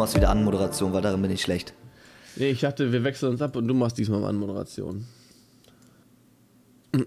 machst 0.00 0.16
wieder 0.16 0.30
Anmoderation, 0.30 0.94
weil 0.94 1.02
darin 1.02 1.20
bin 1.20 1.30
ich 1.30 1.42
schlecht. 1.42 1.74
Nee, 2.36 2.48
ich 2.48 2.60
dachte, 2.60 2.90
wir 2.90 3.04
wechseln 3.04 3.32
uns 3.32 3.42
ab 3.42 3.54
und 3.54 3.68
du 3.68 3.74
machst 3.74 3.98
diesmal 3.98 4.24
Anmoderation. 4.24 5.04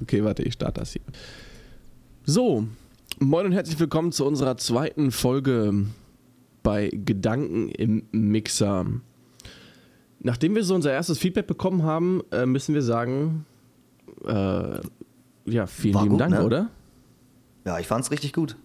okay, 0.00 0.22
warte, 0.22 0.44
ich 0.44 0.52
starte 0.52 0.78
das 0.80 0.92
hier. 0.92 1.02
So, 2.24 2.68
moin 3.18 3.46
und 3.46 3.52
herzlich 3.52 3.80
willkommen 3.80 4.12
zu 4.12 4.24
unserer 4.24 4.56
zweiten 4.56 5.10
Folge 5.10 5.86
bei 6.62 6.90
Gedanken 6.92 7.70
im 7.70 8.04
Mixer. 8.12 8.86
Nachdem 10.20 10.54
wir 10.54 10.62
so 10.62 10.76
unser 10.76 10.92
erstes 10.92 11.18
Feedback 11.18 11.48
bekommen 11.48 11.82
haben, 11.82 12.22
äh, 12.30 12.46
müssen 12.46 12.72
wir 12.72 12.82
sagen, 12.82 13.46
äh, 14.24 14.78
ja, 15.46 15.66
vielen 15.66 15.94
War 15.94 16.02
lieben 16.04 16.12
gut, 16.12 16.20
Dank, 16.20 16.34
ne? 16.34 16.44
oder? 16.44 16.70
Ja, 17.64 17.80
ich 17.80 17.88
fand's 17.88 18.12
richtig 18.12 18.32
gut. 18.32 18.56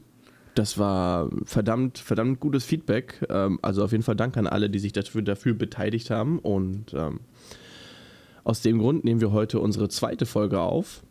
Das 0.55 0.77
war 0.77 1.29
verdammt, 1.45 1.97
verdammt 1.99 2.39
gutes 2.39 2.65
Feedback. 2.65 3.25
Ähm, 3.29 3.59
also 3.61 3.83
auf 3.83 3.91
jeden 3.91 4.03
Fall 4.03 4.15
Dank 4.15 4.35
an 4.37 4.47
alle, 4.47 4.69
die 4.69 4.79
sich 4.79 4.91
dafür, 4.93 5.21
dafür 5.21 5.53
beteiligt 5.53 6.09
haben. 6.09 6.39
Und 6.39 6.93
ähm, 6.93 7.19
aus 8.43 8.61
dem 8.61 8.79
Grund 8.79 9.03
nehmen 9.03 9.21
wir 9.21 9.31
heute 9.31 9.59
unsere 9.59 9.89
zweite 9.89 10.25
Folge 10.25 10.59
auf. 10.59 11.01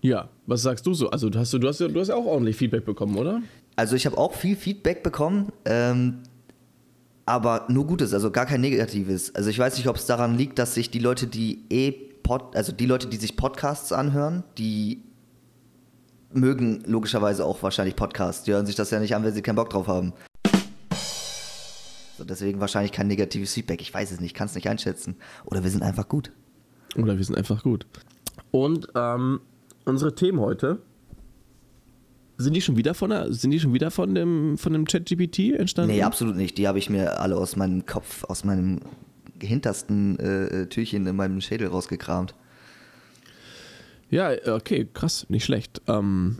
Ja, 0.00 0.28
was 0.46 0.62
sagst 0.62 0.86
du 0.86 0.94
so? 0.94 1.10
Also 1.10 1.30
du 1.30 1.38
hast, 1.38 1.52
du 1.52 1.66
hast, 1.66 1.80
ja- 1.80 1.88
du 1.88 1.98
hast 2.00 2.10
auch 2.10 2.24
ordentlich 2.26 2.56
Feedback 2.56 2.84
bekommen, 2.84 3.16
oder? 3.16 3.42
Also 3.76 3.96
ich 3.96 4.06
habe 4.06 4.16
auch 4.18 4.32
viel 4.34 4.54
Feedback 4.54 5.02
bekommen, 5.02 5.50
ähm, 5.64 6.18
aber 7.26 7.64
nur 7.68 7.86
Gutes, 7.86 8.12
also 8.12 8.30
gar 8.30 8.46
kein 8.46 8.60
Negatives. 8.60 9.34
Also 9.34 9.48
ich 9.50 9.58
weiß 9.58 9.76
nicht, 9.78 9.88
ob 9.88 9.96
es 9.96 10.06
daran 10.06 10.36
liegt, 10.36 10.58
dass 10.58 10.74
sich 10.74 10.90
die 10.90 10.98
Leute, 10.98 11.26
die 11.26 11.64
eh 11.70 11.90
Pod, 12.22 12.54
also 12.54 12.72
die 12.72 12.86
Leute, 12.86 13.06
die 13.06 13.16
sich 13.16 13.36
Podcasts 13.36 13.92
anhören, 13.92 14.44
die 14.56 15.02
mögen 16.34 16.82
logischerweise 16.86 17.44
auch 17.44 17.62
wahrscheinlich 17.62 17.96
Podcasts. 17.96 18.44
Die 18.44 18.52
hören 18.52 18.66
sich 18.66 18.74
das 18.74 18.90
ja 18.90 19.00
nicht 19.00 19.14
an, 19.14 19.24
wenn 19.24 19.32
sie 19.32 19.42
keinen 19.42 19.56
Bock 19.56 19.70
drauf 19.70 19.86
haben. 19.86 20.12
So, 22.16 22.24
deswegen 22.24 22.60
wahrscheinlich 22.60 22.92
kein 22.92 23.08
negatives 23.08 23.54
Feedback. 23.54 23.80
Ich 23.80 23.92
weiß 23.92 24.12
es 24.12 24.20
nicht, 24.20 24.34
kann 24.34 24.46
es 24.46 24.54
nicht 24.54 24.68
einschätzen. 24.68 25.16
Oder 25.44 25.64
wir 25.64 25.70
sind 25.70 25.82
einfach 25.82 26.08
gut. 26.08 26.30
Oder 26.96 27.16
wir 27.16 27.24
sind 27.24 27.36
einfach 27.36 27.62
gut. 27.62 27.86
Und 28.50 28.88
ähm, 28.94 29.40
unsere 29.84 30.14
Themen 30.14 30.40
heute. 30.40 30.80
Sind 32.36 32.54
die 32.54 32.60
schon 32.60 32.76
wieder 32.76 32.94
von 32.94 33.10
der, 33.10 33.32
sind 33.32 33.52
die 33.52 33.60
schon 33.60 33.74
wieder 33.74 33.90
von 33.90 34.14
dem, 34.14 34.58
von 34.58 34.72
dem 34.72 34.86
ChatGPT 34.86 35.54
entstanden? 35.54 35.92
Nee, 35.92 36.02
absolut 36.02 36.36
nicht. 36.36 36.58
Die 36.58 36.66
habe 36.66 36.78
ich 36.78 36.90
mir 36.90 37.20
alle 37.20 37.36
aus 37.36 37.56
meinem 37.56 37.86
Kopf, 37.86 38.24
aus 38.24 38.44
meinem 38.44 38.80
hintersten 39.40 40.18
äh, 40.18 40.66
Türchen 40.66 41.06
in 41.06 41.16
meinem 41.16 41.40
Schädel 41.40 41.68
rausgekramt. 41.68 42.34
Ja, 44.10 44.30
okay, 44.54 44.86
krass, 44.92 45.26
nicht 45.28 45.44
schlecht. 45.44 45.80
Ähm, 45.88 46.38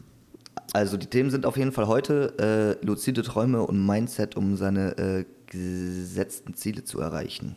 Also 0.73 0.97
die 0.97 1.07
Themen 1.07 1.31
sind 1.31 1.47
auf 1.47 1.57
jeden 1.57 1.73
Fall 1.73 1.87
heute 1.87 2.79
äh, 2.83 2.85
luzide 2.87 3.23
Träume 3.23 3.63
und 3.63 3.85
Mindset, 3.85 4.37
um 4.37 4.57
seine 4.57 4.97
äh, 4.99 5.25
gesetzten 5.47 6.55
Ziele 6.55 6.85
zu 6.85 7.01
erreichen. 7.01 7.57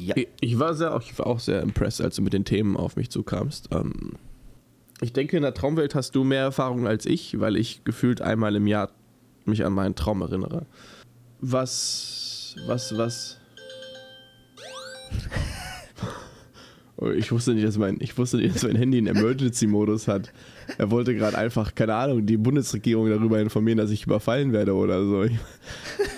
Ja. 0.00 0.14
Ich- 0.40 0.58
war, 0.58 0.74
sehr, 0.74 0.96
ich 1.02 1.18
war 1.18 1.26
auch 1.26 1.40
sehr 1.40 1.60
impressed, 1.62 2.00
als 2.04 2.16
du 2.16 2.22
mit 2.22 2.32
den 2.32 2.44
Themen 2.44 2.76
auf 2.76 2.96
mich 2.96 3.10
zukamst. 3.10 3.68
Ähm, 3.72 4.12
ich 5.00 5.12
denke, 5.12 5.36
in 5.36 5.42
der 5.42 5.54
Traumwelt 5.54 5.94
hast 5.94 6.14
du 6.14 6.24
mehr 6.24 6.42
Erfahrung 6.42 6.86
als 6.86 7.06
ich, 7.06 7.40
weil 7.40 7.56
ich 7.56 7.84
gefühlt 7.84 8.20
einmal 8.20 8.54
im 8.56 8.66
Jahr 8.66 8.90
mich 9.46 9.64
an 9.64 9.72
meinen 9.72 9.94
Traum 9.94 10.20
erinnere. 10.20 10.66
Was, 11.40 12.54
was, 12.66 12.96
was? 12.96 13.38
Ich 17.16 17.32
wusste 17.32 17.54
nicht, 17.54 17.66
dass 17.66 17.78
mein, 17.78 17.96
ich 18.00 18.16
wusste 18.18 18.36
nicht, 18.36 18.54
dass 18.54 18.62
mein 18.62 18.76
Handy 18.76 18.98
einen 18.98 19.06
Emergency-Modus 19.16 20.06
hat. 20.06 20.32
Er 20.76 20.90
wollte 20.90 21.14
gerade 21.14 21.38
einfach, 21.38 21.74
keine 21.74 21.94
Ahnung, 21.94 22.26
die 22.26 22.36
Bundesregierung 22.36 23.08
darüber 23.08 23.40
informieren, 23.40 23.78
dass 23.78 23.90
ich 23.90 24.04
überfallen 24.04 24.52
werde 24.52 24.74
oder 24.74 25.02
so. 25.04 25.22
Ich- 25.24 25.38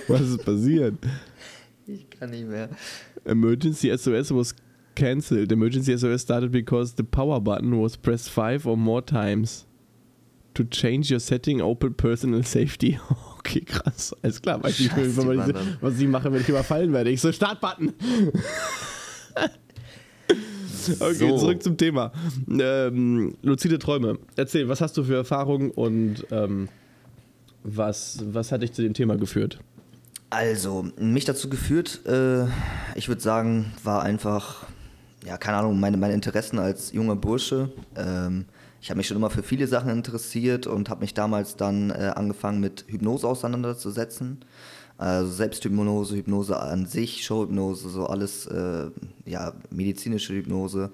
Was 0.09 0.21
ist 0.23 0.45
passiert? 0.45 0.95
Ich 1.87 2.09
kann 2.11 2.31
nicht 2.31 2.49
mehr. 2.49 2.69
Emergency 3.25 3.97
SOS 3.97 4.35
was 4.35 4.55
cancelled. 4.97 5.53
Emergency 5.53 5.97
SOS 5.97 6.23
started 6.23 6.51
because 6.51 6.95
the 6.97 7.03
power 7.05 7.41
button 7.41 7.81
was 7.81 7.97
pressed 7.97 8.29
five 8.29 8.67
or 8.67 8.77
more 8.77 9.05
times. 9.05 9.67
To 10.55 10.65
change 10.65 11.11
your 11.13 11.21
setting, 11.21 11.61
open 11.63 11.95
personal 11.95 12.43
safety. 12.45 12.99
Okay, 13.45 13.61
krass. 13.63 14.15
Alles 14.23 14.41
klar. 14.41 14.63
Weiß 14.63 14.79
ich, 14.79 14.89
was, 14.97 15.17
dann. 15.17 15.77
was 15.81 15.99
ich 15.99 16.07
mache, 16.07 16.33
wenn 16.33 16.41
ich 16.41 16.49
überfallen 16.49 16.93
werde. 16.93 17.11
Ich 17.11 17.21
so, 17.21 17.33
Startbutton. 17.33 17.93
Okay, 21.01 21.15
So. 21.15 21.39
zurück 21.39 21.63
zum 21.63 21.77
Thema. 21.77 22.13
Ähm, 22.49 23.35
luzide 23.43 23.79
Träume. 23.79 24.19
Erzähl, 24.37 24.69
was 24.69 24.81
hast 24.81 24.97
du 24.97 25.05
für 25.05 25.17
Erfahrungen 25.17 25.71
und 25.71 26.27
ähm, 26.31 26.69
was, 27.65 28.23
was 28.33 28.53
hat 28.53 28.63
dich 28.63 28.73
zu 28.73 28.83
dem 28.83 28.95
Thema 28.95 29.17
geführt? 29.17 29.59
Also, 30.31 30.87
mich 30.99 31.25
dazu 31.27 31.51
geführt, 31.51 32.01
äh, 32.07 32.45
ich 32.95 33.09
würde 33.09 33.21
sagen, 33.21 33.73
war 33.85 34.03
einfach, 34.03 34.65
ja, 35.27 35.37
keine 35.37 35.59
Ahnung, 35.59 35.79
meine, 35.79 35.99
meine 35.99 36.15
Interessen 36.15 36.59
als 36.59 36.93
junger 36.93 37.17
Bursche. 37.17 37.71
Ähm, 37.97 38.47
ich 38.81 38.91
habe 38.91 38.99
mich 38.99 39.07
schon 39.07 39.17
immer 39.17 39.31
für 39.31 39.43
viele 39.43 39.67
Sachen 39.67 39.91
interessiert 39.91 40.67
und 40.67 40.89
habe 40.89 41.03
mich 41.03 41.15
damals 41.15 41.57
dann 41.57 41.91
äh, 41.91 42.13
angefangen 42.17 42.61
mit 42.61 42.85
Hypnose 42.89 43.29
auseinanderzusetzen. 43.29 44.41
Also 45.03 45.33
Selbsthypnose, 45.33 46.15
Hypnose 46.15 46.61
an 46.61 46.87
sich, 46.87 47.25
Showhypnose, 47.25 47.89
so 47.89 48.07
alles, 48.07 48.47
äh, 48.47 48.89
ja, 49.27 49.53
medizinische 49.69 50.33
Hypnose. 50.33 50.93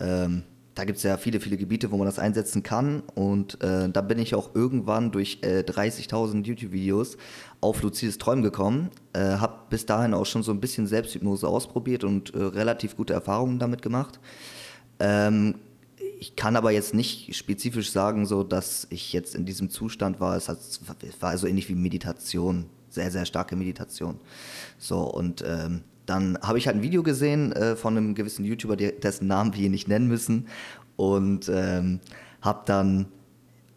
Ähm, 0.00 0.44
da 0.74 0.84
gibt 0.84 0.96
es 0.96 1.02
ja 1.02 1.18
viele, 1.18 1.40
viele 1.40 1.58
Gebiete, 1.58 1.90
wo 1.90 1.98
man 1.98 2.06
das 2.06 2.18
einsetzen 2.18 2.62
kann. 2.62 3.02
Und 3.14 3.62
äh, 3.62 3.90
da 3.90 4.00
bin 4.00 4.18
ich 4.18 4.34
auch 4.34 4.54
irgendwann 4.54 5.12
durch 5.12 5.40
äh, 5.42 5.60
30.000 5.60 6.46
YouTube-Videos 6.46 7.18
auf 7.60 7.82
luzides 7.82 8.16
Träumen 8.16 8.42
gekommen. 8.42 8.88
Äh, 9.12 9.20
habe 9.20 9.58
bis 9.68 9.84
dahin 9.84 10.14
auch 10.14 10.24
schon 10.24 10.42
so 10.42 10.50
ein 10.50 10.60
bisschen 10.60 10.86
Selbsthypnose 10.86 11.46
ausprobiert 11.46 12.02
und 12.02 12.34
äh, 12.34 12.38
relativ 12.38 12.96
gute 12.96 13.12
Erfahrungen 13.12 13.58
damit 13.58 13.82
gemacht. 13.82 14.20
Ähm, 15.00 15.56
ich 16.18 16.34
kann 16.34 16.56
aber 16.56 16.70
jetzt 16.70 16.94
nicht 16.94 17.36
spezifisch 17.36 17.90
sagen, 17.90 18.24
so 18.24 18.42
dass 18.42 18.86
ich 18.88 19.12
jetzt 19.12 19.34
in 19.34 19.44
diesem 19.44 19.68
Zustand 19.68 20.18
war. 20.18 20.34
Es, 20.34 20.48
hat, 20.48 20.56
war 21.20 21.36
so 21.36 21.46
ähnlich 21.46 21.68
wie 21.68 21.74
Meditation, 21.74 22.70
sehr, 22.94 23.10
sehr 23.10 23.26
starke 23.26 23.56
Meditation. 23.56 24.20
So, 24.78 25.00
und 25.00 25.44
ähm, 25.46 25.82
dann 26.06 26.38
habe 26.42 26.58
ich 26.58 26.66
halt 26.66 26.76
ein 26.76 26.82
Video 26.82 27.02
gesehen 27.02 27.52
äh, 27.52 27.76
von 27.76 27.96
einem 27.96 28.14
gewissen 28.14 28.44
YouTuber, 28.44 28.76
dessen 28.76 29.26
Namen 29.26 29.52
wir 29.52 29.60
hier 29.60 29.70
nicht 29.70 29.88
nennen 29.88 30.08
müssen. 30.08 30.48
Und 30.96 31.50
ähm, 31.52 32.00
habe 32.40 32.62
dann 32.66 33.06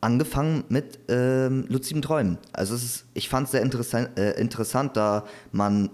angefangen 0.02 0.64
mit 0.70 1.00
ähm, 1.08 1.66
luziden 1.70 2.02
Träumen. 2.02 2.38
Also 2.54 2.76
ist, 2.76 3.06
ich 3.14 3.30
fand 3.30 3.46
es 3.46 3.52
sehr 3.52 3.62
interessant, 3.62 4.18
äh, 4.20 4.40
interessant, 4.40 4.96
da 4.96 5.26
man 5.52 5.90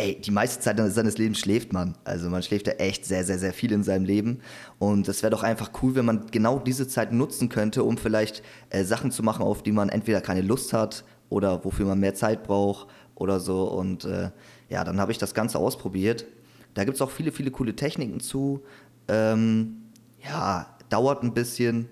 ey, 0.00 0.18
die 0.18 0.30
meiste 0.30 0.60
Zeit 0.60 0.78
seines 0.92 1.18
Lebens 1.18 1.40
schläft 1.40 1.72
man. 1.72 1.94
Also 2.04 2.30
man 2.30 2.42
schläft 2.42 2.66
ja 2.66 2.72
echt 2.74 3.04
sehr, 3.04 3.24
sehr, 3.24 3.38
sehr 3.38 3.52
viel 3.52 3.70
in 3.72 3.82
seinem 3.82 4.06
Leben. 4.06 4.40
Und 4.78 5.06
es 5.08 5.22
wäre 5.22 5.30
doch 5.30 5.42
einfach 5.42 5.70
cool, 5.82 5.94
wenn 5.94 6.06
man 6.06 6.26
genau 6.30 6.58
diese 6.58 6.88
Zeit 6.88 7.12
nutzen 7.12 7.50
könnte, 7.50 7.84
um 7.84 7.98
vielleicht 7.98 8.42
äh, 8.70 8.82
Sachen 8.84 9.10
zu 9.10 9.22
machen, 9.22 9.42
auf 9.42 9.62
die 9.62 9.72
man 9.72 9.90
entweder 9.90 10.22
keine 10.22 10.40
Lust 10.40 10.72
hat 10.72 11.04
oder 11.30 11.64
wofür 11.64 11.86
man 11.86 11.98
mehr 11.98 12.14
Zeit 12.14 12.42
braucht 12.44 12.88
oder 13.14 13.40
so. 13.40 13.64
Und 13.64 14.04
äh, 14.04 14.30
ja, 14.68 14.84
dann 14.84 15.00
habe 15.00 15.12
ich 15.12 15.18
das 15.18 15.32
Ganze 15.32 15.58
ausprobiert. 15.58 16.26
Da 16.74 16.84
gibt 16.84 16.96
es 16.96 17.02
auch 17.02 17.10
viele, 17.10 17.32
viele 17.32 17.50
coole 17.50 17.74
Techniken 17.74 18.20
zu. 18.20 18.60
Ähm, 19.08 19.76
ja, 20.22 20.66
dauert 20.90 21.22
ein 21.22 21.32
bisschen. 21.32 21.88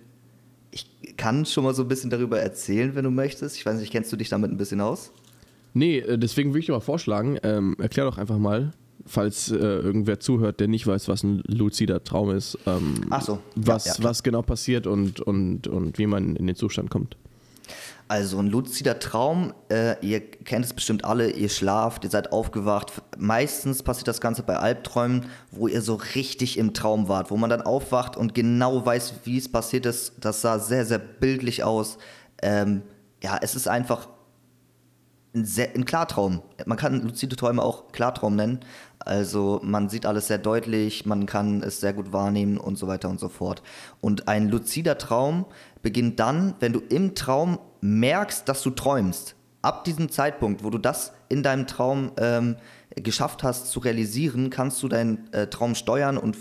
Ich 0.71 1.16
kann 1.16 1.47
schon 1.47 1.65
mal 1.65 1.75
so 1.75 1.82
ein 1.82 1.88
bisschen 1.88 2.10
darüber 2.10 2.38
erzählen, 2.38 2.94
wenn 2.94 3.04
du 3.04 3.10
möchtest. 3.10 3.56
Ich 3.56 3.65
weiß 3.65 3.81
nicht, 3.81 3.91
kennst 3.91 4.12
du 4.12 4.16
dich 4.16 4.28
damit 4.28 4.50
ein 4.50 4.59
bisschen 4.59 4.81
aus? 4.81 5.12
Nee, 5.75 5.98
äh, 5.98 6.19
deswegen 6.19 6.50
würde 6.50 6.60
ich 6.60 6.71
aber 6.71 6.81
vorschlagen, 6.81 7.38
ähm, 7.43 7.77
erklär 7.78 8.06
doch 8.06 8.19
einfach 8.19 8.38
mal, 8.38 8.72
falls 9.06 9.50
äh, 9.50 9.56
irgendwer 9.56 10.21
zuhört, 10.21 10.60
der 10.60 10.69
nicht 10.69 10.87
weiß, 10.87 11.09
was 11.09 11.22
ein 11.22 11.43
luzider 11.47 12.03
Traum 12.04 12.31
ist, 12.31 12.59
ähm, 12.66 12.94
so, 13.21 13.34
ja, 13.34 13.41
was, 13.54 13.84
ja, 13.86 13.95
klar. 13.95 14.10
was 14.10 14.22
genau 14.22 14.42
passiert 14.42 14.86
und, 14.86 15.21
und, 15.21 15.66
und 15.68 15.98
wie 15.98 16.07
man 16.07 16.36
in 16.36 16.47
den 16.47 16.57
Zustand 16.57 16.91
kommt. 16.91 17.16
Also 18.09 18.39
ein 18.39 18.47
luzider 18.47 18.99
Traum, 18.99 19.53
äh, 19.71 19.95
ihr 20.01 20.21
kennt 20.21 20.65
es 20.65 20.72
bestimmt 20.72 21.05
alle, 21.05 21.31
ihr 21.31 21.51
schlaft, 21.51 22.05
ihr 22.05 22.10
seid 22.10 22.33
aufgewacht. 22.33 22.91
Meistens 23.19 23.83
passiert 23.83 24.09
das 24.09 24.22
Ganze 24.22 24.43
bei 24.43 24.57
Albträumen, 24.57 25.27
wo 25.51 25.69
ihr 25.69 25.83
so 25.83 25.97
richtig 26.15 26.57
im 26.57 26.72
Traum 26.72 27.09
wart, 27.09 27.31
wo 27.31 27.37
man 27.37 27.51
dann 27.51 27.60
aufwacht 27.60 28.16
und 28.16 28.34
genau 28.34 28.87
weiß, 28.87 29.13
wie 29.25 29.37
es 29.37 29.53
passiert 29.53 29.84
ist. 29.84 30.15
Das 30.21 30.41
sah 30.41 30.59
sehr, 30.59 30.87
sehr 30.87 30.99
bildlich 30.99 31.65
aus. 31.65 31.99
Ähm, 32.41 32.81
ja, 33.22 33.39
es 33.43 33.55
ist 33.55 33.69
einfach 33.69 34.09
ein, 35.34 35.45
sehr, 35.45 35.75
ein 35.75 35.84
Klartraum. 35.84 36.41
Man 36.65 36.78
kann 36.78 37.03
luzide 37.03 37.37
Träume 37.37 37.63
auch 37.63 37.93
Klartraum 37.93 38.37
nennen. 38.37 38.61
Also 39.09 39.60
man 39.63 39.89
sieht 39.89 40.05
alles 40.05 40.27
sehr 40.27 40.39
deutlich, 40.39 41.07
man 41.07 41.27
kann 41.27 41.63
es 41.63 41.81
sehr 41.81 41.95
gut 41.95 42.13
wahrnehmen 42.13 42.59
und 42.59 42.77
so 42.77 42.87
weiter 42.87 43.09
und 43.09 43.19
so 43.19 43.28
fort. 43.28 43.63
Und 44.01 44.28
ein 44.28 44.49
luzider 44.49 44.99
Traum 44.99 45.47
beginnt 45.83 46.21
dann, 46.21 46.55
wenn 46.60 46.75
du 46.75 46.81
im 46.81 47.15
Traum 47.15 47.59
merkst, 47.81 48.49
dass 48.49 48.63
du 48.63 48.71
träumst. 48.71 49.34
Ab 49.63 49.84
diesem 49.84 50.10
Zeitpunkt, 50.10 50.63
wo 50.63 50.71
du 50.71 50.78
das 50.78 51.13
in 51.28 51.43
deinem 51.43 51.66
Traum 51.66 52.13
ähm, 52.19 52.57
geschafft 52.97 53.43
hast 53.43 53.71
zu 53.71 53.81
realisieren, 53.81 54.51
kannst 54.51 54.83
du 54.83 54.89
deinen 54.89 55.33
äh, 55.33 55.47
Traum 55.47 55.75
steuern 55.75 56.19
und 56.19 56.37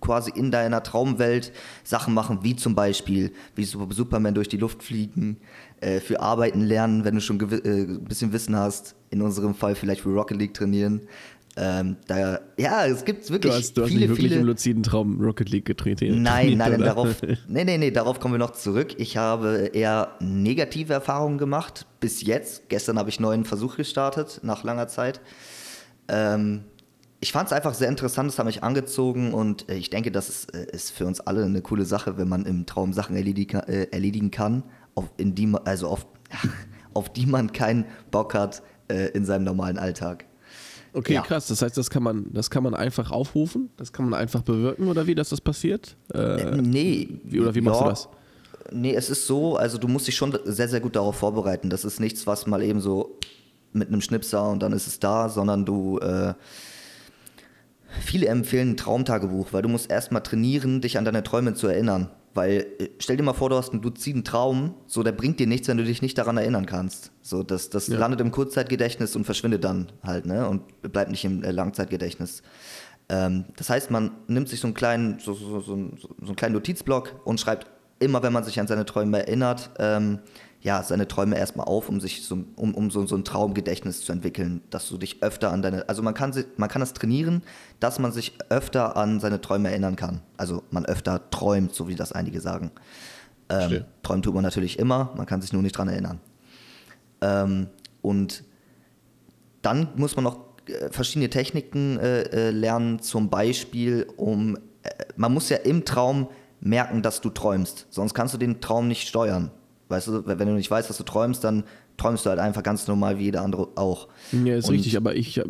quasi 0.00 0.30
in 0.34 0.50
deiner 0.50 0.82
Traumwelt 0.82 1.52
Sachen 1.84 2.14
machen, 2.14 2.38
wie 2.42 2.56
zum 2.56 2.74
Beispiel, 2.74 3.32
wie 3.54 3.64
Superman 3.64 4.34
durch 4.34 4.48
die 4.48 4.56
Luft 4.56 4.82
fliegen, 4.82 5.38
äh, 5.80 6.00
für 6.00 6.20
Arbeiten 6.20 6.60
lernen, 6.60 7.04
wenn 7.04 7.14
du 7.14 7.20
schon 7.20 7.40
äh, 7.40 7.82
ein 7.82 8.04
bisschen 8.04 8.32
Wissen 8.32 8.56
hast, 8.56 8.94
in 9.10 9.22
unserem 9.22 9.54
Fall 9.54 9.74
vielleicht 9.74 10.02
für 10.02 10.10
Rocket 10.10 10.38
League 10.38 10.54
trainieren. 10.54 11.02
Ähm, 11.58 11.96
da, 12.06 12.40
ja, 12.58 12.84
es 12.84 13.04
gibt 13.06 13.30
wirklich 13.30 13.52
du 13.52 13.58
hast, 13.58 13.76
du 13.78 13.86
viele, 13.86 14.02
hast 14.02 14.08
wirklich 14.10 14.28
viele. 14.28 14.40
im 14.40 14.46
luziden 14.46 14.82
Traum 14.82 15.18
Rocket 15.20 15.48
League 15.48 15.64
getreten. 15.64 16.22
Nein, 16.22 16.58
nein, 16.58 16.72
nein, 16.72 16.80
darauf, 16.80 17.22
nee, 17.48 17.64
nee, 17.64 17.78
nee, 17.78 17.90
darauf 17.90 18.20
kommen 18.20 18.34
wir 18.34 18.38
noch 18.38 18.52
zurück. 18.52 18.94
Ich 18.98 19.16
habe 19.16 19.70
eher 19.72 20.12
negative 20.20 20.92
Erfahrungen 20.92 21.38
gemacht 21.38 21.86
bis 21.98 22.20
jetzt. 22.22 22.68
Gestern 22.68 22.98
habe 22.98 23.08
ich 23.08 23.18
einen 23.18 23.24
neuen 23.24 23.44
Versuch 23.46 23.76
gestartet, 23.76 24.40
nach 24.42 24.64
langer 24.64 24.88
Zeit. 24.88 25.22
Ähm, 26.08 26.64
ich 27.20 27.32
fand 27.32 27.46
es 27.46 27.54
einfach 27.54 27.72
sehr 27.72 27.88
interessant, 27.88 28.30
es 28.30 28.38
hat 28.38 28.44
mich 28.44 28.62
angezogen 28.62 29.32
und 29.32 29.68
äh, 29.70 29.76
ich 29.76 29.88
denke, 29.88 30.10
das 30.10 30.28
ist, 30.28 30.54
äh, 30.54 30.66
ist, 30.72 30.90
für 30.90 31.06
uns 31.06 31.20
alle 31.20 31.44
eine 31.44 31.62
coole 31.62 31.86
Sache, 31.86 32.18
wenn 32.18 32.28
man 32.28 32.44
im 32.44 32.66
Traum 32.66 32.92
Sachen 32.92 33.16
erledigen, 33.16 33.60
äh, 33.60 33.88
erledigen 33.90 34.30
kann, 34.30 34.62
auf, 34.94 35.10
in 35.16 35.34
die, 35.34 35.50
also 35.64 35.88
auf, 35.88 36.06
auf 36.94 37.10
die 37.10 37.24
man 37.24 37.52
keinen 37.52 37.86
Bock 38.10 38.34
hat 38.34 38.62
äh, 38.88 39.08
in 39.12 39.24
seinem 39.24 39.44
normalen 39.44 39.78
Alltag. 39.78 40.26
Okay, 40.96 41.12
ja. 41.12 41.20
krass. 41.20 41.46
Das 41.48 41.60
heißt, 41.60 41.76
das 41.76 41.90
kann 41.90 42.02
man, 42.02 42.32
das 42.32 42.48
kann 42.48 42.62
man 42.62 42.74
einfach 42.74 43.10
aufrufen, 43.10 43.68
das 43.76 43.92
kann 43.92 44.08
man 44.08 44.18
einfach 44.18 44.40
bewirken 44.40 44.88
oder 44.88 45.06
wie, 45.06 45.14
dass 45.14 45.28
das 45.28 45.42
passiert? 45.42 45.94
Äh, 46.14 46.56
nee. 46.56 47.20
Wie, 47.22 47.40
oder 47.40 47.54
wie 47.54 47.60
machst 47.60 47.80
ja, 47.80 47.84
du 47.84 47.90
das? 47.90 48.08
Nee, 48.72 48.94
es 48.94 49.10
ist 49.10 49.26
so, 49.26 49.56
also 49.56 49.76
du 49.76 49.88
musst 49.88 50.06
dich 50.06 50.16
schon 50.16 50.36
sehr, 50.44 50.68
sehr 50.68 50.80
gut 50.80 50.96
darauf 50.96 51.16
vorbereiten. 51.16 51.68
Das 51.68 51.84
ist 51.84 52.00
nichts, 52.00 52.26
was 52.26 52.46
mal 52.46 52.62
eben 52.62 52.80
so 52.80 53.18
mit 53.74 53.88
einem 53.88 54.00
Schnipsar 54.00 54.48
und 54.50 54.60
dann 54.60 54.72
ist 54.72 54.86
es 54.86 54.98
da, 54.98 55.28
sondern 55.28 55.66
du 55.66 55.98
äh, 55.98 56.32
viele 58.00 58.28
empfehlen 58.28 58.70
ein 58.70 58.76
Traumtagebuch, 58.78 59.48
weil 59.52 59.60
du 59.60 59.68
musst 59.68 59.90
erstmal 59.90 60.22
trainieren, 60.22 60.80
dich 60.80 60.96
an 60.96 61.04
deine 61.04 61.22
Träume 61.22 61.52
zu 61.52 61.66
erinnern. 61.66 62.08
Weil 62.36 62.66
äh, 62.78 62.88
stell 62.98 63.16
dir 63.16 63.22
mal 63.22 63.32
vor, 63.32 63.50
du 63.50 63.56
hast 63.56 63.72
einen 63.72 63.82
luziden 63.82 64.22
Traum, 64.24 64.74
so 64.86 65.02
der 65.02 65.12
bringt 65.12 65.40
dir 65.40 65.46
nichts, 65.46 65.68
wenn 65.68 65.76
du 65.76 65.84
dich 65.84 66.02
nicht 66.02 66.16
daran 66.18 66.36
erinnern 66.36 66.66
kannst. 66.66 67.10
So, 67.22 67.42
das, 67.42 67.70
das 67.70 67.88
ja. 67.88 67.98
landet 67.98 68.20
im 68.20 68.30
Kurzzeitgedächtnis 68.30 69.16
und 69.16 69.24
verschwindet 69.24 69.64
dann 69.64 69.90
halt, 70.02 70.26
ne? 70.26 70.48
Und 70.48 70.62
bleibt 70.82 71.10
nicht 71.10 71.24
im 71.24 71.42
äh, 71.42 71.50
Langzeitgedächtnis. 71.50 72.42
Ähm, 73.08 73.46
das 73.56 73.70
heißt, 73.70 73.90
man 73.90 74.12
nimmt 74.26 74.48
sich 74.48 74.60
so 74.60 74.66
einen 74.66 74.74
kleinen, 74.74 75.18
so, 75.18 75.34
so, 75.34 75.60
so, 75.60 75.90
so 75.96 76.06
einen 76.26 76.36
kleinen 76.36 76.54
Notizblock 76.54 77.20
und 77.24 77.40
schreibt 77.40 77.66
immer, 77.98 78.22
wenn 78.22 78.32
man 78.32 78.44
sich 78.44 78.60
an 78.60 78.66
seine 78.66 78.84
Träume 78.84 79.18
erinnert, 79.18 79.70
ähm, 79.78 80.18
ja, 80.66 80.82
seine 80.82 81.06
Träume 81.06 81.38
erstmal 81.38 81.68
auf, 81.68 81.88
um 81.88 82.00
sich 82.00 82.24
so, 82.24 82.42
um, 82.56 82.74
um 82.74 82.90
so, 82.90 83.06
so 83.06 83.14
ein 83.14 83.22
Traumgedächtnis 83.22 84.04
zu 84.04 84.10
entwickeln, 84.10 84.62
dass 84.70 84.88
du 84.88 84.98
dich 84.98 85.22
öfter 85.22 85.52
an 85.52 85.62
deine, 85.62 85.88
also 85.88 86.02
man 86.02 86.12
kann, 86.12 86.34
man 86.56 86.68
kann 86.68 86.82
es 86.82 86.92
trainieren, 86.92 87.44
dass 87.78 88.00
man 88.00 88.10
sich 88.10 88.36
öfter 88.48 88.96
an 88.96 89.20
seine 89.20 89.40
Träume 89.40 89.70
erinnern 89.70 89.94
kann. 89.94 90.22
Also 90.36 90.64
man 90.72 90.84
öfter 90.84 91.30
träumt, 91.30 91.72
so 91.72 91.86
wie 91.86 91.94
das 91.94 92.10
einige 92.10 92.40
sagen. 92.40 92.72
Ähm, 93.48 93.84
träumen 94.02 94.22
tut 94.24 94.34
man 94.34 94.42
natürlich 94.42 94.80
immer, 94.80 95.12
man 95.16 95.24
kann 95.24 95.40
sich 95.40 95.52
nur 95.52 95.62
nicht 95.62 95.78
dran 95.78 95.86
erinnern. 95.86 96.18
Ähm, 97.20 97.68
und 98.02 98.42
dann 99.62 99.90
muss 99.94 100.16
man 100.16 100.24
noch 100.24 100.40
äh, 100.66 100.90
verschiedene 100.90 101.30
Techniken 101.30 101.96
äh, 102.00 102.22
äh, 102.22 102.50
lernen, 102.50 102.98
zum 102.98 103.30
Beispiel 103.30 104.08
um, 104.16 104.56
äh, 104.82 104.90
man 105.14 105.32
muss 105.32 105.48
ja 105.48 105.58
im 105.58 105.84
Traum 105.84 106.26
merken, 106.58 107.02
dass 107.02 107.20
du 107.20 107.30
träumst, 107.30 107.86
sonst 107.90 108.14
kannst 108.14 108.34
du 108.34 108.38
den 108.38 108.60
Traum 108.60 108.88
nicht 108.88 109.06
steuern. 109.06 109.52
Weißt 109.88 110.08
du, 110.08 110.26
wenn 110.26 110.38
du 110.38 110.54
nicht 110.54 110.70
weißt, 110.70 110.90
dass 110.90 110.96
du 110.96 111.04
träumst, 111.04 111.44
dann 111.44 111.64
träumst 111.96 112.26
du 112.26 112.30
halt 112.30 112.40
einfach 112.40 112.62
ganz 112.62 112.88
normal 112.88 113.18
wie 113.18 113.24
jeder 113.24 113.42
andere 113.42 113.68
auch. 113.76 114.08
Ja, 114.32 114.56
ist 114.56 114.68
und 114.68 114.74
richtig, 114.74 114.96
aber 114.96 115.14
ich 115.14 115.38
äh, 115.38 115.44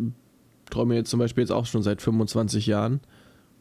träume 0.69 0.95
jetzt 0.95 1.09
zum 1.09 1.19
Beispiel 1.19 1.41
jetzt 1.41 1.51
auch 1.51 1.65
schon 1.65 1.81
seit 1.81 2.01
25 2.01 2.67
Jahren 2.67 3.01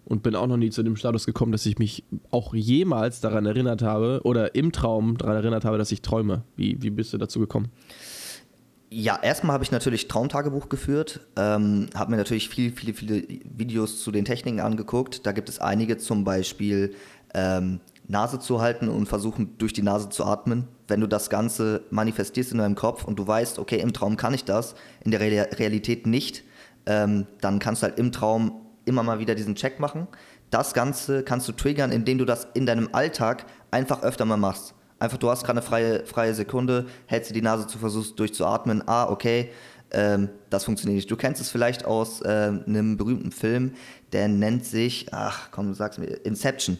und 0.04 0.22
bin 0.22 0.36
auch 0.36 0.46
noch 0.46 0.56
nie 0.56 0.70
zu 0.70 0.82
dem 0.82 0.96
Status 0.96 1.26
gekommen, 1.26 1.52
dass 1.52 1.66
ich 1.66 1.78
mich 1.78 2.04
auch 2.30 2.54
jemals 2.54 3.20
daran 3.20 3.46
erinnert 3.46 3.82
habe 3.82 4.20
oder 4.24 4.54
im 4.54 4.70
Traum 4.70 5.16
daran 5.18 5.36
erinnert 5.36 5.64
habe, 5.64 5.78
dass 5.78 5.90
ich 5.92 6.02
träume. 6.02 6.42
Wie, 6.56 6.80
wie 6.80 6.90
bist 6.90 7.12
du 7.12 7.18
dazu 7.18 7.40
gekommen? 7.40 7.70
Ja, 8.88 9.18
erstmal 9.20 9.54
habe 9.54 9.64
ich 9.64 9.72
natürlich 9.72 10.06
Traumtagebuch 10.06 10.68
geführt, 10.68 11.20
ähm, 11.34 11.88
habe 11.94 12.12
mir 12.12 12.18
natürlich 12.18 12.48
viele, 12.48 12.70
viele, 12.70 12.94
viele 12.94 13.24
Videos 13.44 14.00
zu 14.00 14.12
den 14.12 14.24
Techniken 14.24 14.60
angeguckt. 14.60 15.26
Da 15.26 15.32
gibt 15.32 15.48
es 15.48 15.58
einige, 15.58 15.98
zum 15.98 16.22
Beispiel 16.22 16.94
ähm, 17.34 17.80
Nase 18.08 18.38
zu 18.38 18.60
halten 18.60 18.88
und 18.88 19.06
versuchen, 19.06 19.58
durch 19.58 19.72
die 19.72 19.82
Nase 19.82 20.08
zu 20.08 20.24
atmen. 20.24 20.68
Wenn 20.88 21.00
du 21.00 21.06
das 21.06 21.30
Ganze 21.30 21.82
manifestierst 21.90 22.52
in 22.52 22.58
deinem 22.58 22.76
Kopf 22.76 23.04
und 23.04 23.18
du 23.18 23.26
weißt, 23.26 23.58
okay, 23.58 23.80
im 23.80 23.92
Traum 23.92 24.16
kann 24.16 24.34
ich 24.34 24.44
das, 24.44 24.74
in 25.04 25.10
der 25.10 25.20
Realität 25.20 26.06
nicht, 26.06 26.44
ähm, 26.86 27.26
dann 27.40 27.58
kannst 27.58 27.82
du 27.82 27.88
halt 27.88 27.98
im 27.98 28.12
Traum 28.12 28.66
immer 28.84 29.02
mal 29.02 29.18
wieder 29.18 29.34
diesen 29.34 29.56
Check 29.56 29.80
machen. 29.80 30.06
Das 30.50 30.74
Ganze 30.74 31.24
kannst 31.24 31.48
du 31.48 31.52
triggern, 31.52 31.90
indem 31.90 32.18
du 32.18 32.24
das 32.24 32.46
in 32.54 32.66
deinem 32.66 32.90
Alltag 32.92 33.46
einfach 33.70 34.02
öfter 34.02 34.24
mal 34.24 34.36
machst. 34.36 34.74
Einfach, 34.98 35.18
du 35.18 35.28
hast 35.28 35.44
gerade 35.44 35.58
eine 35.58 35.66
freie, 35.66 36.06
freie 36.06 36.34
Sekunde, 36.34 36.86
hältst 37.06 37.30
dir 37.30 37.34
die 37.34 37.42
Nase 37.42 37.66
zu, 37.66 37.78
versuchst 37.78 38.18
durchzuatmen. 38.18 38.86
Ah, 38.86 39.10
okay, 39.10 39.50
ähm, 39.90 40.30
das 40.48 40.64
funktioniert 40.64 40.96
nicht. 40.96 41.10
Du 41.10 41.16
kennst 41.16 41.40
es 41.40 41.50
vielleicht 41.50 41.84
aus 41.84 42.22
äh, 42.22 42.52
einem 42.66 42.96
berühmten 42.96 43.32
Film, 43.32 43.72
der 44.12 44.28
nennt 44.28 44.64
sich, 44.64 45.08
ach 45.12 45.50
komm, 45.50 45.66
du 45.66 45.74
sag's 45.74 45.98
mir, 45.98 46.06
Inception. 46.24 46.78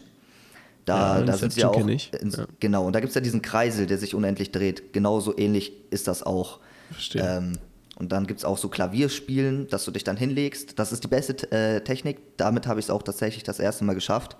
Da, 0.87 1.19
ja, 1.19 1.25
da 1.25 1.37
sind 1.37 1.51
sie 1.51 1.59
ja 1.59 1.67
auch. 1.67 1.85
Ins, 1.85 2.09
ja. 2.11 2.45
Genau, 2.61 2.87
und 2.87 2.93
da 2.93 3.01
gibt 3.01 3.09
es 3.09 3.15
ja 3.15 3.19
diesen 3.19 3.41
Kreisel, 3.41 3.87
der 3.87 3.97
sich 3.97 4.15
unendlich 4.15 4.53
dreht. 4.53 4.93
Genauso 4.93 5.37
ähnlich 5.37 5.73
ist 5.91 6.07
das 6.07 6.23
auch. 6.23 6.59
Verstehe. 6.91 7.21
Ähm, 7.21 7.57
und 7.99 8.13
dann 8.13 8.25
gibt 8.25 8.39
es 8.39 8.45
auch 8.45 8.57
so 8.57 8.69
Klavierspielen, 8.69 9.67
dass 9.67 9.83
du 9.83 9.91
dich 9.91 10.05
dann 10.05 10.15
hinlegst. 10.15 10.79
Das 10.79 10.93
ist 10.93 11.03
die 11.03 11.09
beste 11.09 11.51
äh, 11.51 11.81
Technik. 11.81 12.37
Damit 12.37 12.67
habe 12.67 12.79
ich 12.79 12.85
es 12.85 12.89
auch 12.89 13.03
tatsächlich 13.03 13.43
das 13.43 13.59
erste 13.59 13.83
Mal 13.83 13.95
geschafft. 13.95 14.37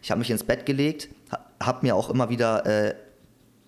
Ich 0.00 0.10
habe 0.10 0.20
mich 0.20 0.30
ins 0.30 0.42
Bett 0.42 0.64
gelegt, 0.64 1.10
habe 1.62 1.86
mir 1.86 1.94
auch 1.94 2.08
immer 2.08 2.30
wieder 2.30 2.64
äh, 2.64 2.94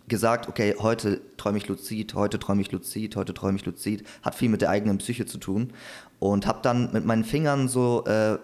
gesagt, 0.09 0.49
okay, 0.49 0.75
heute 0.79 1.21
träume 1.37 1.59
ich 1.59 1.69
luzid, 1.69 2.15
heute 2.15 2.39
träume 2.39 2.63
ich 2.63 2.73
luzid, 2.73 3.15
heute 3.15 3.35
träume 3.35 3.59
ich 3.59 3.67
luzid. 3.67 4.07
Hat 4.23 4.35
viel 4.35 4.49
mit 4.49 4.63
der 4.63 4.71
eigenen 4.71 4.97
Psyche 4.99 5.27
zu 5.27 5.37
tun. 5.37 5.75
Und 6.19 6.47
habe 6.47 6.61
dann 6.63 6.93
mit 6.93 7.05
meinen 7.05 7.25
Fingern 7.25 7.69
so, 7.69 8.05
äh, 8.07 8.39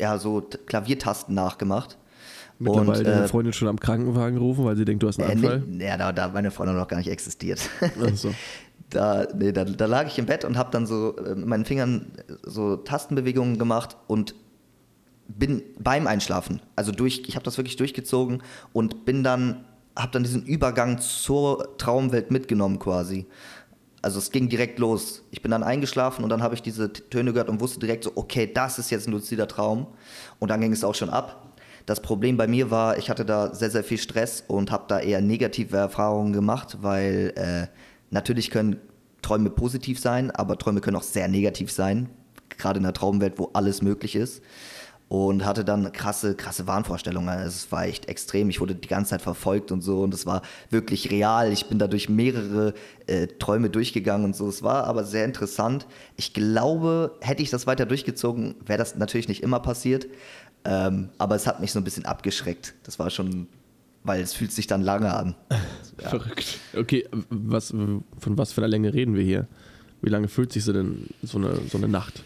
ja, 0.00 0.16
so 0.16 0.40
Klaviertasten 0.40 1.34
nachgemacht 1.34 1.98
Mittlerweile 2.64 2.98
und, 2.98 3.06
deine 3.06 3.24
äh, 3.24 3.28
Freundin 3.28 3.52
schon 3.52 3.68
am 3.68 3.78
Krankenwagen 3.78 4.38
rufen, 4.38 4.64
weil 4.64 4.76
sie 4.76 4.84
denkt, 4.84 5.02
du 5.02 5.08
hast 5.08 5.20
einen 5.20 5.30
Anfall? 5.30 5.62
Nee, 5.66 5.86
ja, 5.86 5.96
da, 5.96 6.12
da 6.12 6.28
meine 6.28 6.50
Freundin 6.50 6.76
noch 6.76 6.88
gar 6.88 6.96
nicht 6.96 7.10
existiert. 7.10 7.68
Ach 7.80 8.14
so. 8.14 8.34
da, 8.90 9.26
nee, 9.36 9.52
da, 9.52 9.64
da 9.64 9.86
lag 9.86 10.06
ich 10.06 10.18
im 10.18 10.26
Bett 10.26 10.44
und 10.44 10.56
habe 10.56 10.70
dann 10.70 10.86
so 10.86 11.16
äh, 11.16 11.34
mit 11.34 11.46
meinen 11.46 11.64
Fingern 11.64 12.12
so 12.42 12.76
Tastenbewegungen 12.76 13.58
gemacht 13.58 13.96
und 14.06 14.34
bin 15.28 15.62
beim 15.78 16.06
Einschlafen, 16.06 16.60
also 16.76 16.92
durch, 16.92 17.22
ich 17.26 17.34
habe 17.34 17.44
das 17.44 17.56
wirklich 17.56 17.76
durchgezogen 17.76 18.42
und 18.72 19.04
bin 19.04 19.24
dann, 19.24 19.64
habe 19.96 20.12
dann 20.12 20.22
diesen 20.22 20.44
Übergang 20.44 20.98
zur 20.98 21.76
Traumwelt 21.78 22.30
mitgenommen 22.30 22.78
quasi. 22.78 23.26
Also 24.02 24.18
es 24.18 24.30
ging 24.30 24.50
direkt 24.50 24.78
los. 24.78 25.22
Ich 25.30 25.40
bin 25.40 25.50
dann 25.50 25.62
eingeschlafen 25.62 26.24
und 26.24 26.28
dann 26.28 26.42
habe 26.42 26.54
ich 26.54 26.60
diese 26.60 26.92
Töne 26.92 27.32
gehört 27.32 27.48
und 27.48 27.60
wusste 27.60 27.80
direkt 27.80 28.04
so, 28.04 28.12
okay, 28.16 28.50
das 28.52 28.78
ist 28.78 28.90
jetzt 28.90 29.08
ein 29.08 29.12
luzider 29.12 29.48
Traum. 29.48 29.86
Und 30.38 30.50
dann 30.50 30.60
ging 30.60 30.72
es 30.72 30.84
auch 30.84 30.94
schon 30.94 31.08
ab. 31.08 31.43
Das 31.86 32.00
Problem 32.00 32.36
bei 32.36 32.46
mir 32.46 32.70
war, 32.70 32.96
ich 32.96 33.10
hatte 33.10 33.24
da 33.24 33.54
sehr, 33.54 33.70
sehr 33.70 33.84
viel 33.84 33.98
Stress 33.98 34.42
und 34.46 34.70
habe 34.70 34.84
da 34.88 35.00
eher 35.00 35.20
negative 35.20 35.76
Erfahrungen 35.76 36.32
gemacht, 36.32 36.78
weil 36.80 37.32
äh, 37.36 37.66
natürlich 38.10 38.50
können 38.50 38.76
Träume 39.20 39.50
positiv 39.50 39.98
sein, 39.98 40.30
aber 40.30 40.58
Träume 40.58 40.80
können 40.80 40.96
auch 40.96 41.02
sehr 41.02 41.28
negativ 41.28 41.70
sein, 41.70 42.08
gerade 42.56 42.78
in 42.78 42.84
der 42.84 42.92
Traumwelt, 42.92 43.38
wo 43.38 43.50
alles 43.52 43.82
möglich 43.82 44.16
ist. 44.16 44.42
Und 45.08 45.44
hatte 45.44 45.64
dann 45.64 45.92
krasse, 45.92 46.34
krasse 46.34 46.66
Wahnvorstellungen. 46.66 47.28
Also 47.28 47.48
es 47.48 47.70
war 47.70 47.84
echt 47.84 48.08
extrem. 48.08 48.48
Ich 48.48 48.60
wurde 48.60 48.74
die 48.74 48.88
ganze 48.88 49.10
Zeit 49.10 49.22
verfolgt 49.22 49.70
und 49.70 49.82
so. 49.82 50.00
Und 50.00 50.14
es 50.14 50.24
war 50.24 50.40
wirklich 50.70 51.10
real. 51.10 51.52
Ich 51.52 51.68
bin 51.68 51.78
da 51.78 51.86
durch 51.86 52.08
mehrere 52.08 52.72
äh, 53.06 53.26
Träume 53.26 53.68
durchgegangen 53.68 54.24
und 54.24 54.34
so. 54.34 54.48
Es 54.48 54.62
war 54.62 54.84
aber 54.84 55.04
sehr 55.04 55.26
interessant. 55.26 55.86
Ich 56.16 56.32
glaube, 56.32 57.16
hätte 57.20 57.42
ich 57.42 57.50
das 57.50 57.66
weiter 57.66 57.84
durchgezogen, 57.84 58.56
wäre 58.64 58.78
das 58.78 58.96
natürlich 58.96 59.28
nicht 59.28 59.42
immer 59.42 59.60
passiert. 59.60 60.06
Ähm, 60.64 61.10
aber 61.18 61.34
es 61.34 61.46
hat 61.46 61.60
mich 61.60 61.72
so 61.72 61.78
ein 61.78 61.84
bisschen 61.84 62.06
abgeschreckt. 62.06 62.74
Das 62.84 62.98
war 62.98 63.10
schon, 63.10 63.48
weil 64.02 64.22
es 64.22 64.32
fühlt 64.32 64.52
sich 64.52 64.66
dann 64.66 64.82
lange 64.82 65.14
an. 65.14 65.34
Ja. 66.00 66.08
Verrückt. 66.10 66.58
Okay, 66.76 67.06
was, 67.30 67.68
von 67.70 68.04
was 68.38 68.52
für 68.52 68.60
einer 68.60 68.68
Länge 68.68 68.94
reden 68.94 69.14
wir 69.14 69.22
hier? 69.22 69.46
Wie 70.00 70.10
lange 70.10 70.28
fühlt 70.28 70.52
sich 70.52 70.64
so 70.64 70.72
denn 70.72 71.08
so 71.22 71.38
eine, 71.38 71.60
so 71.70 71.78
eine 71.78 71.88
Nacht? 71.88 72.24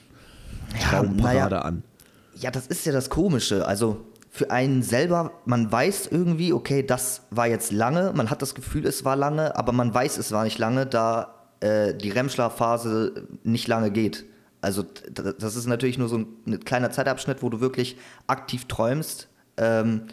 Traumparade 0.81 1.57
ja, 1.57 1.63
an. 1.63 1.83
Ja, 2.37 2.51
das 2.51 2.67
ist 2.67 2.87
ja 2.87 2.93
das 2.93 3.11
Komische. 3.11 3.67
Also 3.67 4.05
für 4.31 4.51
einen 4.51 4.83
selber, 4.83 5.33
man 5.47 5.71
weiß 5.71 6.09
irgendwie, 6.11 6.53
okay, 6.53 6.85
das 6.85 7.23
war 7.31 7.47
jetzt 7.47 7.73
lange, 7.73 8.13
man 8.15 8.31
hat 8.31 8.43
das 8.43 8.55
Gefühl, 8.55 8.87
es 8.87 9.05
war 9.05 9.17
lange, 9.17 9.57
aber 9.57 9.73
man 9.73 9.93
weiß, 9.93 10.19
es 10.19 10.33
war 10.33 10.45
nicht 10.45 10.59
lange, 10.59 10.87
da 10.87 11.35
äh, 11.61 11.95
die 11.95 12.11
REM-Schlafphase 12.11 13.27
nicht 13.43 13.67
lange 13.67 13.91
geht. 13.91 14.27
Also 14.61 14.83
das 14.83 15.57
ist 15.57 15.67
natürlich 15.67 15.99
nur 15.99 16.09
so 16.09 16.19
ein, 16.19 16.65
kleiner 16.65 16.91
Zeitabschnitt, 16.91 17.43
wo 17.43 17.49
du 17.49 17.61
wirklich 17.61 17.97
aktiv 18.27 18.67
träumst 18.67 19.29
ähm, 19.57 20.09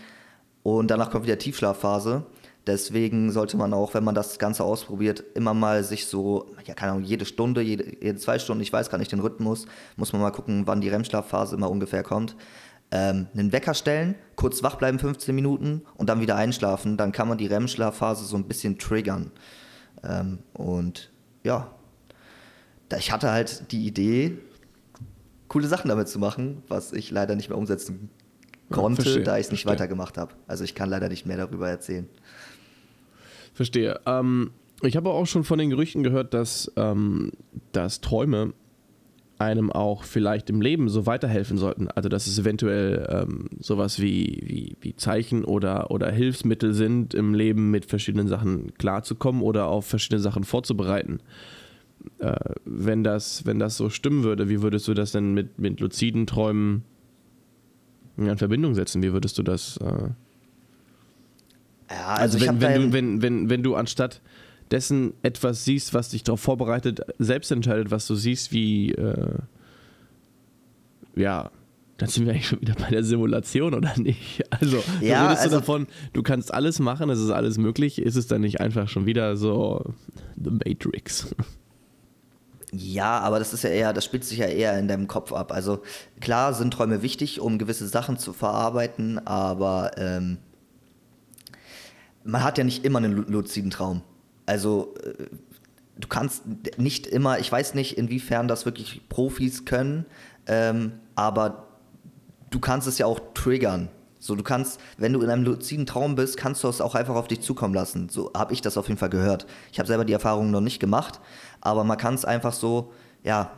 und 0.64 0.92
danach 0.92 1.10
kommt 1.10 1.25
wieder 1.25 1.40
Tiefschlafphase. 1.40 2.25
Deswegen 2.68 3.32
sollte 3.32 3.58
man 3.58 3.74
auch, 3.74 3.94
wenn 3.94 4.04
man 4.04 4.16
das 4.16 4.40
Ganze 4.40 4.64
ausprobiert, 4.64 5.24
immer 5.36 5.54
mal 5.54 5.84
sich 5.84 6.08
so, 6.08 6.48
ja 6.66 6.74
keine 6.74 6.94
Ahnung, 6.94 7.04
jede 7.04 7.25
Stunde, 7.25 7.62
jede, 7.62 7.86
jede 8.04 8.18
zwei 8.18 8.40
Stunden, 8.40 8.64
ich 8.64 8.74
weiß 8.74 8.90
gar 8.90 8.98
nicht 8.98 9.12
den 9.12 9.20
Rhythmus, 9.20 9.68
muss 9.98 10.14
man 10.14 10.22
mal 10.22 10.32
gucken, 10.32 10.66
wann 10.66 10.82
die 10.82 10.90
REM-Schlafphase 10.90 11.56
immer 11.56 11.70
ungefähr 11.70 12.04
kommt, 12.04 12.36
Ähm, 12.92 13.28
einen 13.34 13.52
Wecker 13.52 13.74
stellen, 13.74 14.14
kurz 14.36 14.62
wach 14.62 14.75
bleiben 14.75 15.00
15 15.00 15.34
Minuten 15.34 15.82
und 15.96 16.08
dann 16.08 16.22
wieder 16.22 16.36
einschlafen, 16.36 16.98
dann 16.98 17.12
kann 17.12 17.28
man 17.28 17.40
die 17.40 17.48
REM-Schlafphase 17.48 18.25
so 18.25 18.38
ein 18.38 18.48
bisschen 18.48 18.78
triggern. 18.78 19.32
Ähm, 20.04 20.40
und 20.54 21.12
ja, 21.44 21.72
ich 22.98 23.12
hatte 23.12 23.32
halt 23.32 23.72
die 23.72 23.86
Idee, 23.86 24.38
coole 25.48 25.68
Sachen 25.68 25.89
damit 25.89 26.08
zu 26.08 26.20
machen, 26.20 26.63
was 26.68 26.94
ich 26.94 27.12
leider 27.12 27.36
nicht 27.36 27.50
mehr 27.50 27.58
umsetzen 27.58 28.10
konnte, 28.70 29.10
ja, 29.10 29.20
da 29.20 29.38
ich 29.38 29.48
es 29.48 29.51
nicht 29.51 29.65
weitergemacht 29.65 30.18
habe. 30.18 30.34
Also 30.48 30.63
ich 30.63 30.75
kann 30.75 30.89
leider 30.89 31.10
nicht 31.10 31.25
mehr 31.25 31.38
darüber 31.38 31.70
erzählen. 31.70 32.08
Verstehe. 33.54 34.00
Ähm, 34.06 34.51
ich 34.82 34.98
habe 34.98 35.10
auch 35.10 35.25
schon 35.25 35.44
von 35.44 35.60
den 35.60 35.70
Gerüchten 35.70 36.04
gehört, 36.04 36.34
dass, 36.34 36.72
ähm, 36.75 37.32
dass 37.72 38.01
Träume 38.01 38.54
einem 39.38 39.72
auch 39.72 40.04
vielleicht 40.04 40.50
im 40.50 40.62
Leben 40.62 40.88
so 40.89 41.06
weiterhelfen 41.06 41.58
sollten. 41.58 41.89
Also 41.89 42.10
dass 42.10 42.27
es 42.27 42.39
eventuell 42.39 43.06
ähm, 43.10 43.50
sowas 43.60 44.00
wie, 44.00 44.42
wie, 44.44 44.77
wie 44.82 44.96
Zeichen 44.96 45.44
oder, 45.44 45.92
oder 45.92 46.12
Hilfsmittel 46.12 46.74
sind, 46.74 47.13
im 47.13 47.34
Leben 47.34 47.72
mit 47.72 47.86
verschiedenen 47.86 48.27
Sachen 48.27 48.74
klarzukommen 48.75 49.42
oder 49.42 49.68
auf 49.68 49.86
verschiedene 49.86 50.22
Sachen 50.22 50.44
vorzubereiten. 50.44 51.20
Äh, 52.20 52.36
wenn, 52.66 53.04
das, 53.04 53.46
wenn 53.46 53.60
das 53.60 53.78
so 53.78 53.90
stimmen 53.90 54.24
würde, 54.24 54.50
wie 54.50 54.62
würdest 54.62 54.88
du 54.88 54.94
das 54.94 55.12
denn 55.12 55.34
mit, 55.34 55.60
mit 55.60 55.80
luziden 55.80 56.28
Träumen 56.28 56.84
in 58.18 58.38
Verbindung 58.38 58.74
setzen? 58.76 59.04
Wie 59.04 59.14
würdest 59.14 59.38
du 59.38 59.44
das... 59.44 59.78
Äh 59.78 60.10
ja, 61.90 62.08
also, 62.08 62.38
also 62.38 62.40
wenn, 62.40 62.62
wenn, 62.62 62.82
du, 62.82 62.94
wenn, 62.94 63.22
wenn, 63.22 63.50
wenn 63.50 63.64
du 63.64 63.76
anstatt 63.76 64.22
dessen 64.72 65.14
etwas 65.22 65.66
siehst, 65.66 65.94
was 65.94 66.10
dich 66.10 66.24
darauf 66.24 66.42
vorbereitet, 66.42 67.02
selbst 67.20 67.52
entscheidet, 67.52 67.92
was 67.92 68.08
du 68.08 68.16
siehst, 68.16 68.52
wie, 68.52 68.92
äh, 68.94 69.38
ja, 71.16 71.52
dann 71.98 72.10
sind 72.10 72.26
wir 72.26 72.34
eigentlich 72.34 72.48
schon 72.48 72.62
wieder 72.62 72.76
bei 72.76 72.90
der 72.90 73.04
Simulation, 73.04 73.74
oder 73.74 73.98
nicht? 73.98 74.44
Also, 74.50 74.84
ja, 75.02 75.24
du 75.24 75.30
redest 75.30 75.44
also, 75.44 75.56
du 75.56 75.60
davon, 75.62 75.88
du 76.14 76.24
kannst 76.24 76.54
alles 76.54 76.80
machen, 76.80 77.10
es 77.10 77.20
ist 77.20 77.30
alles 77.30 77.58
möglich, 77.58 78.00
ist 78.00 78.16
es 78.16 78.28
dann 78.28 78.42
nicht 78.42 78.60
einfach 78.60 78.90
schon 78.90 79.06
wieder 79.06 79.38
so 79.38 79.94
The 80.36 80.52
Matrix? 80.52 81.34
Ja, 82.77 83.20
aber 83.20 83.39
das 83.39 83.53
ist 83.53 83.63
ja 83.63 83.70
eher, 83.70 83.94
das 83.94 84.03
spielt 84.03 84.25
sich 84.25 84.39
ja 84.39 84.48
eher 84.48 84.77
in 84.77 84.88
deinem 84.88 85.08
Kopf 85.08 85.32
ab. 85.32 85.51
Also 85.51 85.82
klar 86.20 86.53
sind 86.53 86.74
Träume 86.74 87.01
wichtig, 87.01 87.39
um 87.39 87.58
gewisse 87.58 87.88
Sachen 87.88 88.17
zu 88.17 88.34
verarbeiten, 88.34 89.25
aber 89.25 89.91
ähm, 89.98 90.38
man 92.24 92.44
hat 92.44 92.58
ja 92.58 92.63
nicht 92.63 92.84
immer 92.84 93.00
einen 93.00 93.27
luziden 93.27 93.72
Traum. 93.72 94.01
Also 94.46 94.94
äh, 95.03 95.25
du 95.98 96.08
kannst 96.10 96.44
nicht 96.77 97.08
immer, 97.08 97.39
ich 97.39 97.51
weiß 97.51 97.75
nicht, 97.75 97.98
inwiefern 97.98 98.48
das 98.48 98.65
wirklich 98.65 99.08
Profis 99.08 99.63
können, 99.63 100.05
ähm, 100.48 100.94
aber 101.15 101.67
du 102.50 102.60
kannst 102.60 102.88
es 102.88 102.98
ja 102.98 103.05
auch 103.05 103.22
triggern. 103.34 103.89
So, 104.25 104.36
du 104.36 104.41
kannst, 104.41 104.79
wenn 104.98 105.13
du 105.13 105.22
in 105.22 105.29
einem 105.29 105.44
luziden 105.44 105.86
Traum 105.86 106.15
bist, 106.15 106.36
kannst 106.36 106.63
du 106.63 106.67
es 106.67 106.82
auch 106.82 106.96
einfach 106.96 107.13
auf 107.13 107.27
dich 107.27 107.41
zukommen 107.41 107.75
lassen. 107.75 108.10
So 108.10 108.32
habe 108.36 108.53
ich 108.53 108.62
das 108.62 108.75
auf 108.75 108.88
jeden 108.88 108.98
Fall 108.98 109.12
gehört. 109.12 109.46
Ich 109.72 109.77
habe 109.77 109.86
selber 109.86 110.03
die 110.03 110.13
Erfahrung 110.13 110.50
noch 110.50 110.62
nicht 110.62 110.79
gemacht, 110.79 111.20
aber 111.65 111.84
man 111.84 111.98
kann 111.98 112.13
es 112.13 112.25
einfach 112.25 112.53
so, 112.53 112.93
ja, 113.24 113.51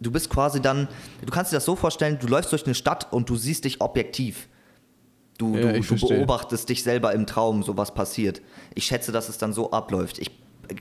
du 0.00 0.10
bist 0.10 0.28
quasi 0.28 0.60
dann, 0.60 0.88
du 1.24 1.30
kannst 1.30 1.52
dir 1.52 1.56
das 1.56 1.64
so 1.64 1.76
vorstellen, 1.76 2.18
du 2.20 2.26
läufst 2.26 2.52
durch 2.52 2.64
eine 2.64 2.74
Stadt 2.74 3.12
und 3.12 3.28
du 3.28 3.36
siehst 3.36 3.64
dich 3.64 3.80
objektiv. 3.80 4.48
Du, 5.38 5.56
ja, 5.56 5.72
du, 5.72 5.80
du 5.80 6.08
beobachtest 6.08 6.68
dich 6.68 6.82
selber 6.82 7.12
im 7.12 7.26
Traum, 7.26 7.62
so 7.62 7.76
was 7.76 7.92
passiert. 7.92 8.40
Ich 8.74 8.86
schätze, 8.86 9.10
dass 9.10 9.28
es 9.28 9.38
dann 9.38 9.52
so 9.52 9.72
abläuft. 9.72 10.18
Ich, 10.18 10.30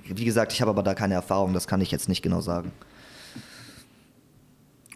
wie 0.06 0.26
gesagt, 0.26 0.54
ich 0.54 0.62
habe 0.62 0.72
aber 0.72 0.84
da 0.84 0.94
keine 0.94 1.16
Erfahrung, 1.16 1.54
das 1.54 1.68
kann 1.68 1.82
ich 1.82 1.92
jetzt 1.92 2.08
nicht 2.08 2.22
genau 2.22 2.42
sagen. 2.42 2.72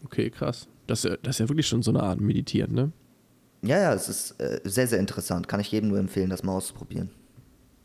Okay, 0.05 0.29
krass. 0.29 0.67
Das, 0.85 1.01
das 1.01 1.17
ist 1.25 1.39
ja 1.39 1.49
wirklich 1.49 1.67
schon 1.67 1.81
so 1.81 1.91
eine 1.91 2.03
Art 2.03 2.21
Meditieren, 2.21 2.73
ne? 2.73 2.91
Ja, 3.63 3.79
ja, 3.79 3.93
es 3.93 4.07
ist 4.07 4.39
äh, 4.39 4.61
sehr, 4.63 4.87
sehr 4.87 4.99
interessant. 4.99 5.47
Kann 5.47 5.59
ich 5.59 5.71
jedem 5.71 5.89
nur 5.89 5.97
empfehlen, 5.97 6.29
das 6.29 6.43
mal 6.43 6.53
auszuprobieren. 6.53 7.09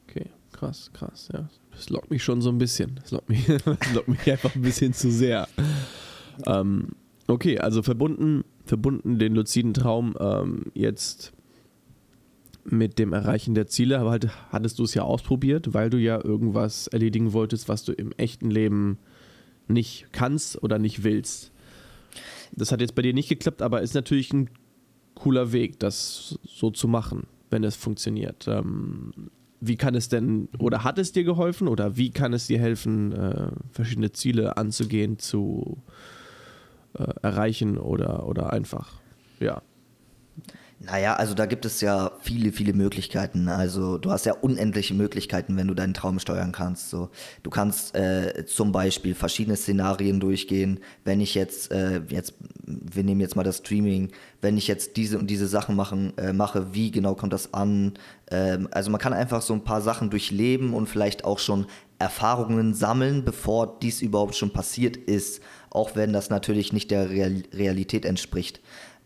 Okay, 0.06 0.26
krass, 0.52 0.90
krass, 0.92 1.28
ja. 1.32 1.48
Das 1.70 1.90
lockt 1.90 2.10
mich 2.10 2.22
schon 2.22 2.42
so 2.42 2.50
ein 2.50 2.58
bisschen. 2.58 2.96
Das 2.96 3.10
lockt 3.10 3.28
mich, 3.28 3.46
das 3.64 3.94
lockt 3.94 4.08
mich 4.08 4.30
einfach 4.30 4.54
ein 4.54 4.62
bisschen 4.62 4.92
zu 4.92 5.10
sehr. 5.10 5.48
Ähm, 6.46 6.88
okay, 7.26 7.58
also 7.58 7.82
verbunden, 7.82 8.44
verbunden 8.64 9.18
den 9.18 9.34
luziden 9.34 9.74
Traum 9.74 10.14
ähm, 10.20 10.66
jetzt 10.74 11.32
mit 12.64 12.98
dem 12.98 13.12
Erreichen 13.12 13.54
der 13.54 13.66
Ziele, 13.66 13.98
aber 13.98 14.10
halt 14.10 14.28
hattest 14.50 14.78
du 14.78 14.84
es 14.84 14.94
ja 14.94 15.02
ausprobiert, 15.02 15.74
weil 15.74 15.90
du 15.90 15.98
ja 15.98 16.22
irgendwas 16.22 16.86
erledigen 16.86 17.32
wolltest, 17.32 17.68
was 17.68 17.84
du 17.84 17.92
im 17.92 18.12
echten 18.12 18.50
Leben 18.50 18.98
nicht 19.66 20.06
kannst 20.12 20.62
oder 20.62 20.78
nicht 20.78 21.02
willst. 21.02 21.50
Das 22.52 22.70
hat 22.70 22.80
jetzt 22.80 22.94
bei 22.94 23.02
dir 23.02 23.14
nicht 23.14 23.28
geklappt, 23.28 23.62
aber 23.62 23.82
ist 23.82 23.94
natürlich 23.94 24.32
ein 24.32 24.50
cooler 25.14 25.52
Weg, 25.52 25.78
das 25.80 26.38
so 26.44 26.70
zu 26.70 26.86
machen, 26.86 27.26
wenn 27.50 27.64
es 27.64 27.76
funktioniert. 27.76 28.46
Ähm, 28.46 29.12
wie 29.64 29.76
kann 29.76 29.94
es 29.94 30.08
denn, 30.08 30.48
oder 30.58 30.82
hat 30.82 30.98
es 30.98 31.12
dir 31.12 31.22
geholfen, 31.22 31.68
oder 31.68 31.96
wie 31.96 32.10
kann 32.10 32.32
es 32.32 32.48
dir 32.48 32.58
helfen, 32.58 33.12
äh, 33.12 33.48
verschiedene 33.70 34.10
Ziele 34.10 34.56
anzugehen, 34.56 35.20
zu 35.20 35.78
äh, 36.94 37.04
erreichen 37.22 37.78
oder, 37.78 38.26
oder 38.26 38.52
einfach, 38.52 39.00
ja, 39.38 39.62
naja, 40.84 41.14
also 41.14 41.34
da 41.34 41.46
gibt 41.46 41.64
es 41.64 41.80
ja 41.80 42.12
viele, 42.20 42.50
viele 42.50 42.72
Möglichkeiten. 42.72 43.48
Also 43.48 43.98
du 43.98 44.10
hast 44.10 44.26
ja 44.26 44.32
unendliche 44.32 44.94
Möglichkeiten, 44.94 45.56
wenn 45.56 45.68
du 45.68 45.74
deinen 45.74 45.94
Traum 45.94 46.18
steuern 46.18 46.50
kannst. 46.50 46.90
So, 46.90 47.10
du 47.42 47.50
kannst 47.50 47.94
äh, 47.94 48.44
zum 48.46 48.72
Beispiel 48.72 49.14
verschiedene 49.14 49.56
Szenarien 49.56 50.18
durchgehen. 50.18 50.80
Wenn 51.04 51.20
ich 51.20 51.34
jetzt, 51.34 51.70
äh, 51.70 52.00
jetzt, 52.08 52.34
wir 52.64 53.04
nehmen 53.04 53.20
jetzt 53.20 53.36
mal 53.36 53.44
das 53.44 53.58
Streaming, 53.58 54.10
wenn 54.40 54.58
ich 54.58 54.66
jetzt 54.66 54.96
diese 54.96 55.18
und 55.18 55.28
diese 55.28 55.46
Sachen 55.46 55.76
machen, 55.76 56.16
äh, 56.18 56.32
mache, 56.32 56.74
wie 56.74 56.90
genau 56.90 57.14
kommt 57.14 57.32
das 57.32 57.54
an? 57.54 57.94
Ähm, 58.30 58.68
also 58.72 58.90
man 58.90 59.00
kann 59.00 59.12
einfach 59.12 59.42
so 59.42 59.54
ein 59.54 59.64
paar 59.64 59.82
Sachen 59.82 60.10
durchleben 60.10 60.74
und 60.74 60.88
vielleicht 60.88 61.24
auch 61.24 61.38
schon 61.38 61.66
Erfahrungen 61.98 62.74
sammeln, 62.74 63.24
bevor 63.24 63.78
dies 63.80 64.02
überhaupt 64.02 64.34
schon 64.34 64.52
passiert 64.52 64.96
ist, 64.96 65.40
auch 65.70 65.94
wenn 65.94 66.12
das 66.12 66.30
natürlich 66.30 66.72
nicht 66.72 66.90
der 66.90 67.08
Real 67.08 67.44
Realität 67.52 68.04
entspricht 68.04 68.60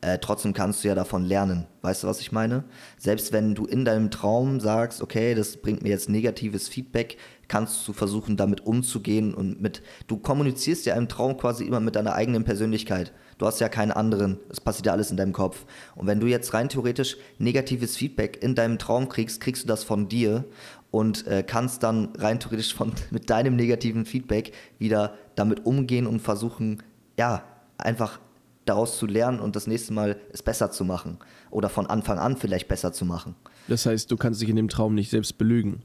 äh, 0.07 0.19
trotzdem 0.21 0.53
kannst 0.53 0.85
du 0.85 0.89
ja 0.89 0.95
davon 0.95 1.25
lernen. 1.25 1.67
Weißt 1.83 2.05
du, 2.05 2.07
was 2.07 2.21
ich 2.21 2.31
meine? 2.31 2.63
Selbst 2.97 3.33
wenn 3.33 3.57
du 3.57 3.67
in 3.67 3.85
deinem 3.85 4.13
Traum 4.13 4.61
sagst, 4.61 5.03
okay, 5.03 5.35
das 5.35 5.57
bringt 5.57 5.83
mir 5.83 5.89
jetzt 5.89 6.09
negatives 6.09 6.69
Feedback, 6.69 7.17
kannst 7.49 7.87
du 7.89 7.93
versuchen, 7.93 8.37
damit 8.37 8.65
umzugehen 8.65 9.35
und 9.35 9.61
mit, 9.61 9.83
du 10.07 10.19
kommunizierst 10.19 10.87
ja 10.87 10.95
im 10.95 11.09
Traum 11.09 11.37
quasi 11.37 11.65
immer 11.65 11.81
mit 11.81 11.97
deiner 11.97 12.15
eigenen 12.15 12.45
Persönlichkeit. 12.45 13.13
Du 13.39 13.47
hast 13.47 13.61
ja 13.61 13.69
keinen 13.69 13.91
anderen. 13.91 14.39
Es 14.49 14.61
passiert 14.61 14.87
ja 14.87 14.93
alles 14.93 15.11
in 15.11 15.17
deinem 15.17 15.33
Kopf. 15.33 15.67
Und 15.97 16.07
wenn 16.07 16.21
du 16.21 16.29
jetzt 16.29 16.55
rein 16.55 16.69
theoretisch 16.69 17.17
negatives 17.39 17.97
Feedback 17.97 18.41
in 18.45 18.55
deinem 18.55 18.79
Traum 18.79 19.09
kriegst, 19.09 19.41
kriegst 19.41 19.65
du 19.65 19.67
das 19.67 19.83
von 19.83 20.09
dir 20.09 20.45
und 20.93 21.27
äh, 21.27 21.43
kannst 21.43 21.83
dann 21.83 22.11
rein 22.17 22.39
theoretisch 22.39 22.73
von, 22.77 22.93
mit 23.11 23.29
deinem 23.29 23.57
negativen 23.57 24.07
Feedback 24.07 24.53
wieder 24.79 25.15
damit 25.35 25.67
umgehen 25.67 26.07
und 26.07 26.21
versuchen, 26.21 26.81
ja, 27.19 27.43
einfach 27.77 28.21
daraus 28.67 28.99
zu 28.99 29.07
lernen 29.07 29.41
und 29.41 29.57
das 29.57 29.67
nächste 29.67 29.93
Mal 29.93 30.17
es 30.33 30.43
besser 30.43 30.71
zu 30.71 30.85
machen 30.85 31.19
oder 31.51 31.69
von 31.69 31.87
Anfang 31.87 32.19
an 32.19 32.37
vielleicht 32.37 32.69
besser 32.69 32.93
zu 32.93 33.05
machen. 33.05 33.35
Das 33.69 33.87
heißt, 33.87 34.11
du 34.11 34.17
kannst 34.17 34.43
dich 34.43 34.49
in 34.49 34.57
dem 34.57 34.69
Traum 34.69 34.95
nicht 34.95 35.11
selbst 35.11 35.39
belügen, 35.39 35.83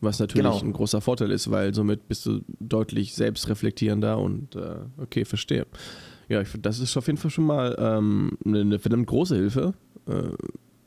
was 0.00 0.18
natürlich 0.18 0.46
genau. 0.46 0.60
ein 0.60 0.72
großer 0.72 1.00
Vorteil 1.00 1.30
ist, 1.30 1.50
weil 1.50 1.74
somit 1.74 2.08
bist 2.08 2.26
du 2.26 2.40
deutlich 2.58 3.14
selbstreflektierender 3.14 4.18
und 4.18 4.56
äh, 4.56 4.76
okay, 4.98 5.24
verstehe. 5.24 5.66
Ja, 6.28 6.40
ich, 6.40 6.48
das 6.60 6.78
ist 6.78 6.96
auf 6.96 7.06
jeden 7.06 7.18
Fall 7.18 7.30
schon 7.30 7.44
mal 7.44 7.76
ähm, 7.78 8.38
eine, 8.44 8.60
eine 8.60 8.78
verdammt 8.78 9.06
große 9.08 9.34
Hilfe. 9.36 9.74
Äh, 10.06 10.30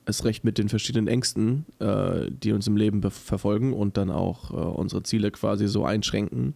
es 0.05 0.25
recht 0.25 0.43
mit 0.43 0.57
den 0.57 0.69
verschiedenen 0.69 1.07
Ängsten, 1.07 1.65
äh, 1.79 2.29
die 2.31 2.51
uns 2.51 2.67
im 2.67 2.75
Leben 2.75 3.01
verfolgen 3.09 3.73
und 3.73 3.97
dann 3.97 4.09
auch 4.09 4.51
äh, 4.51 4.55
unsere 4.55 5.03
Ziele 5.03 5.31
quasi 5.31 5.67
so 5.67 5.85
einschränken 5.85 6.55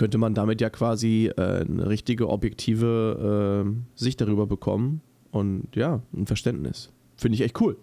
könnte 0.00 0.16
man 0.16 0.32
damit 0.32 0.62
ja 0.62 0.70
quasi 0.70 1.30
äh, 1.36 1.60
eine 1.60 1.86
richtige 1.90 2.30
objektive 2.30 3.66
äh, 3.66 4.00
Sicht 4.00 4.18
darüber 4.18 4.46
bekommen 4.46 5.02
und 5.30 5.68
ja, 5.74 6.00
ein 6.14 6.26
Verständnis. 6.26 6.88
Finde 7.18 7.34
ich 7.34 7.42
echt 7.42 7.60
cool. 7.60 7.76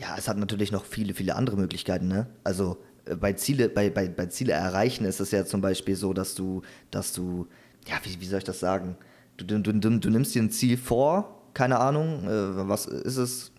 Ja, 0.00 0.16
es 0.18 0.26
hat 0.26 0.38
natürlich 0.38 0.72
noch 0.72 0.84
viele, 0.84 1.14
viele 1.14 1.36
andere 1.36 1.56
Möglichkeiten. 1.56 2.08
Ne? 2.08 2.26
Also 2.42 2.78
äh, 3.04 3.14
bei 3.14 3.32
Ziele, 3.34 3.68
bei, 3.68 3.90
bei, 3.90 4.08
bei 4.08 4.26
Ziele 4.26 4.54
erreichen 4.54 5.04
ist 5.04 5.20
es 5.20 5.30
ja 5.30 5.46
zum 5.46 5.60
Beispiel 5.60 5.94
so, 5.94 6.12
dass 6.12 6.34
du, 6.34 6.62
dass 6.90 7.12
du, 7.12 7.46
ja, 7.86 7.94
wie, 8.02 8.20
wie 8.20 8.26
soll 8.26 8.38
ich 8.38 8.44
das 8.44 8.58
sagen? 8.58 8.96
Du, 9.36 9.44
du, 9.44 9.72
du, 9.72 9.98
du 10.00 10.10
nimmst 10.10 10.34
dir 10.34 10.42
ein 10.42 10.50
Ziel 10.50 10.76
vor, 10.76 11.42
keine 11.54 11.78
Ahnung, 11.78 12.24
äh, 12.24 12.68
was 12.68 12.86
ist 12.86 13.18
es? 13.18 13.52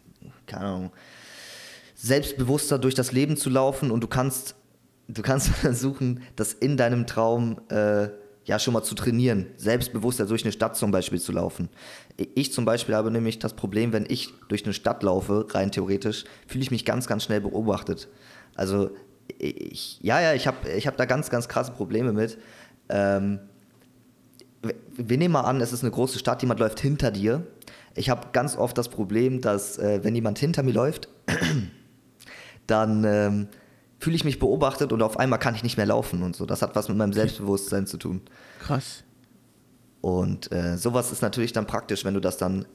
Keine 0.46 0.66
Ahnung. 0.66 0.92
Selbstbewusster 1.96 2.80
durch 2.80 2.96
das 2.96 3.14
Leben 3.14 3.38
zu 3.38 3.50
laufen 3.50 3.92
und 3.92 4.04
du 4.04 4.08
kannst 4.08 4.56
du 5.10 5.22
kannst 5.22 5.48
versuchen, 5.50 6.22
das 6.36 6.54
in 6.54 6.78
deinem 6.78 7.06
Traum 7.06 7.60
äh, 7.70 8.10
ja 8.46 8.58
schon 8.58 8.74
mal 8.74 8.84
zu 8.84 8.96
trainieren, 8.96 9.48
selbstbewusster 9.58 10.26
durch 10.26 10.44
eine 10.44 10.52
Stadt 10.52 10.76
zum 10.76 10.92
Beispiel 10.92 11.20
zu 11.20 11.32
laufen. 11.32 11.70
Ich 12.36 12.54
zum 12.54 12.66
Beispiel 12.66 12.96
habe 12.96 13.12
nämlich 13.12 13.40
das 13.40 13.54
Problem, 13.54 13.94
wenn 13.94 14.06
ich 14.08 14.34
durch 14.48 14.64
eine 14.64 14.74
Stadt 14.74 15.04
laufe, 15.04 15.46
rein 15.52 15.72
theoretisch, 15.72 16.24
fühle 16.48 16.64
ich 16.64 16.72
mich 16.72 16.86
ganz, 16.86 17.08
ganz 17.08 17.26
schnell 17.26 17.42
beobachtet. 17.42 18.08
Also 18.56 18.92
ich, 19.38 20.00
ja, 20.02 20.20
ja, 20.20 20.34
ich 20.34 20.48
habe 20.48 20.70
ich 20.70 20.88
hab 20.88 20.98
da 20.98 21.06
ganz, 21.06 21.30
ganz 21.30 21.48
krasse 21.48 21.74
Probleme 21.74 22.12
mit. 22.12 22.38
Ähm, 22.90 23.40
wir 24.98 25.18
nehmen 25.18 25.34
mal 25.34 25.42
an, 25.42 25.62
es 25.62 25.72
ist 25.72 25.84
eine 25.84 25.92
große 25.92 26.20
Stadt, 26.20 26.42
jemand 26.42 26.60
läuft 26.60 26.80
hinter 26.80 27.12
dir. 27.12 27.46
ich 27.96 28.10
habe 28.10 28.30
ganz 28.34 28.58
oft 28.58 28.78
das 28.78 28.90
Problem, 28.90 29.42
dass 29.42 29.78
äh, 29.78 30.04
wenn 30.04 30.16
jemand 30.16 30.40
hinter 30.40 30.64
mir 30.64 30.74
läuft, 30.74 31.08
dann 32.68 33.04
ähm, 33.04 33.48
fühle 34.00 34.16
ich 34.16 34.24
mich 34.24 34.40
beobachtet 34.40 34.94
und 34.94 35.02
auf 35.02 35.20
einmal 35.20 35.40
kann 35.40 35.56
ich 35.56 35.64
nicht 35.64 35.78
mehr 35.78 35.86
laufen 35.86 36.24
und 36.24 36.36
so. 36.36 36.46
Das 36.46 36.62
hat 36.62 36.76
was 36.76 36.88
mit 36.88 36.98
meinem 36.98 37.14
Selbstbewusstsein 37.14 37.86
zu 37.86 37.98
tun. 37.98 38.22
Krass. 38.60 39.04
Und 40.02 40.52
äh, 40.52 40.78
sowas 40.78 41.12
ist 41.12 41.22
natürlich 41.22 41.52
dann 41.52 41.68
praktisch, 41.68 42.06
wenn 42.06 42.14
du 42.14 42.22
das 42.22 42.38
dann 42.38 42.66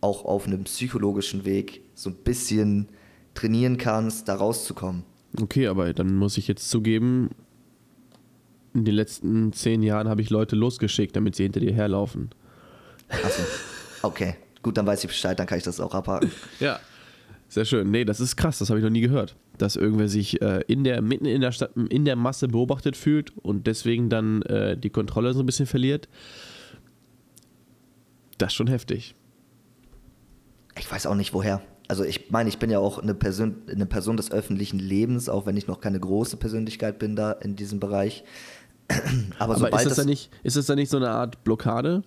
auch 0.00 0.24
auf 0.24 0.46
einem 0.46 0.64
psychologischen 0.64 1.44
Weg 1.44 1.82
so 1.94 2.10
ein 2.10 2.16
bisschen 2.16 2.88
trainieren 3.34 3.78
kannst, 3.78 4.28
da 4.28 4.36
rauszukommen. 4.36 5.02
Okay, 5.40 5.66
aber 5.66 5.92
dann 5.92 6.14
muss 6.14 6.38
ich 6.38 6.46
jetzt 6.46 6.70
zugeben, 6.70 7.30
in 8.74 8.84
den 8.84 8.94
letzten 8.94 9.52
zehn 9.52 9.82
Jahren 9.82 10.08
habe 10.08 10.22
ich 10.22 10.30
Leute 10.30 10.54
losgeschickt, 10.54 11.16
damit 11.16 11.34
sie 11.34 11.42
hinter 11.42 11.60
dir 11.60 11.72
herlaufen. 11.72 12.30
Achso. 13.08 13.42
Okay. 14.02 14.36
Gut, 14.62 14.76
dann 14.76 14.86
weiß 14.86 15.02
ich 15.04 15.08
Bescheid, 15.08 15.38
dann 15.38 15.46
kann 15.46 15.58
ich 15.58 15.64
das 15.64 15.80
auch 15.80 15.94
abhaken. 15.94 16.30
Ja. 16.60 16.80
Sehr 17.48 17.64
schön. 17.64 17.90
Nee, 17.90 18.04
das 18.04 18.20
ist 18.20 18.36
krass, 18.36 18.58
das 18.58 18.68
habe 18.68 18.78
ich 18.78 18.84
noch 18.84 18.90
nie 18.90 19.00
gehört. 19.00 19.34
Dass 19.58 19.76
irgendwer 19.76 20.08
sich 20.08 20.40
äh, 20.40 20.62
in 20.66 20.84
der, 20.84 21.02
mitten 21.02 21.24
in 21.24 21.40
der 21.40 21.52
Stadt, 21.52 21.72
in 21.76 22.04
der 22.04 22.16
Masse 22.16 22.48
beobachtet 22.48 22.96
fühlt 22.96 23.36
und 23.36 23.66
deswegen 23.66 24.08
dann 24.08 24.42
äh, 24.42 24.76
die 24.76 24.90
Kontrolle 24.90 25.34
so 25.34 25.40
ein 25.40 25.46
bisschen 25.46 25.66
verliert. 25.66 26.08
Das 28.38 28.48
ist 28.48 28.54
schon 28.54 28.68
heftig. 28.68 29.14
Ich 30.78 30.90
weiß 30.90 31.06
auch 31.06 31.16
nicht 31.16 31.34
woher. 31.34 31.60
Also 31.88 32.04
ich 32.04 32.30
meine, 32.30 32.48
ich 32.48 32.58
bin 32.58 32.70
ja 32.70 32.78
auch 32.78 32.98
eine 32.98 33.14
Person, 33.14 33.56
eine 33.70 33.86
Person 33.86 34.16
des 34.16 34.30
öffentlichen 34.30 34.78
Lebens, 34.78 35.28
auch 35.28 35.46
wenn 35.46 35.56
ich 35.56 35.66
noch 35.66 35.80
keine 35.80 35.98
große 35.98 36.36
Persönlichkeit 36.36 36.98
bin 36.98 37.16
da 37.16 37.32
in 37.32 37.56
diesem 37.56 37.80
Bereich. 37.80 38.24
Aber, 39.38 39.56
Aber 39.56 39.72
ist, 39.72 39.86
das 39.86 39.96
dann 39.96 40.06
nicht, 40.06 40.30
ist 40.42 40.56
das 40.56 40.66
dann 40.66 40.76
nicht 40.76 40.90
so 40.90 40.98
eine 40.98 41.10
Art 41.10 41.42
Blockade, 41.44 42.02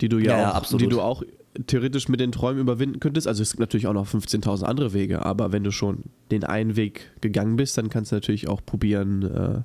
die 0.00 0.08
du 0.08 0.18
ja, 0.18 0.38
ja, 0.38 0.58
auch, 0.58 0.76
die 0.76 0.86
du 0.86 1.00
auch 1.00 1.22
theoretisch 1.66 2.08
mit 2.08 2.20
den 2.20 2.32
Träumen 2.32 2.60
überwinden 2.60 3.00
könntest. 3.00 3.26
Also 3.26 3.42
es 3.42 3.52
gibt 3.52 3.60
natürlich 3.60 3.86
auch 3.86 3.92
noch 3.92 4.06
15.000 4.06 4.64
andere 4.64 4.92
Wege, 4.92 5.24
aber 5.24 5.52
wenn 5.52 5.64
du 5.64 5.70
schon 5.70 6.04
den 6.30 6.44
einen 6.44 6.76
Weg 6.76 7.10
gegangen 7.20 7.56
bist, 7.56 7.76
dann 7.78 7.90
kannst 7.90 8.12
du 8.12 8.16
natürlich 8.16 8.48
auch 8.48 8.60
probieren, 8.64 9.22
äh, 9.22 9.62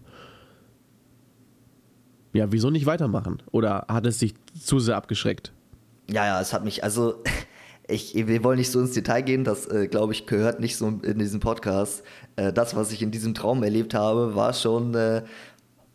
ja, 2.37 2.51
wieso 2.51 2.71
nicht 2.71 2.85
weitermachen? 2.85 3.43
Oder 3.51 3.85
hat 3.87 4.05
es 4.07 4.17
dich 4.17 4.33
zu 4.59 4.79
sehr 4.79 4.97
abgeschreckt? 4.97 5.53
Ja, 6.09 6.25
ja, 6.25 6.41
es 6.41 6.51
hat 6.51 6.63
mich, 6.63 6.83
also 6.83 7.21
ich, 7.87 8.15
wir 8.15 8.43
wollen 8.43 8.57
nicht 8.57 8.71
so 8.71 8.79
ins 8.79 8.93
Detail 8.93 9.21
gehen, 9.21 9.43
das 9.43 9.67
äh, 9.67 9.87
glaube 9.87 10.13
ich 10.13 10.25
gehört 10.25 10.59
nicht 10.59 10.77
so 10.77 10.87
in 10.87 11.19
diesem 11.19 11.39
Podcast. 11.39 12.03
Äh, 12.35 12.51
das, 12.51 12.75
was 12.75 12.91
ich 12.91 13.01
in 13.01 13.11
diesem 13.11 13.33
Traum 13.33 13.61
erlebt 13.63 13.93
habe, 13.93 14.35
war 14.35 14.53
schon 14.53 14.95
äh, 14.95 15.21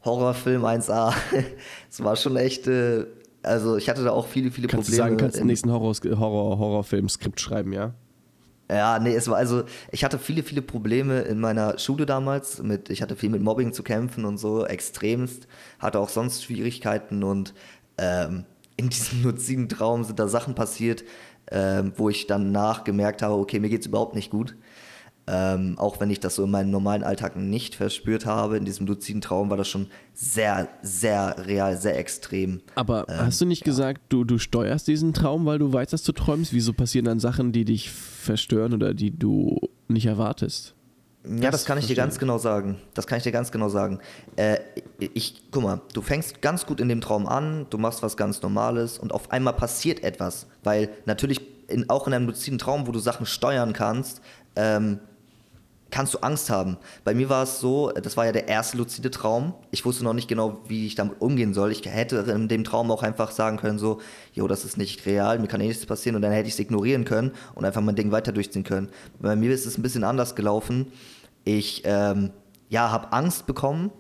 Horrorfilm 0.04 0.64
1A. 0.64 1.12
es 1.90 2.02
war 2.02 2.14
schon 2.14 2.36
echt 2.36 2.68
äh, 2.68 3.04
also 3.48 3.76
ich 3.76 3.88
hatte 3.88 4.04
da 4.04 4.10
auch 4.10 4.26
viele, 4.26 4.50
viele 4.50 4.68
kannst 4.68 4.88
Probleme. 4.90 5.04
Du 5.04 5.10
sagen, 5.10 5.16
kannst 5.16 5.36
du 5.36 5.40
den 5.40 5.46
nächsten 5.48 5.72
Horror, 5.72 5.94
Horror, 6.18 6.58
Horrorfilm-Skript 6.58 7.40
schreiben, 7.40 7.72
ja? 7.72 7.94
Ja, 8.70 8.98
nee, 8.98 9.14
es 9.14 9.28
war 9.28 9.36
also, 9.38 9.64
ich 9.90 10.04
hatte 10.04 10.18
viele, 10.18 10.42
viele 10.42 10.60
Probleme 10.60 11.20
in 11.22 11.40
meiner 11.40 11.78
Schule 11.78 12.04
damals. 12.04 12.62
Mit, 12.62 12.90
ich 12.90 13.00
hatte 13.00 13.16
viel 13.16 13.30
mit 13.30 13.42
Mobbing 13.42 13.72
zu 13.72 13.82
kämpfen 13.82 14.26
und 14.26 14.36
so, 14.36 14.66
extremst. 14.66 15.48
Hatte 15.78 15.98
auch 15.98 16.10
sonst 16.10 16.44
Schwierigkeiten 16.44 17.22
und 17.22 17.54
ähm, 17.96 18.44
in 18.76 18.90
diesem 18.90 19.22
luziden 19.24 19.68
Traum 19.68 20.04
sind 20.04 20.18
da 20.18 20.28
Sachen 20.28 20.54
passiert, 20.54 21.04
ähm, 21.50 21.92
wo 21.96 22.10
ich 22.10 22.26
dann 22.26 22.52
nachgemerkt 22.52 23.22
habe, 23.22 23.34
okay, 23.34 23.58
mir 23.58 23.70
geht 23.70 23.80
es 23.80 23.86
überhaupt 23.86 24.14
nicht 24.14 24.30
gut. 24.30 24.54
Ähm, 25.30 25.78
auch 25.78 26.00
wenn 26.00 26.08
ich 26.08 26.20
das 26.20 26.36
so 26.36 26.44
in 26.44 26.50
meinem 26.50 26.70
normalen 26.70 27.04
Alltag 27.04 27.36
nicht 27.36 27.74
verspürt 27.74 28.24
habe, 28.24 28.56
in 28.56 28.64
diesem 28.64 28.86
luziden 28.86 29.20
Traum 29.20 29.50
war 29.50 29.58
das 29.58 29.68
schon 29.68 29.88
sehr, 30.14 30.68
sehr 30.80 31.36
real, 31.46 31.76
sehr 31.76 31.98
extrem. 31.98 32.62
Aber 32.76 33.06
ähm, 33.08 33.26
hast 33.26 33.40
du 33.40 33.44
nicht 33.44 33.60
ja. 33.60 33.66
gesagt, 33.66 34.00
du, 34.08 34.24
du 34.24 34.38
steuerst 34.38 34.88
diesen 34.88 35.12
Traum, 35.12 35.44
weil 35.44 35.58
du 35.58 35.70
weißt, 35.70 35.92
dass 35.92 36.02
du 36.02 36.12
träumst? 36.12 36.54
Wieso 36.54 36.72
passieren 36.72 37.04
dann 37.04 37.20
Sachen, 37.20 37.52
die 37.52 37.66
dich 37.66 37.90
verstören 37.90 38.72
oder 38.72 38.94
die 38.94 39.10
du 39.10 39.58
nicht 39.88 40.06
erwartest? 40.06 40.74
Ja, 41.24 41.50
das, 41.50 41.60
das 41.60 41.64
kann 41.66 41.76
ich 41.76 41.86
dir 41.86 41.96
ganz 41.96 42.18
genau 42.18 42.38
sagen. 42.38 42.78
Das 42.94 43.06
kann 43.06 43.18
ich 43.18 43.24
dir 43.24 43.32
ganz 43.32 43.52
genau 43.52 43.68
sagen. 43.68 44.00
Äh, 44.36 44.58
ich, 44.98 45.50
guck 45.50 45.62
mal, 45.62 45.80
du 45.92 46.00
fängst 46.00 46.40
ganz 46.40 46.64
gut 46.64 46.80
in 46.80 46.88
dem 46.88 47.02
Traum 47.02 47.26
an, 47.26 47.66
du 47.68 47.76
machst 47.76 48.02
was 48.02 48.16
ganz 48.16 48.40
Normales 48.40 48.98
und 48.98 49.12
auf 49.12 49.30
einmal 49.30 49.52
passiert 49.52 50.02
etwas. 50.02 50.46
Weil 50.62 50.88
natürlich 51.04 51.42
in, 51.66 51.90
auch 51.90 52.06
in 52.06 52.14
einem 52.14 52.26
luziden 52.26 52.58
Traum, 52.58 52.86
wo 52.86 52.92
du 52.92 52.98
Sachen 52.98 53.26
steuern 53.26 53.74
kannst, 53.74 54.22
ähm, 54.56 55.00
kannst 55.90 56.14
du 56.14 56.18
Angst 56.18 56.50
haben. 56.50 56.76
Bei 57.04 57.14
mir 57.14 57.28
war 57.28 57.42
es 57.44 57.60
so, 57.60 57.90
das 57.90 58.16
war 58.16 58.26
ja 58.26 58.32
der 58.32 58.48
erste 58.48 58.76
luzide 58.76 59.10
Traum. 59.10 59.54
Ich 59.70 59.84
wusste 59.84 60.04
noch 60.04 60.12
nicht 60.12 60.28
genau, 60.28 60.60
wie 60.68 60.86
ich 60.86 60.94
damit 60.94 61.20
umgehen 61.20 61.54
soll. 61.54 61.72
Ich 61.72 61.84
hätte 61.86 62.16
in 62.16 62.48
dem 62.48 62.64
Traum 62.64 62.90
auch 62.90 63.02
einfach 63.02 63.30
sagen 63.30 63.56
können, 63.56 63.78
so, 63.78 64.00
jo, 64.32 64.46
das 64.48 64.64
ist 64.64 64.76
nicht 64.76 65.06
real, 65.06 65.38
mir 65.38 65.48
kann 65.48 65.60
eh 65.60 65.68
nichts 65.68 65.86
passieren 65.86 66.16
und 66.16 66.22
dann 66.22 66.32
hätte 66.32 66.48
ich 66.48 66.54
es 66.54 66.60
ignorieren 66.60 67.04
können 67.04 67.32
und 67.54 67.64
einfach 67.64 67.80
mein 67.80 67.96
Ding 67.96 68.12
weiter 68.12 68.32
durchziehen 68.32 68.64
können. 68.64 68.88
Bei 69.18 69.36
mir 69.36 69.50
ist 69.50 69.66
es 69.66 69.78
ein 69.78 69.82
bisschen 69.82 70.04
anders 70.04 70.34
gelaufen. 70.34 70.92
Ich, 71.44 71.82
ähm, 71.84 72.30
ja, 72.68 72.90
habe 72.90 73.12
Angst 73.12 73.46
bekommen. 73.46 73.90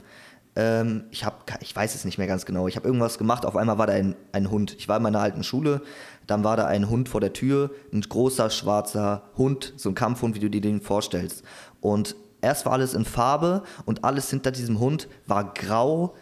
Ähm, 0.58 1.04
ich 1.12 1.24
habe, 1.24 1.36
ich 1.60 1.74
weiß 1.74 1.94
es 1.94 2.04
nicht 2.04 2.18
mehr 2.18 2.26
ganz 2.26 2.44
genau. 2.44 2.66
Ich 2.66 2.76
habe 2.76 2.86
irgendwas 2.86 3.16
gemacht. 3.16 3.46
Auf 3.46 3.56
einmal 3.56 3.78
war 3.78 3.86
da 3.86 3.92
ein, 3.92 4.16
ein 4.32 4.50
Hund. 4.50 4.74
Ich 4.78 4.88
war 4.88 4.96
in 4.96 5.02
meiner 5.04 5.20
alten 5.20 5.44
Schule. 5.44 5.82
Dann 6.26 6.44
war 6.44 6.56
da 6.56 6.66
ein 6.66 6.90
Hund 6.90 7.08
vor 7.08 7.20
der 7.20 7.32
Tür, 7.32 7.70
ein 7.92 8.02
großer 8.02 8.50
schwarzer 8.50 9.22
Hund, 9.38 9.72
so 9.76 9.88
ein 9.88 9.94
Kampfhund, 9.94 10.34
wie 10.34 10.40
du 10.40 10.50
dir 10.50 10.60
den 10.60 10.82
vorstellst. 10.82 11.42
Und 11.80 12.16
erst 12.40 12.66
war 12.66 12.72
alles 12.72 12.94
in 12.94 13.04
Farbe 13.04 13.62
und 13.84 14.04
alles 14.04 14.30
hinter 14.30 14.50
diesem 14.50 14.80
Hund 14.80 15.08
war 15.26 15.52
grau. 15.54 16.14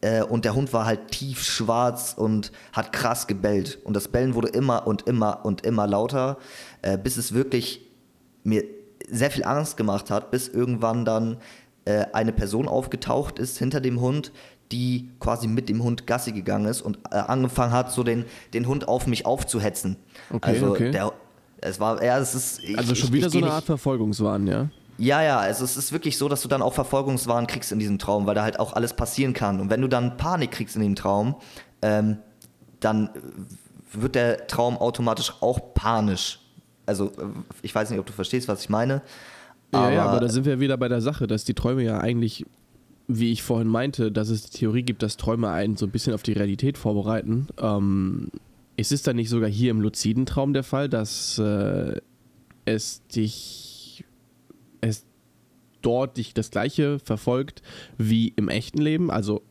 Äh, 0.00 0.22
und 0.22 0.44
der 0.44 0.54
Hund 0.54 0.72
war 0.72 0.86
halt 0.86 1.10
tief 1.10 1.42
schwarz 1.42 2.14
und 2.16 2.52
hat 2.72 2.92
krass 2.92 3.26
gebellt. 3.26 3.78
Und 3.84 3.94
das 3.94 4.08
Bellen 4.08 4.34
wurde 4.34 4.48
immer 4.48 4.86
und 4.86 5.02
immer 5.02 5.44
und 5.44 5.66
immer 5.66 5.86
lauter, 5.86 6.38
äh, 6.82 6.96
bis 6.96 7.16
es 7.16 7.34
wirklich 7.34 7.86
mir 8.42 8.64
sehr 9.08 9.30
viel 9.30 9.44
Angst 9.44 9.76
gemacht 9.76 10.10
hat, 10.10 10.30
bis 10.30 10.48
irgendwann 10.48 11.04
dann 11.04 11.38
äh, 11.84 12.06
eine 12.12 12.32
Person 12.32 12.68
aufgetaucht 12.68 13.38
ist 13.38 13.58
hinter 13.58 13.80
dem 13.80 14.00
Hund, 14.00 14.32
die 14.72 15.10
quasi 15.18 15.48
mit 15.48 15.68
dem 15.68 15.82
Hund 15.82 16.06
Gassi 16.06 16.32
gegangen 16.32 16.66
ist 16.66 16.80
und 16.80 16.98
äh, 17.10 17.16
angefangen 17.16 17.72
hat, 17.72 17.92
so 17.92 18.02
den, 18.02 18.24
den 18.54 18.66
Hund 18.66 18.88
auf 18.88 19.06
mich 19.06 19.26
aufzuhetzen. 19.26 19.96
Okay, 20.32 20.50
also 20.50 20.70
okay. 20.70 20.90
Der, 20.92 21.12
es 21.58 21.80
war, 21.80 22.02
ja, 22.02 22.18
es 22.18 22.34
ist. 22.34 22.62
Ich, 22.62 22.78
also 22.78 22.94
schon 22.94 23.12
wieder 23.12 23.26
ich, 23.26 23.34
ich 23.34 23.40
so 23.40 23.44
eine 23.44 23.54
Art 23.54 23.64
Verfolgungswahn, 23.64 24.46
ja? 24.46 24.68
Ja, 25.00 25.22
ja, 25.22 25.38
also 25.38 25.64
es 25.64 25.78
ist 25.78 25.92
wirklich 25.92 26.18
so, 26.18 26.28
dass 26.28 26.42
du 26.42 26.48
dann 26.48 26.60
auch 26.60 26.74
Verfolgungswahn 26.74 27.46
kriegst 27.46 27.72
in 27.72 27.78
diesem 27.78 27.98
Traum, 27.98 28.26
weil 28.26 28.34
da 28.34 28.42
halt 28.42 28.60
auch 28.60 28.74
alles 28.74 28.92
passieren 28.92 29.32
kann. 29.32 29.58
Und 29.58 29.70
wenn 29.70 29.80
du 29.80 29.88
dann 29.88 30.18
Panik 30.18 30.50
kriegst 30.50 30.76
in 30.76 30.82
dem 30.82 30.94
Traum, 30.94 31.36
ähm, 31.80 32.18
dann 32.80 33.08
wird 33.94 34.14
der 34.14 34.46
Traum 34.46 34.76
automatisch 34.76 35.32
auch 35.40 35.72
panisch. 35.72 36.40
Also 36.84 37.06
äh, 37.06 37.28
ich 37.62 37.74
weiß 37.74 37.88
nicht, 37.88 37.98
ob 37.98 38.04
du 38.04 38.12
verstehst, 38.12 38.46
was 38.46 38.60
ich 38.60 38.68
meine. 38.68 39.00
Aber 39.72 39.88
ja, 39.88 39.94
ja, 39.94 40.04
aber 40.04 40.20
da 40.20 40.28
sind 40.28 40.44
wir 40.44 40.60
wieder 40.60 40.76
bei 40.76 40.88
der 40.88 41.00
Sache, 41.00 41.26
dass 41.26 41.44
die 41.44 41.54
Träume 41.54 41.82
ja 41.82 41.98
eigentlich, 41.98 42.44
wie 43.08 43.32
ich 43.32 43.42
vorhin 43.42 43.68
meinte, 43.68 44.12
dass 44.12 44.28
es 44.28 44.50
die 44.50 44.58
Theorie 44.58 44.82
gibt, 44.82 45.02
dass 45.02 45.16
Träume 45.16 45.48
einen 45.48 45.78
so 45.78 45.86
ein 45.86 45.92
bisschen 45.92 46.12
auf 46.12 46.22
die 46.22 46.34
Realität 46.34 46.76
vorbereiten. 46.76 47.46
Ähm, 47.58 48.30
ist 48.76 48.92
es 48.92 49.02
dann 49.02 49.16
nicht 49.16 49.30
sogar 49.30 49.48
hier 49.48 49.70
im 49.70 49.80
luziden 49.80 50.26
Traum 50.26 50.52
der 50.52 50.62
Fall, 50.62 50.90
dass 50.90 51.38
äh, 51.38 52.02
es 52.66 53.06
dich 53.06 53.69
es 54.80 55.04
dort 55.82 56.16
dich 56.16 56.34
das 56.34 56.50
gleiche 56.50 56.98
verfolgt 56.98 57.62
wie 57.98 58.28
im 58.36 58.48
echten 58.48 58.80
Leben, 58.80 59.10
also 59.10 59.42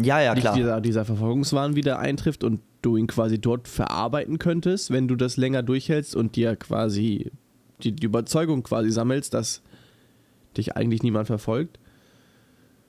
ja, 0.00 0.20
ja, 0.20 0.34
klar. 0.34 0.54
Dieser, 0.54 0.80
dieser 0.80 1.04
Verfolgungswahn 1.04 1.74
wieder 1.74 1.98
eintrifft 1.98 2.44
und 2.44 2.60
du 2.82 2.96
ihn 2.96 3.08
quasi 3.08 3.40
dort 3.40 3.66
verarbeiten 3.66 4.38
könntest, 4.38 4.92
wenn 4.92 5.08
du 5.08 5.16
das 5.16 5.36
länger 5.36 5.62
durchhältst 5.62 6.14
und 6.14 6.36
dir 6.36 6.54
quasi 6.54 7.32
die, 7.82 7.92
die 7.92 8.06
Überzeugung 8.06 8.62
quasi 8.62 8.90
sammelst, 8.90 9.34
dass 9.34 9.62
dich 10.56 10.76
eigentlich 10.76 11.02
niemand 11.02 11.26
verfolgt. 11.26 11.78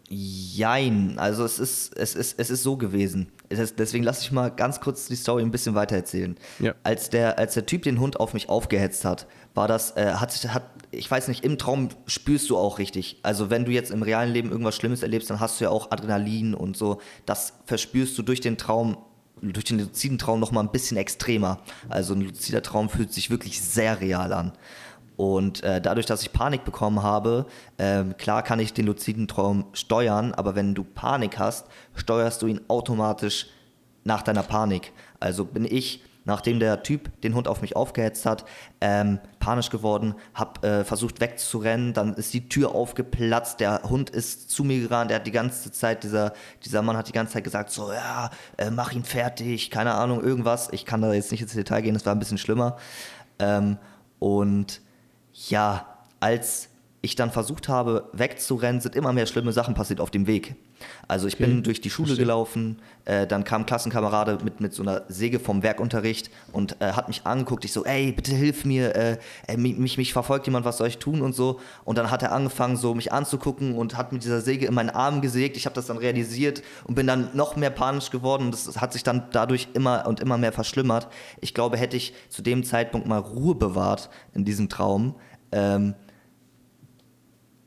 Jein, 0.09 1.17
also 1.17 1.43
es 1.43 1.59
ist, 1.59 1.95
es 1.97 2.15
ist, 2.15 2.39
es 2.39 2.49
ist 2.49 2.63
so 2.63 2.77
gewesen. 2.77 3.27
Deswegen 3.49 4.03
lasse 4.03 4.21
ich 4.21 4.31
mal 4.31 4.49
ganz 4.49 4.79
kurz 4.79 5.07
die 5.07 5.15
Story 5.15 5.41
ein 5.41 5.51
bisschen 5.51 5.73
weiter 5.73 5.95
erzählen. 5.95 6.37
Ja. 6.59 6.75
Als, 6.83 7.09
der, 7.09 7.39
als 7.39 7.55
der 7.55 7.65
Typ 7.65 7.83
den 7.83 7.99
Hund 7.99 8.19
auf 8.19 8.33
mich 8.33 8.47
aufgehetzt 8.47 9.05
hat, 9.05 9.27
war 9.55 9.67
das, 9.67 9.97
äh, 9.97 10.13
hat, 10.13 10.31
hat, 10.53 10.63
ich 10.91 11.09
weiß 11.09 11.27
nicht, 11.27 11.43
im 11.43 11.57
Traum 11.57 11.89
spürst 12.05 12.49
du 12.49 12.57
auch 12.57 12.77
richtig. 12.77 13.19
Also 13.23 13.49
wenn 13.49 13.65
du 13.65 13.71
jetzt 13.71 13.91
im 13.91 14.03
realen 14.03 14.31
Leben 14.31 14.51
irgendwas 14.51 14.75
Schlimmes 14.75 15.01
erlebst, 15.01 15.29
dann 15.29 15.39
hast 15.39 15.59
du 15.59 15.65
ja 15.65 15.71
auch 15.71 15.89
Adrenalin 15.91 16.53
und 16.53 16.77
so. 16.77 17.01
Das 17.25 17.53
verspürst 17.65 18.17
du 18.17 18.21
durch 18.21 18.39
den 18.39 18.57
Traum, 18.57 18.97
durch 19.41 19.65
den 19.65 19.79
luziden 19.79 20.19
Traum 20.19 20.39
nochmal 20.39 20.63
ein 20.63 20.71
bisschen 20.71 20.97
extremer. 20.97 21.59
Also 21.89 22.13
ein 22.13 22.21
luzider 22.21 22.61
Traum 22.61 22.89
fühlt 22.89 23.11
sich 23.11 23.31
wirklich 23.31 23.61
sehr 23.61 23.99
real 23.99 24.31
an. 24.31 24.53
Und 25.19 25.63
äh, 25.65 25.81
dadurch, 25.81 26.05
dass 26.05 26.21
ich 26.21 26.31
Panik 26.31 26.63
bekommen 26.63 27.03
habe, 27.03 27.45
äh, 27.75 28.05
klar 28.17 28.41
kann 28.41 28.57
ich 28.57 28.71
den 28.71 28.85
luziden 28.85 29.27
Traum 29.27 29.65
steuern, 29.73 30.33
aber 30.33 30.55
wenn 30.55 30.73
du 30.73 30.85
Panik 30.85 31.37
hast, 31.37 31.67
steuerst 31.93 32.41
du 32.41 32.47
ihn 32.47 32.61
automatisch 32.69 33.47
nach 34.05 34.21
deiner 34.21 34.43
Panik. 34.43 34.93
Also 35.19 35.43
bin 35.43 35.65
ich 35.65 36.05
nachdem 36.23 36.59
der 36.59 36.83
Typ 36.83 37.21
den 37.21 37.33
Hund 37.33 37.47
auf 37.47 37.61
mich 37.61 37.75
aufgehetzt 37.75 38.25
hat, 38.25 38.45
ähm, 38.79 39.19
panisch 39.39 39.69
geworden, 39.71 40.13
hab 40.35 40.63
äh, 40.63 40.85
versucht 40.85 41.19
wegzurennen, 41.19 41.93
dann 41.93 42.13
ist 42.13 42.33
die 42.33 42.47
Tür 42.47 42.75
aufgeplatzt, 42.75 43.59
der 43.59 43.81
Hund 43.89 44.11
ist 44.11 44.51
zu 44.51 44.63
mir 44.63 44.79
gerannt, 44.79 45.09
der 45.09 45.17
hat 45.17 45.27
die 45.27 45.31
ganze 45.31 45.71
Zeit, 45.71 46.03
dieser, 46.03 46.33
dieser 46.63 46.81
Mann 46.81 46.95
hat 46.95 47.07
die 47.07 47.13
ganze 47.13 47.33
Zeit 47.33 47.43
gesagt, 47.43 47.71
so, 47.71 47.91
ja, 47.91 48.29
äh, 48.57 48.69
mach 48.69 48.93
ihn 48.93 49.03
fertig, 49.03 49.71
keine 49.71 49.95
Ahnung, 49.95 50.21
irgendwas. 50.21 50.69
Ich 50.71 50.85
kann 50.85 51.01
da 51.01 51.11
jetzt 51.13 51.31
nicht 51.31 51.41
ins 51.41 51.53
Detail 51.53 51.81
gehen, 51.81 51.95
das 51.95 52.05
war 52.05 52.13
ein 52.13 52.19
bisschen 52.19 52.37
schlimmer. 52.37 52.77
Ähm, 53.39 53.77
und 54.19 54.81
ja, 55.47 55.85
als 56.19 56.69
ich 57.01 57.15
dann 57.15 57.31
versucht 57.31 57.69
habe, 57.69 58.09
wegzurennen, 58.11 58.81
sind 58.81 58.95
immer 58.95 59.13
mehr 59.13 59.25
schlimme 59.25 59.53
Sachen 59.53 59.73
passiert 59.73 60.01
auf 60.01 60.11
dem 60.11 60.27
Weg. 60.27 60.55
Also 61.07 61.27
ich 61.27 61.37
bin 61.37 61.63
durch 61.63 61.81
die 61.81 61.89
Schule 61.89 62.15
gelaufen, 62.15 62.77
äh, 63.05 63.27
dann 63.27 63.43
kam 63.43 63.63
ein 63.63 63.65
Klassenkamerade 63.65 64.37
mit, 64.43 64.61
mit 64.61 64.73
so 64.73 64.83
einer 64.83 65.03
Säge 65.09 65.39
vom 65.39 65.63
Werkunterricht 65.63 66.29
und 66.51 66.81
äh, 66.81 66.93
hat 66.93 67.07
mich 67.07 67.25
angeguckt. 67.25 67.65
Ich 67.65 67.73
so, 67.73 67.83
ey, 67.85 68.11
bitte 68.11 68.33
hilf 68.33 68.65
mir, 68.65 68.95
äh, 68.95 69.17
mich, 69.57 69.97
mich 69.97 70.13
verfolgt 70.13 70.45
jemand, 70.45 70.65
was 70.65 70.77
soll 70.77 70.87
ich 70.87 70.97
tun 70.97 71.21
und 71.21 71.33
so. 71.33 71.59
Und 71.83 71.97
dann 71.97 72.11
hat 72.11 72.23
er 72.23 72.31
angefangen, 72.31 72.77
so 72.77 72.93
mich 72.93 73.11
anzugucken 73.11 73.75
und 73.75 73.97
hat 73.97 74.11
mit 74.11 74.23
dieser 74.23 74.41
Säge 74.41 74.67
in 74.67 74.73
meinen 74.73 74.89
Arm 74.89 75.21
gesägt. 75.21 75.57
Ich 75.57 75.65
habe 75.65 75.75
das 75.75 75.87
dann 75.87 75.97
realisiert 75.97 76.63
und 76.85 76.95
bin 76.95 77.07
dann 77.07 77.29
noch 77.33 77.55
mehr 77.55 77.71
panisch 77.71 78.09
geworden 78.09 78.45
und 78.45 78.51
das 78.53 78.79
hat 78.79 78.93
sich 78.93 79.03
dann 79.03 79.23
dadurch 79.31 79.69
immer 79.73 80.05
und 80.07 80.19
immer 80.19 80.37
mehr 80.37 80.51
verschlimmert. 80.51 81.07
Ich 81.41 81.53
glaube, 81.53 81.77
hätte 81.77 81.97
ich 81.97 82.13
zu 82.29 82.41
dem 82.41 82.63
Zeitpunkt 82.63 83.07
mal 83.07 83.19
Ruhe 83.19 83.55
bewahrt 83.55 84.09
in 84.33 84.45
diesem 84.45 84.69
Traum, 84.69 85.15
ähm, 85.51 85.95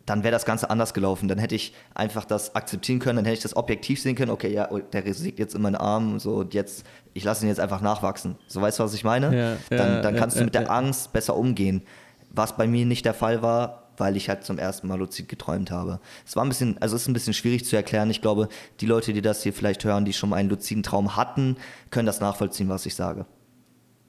dann 0.06 0.24
wäre 0.24 0.32
das 0.32 0.44
Ganze 0.44 0.68
anders 0.68 0.94
gelaufen. 0.94 1.28
Dann 1.28 1.38
hätte 1.38 1.54
ich 1.54 1.74
einfach 1.94 2.24
das 2.24 2.54
akzeptieren 2.54 2.98
können, 2.98 3.16
dann 3.16 3.24
hätte 3.24 3.36
ich 3.36 3.42
das 3.42 3.56
objektiv 3.56 4.00
sehen 4.00 4.16
können, 4.16 4.30
okay, 4.30 4.52
ja, 4.52 4.70
oh, 4.70 4.78
der 4.78 5.14
siegt 5.14 5.38
jetzt 5.38 5.54
in 5.54 5.62
meinen 5.62 5.76
Arm, 5.76 6.18
so 6.18 6.36
und 6.36 6.54
jetzt, 6.54 6.84
ich 7.14 7.24
lasse 7.24 7.44
ihn 7.44 7.48
jetzt 7.48 7.60
einfach 7.60 7.80
nachwachsen. 7.80 8.36
So 8.46 8.60
weißt 8.60 8.78
du, 8.78 8.84
was 8.84 8.94
ich 8.94 9.04
meine? 9.04 9.36
Ja, 9.36 9.76
dann, 9.76 10.02
dann 10.02 10.16
kannst 10.16 10.36
ja, 10.36 10.40
du 10.40 10.46
mit 10.46 10.54
der 10.54 10.70
Angst 10.70 11.12
besser 11.12 11.36
umgehen. 11.36 11.82
Was 12.30 12.56
bei 12.56 12.66
mir 12.66 12.86
nicht 12.86 13.04
der 13.04 13.14
Fall 13.14 13.42
war, 13.42 13.90
weil 13.98 14.16
ich 14.16 14.28
halt 14.28 14.44
zum 14.44 14.58
ersten 14.58 14.88
Mal 14.88 14.98
luzid 14.98 15.28
geträumt 15.28 15.70
habe. 15.70 16.00
Es 16.26 16.34
war 16.34 16.44
ein 16.44 16.48
bisschen, 16.48 16.80
also 16.80 16.96
es 16.96 17.02
ist 17.02 17.08
ein 17.08 17.12
bisschen 17.12 17.34
schwierig 17.34 17.64
zu 17.64 17.76
erklären. 17.76 18.10
Ich 18.10 18.22
glaube, 18.22 18.48
die 18.80 18.86
Leute, 18.86 19.12
die 19.12 19.22
das 19.22 19.42
hier 19.42 19.52
vielleicht 19.52 19.84
hören, 19.84 20.04
die 20.04 20.12
schon 20.12 20.30
mal 20.30 20.36
einen 20.36 20.48
luziden 20.48 20.82
Traum 20.82 21.16
hatten, 21.16 21.56
können 21.90 22.06
das 22.06 22.20
nachvollziehen, 22.20 22.68
was 22.68 22.86
ich 22.86 22.94
sage. 22.94 23.26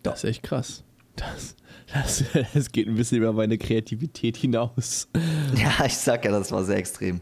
Das 0.01 0.23
ist 0.23 0.29
echt 0.29 0.43
krass. 0.43 0.83
Das, 1.15 1.55
das, 1.93 2.23
das 2.53 2.71
geht 2.71 2.87
ein 2.87 2.95
bisschen 2.95 3.19
über 3.19 3.33
meine 3.33 3.57
Kreativität 3.57 4.37
hinaus. 4.37 5.07
Ja, 5.55 5.85
ich 5.85 5.97
sag 5.97 6.25
ja, 6.25 6.31
das 6.31 6.51
war 6.51 6.63
sehr 6.63 6.77
extrem. 6.77 7.21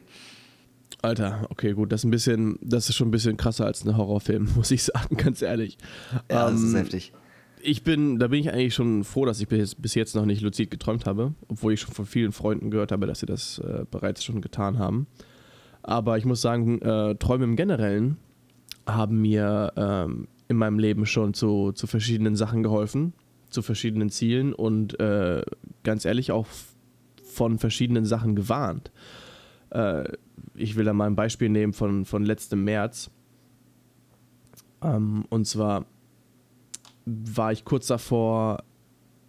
Alter, 1.01 1.47
okay, 1.49 1.73
gut, 1.73 1.91
das 1.91 2.01
ist 2.01 2.06
ein 2.06 2.12
bisschen, 2.12 2.60
das 2.62 2.88
ist 2.88 2.95
schon 2.95 3.08
ein 3.08 3.12
bisschen 3.12 3.36
krasser 3.36 3.65
als 3.65 3.86
ein 3.86 3.97
Horrorfilm, 3.97 4.49
muss 4.56 4.71
ich 4.71 4.84
sagen, 4.84 5.17
ganz 5.17 5.41
ehrlich. 5.41 5.77
Ja, 6.30 6.49
das 6.49 6.62
ist 6.62 6.73
ähm, 6.73 6.75
heftig. 6.77 7.13
Ich 7.63 7.84
bin, 7.84 8.17
da 8.17 8.27
bin 8.27 8.39
ich 8.39 8.51
eigentlich 8.51 8.73
schon 8.73 9.04
froh, 9.04 9.25
dass 9.25 9.39
ich 9.39 9.47
bis, 9.47 9.75
bis 9.75 9.93
jetzt 9.95 10.15
noch 10.15 10.25
nicht 10.25 10.41
luzid 10.41 10.71
geträumt 10.71 11.06
habe, 11.06 11.34
obwohl 11.47 11.73
ich 11.73 11.82
schon 11.82 11.93
von 11.93 12.06
vielen 12.06 12.32
Freunden 12.32 12.71
gehört 12.71 12.91
habe, 12.91 13.06
dass 13.08 13.19
sie 13.19 13.25
das 13.25 13.60
äh, 13.60 13.86
bereits 13.89 14.23
schon 14.23 14.41
getan 14.41 14.80
haben. 14.80 15.08
Aber 15.84 16.17
ich 16.17 16.25
muss 16.25 16.41
sagen, 16.41 16.82
äh, 16.82 17.15
Träume 17.15 17.45
im 17.45 17.56
Generellen 17.56 18.17
haben 18.88 19.21
mir 19.21 19.73
ähm, 19.75 20.27
in 20.47 20.58
meinem 20.58 20.80
Leben 20.80 21.06
schon 21.06 21.34
zu, 21.34 21.71
zu 21.71 21.88
verschiedenen 21.88 22.36
Sachen 22.36 22.63
geholfen 22.63 23.13
zu 23.51 23.61
verschiedenen 23.61 24.09
Zielen 24.09 24.53
und 24.53 24.99
äh, 24.99 25.43
ganz 25.83 26.05
ehrlich 26.05 26.31
auch 26.31 26.47
von 27.23 27.59
verschiedenen 27.59 28.05
Sachen 28.05 28.35
gewarnt. 28.35 28.91
Äh, 29.69 30.03
ich 30.55 30.75
will 30.75 30.85
da 30.85 30.93
mal 30.93 31.07
ein 31.07 31.15
Beispiel 31.15 31.49
nehmen 31.49 31.73
von, 31.73 32.05
von 32.05 32.23
letztem 32.25 32.63
März. 32.63 33.11
Ähm, 34.81 35.25
und 35.29 35.45
zwar 35.45 35.85
war 37.05 37.51
ich 37.51 37.65
kurz 37.65 37.87
davor, 37.87 38.63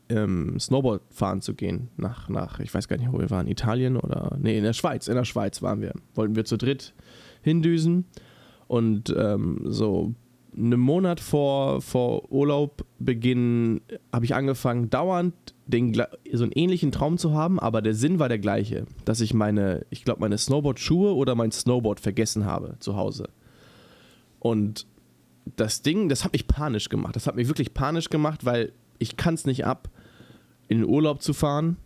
ähm, 0.08 0.58
Snowboard 0.58 1.02
fahren 1.10 1.40
zu 1.40 1.54
gehen. 1.54 1.88
Nach, 1.96 2.28
nach, 2.28 2.60
ich 2.60 2.72
weiß 2.72 2.88
gar 2.88 2.96
nicht, 2.96 3.12
wo 3.12 3.18
wir 3.18 3.30
waren, 3.30 3.48
Italien 3.48 3.96
oder. 3.96 4.36
Nee, 4.40 4.58
in 4.58 4.64
der 4.64 4.72
Schweiz. 4.72 5.08
In 5.08 5.14
der 5.14 5.24
Schweiz 5.24 5.62
waren 5.62 5.80
wir. 5.80 5.92
Wollten 6.14 6.36
wir 6.36 6.44
zu 6.44 6.56
dritt 6.56 6.94
hindüsen. 7.42 8.06
Und 8.68 9.14
ähm, 9.16 9.60
so 9.64 10.14
einen 10.56 10.80
Monat 10.80 11.20
vor, 11.20 11.80
vor 11.80 12.30
Urlaubbeginn 12.30 13.80
habe 14.12 14.24
ich 14.24 14.34
angefangen, 14.34 14.90
dauernd 14.90 15.34
den, 15.66 15.94
so 16.32 16.44
einen 16.44 16.52
ähnlichen 16.52 16.92
Traum 16.92 17.18
zu 17.18 17.32
haben, 17.32 17.58
aber 17.58 17.80
der 17.80 17.94
Sinn 17.94 18.18
war 18.18 18.28
der 18.28 18.38
gleiche, 18.38 18.86
dass 19.04 19.20
ich 19.20 19.32
meine, 19.32 19.86
ich 19.90 20.04
glaube, 20.04 20.20
meine 20.20 20.36
Snowboard-Schuhe 20.36 21.14
oder 21.14 21.34
mein 21.34 21.52
Snowboard 21.52 22.00
vergessen 22.00 22.44
habe 22.44 22.76
zu 22.80 22.96
Hause. 22.96 23.28
Und 24.40 24.86
das 25.56 25.82
Ding, 25.82 26.08
das 26.08 26.24
hat 26.24 26.32
mich 26.32 26.46
panisch 26.46 26.88
gemacht. 26.88 27.16
Das 27.16 27.26
hat 27.26 27.36
mich 27.36 27.48
wirklich 27.48 27.74
panisch 27.74 28.10
gemacht, 28.10 28.44
weil 28.44 28.72
ich 28.98 29.16
kann 29.16 29.34
es 29.34 29.46
nicht 29.46 29.64
ab, 29.64 29.88
in 30.68 30.78
den 30.78 30.88
Urlaub 30.88 31.22
zu 31.22 31.32
fahren 31.32 31.76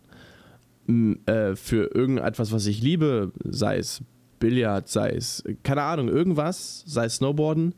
äh, 1.25 1.55
für 1.55 1.93
irgendetwas, 1.93 2.51
was 2.51 2.65
ich 2.65 2.81
liebe, 2.81 3.31
sei 3.43 3.77
es 3.77 4.03
Billard, 4.39 4.87
sei 4.87 5.11
es, 5.11 5.43
keine 5.63 5.83
Ahnung, 5.83 6.09
irgendwas, 6.09 6.83
sei 6.85 7.05
es 7.05 7.15
Snowboarden 7.15 7.73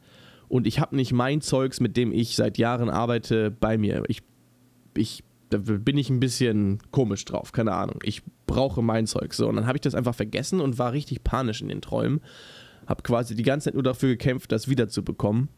und 0.49 0.67
ich 0.67 0.79
habe 0.79 0.95
nicht 0.95 1.13
mein 1.13 1.41
Zeugs, 1.41 1.79
mit 1.79 1.95
dem 1.95 2.12
ich 2.12 2.35
seit 2.35 2.57
Jahren 2.57 2.89
arbeite, 2.89 3.51
bei 3.51 3.77
mir. 3.77 4.03
Ich, 4.07 4.21
ich, 4.97 5.23
da 5.49 5.59
bin 5.59 5.97
ich 5.97 6.09
ein 6.09 6.19
bisschen 6.19 6.79
komisch 6.91 7.23
drauf, 7.23 7.51
keine 7.51 7.73
Ahnung. 7.73 7.99
Ich 8.03 8.23
brauche 8.47 8.81
mein 8.81 9.05
Zeug. 9.05 9.33
So, 9.35 9.47
und 9.47 9.55
dann 9.55 9.67
habe 9.67 9.77
ich 9.77 9.81
das 9.81 9.95
einfach 9.95 10.15
vergessen 10.15 10.59
und 10.59 10.79
war 10.79 10.91
richtig 10.91 11.23
panisch 11.23 11.62
in 11.62 11.69
den 11.69 11.81
Träumen. 11.81 12.21
Habe 12.88 13.03
quasi 13.03 13.35
die 13.35 13.43
ganze 13.43 13.65
Zeit 13.65 13.75
nur 13.75 13.83
dafür 13.83 14.09
gekämpft, 14.09 14.51
das 14.51 14.67
wiederzubekommen 14.67 15.49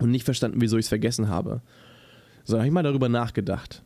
und 0.00 0.10
nicht 0.10 0.24
verstanden, 0.24 0.60
wieso 0.60 0.78
ich 0.78 0.86
es 0.86 0.88
vergessen 0.88 1.28
habe. 1.28 1.60
So, 2.44 2.56
habe 2.56 2.66
ich 2.66 2.72
mal 2.72 2.82
darüber 2.82 3.10
nachgedacht. 3.10 3.84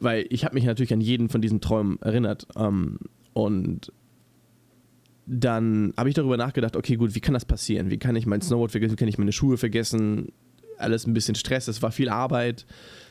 Weil 0.00 0.26
ich 0.30 0.44
habe 0.44 0.54
mich 0.54 0.64
natürlich 0.64 0.92
an 0.92 1.00
jeden 1.00 1.28
von 1.28 1.40
diesen 1.40 1.60
Träumen 1.60 2.02
erinnert. 2.02 2.48
Ähm, 2.56 2.98
und 3.32 3.92
dann 5.26 5.94
habe 5.96 6.08
ich 6.08 6.14
darüber 6.14 6.36
nachgedacht, 6.36 6.76
okay, 6.76 6.96
gut, 6.96 7.14
wie 7.14 7.20
kann 7.20 7.34
das 7.34 7.44
passieren? 7.44 7.90
Wie 7.90 7.98
kann 7.98 8.16
ich 8.16 8.26
mein 8.26 8.40
Snowboard 8.40 8.72
vergessen? 8.72 8.92
Wie 8.92 8.96
kann 8.96 9.08
ich 9.08 9.18
meine 9.18 9.32
Schuhe 9.32 9.56
vergessen? 9.56 10.32
Alles 10.78 11.06
ein 11.06 11.14
bisschen 11.14 11.34
Stress. 11.34 11.68
Es 11.68 11.82
war 11.82 11.92
viel 11.92 12.08
Arbeit 12.08 12.66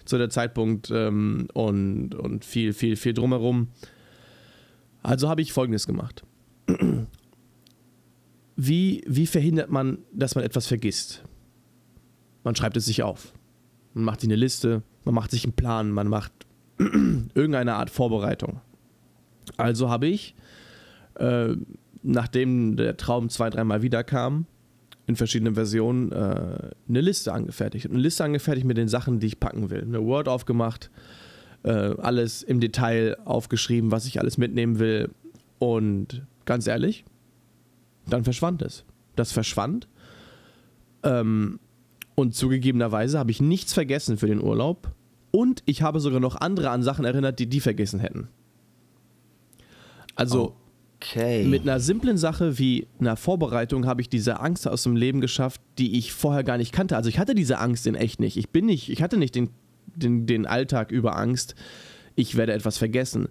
zu 0.05 0.17
der 0.17 0.29
Zeitpunkt 0.29 0.91
ähm, 0.91 1.47
und, 1.53 2.15
und 2.15 2.43
viel, 2.43 2.73
viel, 2.73 2.95
viel 2.95 3.13
drumherum. 3.13 3.69
Also 5.03 5.29
habe 5.29 5.41
ich 5.41 5.53
folgendes 5.53 5.87
gemacht. 5.87 6.23
Wie, 8.57 9.03
wie 9.07 9.25
verhindert 9.25 9.71
man, 9.71 9.99
dass 10.13 10.35
man 10.35 10.43
etwas 10.43 10.67
vergisst? 10.67 11.23
Man 12.43 12.55
schreibt 12.55 12.77
es 12.77 12.85
sich 12.85 13.01
auf. 13.01 13.33
Man 13.95 14.03
macht 14.03 14.21
sich 14.21 14.27
eine 14.27 14.35
Liste, 14.35 14.83
man 15.03 15.15
macht 15.15 15.31
sich 15.31 15.45
einen 15.45 15.53
Plan, 15.53 15.89
man 15.89 16.07
macht 16.07 16.31
irgendeine 16.77 17.73
Art 17.73 17.89
Vorbereitung. 17.89 18.61
Also 19.57 19.89
habe 19.89 20.07
ich 20.07 20.35
äh, 21.15 21.55
nachdem 22.03 22.75
der 22.75 22.97
Traum 22.97 23.29
zwei, 23.29 23.49
dreimal 23.49 23.81
wiederkam, 23.81 24.45
in 25.07 25.15
verschiedenen 25.15 25.55
Versionen, 25.55 26.11
äh, 26.11 26.71
eine 26.87 27.01
Liste 27.01 27.33
angefertigt. 27.33 27.89
Eine 27.89 27.99
Liste 27.99 28.23
angefertigt 28.23 28.65
mit 28.65 28.77
den 28.77 28.87
Sachen, 28.87 29.19
die 29.19 29.27
ich 29.27 29.39
packen 29.39 29.69
will. 29.69 29.81
Eine 29.81 30.03
Word 30.03 30.27
aufgemacht, 30.27 30.89
äh, 31.63 31.69
alles 31.69 32.43
im 32.43 32.59
Detail 32.59 33.17
aufgeschrieben, 33.25 33.91
was 33.91 34.05
ich 34.05 34.19
alles 34.19 34.37
mitnehmen 34.37 34.79
will. 34.79 35.09
Und 35.59 36.23
ganz 36.45 36.67
ehrlich, 36.67 37.03
dann 38.07 38.23
verschwand 38.23 38.61
es. 38.61 38.85
Das 39.15 39.31
verschwand. 39.31 39.87
Ähm, 41.03 41.59
und 42.15 42.35
zugegebenerweise 42.35 43.19
habe 43.19 43.31
ich 43.31 43.41
nichts 43.41 43.73
vergessen 43.73 44.17
für 44.17 44.27
den 44.27 44.41
Urlaub. 44.41 44.91
Und 45.31 45.63
ich 45.65 45.81
habe 45.81 45.99
sogar 45.99 46.19
noch 46.19 46.35
andere 46.35 46.69
an 46.69 46.83
Sachen 46.83 47.05
erinnert, 47.05 47.39
die 47.39 47.47
die 47.47 47.59
vergessen 47.61 47.99
hätten. 47.99 48.27
Also, 50.15 50.55
Okay. 51.01 51.45
Mit 51.45 51.63
einer 51.63 51.79
simplen 51.79 52.17
Sache 52.17 52.59
wie 52.59 52.87
einer 52.99 53.15
Vorbereitung 53.15 53.87
habe 53.87 54.01
ich 54.01 54.09
diese 54.09 54.39
Angst 54.39 54.67
aus 54.67 54.83
dem 54.83 54.95
Leben 54.95 55.19
geschafft, 55.19 55.59
die 55.79 55.97
ich 55.97 56.13
vorher 56.13 56.43
gar 56.43 56.57
nicht 56.57 56.71
kannte. 56.71 56.95
Also 56.95 57.09
ich 57.09 57.17
hatte 57.17 57.33
diese 57.33 57.57
Angst 57.57 57.87
in 57.87 57.95
echt 57.95 58.19
nicht. 58.19 58.37
Ich 58.37 58.49
bin 58.49 58.67
nicht, 58.67 58.87
ich 58.89 59.01
hatte 59.01 59.17
nicht 59.17 59.33
den, 59.33 59.49
den, 59.95 60.27
den 60.27 60.45
Alltag 60.45 60.91
über 60.91 61.17
Angst, 61.17 61.55
ich 62.15 62.37
werde 62.37 62.53
etwas 62.53 62.77
vergessen. 62.77 63.29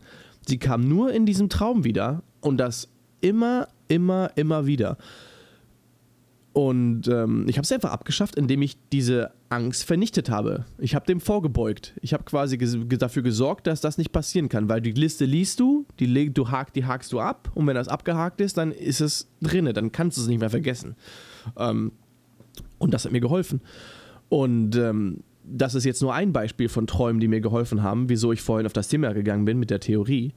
Sie 0.49 0.59
kam 0.59 0.89
nur 0.89 1.13
in 1.13 1.27
diesem 1.27 1.49
Traum 1.49 1.85
wieder 1.85 2.25
und 2.41 2.57
das 2.57 2.89
immer, 3.21 3.69
immer, 3.87 4.33
immer 4.35 4.67
wieder. 4.67 4.97
Und 6.53 7.07
ähm, 7.07 7.47
ich 7.49 7.57
habe 7.57 7.65
es 7.65 7.71
einfach 7.71 7.93
abgeschafft, 7.93 8.35
indem 8.35 8.63
ich 8.63 8.77
diese 8.91 9.31
Angst 9.51 9.85
vernichtet 9.85 10.31
habe. 10.31 10.65
Ich 10.79 10.97
habe 10.97 11.07
dem 11.07 11.21
vorgebeugt. 11.21 11.95
Ich 12.03 12.13
habe 12.13 12.25
quasi 12.25 12.59
ges 12.59 12.77
dafür 12.99 13.23
gesorgt, 13.23 13.69
dass 13.69 13.81
das 13.81 13.99
nicht 13.99 14.11
passieren 14.11 14.49
kann, 14.49 14.69
weil 14.69 14.81
die 14.81 14.91
Liste 14.91 15.27
liest 15.27 15.61
du, 15.61 15.87
die, 16.01 16.33
du 16.33 16.51
hakt, 16.51 16.75
die 16.75 16.85
hakst 16.85 17.13
du 17.13 17.21
ab 17.21 17.53
und 17.55 17.69
wenn 17.69 17.77
das 17.77 17.87
abgehakt 17.87 18.41
ist, 18.41 18.57
dann 18.57 18.73
ist 18.73 19.01
es 19.01 19.29
drinne, 19.41 19.73
dann 19.73 19.93
kannst 19.93 20.19
du 20.19 20.23
es 20.23 20.29
nicht 20.29 20.41
mehr 20.41 20.51
vergessen. 20.51 20.97
Ähm, 21.57 21.93
und 22.79 22.93
das 22.95 23.05
hat 23.05 23.13
mir 23.13 23.21
geholfen. 23.21 23.61
Und 24.29 24.75
ähm, 24.75 25.23
das 25.45 25.77
ist 25.77 25.85
jetzt 25.85 26.03
nur 26.03 26.15
ein 26.15 26.33
Beispiel 26.33 26.69
von 26.69 26.89
Träumen, 26.89 27.21
die 27.21 27.29
mir 27.29 27.41
geholfen 27.41 27.83
haben, 27.83 28.09
wieso 28.09 28.33
ich 28.33 28.43
vorhin 28.43 28.67
auf 28.67 28.73
das 28.73 28.89
Thema 28.89 29.13
gegangen 29.13 29.45
bin 29.45 29.59
mit 29.59 29.71
der 29.71 29.81
Theorie. 29.81 30.33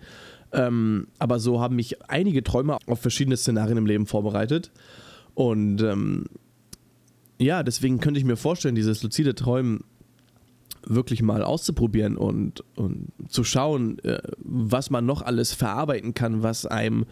Ähm, 0.51 1.07
aber 1.17 1.39
so 1.39 1.59
haben 1.59 1.75
mich 1.75 2.01
einige 2.09 2.43
Träume 2.43 2.77
auf 2.85 2.99
verschiedene 2.99 3.35
Szenarien 3.35 3.77
im 3.77 3.87
Leben 3.87 4.05
vorbereitet. 4.05 4.71
Und 5.35 5.81
ähm, 5.81 6.25
ja, 7.39 7.63
deswegen 7.63 7.99
könnte 7.99 8.19
ich 8.19 8.25
mir 8.25 8.37
vorstellen, 8.37 8.75
dieses 8.75 9.03
luzide 9.03 9.35
Träumen 9.35 9.83
wirklich 10.85 11.21
mal 11.21 11.43
auszuprobieren 11.43 12.17
und, 12.17 12.63
und 12.75 13.11
zu 13.29 13.43
schauen, 13.43 13.99
äh, 13.99 14.21
was 14.37 14.89
man 14.89 15.05
noch 15.05 15.21
alles 15.21 15.53
verarbeiten 15.53 16.13
kann, 16.13 16.43
was 16.43 16.65
einem 16.65 17.05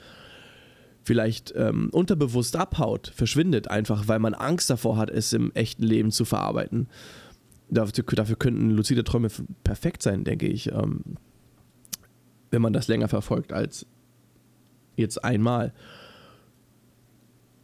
vielleicht 1.03 1.53
ähm, 1.55 1.89
unterbewusst 1.91 2.55
abhaut, 2.55 3.11
verschwindet, 3.15 3.69
einfach 3.69 4.07
weil 4.07 4.19
man 4.19 4.33
Angst 4.33 4.69
davor 4.69 4.97
hat, 4.97 5.09
es 5.09 5.33
im 5.33 5.51
echten 5.53 5.83
Leben 5.83 6.11
zu 6.11 6.25
verarbeiten. 6.25 6.87
Dafür, 7.69 8.03
dafür 8.03 8.35
könnten 8.35 8.69
luzide 8.69 9.03
Träume 9.03 9.29
perfekt 9.63 10.03
sein, 10.03 10.23
denke 10.23 10.47
ich, 10.47 10.71
ähm, 10.71 11.01
wenn 12.51 12.61
man 12.61 12.73
das 12.73 12.87
länger 12.87 13.07
verfolgt 13.07 13.53
als 13.53 13.87
jetzt 14.95 15.23
einmal. 15.23 15.73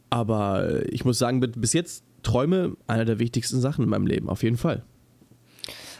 Aber 0.10 0.86
ich 0.92 1.06
muss 1.06 1.18
sagen, 1.20 1.40
bis 1.40 1.74
jetzt 1.74 2.04
Träume 2.24 2.76
einer 2.88 3.06
der 3.06 3.20
wichtigsten 3.20 3.62
Sachen 3.62 3.84
in 3.84 3.90
meinem 3.90 4.08
Leben, 4.08 4.30
auf 4.30 4.44
jeden 4.44 4.58
Fall. 4.58 4.84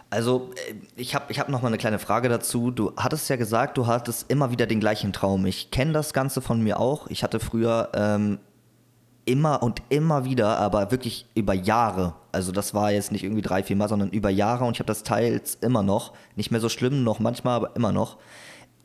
Also, 0.10 0.52
äh, 0.70 0.76
ich 0.96 1.16
habe 1.16 1.26
ich 1.30 1.40
hab 1.40 1.50
noch 1.50 1.62
mal 1.62 1.68
eine 1.68 1.78
kleine 1.78 2.00
Frage 2.00 2.30
dazu. 2.30 2.72
Du 2.72 2.94
hattest 2.96 3.30
ja 3.30 3.36
gesagt, 3.36 3.78
du 3.78 3.88
hattest 3.88 4.32
immer 4.32 4.52
wieder 4.52 4.66
den 4.66 4.80
gleichen 4.80 5.14
Traum. 5.14 5.46
Ich 5.46 5.72
kenne 5.72 5.92
das 5.92 6.14
Ganze 6.14 6.42
von 6.42 6.62
mir 6.62 6.80
auch. 6.80 7.08
Ich 7.08 7.24
hatte 7.24 7.40
früher 7.40 7.90
ähm, 7.94 8.40
immer 9.26 9.62
und 9.64 9.82
immer 9.90 10.24
wieder, 10.24 10.58
aber 10.58 10.92
wirklich 10.92 11.26
über 11.36 11.54
Jahre. 11.54 12.16
Also, 12.32 12.52
das 12.52 12.74
war 12.74 12.92
jetzt 12.92 13.12
nicht 13.12 13.24
irgendwie 13.24 13.42
drei, 13.42 13.64
vier 13.64 13.76
Mal, 13.76 13.90
sondern 13.90 14.10
über 14.10 14.30
Jahre 14.30 14.64
und 14.64 14.74
ich 14.74 14.80
habe 14.80 14.88
das 14.88 15.04
teils 15.04 15.56
immer 15.56 15.84
noch. 15.84 16.14
Nicht 16.36 16.52
mehr 16.52 16.62
so 16.62 16.70
schlimm, 16.70 17.04
noch 17.04 17.20
manchmal, 17.20 17.56
aber 17.56 17.76
immer 17.76 17.92
noch. 17.92 18.18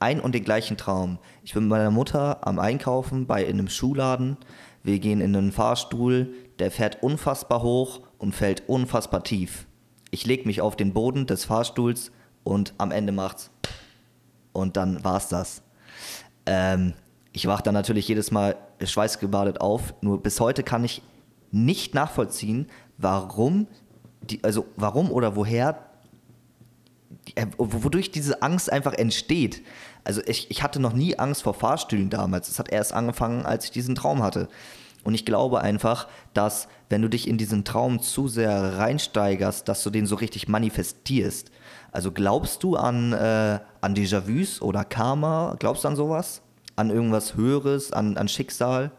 Ein 0.01 0.21
und 0.21 0.35
den 0.35 0.43
gleichen 0.43 0.77
Traum. 0.77 1.19
Ich 1.45 1.55
bin 1.55 1.65
mit 1.65 1.71
meiner 1.71 1.93
Mutter 1.93 2.45
am 2.45 2.59
Einkaufen 2.59 3.27
bei 3.29 3.45
in 3.45 3.61
einem 3.61 3.69
Schuhladen. 3.69 4.37
Wir 4.83 4.99
gehen 4.99 5.21
in 5.21 5.37
einen 5.37 5.53
Fahrstuhl, 5.53 6.35
der 6.59 6.71
fährt 6.71 7.03
unfassbar 7.03 7.63
hoch 7.63 8.01
und 8.19 8.35
fällt 8.35 8.69
unfassbar 8.69 9.23
tief 9.23 9.67
ich 10.13 10.27
lege 10.27 10.47
mich 10.47 10.61
auf 10.61 10.77
den 10.77 10.93
Boden 10.93 11.27
des 11.27 11.47
Fahrstuhls 11.47 12.13
und 12.45 12.75
am 12.79 12.93
Ende 12.93 13.13
macht's. 13.13 13.51
Und 14.53 14.77
dann 14.77 15.03
war's 15.03 15.29
das. 15.29 15.63
Ähm, 16.45 16.93
ich 17.33 17.47
wach 17.47 17.63
dann 17.63 17.75
natürlich 17.75 18.07
jedes 18.07 18.31
Mal 18.31 18.57
schweißgebadet 18.85 19.61
auf. 19.61 19.95
Nur 20.03 20.23
bis 20.23 20.39
heute 20.39 20.63
kann 20.63 20.85
ich 20.85 21.03
nicht 21.51 21.95
nachvollziehen, 21.95 22.67
warum, 22.99 23.67
die, 24.21 24.45
also 24.45 24.67
warum 24.77 25.11
oder 25.11 25.35
woher, 25.35 25.87
äh, 27.35 27.47
wodurch 27.57 28.11
diese 28.11 28.43
Angst 28.43 28.71
einfach 28.71 28.93
entsteht. 28.93 29.63
Also 30.05 30.21
ich, 30.27 30.51
ich 30.51 30.63
hatte 30.63 30.81
noch 30.81 30.93
nie 30.93 31.19
Angst 31.19 31.43
vor 31.43 31.55
Fahrstühlen 31.55 32.11
damals. 32.11 32.49
Es 32.49 32.59
hat 32.59 32.73
erst 32.73 32.93
angefangen, 32.93 33.47
als 33.47 33.67
ich 33.67 33.71
diesen 33.71 33.95
Traum 33.95 34.23
hatte. 34.23 34.49
Und 35.05 35.15
ich 35.15 35.25
glaube 35.25 35.61
einfach, 35.61 36.09
dass 36.35 36.69
wenn 36.89 37.03
du 37.03 37.09
dich 37.09 37.27
in 37.27 37.39
diesen 37.39 37.65
Traum 37.65 38.01
zu 38.01 38.29
sehr 38.29 38.79
reinsteigerst, 38.79 39.67
dass 39.69 39.83
du 39.83 39.91
den 39.91 40.07
so 40.07 40.17
richtig 40.17 40.49
manifestierst. 40.49 41.51
Also 41.91 42.13
glaubst 42.13 42.63
du 42.63 42.77
an, 42.77 43.13
äh, 43.13 43.59
an 43.81 43.95
Déjà-vus 43.95 44.61
oder 44.61 44.85
Karma? 44.85 45.57
Glaubst 45.59 45.85
du 45.85 45.89
an 45.89 45.97
sowas? 45.97 46.43
An 46.77 46.91
irgendwas 46.91 47.35
Höheres, 47.35 47.93
an, 47.93 48.17
an 48.17 48.29
Schicksal? 48.29 48.93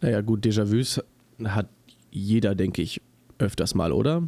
Naja, 0.00 0.20
gut, 0.20 0.44
Déjà-vus 0.44 1.02
hat 1.44 1.68
jeder, 2.10 2.54
denke 2.54 2.82
ich, 2.82 3.00
öfters 3.38 3.74
mal, 3.74 3.92
oder? 3.92 4.22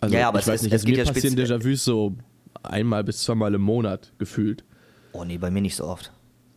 Also, 0.00 0.14
ja, 0.14 0.28
aber 0.28 0.40
ich 0.40 0.46
weiß 0.46 0.56
es, 0.56 0.62
nicht, 0.62 0.72
es 0.72 0.82
also 0.84 0.94
mir 0.94 1.04
passieren 1.04 1.36
Déjà-vus 1.36 1.84
so 1.84 2.16
einmal 2.62 3.04
bis 3.04 3.22
zweimal 3.22 3.54
im 3.54 3.62
Monat 3.62 4.12
gefühlt. 4.18 4.64
Oh 5.12 5.24
nee, 5.24 5.38
bei 5.38 5.50
mir 5.50 5.60
nicht 5.60 5.76
so 5.76 5.84
oft. 5.84 6.12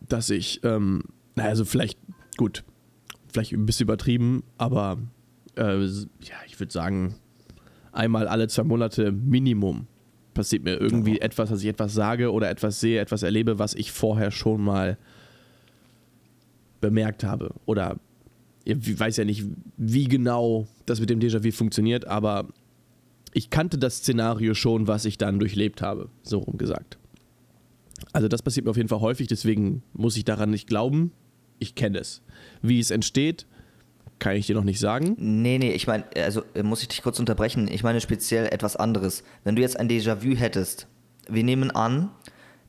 Dass 0.08 0.30
ich, 0.30 0.62
ähm, 0.64 1.02
naja, 1.34 1.50
also 1.50 1.64
vielleicht 1.64 1.98
gut, 2.36 2.64
vielleicht 3.28 3.52
ein 3.52 3.66
bisschen 3.66 3.84
übertrieben, 3.84 4.44
aber 4.58 4.98
äh, 5.56 5.84
ja, 5.84 6.36
ich 6.46 6.58
würde 6.58 6.72
sagen, 6.72 7.16
einmal 7.92 8.28
alle 8.28 8.48
zwei 8.48 8.64
Monate 8.64 9.12
Minimum 9.12 9.86
passiert 10.34 10.64
mir 10.64 10.78
irgendwie 10.78 11.20
etwas, 11.20 11.50
dass 11.50 11.62
ich 11.62 11.68
etwas 11.68 11.94
sage 11.94 12.30
oder 12.30 12.50
etwas 12.50 12.78
sehe, 12.80 13.00
etwas 13.00 13.22
erlebe, 13.22 13.58
was 13.58 13.74
ich 13.74 13.90
vorher 13.90 14.30
schon 14.30 14.62
mal 14.62 14.98
bemerkt 16.80 17.24
habe. 17.24 17.54
Oder 17.64 17.96
ich 18.64 18.98
weiß 18.98 19.16
ja 19.16 19.24
nicht, 19.24 19.44
wie 19.76 20.08
genau 20.08 20.66
das 20.84 21.00
mit 21.00 21.08
dem 21.08 21.20
Déjà-vu 21.20 21.52
funktioniert, 21.52 22.06
aber 22.06 22.48
ich 23.32 23.50
kannte 23.50 23.78
das 23.78 23.98
Szenario 23.98 24.54
schon, 24.54 24.86
was 24.86 25.04
ich 25.04 25.18
dann 25.18 25.38
durchlebt 25.38 25.82
habe, 25.82 26.08
so 26.22 26.38
rum 26.38 26.58
gesagt. 26.58 26.98
Also 28.12 28.28
das 28.28 28.42
passiert 28.42 28.64
mir 28.64 28.70
auf 28.70 28.76
jeden 28.76 28.88
Fall 28.88 29.00
häufig, 29.00 29.26
deswegen 29.26 29.82
muss 29.92 30.16
ich 30.16 30.24
daran 30.24 30.50
nicht 30.50 30.68
glauben, 30.68 31.12
ich 31.58 31.74
kenne 31.74 31.98
es. 31.98 32.22
Wie 32.62 32.78
es 32.78 32.90
entsteht, 32.90 33.46
kann 34.18 34.36
ich 34.36 34.46
dir 34.46 34.54
noch 34.54 34.64
nicht 34.64 34.80
sagen. 34.80 35.16
Nee, 35.18 35.58
nee, 35.58 35.72
ich 35.72 35.86
meine, 35.86 36.04
also 36.16 36.42
äh, 36.54 36.62
muss 36.62 36.82
ich 36.82 36.88
dich 36.88 37.02
kurz 37.02 37.18
unterbrechen. 37.18 37.68
Ich 37.68 37.82
meine 37.82 38.00
speziell 38.00 38.46
etwas 38.46 38.76
anderes. 38.76 39.22
Wenn 39.44 39.56
du 39.56 39.62
jetzt 39.62 39.78
ein 39.78 39.88
Déjà-vu 39.88 40.36
hättest, 40.36 40.86
wir 41.28 41.44
nehmen 41.44 41.70
an, 41.70 42.10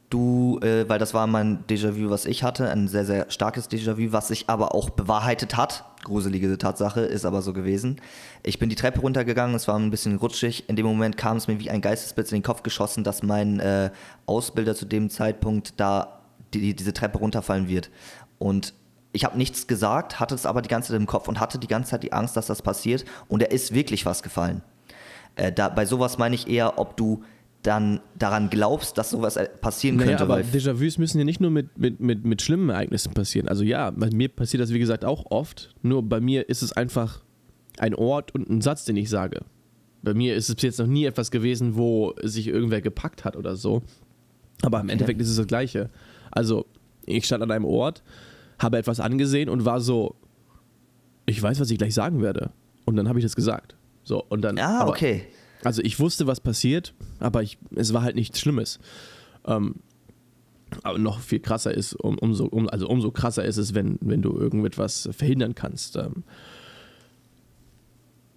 du, 0.09 0.59
äh, 0.61 0.87
weil 0.87 0.99
das 0.99 1.13
war 1.13 1.27
mein 1.27 1.65
Déjà-vu, 1.67 2.09
was 2.09 2.25
ich 2.25 2.43
hatte, 2.43 2.69
ein 2.69 2.87
sehr, 2.87 3.05
sehr 3.05 3.29
starkes 3.29 3.69
Déjà-vu, 3.69 4.11
was 4.11 4.29
sich 4.29 4.49
aber 4.49 4.73
auch 4.73 4.89
bewahrheitet 4.89 5.57
hat. 5.57 5.83
Gruselige 6.03 6.57
Tatsache, 6.57 7.01
ist 7.01 7.25
aber 7.25 7.41
so 7.41 7.51
gewesen. 7.53 7.99
Ich 8.43 8.59
bin 8.59 8.69
die 8.69 8.75
Treppe 8.75 9.01
runtergegangen, 9.01 9.55
es 9.55 9.67
war 9.67 9.77
ein 9.77 9.91
bisschen 9.91 10.17
rutschig. 10.17 10.69
In 10.69 10.75
dem 10.75 10.85
Moment 10.85 11.17
kam 11.17 11.37
es 11.37 11.47
mir 11.47 11.59
wie 11.59 11.69
ein 11.69 11.81
Geistesblitz 11.81 12.31
in 12.31 12.37
den 12.37 12.43
Kopf 12.43 12.63
geschossen, 12.63 13.03
dass 13.03 13.23
mein 13.23 13.59
äh, 13.59 13.91
Ausbilder 14.25 14.75
zu 14.75 14.85
dem 14.85 15.09
Zeitpunkt 15.09 15.73
da 15.77 16.21
die, 16.53 16.73
diese 16.73 16.93
Treppe 16.93 17.17
runterfallen 17.17 17.67
wird. 17.67 17.89
Und 18.39 18.73
ich 19.11 19.25
habe 19.25 19.37
nichts 19.37 19.67
gesagt, 19.67 20.19
hatte 20.19 20.35
es 20.35 20.45
aber 20.45 20.61
die 20.61 20.69
ganze 20.69 20.91
Zeit 20.91 20.99
im 20.99 21.07
Kopf 21.07 21.27
und 21.27 21.39
hatte 21.39 21.59
die 21.59 21.67
ganze 21.67 21.91
Zeit 21.91 22.03
die 22.03 22.13
Angst, 22.13 22.37
dass 22.37 22.47
das 22.47 22.61
passiert. 22.61 23.03
Und 23.27 23.41
er 23.41 23.51
ist 23.51 23.73
wirklich 23.73 24.05
was 24.05 24.23
gefallen. 24.23 24.61
Äh, 25.35 25.51
da, 25.51 25.69
bei 25.69 25.85
sowas 25.85 26.17
meine 26.17 26.35
ich 26.35 26.47
eher, 26.47 26.79
ob 26.79 26.95
du 26.95 27.23
dann 27.67 27.99
daran 28.17 28.49
glaubst, 28.49 28.97
dass 28.97 29.09
sowas 29.09 29.35
äh, 29.35 29.49
passieren 29.49 29.97
naja, 29.97 30.17
könnte. 30.17 30.23
Aber 30.23 30.37
Déjà-vus 30.37 30.97
müssen 30.99 31.19
ja 31.19 31.25
nicht 31.25 31.41
nur 31.41 31.51
mit, 31.51 31.77
mit, 31.77 31.99
mit, 31.99 32.23
mit 32.23 32.41
schlimmen 32.41 32.69
Ereignissen 32.69 33.13
passieren. 33.13 33.49
Also 33.49 33.63
ja, 33.63 33.91
bei 33.91 34.09
mir 34.09 34.29
passiert 34.29 34.63
das 34.63 34.71
wie 34.71 34.79
gesagt 34.79 35.03
auch 35.03 35.25
oft. 35.29 35.75
Nur 35.81 36.01
bei 36.01 36.21
mir 36.21 36.47
ist 36.47 36.61
es 36.61 36.71
einfach 36.71 37.23
ein 37.77 37.93
Ort 37.93 38.33
und 38.33 38.49
ein 38.49 38.61
Satz, 38.61 38.85
den 38.85 38.95
ich 38.95 39.09
sage. 39.09 39.41
Bei 40.01 40.13
mir 40.13 40.35
ist 40.35 40.47
es 40.47 40.55
bis 40.55 40.63
jetzt 40.63 40.79
noch 40.79 40.87
nie 40.87 41.03
etwas 41.03 41.29
gewesen, 41.29 41.75
wo 41.75 42.13
sich 42.23 42.47
irgendwer 42.47 42.81
gepackt 42.81 43.25
hat 43.25 43.35
oder 43.35 43.57
so. 43.57 43.81
Aber 44.61 44.79
im 44.79 44.87
Endeffekt 44.87 45.19
ist 45.19 45.29
es 45.29 45.35
das 45.35 45.47
Gleiche. 45.47 45.89
Also 46.31 46.65
ich 47.05 47.25
stand 47.25 47.43
an 47.43 47.51
einem 47.51 47.65
Ort, 47.65 48.01
habe 48.59 48.77
etwas 48.77 49.01
angesehen 49.01 49.49
und 49.49 49.65
war 49.65 49.81
so, 49.81 50.15
ich 51.25 51.41
weiß, 51.41 51.59
was 51.59 51.69
ich 51.69 51.77
gleich 51.77 51.93
sagen 51.93 52.21
werde. 52.21 52.51
Und 52.85 52.95
dann 52.95 53.09
habe 53.09 53.19
ich 53.19 53.25
das 53.25 53.35
gesagt. 53.35 53.75
So, 54.03 54.23
und 54.23 54.41
dann. 54.41 54.57
Ah, 54.57 54.83
aber, 54.83 54.91
okay. 54.91 55.23
Also 55.67 55.81
ich 55.81 55.99
wusste, 55.99 56.27
was 56.27 56.39
passiert, 56.39 56.93
aber 57.19 57.43
ich, 57.43 57.57
es 57.75 57.93
war 57.93 58.01
halt 58.01 58.15
nichts 58.15 58.39
Schlimmes. 58.39 58.79
Ähm, 59.45 59.75
aber 60.81 60.97
noch 60.97 61.19
viel 61.19 61.41
krasser 61.41 61.73
ist, 61.73 61.93
um, 61.93 62.17
umso, 62.17 62.45
um, 62.45 62.69
also 62.69 62.87
umso 62.87 63.11
krasser 63.11 63.43
ist 63.43 63.57
es, 63.57 63.73
wenn, 63.73 63.97
wenn 63.99 64.21
du 64.21 64.37
irgendetwas 64.37 65.09
verhindern 65.11 65.55
kannst. 65.55 65.97
Ähm. 65.97 66.23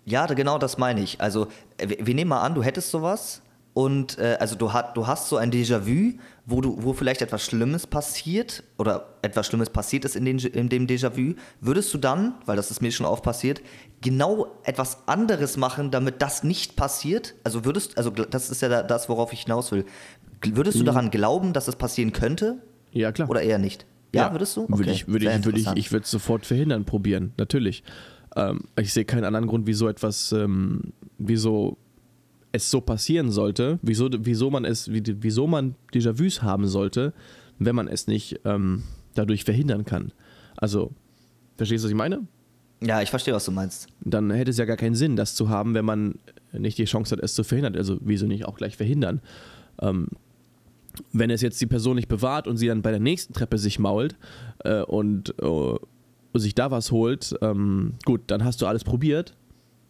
Ja, 0.06 0.26
genau 0.26 0.58
das 0.58 0.76
meine 0.76 1.02
ich. 1.02 1.20
Also, 1.20 1.46
wir, 1.78 2.04
wir 2.04 2.14
nehmen 2.16 2.30
mal 2.30 2.40
an, 2.40 2.56
du 2.56 2.64
hättest 2.64 2.90
sowas 2.90 3.42
und 3.72 4.18
äh, 4.18 4.36
also 4.40 4.56
du, 4.56 4.72
hat, 4.72 4.96
du 4.96 5.06
hast 5.06 5.28
so 5.28 5.36
ein 5.36 5.52
Déjà-vu, 5.52 6.18
wo, 6.44 6.60
wo 6.62 6.92
vielleicht 6.92 7.22
etwas 7.22 7.44
Schlimmes 7.44 7.86
passiert 7.86 8.64
oder 8.78 9.14
etwas 9.22 9.46
Schlimmes 9.46 9.70
passiert 9.70 10.04
ist 10.04 10.16
in, 10.16 10.24
den, 10.24 10.38
in 10.38 10.68
dem 10.68 10.86
Déjà-vu. 10.86 11.34
Würdest 11.60 11.94
du 11.94 11.98
dann, 11.98 12.34
weil 12.46 12.56
das 12.56 12.70
ist 12.70 12.82
mir 12.82 12.90
schon 12.90 13.06
oft 13.06 13.22
passiert, 13.22 13.60
genau 14.00 14.48
etwas 14.64 15.06
anderes 15.06 15.56
machen, 15.56 15.92
damit 15.92 16.20
das 16.20 16.42
nicht 16.42 16.74
passiert? 16.74 17.34
Also 17.44 17.64
würdest, 17.64 17.96
also 17.96 18.10
das 18.10 18.50
ist 18.50 18.60
ja 18.60 18.82
das, 18.82 19.08
worauf 19.08 19.32
ich 19.32 19.42
hinaus 19.42 19.70
will. 19.70 19.84
Würdest 20.44 20.76
du 20.76 20.82
mhm. 20.82 20.86
daran 20.86 21.10
glauben, 21.10 21.52
dass 21.52 21.68
es 21.68 21.76
passieren 21.76 22.12
könnte? 22.12 22.62
Ja, 22.90 23.12
klar. 23.12 23.30
Oder 23.30 23.42
eher 23.42 23.58
nicht? 23.58 23.86
Ja, 24.12 24.26
ja. 24.26 24.32
würdest 24.32 24.56
du? 24.56 24.62
Okay. 24.62 24.78
Würde 24.78 24.90
ich, 24.90 25.06
würde 25.06 25.30
ich, 25.30 25.44
würde 25.44 25.60
ich, 25.60 25.68
ich 25.76 25.92
würde 25.92 26.04
es 26.04 26.10
sofort 26.10 26.44
verhindern, 26.44 26.84
probieren, 26.84 27.32
natürlich. 27.36 27.84
Ähm, 28.34 28.62
ich 28.76 28.92
sehe 28.92 29.04
keinen 29.04 29.24
anderen 29.24 29.46
Grund, 29.46 29.68
wieso 29.68 29.88
etwas, 29.88 30.32
ähm, 30.32 30.92
wieso 31.18 31.78
es 32.52 32.70
so 32.70 32.80
passieren 32.80 33.30
sollte, 33.30 33.78
wieso, 33.82 34.08
wieso 34.18 34.50
man 34.50 34.64
es, 34.64 34.90
wieso 34.90 35.46
man 35.46 35.76
Déjà-vus 35.92 36.42
haben 36.42 36.66
sollte, 36.66 37.12
wenn 37.58 37.76
man 37.76 37.88
es 37.88 38.06
nicht 38.06 38.40
ähm, 38.44 38.82
dadurch 39.14 39.44
verhindern 39.44 39.84
kann. 39.84 40.12
Also, 40.56 40.92
verstehst 41.56 41.84
du, 41.84 41.86
was 41.86 41.90
ich 41.90 41.96
meine? 41.96 42.26
Ja, 42.82 43.02
ich 43.02 43.10
verstehe, 43.10 43.34
was 43.34 43.44
du 43.44 43.52
meinst. 43.52 43.88
Dann 44.00 44.30
hätte 44.30 44.50
es 44.50 44.56
ja 44.56 44.64
gar 44.64 44.76
keinen 44.76 44.94
Sinn, 44.94 45.16
das 45.16 45.34
zu 45.34 45.48
haben, 45.48 45.74
wenn 45.74 45.84
man 45.84 46.18
nicht 46.52 46.78
die 46.78 46.86
Chance 46.86 47.14
hat, 47.14 47.22
es 47.22 47.34
zu 47.34 47.44
verhindern. 47.44 47.76
Also, 47.76 47.98
wieso 48.00 48.26
nicht 48.26 48.46
auch 48.46 48.56
gleich 48.56 48.76
verhindern? 48.76 49.20
Ähm, 49.80 50.08
wenn 51.12 51.30
es 51.30 51.40
jetzt 51.42 51.60
die 51.60 51.66
Person 51.66 51.96
nicht 51.96 52.08
bewahrt 52.08 52.48
und 52.48 52.56
sie 52.56 52.66
dann 52.66 52.82
bei 52.82 52.90
der 52.90 53.00
nächsten 53.00 53.32
Treppe 53.32 53.58
sich 53.58 53.78
mault 53.78 54.16
äh, 54.64 54.82
und 54.82 55.34
äh, 55.40 56.38
sich 56.38 56.54
da 56.54 56.70
was 56.70 56.90
holt, 56.90 57.36
ähm, 57.42 57.94
gut, 58.04 58.22
dann 58.26 58.44
hast 58.44 58.60
du 58.60 58.66
alles 58.66 58.82
probiert 58.82 59.36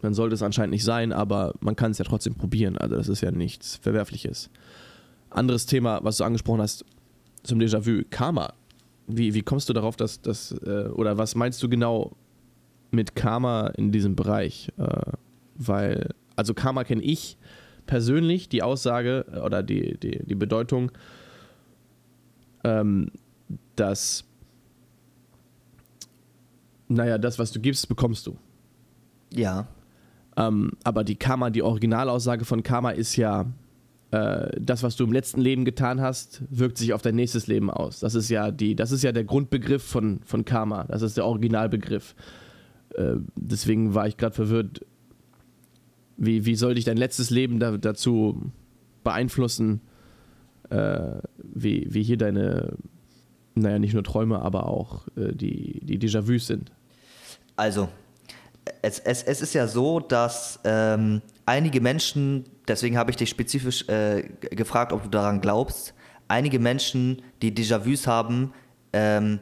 dann 0.02 0.14
sollte 0.14 0.34
es 0.34 0.42
anscheinend 0.42 0.72
nicht 0.72 0.84
sein, 0.84 1.12
aber 1.12 1.54
man 1.60 1.76
kann 1.76 1.90
es 1.90 1.98
ja 1.98 2.04
trotzdem 2.04 2.34
probieren. 2.34 2.78
Also 2.78 2.96
das 2.96 3.08
ist 3.08 3.20
ja 3.20 3.30
nichts 3.30 3.76
Verwerfliches. 3.76 4.50
Anderes 5.30 5.66
Thema, 5.66 6.00
was 6.02 6.16
du 6.16 6.24
angesprochen 6.24 6.60
hast 6.60 6.84
zum 7.42 7.58
Déjà-vu, 7.58 8.04
Karma. 8.10 8.52
Wie, 9.06 9.34
wie 9.34 9.42
kommst 9.42 9.68
du 9.68 9.72
darauf, 9.72 9.96
dass 9.96 10.22
das, 10.22 10.52
äh, 10.52 10.88
oder 10.88 11.18
was 11.18 11.34
meinst 11.34 11.62
du 11.62 11.68
genau 11.68 12.16
mit 12.90 13.14
Karma 13.14 13.68
in 13.68 13.92
diesem 13.92 14.16
Bereich? 14.16 14.72
Äh, 14.78 15.12
weil, 15.56 16.10
also 16.36 16.54
Karma 16.54 16.84
kenne 16.84 17.02
ich 17.02 17.36
persönlich, 17.86 18.48
die 18.48 18.62
Aussage 18.62 19.26
äh, 19.32 19.40
oder 19.40 19.62
die, 19.62 19.98
die, 19.98 20.24
die 20.24 20.34
Bedeutung, 20.34 20.92
ähm, 22.64 23.10
dass, 23.76 24.24
naja, 26.88 27.18
das, 27.18 27.38
was 27.38 27.52
du 27.52 27.60
gibst, 27.60 27.88
bekommst 27.88 28.26
du. 28.26 28.36
Ja. 29.32 29.66
Ähm, 30.40 30.72
aber 30.84 31.04
die 31.04 31.16
Karma, 31.16 31.50
die 31.50 31.62
Originalaussage 31.62 32.44
von 32.44 32.62
Karma 32.62 32.90
ist 32.90 33.16
ja, 33.16 33.46
äh, 34.10 34.48
das, 34.60 34.82
was 34.82 34.96
du 34.96 35.04
im 35.04 35.12
letzten 35.12 35.40
Leben 35.40 35.64
getan 35.64 36.00
hast, 36.00 36.42
wirkt 36.50 36.78
sich 36.78 36.92
auf 36.94 37.02
dein 37.02 37.14
nächstes 37.14 37.46
Leben 37.46 37.70
aus. 37.70 38.00
Das 38.00 38.14
ist 38.14 38.30
ja 38.30 38.50
die, 38.50 38.74
das 38.74 38.90
ist 38.90 39.02
ja 39.02 39.12
der 39.12 39.24
Grundbegriff 39.24 39.82
von, 39.82 40.20
von 40.24 40.44
Karma. 40.44 40.84
Das 40.84 41.02
ist 41.02 41.16
der 41.16 41.26
Originalbegriff. 41.26 42.14
Äh, 42.94 43.16
deswegen 43.36 43.94
war 43.94 44.08
ich 44.08 44.16
gerade 44.16 44.34
verwirrt. 44.34 44.84
Wie, 46.16 46.44
wie 46.44 46.54
soll 46.54 46.74
dich 46.74 46.84
dein 46.84 46.96
letztes 46.96 47.30
Leben 47.30 47.60
da, 47.60 47.76
dazu 47.76 48.52
beeinflussen, 49.04 49.80
äh, 50.70 51.20
wie, 51.42 51.86
wie 51.90 52.02
hier 52.02 52.18
deine, 52.18 52.76
naja, 53.54 53.78
nicht 53.78 53.94
nur 53.94 54.04
Träume, 54.04 54.40
aber 54.40 54.66
auch 54.66 55.06
äh, 55.16 55.32
die, 55.34 55.80
die 55.84 55.98
Déjà-vus 55.98 56.46
sind? 56.46 56.72
Also, 57.56 57.88
es, 58.82 58.98
es, 59.00 59.22
es 59.22 59.42
ist 59.42 59.54
ja 59.54 59.66
so, 59.66 60.00
dass 60.00 60.60
ähm, 60.64 61.22
einige 61.46 61.80
Menschen, 61.80 62.44
deswegen 62.68 62.96
habe 62.96 63.10
ich 63.10 63.16
dich 63.16 63.30
spezifisch 63.30 63.88
äh, 63.88 64.22
gefragt, 64.40 64.92
ob 64.92 65.02
du 65.02 65.08
daran 65.08 65.40
glaubst, 65.40 65.94
einige 66.28 66.58
Menschen, 66.58 67.22
die 67.42 67.54
Déjà-vus 67.54 68.06
haben, 68.06 68.52
ähm, 68.92 69.40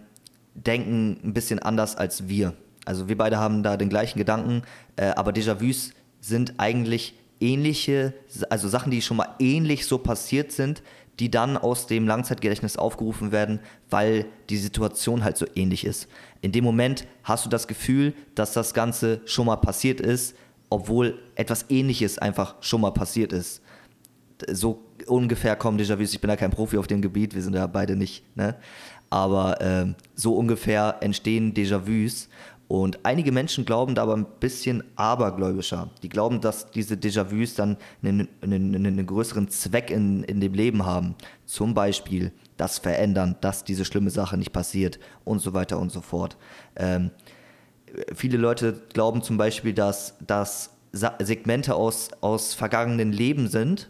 denken 0.54 1.20
ein 1.22 1.34
bisschen 1.34 1.58
anders 1.58 1.96
als 1.96 2.28
wir. 2.28 2.54
Also 2.84 3.08
wir 3.08 3.18
beide 3.18 3.38
haben 3.38 3.62
da 3.62 3.76
den 3.76 3.90
gleichen 3.90 4.18
Gedanken, 4.18 4.62
äh, 4.96 5.08
aber 5.08 5.32
Déjà-vus 5.32 5.92
sind 6.20 6.54
eigentlich 6.58 7.14
ähnliche, 7.40 8.14
also 8.50 8.68
Sachen, 8.68 8.90
die 8.90 9.02
schon 9.02 9.18
mal 9.18 9.34
ähnlich 9.38 9.86
so 9.86 9.98
passiert 9.98 10.52
sind, 10.52 10.82
die 11.20 11.30
dann 11.30 11.56
aus 11.56 11.86
dem 11.86 12.06
Langzeitgedächtnis 12.06 12.76
aufgerufen 12.76 13.32
werden, 13.32 13.60
weil 13.90 14.26
die 14.50 14.56
Situation 14.56 15.24
halt 15.24 15.36
so 15.36 15.46
ähnlich 15.54 15.84
ist. 15.84 16.08
In 16.40 16.52
dem 16.52 16.64
Moment 16.64 17.06
hast 17.24 17.44
du 17.44 17.48
das 17.48 17.66
Gefühl, 17.66 18.14
dass 18.34 18.52
das 18.52 18.74
Ganze 18.74 19.20
schon 19.24 19.46
mal 19.46 19.56
passiert 19.56 20.00
ist, 20.00 20.36
obwohl 20.70 21.18
etwas 21.34 21.66
Ähnliches 21.70 22.18
einfach 22.18 22.56
schon 22.60 22.80
mal 22.80 22.92
passiert 22.92 23.32
ist. 23.32 23.62
So 24.50 24.84
ungefähr 25.06 25.56
kommen 25.56 25.78
Déjà-vus. 25.78 26.12
Ich 26.12 26.20
bin 26.20 26.28
da 26.28 26.36
kein 26.36 26.50
Profi 26.50 26.78
auf 26.78 26.86
dem 26.86 27.02
Gebiet, 27.02 27.34
wir 27.34 27.42
sind 27.42 27.54
da 27.54 27.66
beide 27.66 27.96
nicht. 27.96 28.22
Ne? 28.36 28.54
Aber 29.10 29.60
äh, 29.60 29.86
so 30.14 30.34
ungefähr 30.34 30.98
entstehen 31.00 31.54
Déjà-vus 31.54 32.28
und 32.68 32.98
einige 33.02 33.32
Menschen 33.32 33.64
glauben 33.64 33.94
da 33.94 34.02
aber 34.02 34.14
ein 34.14 34.26
bisschen 34.40 34.84
abergläubischer. 34.94 35.90
Die 36.02 36.10
glauben, 36.10 36.42
dass 36.42 36.70
diese 36.70 36.96
Déjà-vus 36.96 37.54
dann 37.54 37.78
einen, 38.02 38.28
einen, 38.42 38.74
einen, 38.74 39.06
größeren 39.06 39.48
Zweck 39.48 39.90
in, 39.90 40.22
in 40.24 40.40
dem 40.40 40.52
Leben 40.52 40.84
haben. 40.84 41.14
Zum 41.46 41.72
Beispiel 41.72 42.30
das 42.58 42.78
Verändern, 42.78 43.36
dass 43.40 43.64
diese 43.64 43.86
schlimme 43.86 44.10
Sache 44.10 44.36
nicht 44.36 44.52
passiert 44.52 44.98
und 45.24 45.38
so 45.40 45.54
weiter 45.54 45.78
und 45.78 45.90
so 45.90 46.02
fort. 46.02 46.36
Ähm, 46.76 47.10
viele 48.14 48.36
Leute 48.36 48.82
glauben 48.92 49.22
zum 49.22 49.38
Beispiel, 49.38 49.72
dass 49.72 50.18
das 50.26 50.70
Segmente 50.92 51.74
aus, 51.74 52.10
aus 52.20 52.52
vergangenen 52.52 53.12
Leben 53.12 53.48
sind, 53.48 53.88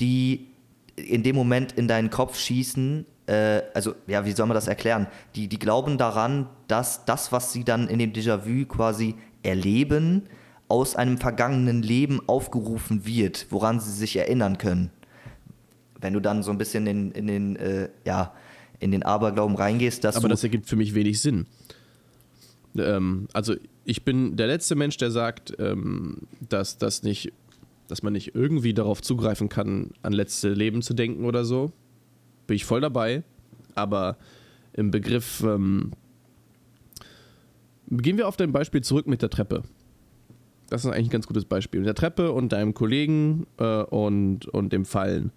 die 0.00 0.48
in 0.96 1.22
dem 1.22 1.36
Moment 1.36 1.72
in 1.72 1.86
deinen 1.86 2.08
Kopf 2.08 2.38
schießen, 2.38 3.04
äh, 3.26 3.62
also 3.74 3.94
ja, 4.06 4.24
wie 4.24 4.32
soll 4.32 4.46
man 4.46 4.54
das 4.54 4.68
erklären? 4.68 5.06
Die, 5.34 5.48
die 5.48 5.58
glauben 5.58 5.98
daran, 5.98 6.48
dass 6.68 7.04
das, 7.04 7.32
was 7.32 7.52
sie 7.52 7.64
dann 7.64 7.88
in 7.88 7.98
dem 7.98 8.12
Déjà-vu 8.12 8.66
quasi 8.66 9.16
erleben, 9.42 10.22
aus 10.68 10.96
einem 10.96 11.18
vergangenen 11.18 11.82
Leben 11.82 12.20
aufgerufen 12.26 13.06
wird, 13.06 13.46
woran 13.50 13.80
sie 13.80 13.92
sich 13.92 14.16
erinnern 14.16 14.58
können. 14.58 14.90
Wenn 16.00 16.12
du 16.12 16.20
dann 16.20 16.42
so 16.42 16.50
ein 16.50 16.58
bisschen 16.58 16.86
in, 16.86 17.12
in 17.12 17.26
den, 17.26 17.56
äh, 17.56 17.88
ja, 18.04 18.32
in 18.80 18.90
den 18.90 19.02
Aberglauben 19.02 19.56
reingehst, 19.56 20.04
dass 20.04 20.16
Aber 20.16 20.28
das 20.28 20.42
ergibt 20.42 20.66
für 20.66 20.76
mich 20.76 20.94
wenig 20.94 21.20
Sinn. 21.20 21.46
Ähm, 22.76 23.28
also 23.32 23.54
ich 23.84 24.04
bin 24.04 24.36
der 24.36 24.48
letzte 24.48 24.74
Mensch, 24.74 24.96
der 24.98 25.10
sagt, 25.10 25.54
ähm, 25.58 26.22
dass 26.46 26.78
das 26.78 27.02
nicht, 27.02 27.32
dass 27.88 28.02
man 28.02 28.12
nicht 28.12 28.34
irgendwie 28.34 28.74
darauf 28.74 29.00
zugreifen 29.00 29.48
kann, 29.48 29.92
an 30.02 30.12
letzte 30.12 30.50
Leben 30.50 30.82
zu 30.82 30.92
denken 30.92 31.24
oder 31.24 31.44
so 31.44 31.72
bin 32.46 32.56
ich 32.56 32.64
voll 32.64 32.80
dabei. 32.80 33.22
Aber 33.74 34.16
im 34.72 34.90
Begriff, 34.90 35.42
ähm, 35.42 35.92
gehen 37.90 38.16
wir 38.16 38.28
auf 38.28 38.36
dein 38.36 38.52
Beispiel 38.52 38.82
zurück 38.82 39.06
mit 39.06 39.22
der 39.22 39.30
Treppe. 39.30 39.62
Das 40.68 40.84
ist 40.84 40.90
eigentlich 40.90 41.08
ein 41.08 41.10
ganz 41.10 41.26
gutes 41.26 41.44
Beispiel. 41.44 41.80
Mit 41.80 41.86
der 41.86 41.94
Treppe 41.94 42.32
und 42.32 42.52
deinem 42.52 42.74
Kollegen 42.74 43.46
äh, 43.58 43.82
und, 43.82 44.46
und 44.46 44.72
dem 44.72 44.84
Fallen. 44.84 45.30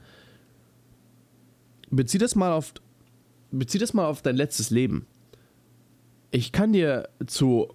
Bezieh 1.91 2.17
das 2.17 2.35
mal 2.35 2.51
auf, 2.51 2.73
bezieh 3.51 3.77
das 3.77 3.93
mal 3.93 4.05
auf 4.05 4.21
dein 4.21 4.35
letztes 4.35 4.69
Leben. 4.69 5.05
Ich 6.31 6.51
kann 6.51 6.73
dir 6.73 7.09
zu, 7.25 7.67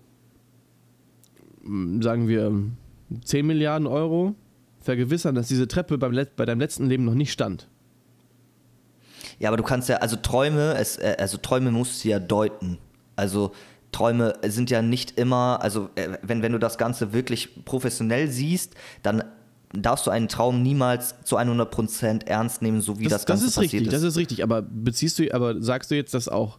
sagen 1.64 2.28
wir, 2.28 2.52
10 3.24 3.46
Milliarden 3.46 3.86
Euro 3.86 4.34
vergewissern, 4.80 5.34
dass 5.34 5.48
diese 5.48 5.66
Treppe 5.66 5.98
beim, 5.98 6.14
bei 6.36 6.44
deinem 6.44 6.60
letzten 6.60 6.86
Leben 6.86 7.04
noch 7.04 7.14
nicht 7.14 7.32
stand. 7.32 7.68
Ja, 9.38 9.48
aber 9.48 9.56
du 9.56 9.62
kannst 9.62 9.88
ja, 9.88 9.96
also 9.96 10.16
Träume, 10.16 10.74
es, 10.74 10.96
äh, 10.96 11.16
also 11.18 11.38
Träume 11.38 11.70
musst 11.70 12.04
du 12.04 12.08
ja 12.08 12.18
deuten. 12.18 12.78
Also 13.16 13.52
Träume 13.92 14.34
sind 14.46 14.70
ja 14.70 14.82
nicht 14.82 15.18
immer, 15.18 15.58
also 15.62 15.88
äh, 15.94 16.18
wenn, 16.22 16.42
wenn 16.42 16.52
du 16.52 16.58
das 16.58 16.78
Ganze 16.78 17.12
wirklich 17.12 17.64
professionell 17.64 18.28
siehst, 18.28 18.74
dann 19.02 19.24
darfst 19.72 20.06
du 20.06 20.10
einen 20.10 20.28
Traum 20.28 20.62
niemals 20.62 21.14
zu 21.24 21.38
100% 21.38 22.26
ernst 22.26 22.62
nehmen, 22.62 22.80
so 22.80 22.98
wie 22.98 23.04
das, 23.04 23.12
das 23.12 23.26
Ganze 23.26 23.44
das 23.44 23.50
ist 23.50 23.54
passiert 23.56 23.72
richtig, 23.72 23.86
ist. 23.88 23.92
Das 23.92 24.02
ist 24.02 24.16
richtig, 24.16 24.42
aber 24.42 24.62
beziehst 24.62 25.18
du, 25.18 25.32
aber 25.32 25.60
sagst 25.62 25.90
du 25.90 25.96
jetzt, 25.96 26.14
dass 26.14 26.28
auch 26.28 26.58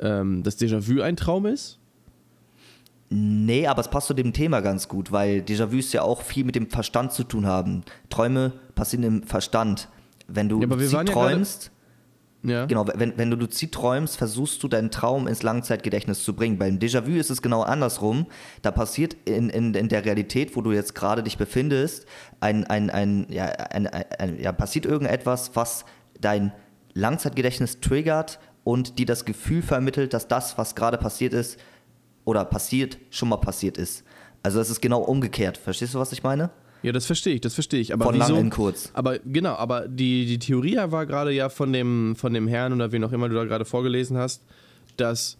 ähm, 0.00 0.42
das 0.42 0.58
Déjà-vu 0.58 1.02
ein 1.02 1.16
Traum 1.16 1.46
ist? 1.46 1.78
Nee, 3.12 3.66
aber 3.66 3.80
es 3.80 3.88
passt 3.88 4.06
zu 4.06 4.14
dem 4.14 4.32
Thema 4.32 4.60
ganz 4.60 4.86
gut, 4.86 5.10
weil 5.10 5.40
Déjà-vus 5.40 5.92
ja 5.92 6.02
auch 6.02 6.22
viel 6.22 6.44
mit 6.44 6.54
dem 6.54 6.70
Verstand 6.70 7.12
zu 7.12 7.24
tun 7.24 7.46
haben. 7.46 7.82
Träume 8.08 8.52
passieren 8.76 9.02
im 9.02 9.22
Verstand. 9.24 9.88
Wenn 10.32 10.48
du 10.48 10.60
ja, 10.60 10.66
lucid 10.66 11.08
träumst, 11.08 11.70
ja. 12.42 12.64
Genau, 12.64 12.86
wenn, 12.94 13.18
wenn 13.18 13.30
du 13.30 13.36
lucid 13.36 13.72
träumst, 13.72 14.16
versuchst 14.16 14.62
du 14.62 14.68
deinen 14.68 14.90
Traum 14.90 15.26
ins 15.26 15.42
Langzeitgedächtnis 15.42 16.24
zu 16.24 16.34
bringen. 16.34 16.58
Beim 16.58 16.78
Déjà-vu 16.78 17.10
ist 17.18 17.30
es 17.30 17.42
genau 17.42 17.62
andersrum. 17.62 18.26
Da 18.62 18.70
passiert 18.70 19.14
in, 19.26 19.50
in, 19.50 19.74
in 19.74 19.88
der 19.88 20.04
Realität, 20.04 20.56
wo 20.56 20.62
du 20.62 20.72
jetzt 20.72 20.94
gerade 20.94 21.22
dich 21.22 21.36
befindest, 21.36 22.06
ein, 22.40 22.64
ein, 22.64 22.88
ein, 22.88 23.26
ja, 23.28 23.44
ein, 23.44 23.86
ein, 23.86 24.40
ja, 24.40 24.52
passiert 24.52 24.86
irgendetwas, 24.86 25.54
was 25.54 25.84
dein 26.18 26.52
Langzeitgedächtnis 26.94 27.80
triggert 27.80 28.38
und 28.64 28.98
dir 28.98 29.06
das 29.06 29.24
Gefühl 29.26 29.62
vermittelt, 29.62 30.14
dass 30.14 30.26
das, 30.26 30.56
was 30.56 30.74
gerade 30.74 30.96
passiert 30.96 31.34
ist 31.34 31.58
oder 32.24 32.44
passiert, 32.46 32.98
schon 33.10 33.28
mal 33.28 33.36
passiert 33.36 33.76
ist. 33.76 34.04
Also 34.42 34.60
es 34.60 34.70
ist 34.70 34.80
genau 34.80 35.02
umgekehrt. 35.02 35.58
Verstehst 35.58 35.92
du, 35.92 35.98
was 35.98 36.12
ich 36.12 36.22
meine? 36.22 36.50
Ja, 36.82 36.92
das 36.92 37.06
verstehe 37.06 37.34
ich, 37.34 37.40
das 37.40 37.54
verstehe 37.54 37.80
ich. 37.80 37.92
Aber 37.92 38.06
von 38.06 38.14
wieso, 38.14 38.34
lang 38.34 38.44
in 38.44 38.50
kurz. 38.50 38.90
Aber 38.94 39.18
genau, 39.18 39.54
aber 39.54 39.86
die, 39.86 40.26
die 40.26 40.38
Theorie 40.38 40.76
war 40.76 41.06
gerade 41.06 41.32
ja 41.32 41.48
von 41.48 41.72
dem, 41.72 42.16
von 42.16 42.32
dem 42.32 42.48
Herrn 42.48 42.72
oder 42.72 42.90
wen 42.92 43.04
auch 43.04 43.12
immer 43.12 43.28
du 43.28 43.34
da 43.34 43.44
gerade 43.44 43.64
vorgelesen 43.64 44.16
hast, 44.16 44.42
dass, 44.96 45.36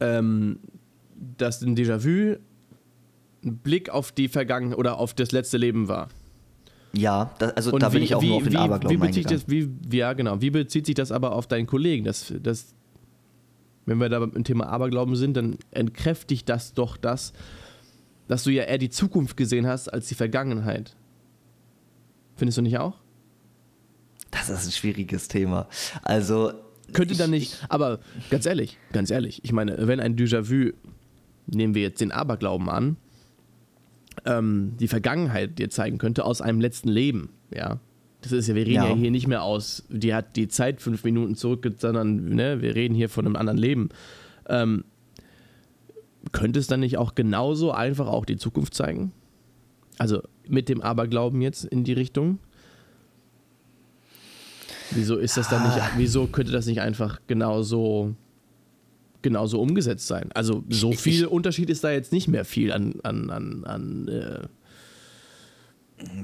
ähm, 0.00 0.58
dass 1.36 1.60
ein 1.62 1.76
Déjà-vu 1.76 2.36
ein 3.44 3.58
Blick 3.58 3.90
auf 3.90 4.12
die 4.12 4.28
Vergangenheit 4.28 4.78
oder 4.78 4.98
auf 4.98 5.12
das 5.12 5.32
letzte 5.32 5.58
Leben 5.58 5.88
war. 5.88 6.08
Ja, 6.92 7.34
das, 7.38 7.52
also 7.56 7.72
Und 7.72 7.82
da 7.82 7.92
wie, 7.92 7.96
bin 7.96 8.02
ich 8.04 8.14
auch 8.14 8.22
wie, 8.22 8.28
nur 8.28 8.36
auf 8.36 8.44
den 8.44 8.52
wie, 8.52 8.56
Aberglauben 8.56 9.02
wie 9.02 9.06
bezieht 9.06 9.30
das, 9.30 9.48
wie, 9.48 9.68
Ja, 9.90 10.12
genau. 10.12 10.40
Wie 10.40 10.50
bezieht 10.50 10.86
sich 10.86 10.94
das 10.94 11.12
aber 11.12 11.32
auf 11.32 11.46
deinen 11.46 11.66
Kollegen? 11.66 12.04
Das, 12.04 12.32
das, 12.40 12.74
wenn 13.84 13.98
wir 13.98 14.08
da 14.08 14.22
im 14.22 14.44
Thema 14.44 14.68
Aberglauben 14.68 15.16
sind, 15.16 15.36
dann 15.36 15.58
entkräftigt 15.72 16.48
das 16.48 16.72
doch 16.72 16.96
das, 16.96 17.32
dass 18.28 18.44
du 18.44 18.50
ja 18.50 18.64
eher 18.64 18.78
die 18.78 18.90
Zukunft 18.90 19.36
gesehen 19.36 19.66
hast 19.66 19.88
als 19.88 20.08
die 20.08 20.14
Vergangenheit. 20.14 20.96
Findest 22.36 22.58
du 22.58 22.62
nicht 22.62 22.78
auch? 22.78 22.96
Das 24.30 24.48
ist 24.48 24.66
ein 24.66 24.72
schwieriges 24.72 25.28
Thema. 25.28 25.68
Also. 26.02 26.52
Könnte 26.92 27.16
dann 27.16 27.30
nicht, 27.30 27.64
aber 27.70 28.00
ganz 28.28 28.44
ehrlich, 28.44 28.78
ganz 28.92 29.10
ehrlich, 29.10 29.42
ich 29.42 29.52
meine, 29.52 29.86
wenn 29.86 30.00
ein 30.00 30.16
Déjà-vu, 30.16 30.72
nehmen 31.46 31.74
wir 31.74 31.80
jetzt 31.80 32.00
den 32.00 32.12
Aberglauben 32.12 32.68
an, 32.68 32.96
ähm, 34.26 34.74
die 34.78 34.88
Vergangenheit 34.88 35.58
dir 35.58 35.70
zeigen 35.70 35.96
könnte 35.96 36.26
aus 36.26 36.42
einem 36.42 36.60
letzten 36.60 36.90
Leben, 36.90 37.30
ja. 37.52 37.80
Das 38.20 38.32
ist 38.32 38.48
ja, 38.48 38.54
wir 38.54 38.62
reden 38.66 38.74
ja. 38.74 38.88
ja 38.88 38.94
hier 38.94 39.10
nicht 39.10 39.26
mehr 39.26 39.42
aus, 39.42 39.84
die 39.88 40.14
hat 40.14 40.36
die 40.36 40.48
Zeit 40.48 40.80
fünf 40.80 41.04
Minuten 41.04 41.36
zurück, 41.36 41.70
sondern 41.78 42.28
ne, 42.30 42.62
wir 42.62 42.74
reden 42.74 42.94
hier 42.94 43.08
von 43.08 43.26
einem 43.26 43.36
anderen 43.36 43.58
Leben. 43.58 43.88
Ähm, 44.48 44.84
könnte 46.32 46.58
es 46.60 46.66
dann 46.66 46.80
nicht 46.80 46.98
auch 46.98 47.14
genauso 47.14 47.72
einfach 47.72 48.06
auch 48.06 48.24
die 48.24 48.36
Zukunft 48.36 48.74
zeigen? 48.74 49.12
Also 49.98 50.22
mit 50.48 50.68
dem 50.68 50.80
Aberglauben 50.80 51.40
jetzt 51.40 51.64
in 51.64 51.84
die 51.84 51.92
Richtung? 51.92 52.38
Wieso 54.90 55.16
ist 55.16 55.36
das 55.36 55.48
dann 55.48 55.62
nicht, 55.64 55.80
ah. 55.80 55.90
wieso 55.96 56.26
könnte 56.26 56.52
das 56.52 56.66
nicht 56.66 56.80
einfach 56.80 57.20
genauso 57.26 58.14
genauso 59.22 59.58
umgesetzt 59.58 60.06
sein. 60.06 60.30
Also 60.34 60.62
so 60.68 60.92
viel 60.92 61.22
ich, 61.22 61.26
Unterschied 61.26 61.70
ist 61.70 61.82
da 61.82 61.90
jetzt 61.90 62.12
nicht 62.12 62.28
mehr 62.28 62.44
viel 62.44 62.70
an, 62.70 62.96
an, 63.02 63.30
an, 63.30 63.64
an 63.64 64.08
äh 64.08 64.46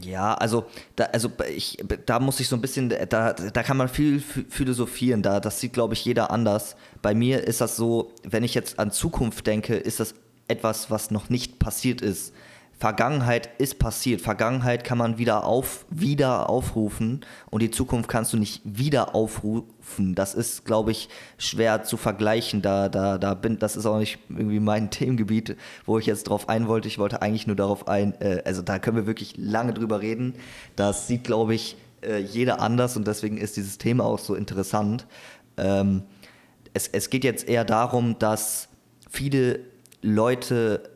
ja, 0.03 0.35
also 0.35 0.67
da, 0.97 1.05
also 1.05 1.31
ich, 1.49 1.79
da 2.07 2.19
muss 2.19 2.41
ich 2.41 2.49
so 2.49 2.57
ein 2.57 2.61
bisschen, 2.61 2.89
da, 2.89 3.33
da 3.33 3.63
kann 3.63 3.77
man 3.77 3.89
viel 3.89 4.21
philosophieren, 4.21 5.23
da, 5.23 5.41
das 5.41 5.61
sieht, 5.61 5.73
glaube 5.73 5.95
ich, 5.95 6.05
jeder 6.05 6.31
anders. 6.31 6.77
Bei 7.03 7.15
mir 7.15 7.47
ist 7.47 7.61
das 7.61 7.77
so, 7.77 8.13
wenn 8.25 8.43
ich 8.43 8.55
jetzt 8.55 8.79
an 8.79 8.91
Zukunft 8.91 9.47
denke, 9.47 9.77
ist 9.77 10.01
das 10.01 10.15
etwas, 10.49 10.91
was 10.91 11.11
noch 11.11 11.29
nicht 11.31 11.59
passiert 11.59 12.03
ist. 12.03 12.35
Vergangenheit 12.81 13.51
ist 13.59 13.79
passiert. 13.79 14.23
Vergangenheit 14.23 14.85
kann 14.85 14.97
man 14.97 15.19
wieder, 15.19 15.45
auf, 15.45 15.85
wieder 15.91 16.49
aufrufen 16.49 17.21
und 17.51 17.61
die 17.61 17.71
Zukunft 17.71 18.09
kannst 18.09 18.33
du 18.33 18.39
nicht 18.39 18.63
wieder 18.65 19.15
aufrufen. 19.15 20.15
Das 20.15 20.35
ist, 20.35 20.65
glaube 20.65 20.91
ich, 20.91 21.11
schwer 21.37 21.83
zu 21.83 21.99
vergleichen. 21.99 22.63
Da, 22.63 22.89
da, 22.89 23.19
da 23.19 23.35
bin, 23.35 23.59
das 23.59 23.77
ist 23.77 23.85
auch 23.85 23.99
nicht 23.99 24.19
irgendwie 24.31 24.61
mein 24.61 24.91
Themengebiet, 24.91 25.59
wo 25.85 25.99
ich 25.99 26.07
jetzt 26.07 26.23
drauf 26.25 26.49
ein 26.49 26.69
wollte. 26.69 26.89
Ich 26.89 26.99
wollte 26.99 27.21
eigentlich 27.21 27.47
nur 27.47 27.55
darauf 27.55 27.87
ein, 27.87 28.19
äh, 28.23 28.41
also 28.47 28.63
da 28.63 28.79
können 28.79 28.97
wir 28.97 29.07
wirklich 29.07 29.35
lange 29.37 29.75
drüber 29.75 30.01
reden. 30.01 30.35
Das 30.75 31.07
sieht, 31.07 31.25
glaube 31.25 31.55
ich, 31.55 31.77
äh, 32.01 32.17
jeder 32.17 32.63
anders 32.63 32.97
und 32.97 33.07
deswegen 33.07 33.37
ist 33.37 33.59
dieses 33.59 33.77
Thema 33.77 34.05
auch 34.05 34.19
so 34.19 34.35
interessant. 34.35 35.07
Ähm, 35.59 36.05
es, 36.73 36.89
es 36.89 37.11
geht 37.11 37.25
jetzt 37.25 37.47
eher 37.47 37.67
darum, 37.67 38.19
dass 38.19 38.69
viele 39.11 39.61
Leute 40.01 40.90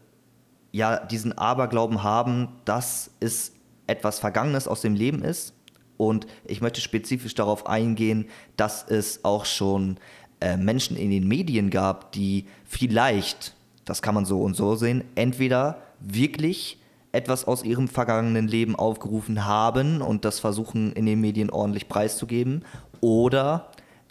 ja 0.75 0.99
diesen 0.99 1.39
Aberglauben 1.39 2.03
haben, 2.03 2.49
dass 2.65 3.13
es 3.21 3.53
etwas 3.87 4.19
Vergangenes 4.19 4.67
aus 4.67 4.81
dem 4.81 4.95
Leben 4.95 5.23
ist. 5.23 5.55
Und 5.97 6.27
ich 6.45 6.61
möchte 6.61 6.81
spezifisch 6.81 7.37
darauf 7.37 7.69
eingehen, 7.69 8.27
dass 8.57 8.83
es 8.83 9.25
auch 9.25 9.45
schon 9.45 9.99
äh, 10.41 10.57
Menschen 10.57 10.97
in 10.97 11.13
den 11.13 11.29
Medien 11.29 11.71
gab, 11.71 12.11
die 12.11 12.47
vielleicht, 12.65 13.55
das 13.85 14.03
kann 14.03 14.17
man 14.17 14.25
so 14.25 14.43
und 14.43 14.57
so 14.57 14.75
sehen, 14.75 15.05
entweder 15.15 15.79
wirklich 16.01 16.81
etwas 17.13 17.45
aus 17.45 17.63
ihrem 17.63 17.87
vergangenen 17.87 18.49
Leben 18.49 18.75
aufgerufen 18.75 19.45
haben 19.45 20.03
und 20.03 20.25
das 20.25 20.41
versuchen 20.41 20.93
in 20.95 21.07
den 21.07 21.21
Medien 21.21 21.51
ordentlich 21.51 21.89
preiszugeben 21.89 22.65
oder 23.01 23.71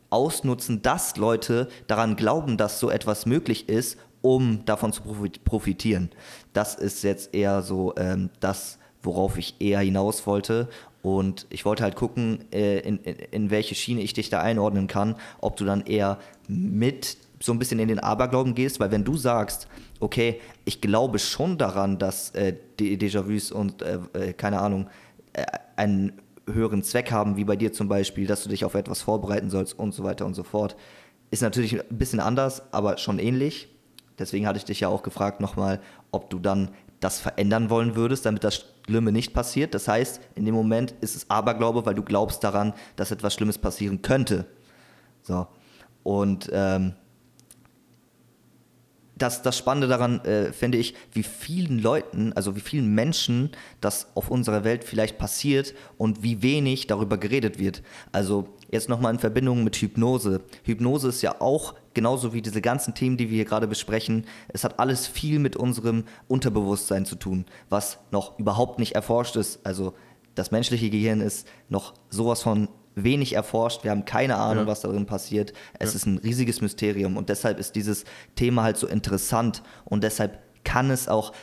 ausnutzen, 0.09 0.81
dass 0.81 1.17
Leute 1.17 1.67
daran 1.87 2.15
glauben, 2.15 2.55
dass 2.55 2.79
so 2.79 2.89
etwas 2.89 3.25
möglich 3.25 3.67
ist 3.67 3.97
um 4.23 4.63
davon 4.65 4.93
zu 4.93 5.03
profitieren. 5.43 6.09
Das 6.53 6.75
ist 6.75 7.03
jetzt 7.03 7.35
eher 7.35 7.61
so 7.61 7.93
ähm, 7.97 8.29
das, 8.39 8.79
worauf 9.03 9.37
ich 9.37 9.55
eher 9.59 9.81
hinaus 9.81 10.25
wollte. 10.25 10.69
Und 11.01 11.45
ich 11.49 11.65
wollte 11.65 11.83
halt 11.83 11.95
gucken, 11.95 12.45
äh, 12.53 12.79
in, 12.79 12.97
in, 12.99 13.15
in 13.15 13.49
welche 13.51 13.75
Schiene 13.75 14.01
ich 14.01 14.13
dich 14.13 14.29
da 14.29 14.39
einordnen 14.41 14.87
kann, 14.87 15.17
ob 15.41 15.57
du 15.57 15.65
dann 15.65 15.81
eher 15.85 16.19
mit 16.47 17.17
so 17.41 17.51
ein 17.51 17.59
bisschen 17.59 17.79
in 17.79 17.89
den 17.89 17.99
Aberglauben 17.99 18.55
gehst, 18.55 18.79
weil 18.79 18.91
wenn 18.91 19.03
du 19.03 19.17
sagst, 19.17 19.67
okay, 19.99 20.39
ich 20.63 20.79
glaube 20.79 21.19
schon 21.19 21.57
daran, 21.57 21.99
dass 21.99 22.29
äh, 22.31 22.55
Déjà-vus 22.79 23.51
und 23.51 23.81
äh, 23.81 23.99
äh, 24.13 24.33
keine 24.33 24.61
Ahnung, 24.61 24.87
äh, 25.33 25.43
einen 25.75 26.13
höheren 26.49 26.81
Zweck 26.83 27.11
haben, 27.11 27.35
wie 27.35 27.43
bei 27.43 27.57
dir 27.57 27.73
zum 27.73 27.89
Beispiel, 27.89 28.25
dass 28.25 28.43
du 28.43 28.49
dich 28.49 28.63
auf 28.63 28.75
etwas 28.75 29.01
vorbereiten 29.01 29.49
sollst 29.49 29.77
und 29.77 29.93
so 29.93 30.05
weiter 30.05 30.25
und 30.25 30.33
so 30.33 30.43
fort, 30.43 30.77
ist 31.31 31.41
natürlich 31.41 31.77
ein 31.77 31.97
bisschen 31.97 32.21
anders, 32.21 32.73
aber 32.73 32.97
schon 32.97 33.19
ähnlich. 33.19 33.67
Deswegen 34.19 34.47
hatte 34.47 34.57
ich 34.57 34.65
dich 34.65 34.79
ja 34.79 34.87
auch 34.89 35.03
gefragt 35.03 35.41
nochmal, 35.41 35.79
ob 36.11 36.29
du 36.29 36.39
dann 36.39 36.69
das 36.99 37.19
verändern 37.19 37.69
wollen 37.69 37.95
würdest, 37.95 38.25
damit 38.25 38.43
das 38.43 38.65
Schlimme 38.85 39.11
nicht 39.11 39.33
passiert. 39.33 39.73
Das 39.73 39.87
heißt, 39.87 40.21
in 40.35 40.45
dem 40.45 40.55
Moment 40.55 40.93
ist 41.01 41.15
es 41.15 41.29
Aberglaube, 41.29 41.85
weil 41.85 41.95
du 41.95 42.03
glaubst 42.03 42.43
daran, 42.43 42.73
dass 42.95 43.11
etwas 43.11 43.33
Schlimmes 43.33 43.57
passieren 43.57 44.01
könnte. 44.01 44.45
So. 45.21 45.47
Und 46.03 46.49
ähm, 46.53 46.93
das, 49.23 49.41
das 49.41 49.57
Spannende 49.57 49.87
daran 49.87 50.19
äh, 50.25 50.51
finde 50.51 50.77
ich, 50.77 50.95
wie 51.13 51.23
vielen 51.23 51.79
Leuten, 51.79 52.33
also 52.33 52.57
wie 52.57 52.59
vielen 52.59 52.93
Menschen 52.93 53.51
das 53.79 54.07
auf 54.15 54.29
unserer 54.29 54.65
Welt 54.65 54.83
vielleicht 54.83 55.17
passiert 55.17 55.73
und 55.97 56.23
wie 56.23 56.41
wenig 56.41 56.87
darüber 56.87 57.17
geredet 57.17 57.57
wird. 57.57 57.83
Also 58.11 58.49
jetzt 58.69 58.89
nochmal 58.89 59.13
in 59.13 59.19
Verbindung 59.19 59.63
mit 59.63 59.77
Hypnose. 59.77 60.41
Hypnose 60.63 61.07
ist 61.07 61.21
ja 61.21 61.39
auch 61.39 61.73
genauso 61.93 62.33
wie 62.33 62.41
diese 62.41 62.59
ganzen 62.61 62.95
Themen, 62.95 63.15
die 63.15 63.29
wir 63.29 63.35
hier 63.35 63.45
gerade 63.45 63.67
besprechen, 63.67 64.25
es 64.49 64.65
hat 64.65 64.79
alles 64.79 65.07
viel 65.07 65.39
mit 65.39 65.55
unserem 65.55 66.03
Unterbewusstsein 66.27 67.05
zu 67.05 67.15
tun, 67.15 67.45
was 67.69 67.99
noch 68.11 68.37
überhaupt 68.39 68.77
nicht 68.77 68.93
erforscht 68.93 69.37
ist. 69.37 69.65
Also 69.65 69.93
das 70.35 70.51
menschliche 70.51 70.89
Gehirn 70.89 71.21
ist 71.21 71.47
noch 71.69 71.93
sowas 72.09 72.41
von 72.41 72.67
wenig 72.95 73.33
erforscht. 73.33 73.83
Wir 73.83 73.91
haben 73.91 74.05
keine 74.05 74.37
Ahnung, 74.37 74.65
ja. 74.65 74.71
was 74.71 74.81
darin 74.81 75.05
passiert. 75.05 75.53
Es 75.79 75.91
ja. 75.91 75.95
ist 75.97 76.05
ein 76.05 76.17
riesiges 76.17 76.61
Mysterium 76.61 77.17
und 77.17 77.29
deshalb 77.29 77.59
ist 77.59 77.75
dieses 77.75 78.05
Thema 78.35 78.63
halt 78.63 78.77
so 78.77 78.87
interessant 78.87 79.63
und 79.85 80.03
deshalb 80.03 80.39
kann 80.63 80.89
es 80.89 81.07
auch, 81.07 81.33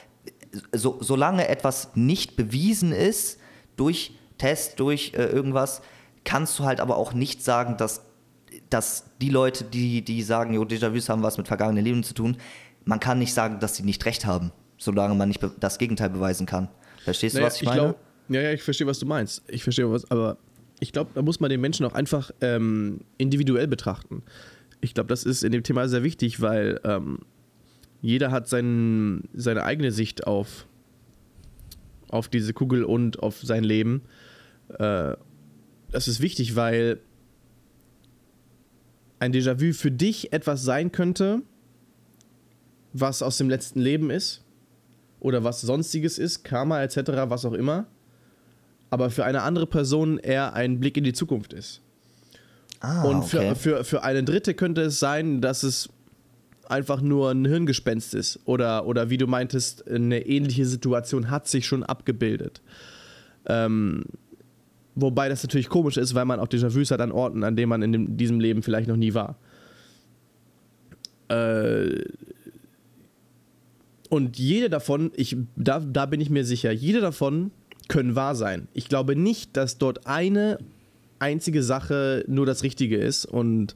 so, 0.72 0.98
solange 1.00 1.48
etwas 1.48 1.90
nicht 1.94 2.36
bewiesen 2.36 2.92
ist 2.92 3.38
durch 3.76 4.14
Test, 4.38 4.80
durch 4.80 5.12
äh, 5.14 5.24
irgendwas, 5.24 5.82
kannst 6.24 6.58
du 6.58 6.64
halt 6.64 6.80
aber 6.80 6.96
auch 6.96 7.12
nicht 7.12 7.42
sagen, 7.42 7.76
dass, 7.76 8.02
dass 8.68 9.04
die 9.20 9.28
Leute, 9.28 9.64
die, 9.64 10.02
die 10.02 10.22
sagen, 10.22 10.54
jo, 10.54 10.62
Déjà-vus 10.62 11.08
haben 11.08 11.22
was 11.22 11.38
mit 11.38 11.46
vergangenen 11.46 11.84
Leben 11.84 12.02
zu 12.02 12.14
tun, 12.14 12.36
man 12.84 13.00
kann 13.00 13.18
nicht 13.18 13.34
sagen, 13.34 13.60
dass 13.60 13.76
sie 13.76 13.82
nicht 13.82 14.04
recht 14.06 14.26
haben, 14.26 14.52
solange 14.78 15.14
man 15.14 15.28
nicht 15.28 15.40
das 15.60 15.78
Gegenteil 15.78 16.10
beweisen 16.10 16.46
kann. 16.46 16.68
Verstehst 17.04 17.34
naja, 17.34 17.46
du, 17.46 17.46
was 17.46 17.56
ich, 17.56 17.62
ich 17.62 17.68
meine? 17.68 17.80
Glaub, 17.80 17.96
ja, 18.28 18.40
ja, 18.42 18.52
ich 18.52 18.62
verstehe, 18.62 18.86
was 18.86 18.98
du 18.98 19.06
meinst. 19.06 19.42
Ich 19.48 19.62
verstehe, 19.62 19.90
was, 19.90 20.10
aber 20.10 20.36
ich 20.80 20.92
glaube, 20.92 21.10
da 21.14 21.22
muss 21.22 21.40
man 21.40 21.50
den 21.50 21.60
Menschen 21.60 21.86
auch 21.86 21.92
einfach 21.92 22.30
ähm, 22.40 23.00
individuell 23.18 23.68
betrachten. 23.68 24.22
Ich 24.80 24.94
glaube, 24.94 25.08
das 25.08 25.24
ist 25.24 25.44
in 25.44 25.52
dem 25.52 25.62
Thema 25.62 25.88
sehr 25.88 26.02
wichtig, 26.02 26.40
weil 26.40 26.80
ähm, 26.84 27.20
jeder 28.00 28.30
hat 28.30 28.48
sein, 28.48 29.28
seine 29.34 29.64
eigene 29.64 29.92
Sicht 29.92 30.26
auf, 30.26 30.66
auf 32.08 32.28
diese 32.28 32.54
Kugel 32.54 32.84
und 32.84 33.22
auf 33.22 33.40
sein 33.42 33.62
Leben. 33.62 34.02
Äh, 34.78 35.16
das 35.92 36.08
ist 36.08 36.20
wichtig, 36.20 36.56
weil 36.56 36.98
ein 39.18 39.34
Déjà-vu 39.34 39.74
für 39.74 39.90
dich 39.90 40.32
etwas 40.32 40.62
sein 40.62 40.92
könnte, 40.92 41.42
was 42.94 43.22
aus 43.22 43.36
dem 43.36 43.50
letzten 43.50 43.80
Leben 43.80 44.08
ist 44.10 44.42
oder 45.20 45.44
was 45.44 45.60
sonstiges 45.60 46.18
ist, 46.18 46.42
Karma 46.42 46.82
etc., 46.82 46.96
was 47.28 47.44
auch 47.44 47.52
immer 47.52 47.86
aber 48.90 49.10
für 49.10 49.24
eine 49.24 49.42
andere 49.42 49.66
Person 49.66 50.18
eher 50.18 50.52
ein 50.54 50.80
Blick 50.80 50.96
in 50.96 51.04
die 51.04 51.12
Zukunft 51.12 51.52
ist. 51.52 51.80
Ah, 52.80 53.04
und 53.04 53.24
für, 53.24 53.40
okay. 53.40 53.54
für, 53.54 53.84
für 53.84 54.02
eine 54.02 54.24
dritte 54.24 54.54
könnte 54.54 54.82
es 54.82 54.98
sein, 54.98 55.40
dass 55.40 55.62
es 55.62 55.88
einfach 56.68 57.00
nur 57.00 57.30
ein 57.30 57.44
Hirngespenst 57.44 58.14
ist. 58.14 58.40
Oder, 58.44 58.86
oder 58.86 59.10
wie 59.10 59.18
du 59.18 59.26
meintest, 59.26 59.88
eine 59.88 60.26
ähnliche 60.26 60.64
Situation 60.66 61.30
hat 61.30 61.46
sich 61.46 61.66
schon 61.66 61.82
abgebildet. 61.82 62.62
Ähm, 63.46 64.04
wobei 64.94 65.28
das 65.28 65.42
natürlich 65.42 65.68
komisch 65.68 65.96
ist, 65.96 66.14
weil 66.14 66.24
man 66.24 66.40
auch 66.40 66.48
Déjà-vus 66.48 66.90
hat 66.90 67.00
an 67.00 67.12
Orten, 67.12 67.44
an 67.44 67.56
denen 67.56 67.68
man 67.68 67.82
in 67.82 67.92
dem, 67.92 68.16
diesem 68.16 68.40
Leben 68.40 68.62
vielleicht 68.62 68.88
noch 68.88 68.96
nie 68.96 69.14
war. 69.14 69.36
Äh, 71.28 72.04
und 74.08 74.38
jede 74.38 74.70
davon, 74.70 75.12
ich, 75.14 75.36
da, 75.56 75.80
da 75.80 76.06
bin 76.06 76.20
ich 76.20 76.30
mir 76.30 76.44
sicher, 76.44 76.72
jede 76.72 77.00
davon 77.00 77.52
können 77.90 78.14
wahr 78.14 78.36
sein. 78.36 78.68
Ich 78.72 78.88
glaube 78.88 79.16
nicht, 79.16 79.56
dass 79.56 79.76
dort 79.76 80.06
eine 80.06 80.58
einzige 81.18 81.62
Sache 81.62 82.24
nur 82.28 82.46
das 82.46 82.62
Richtige 82.62 82.96
ist 82.96 83.26
und 83.26 83.74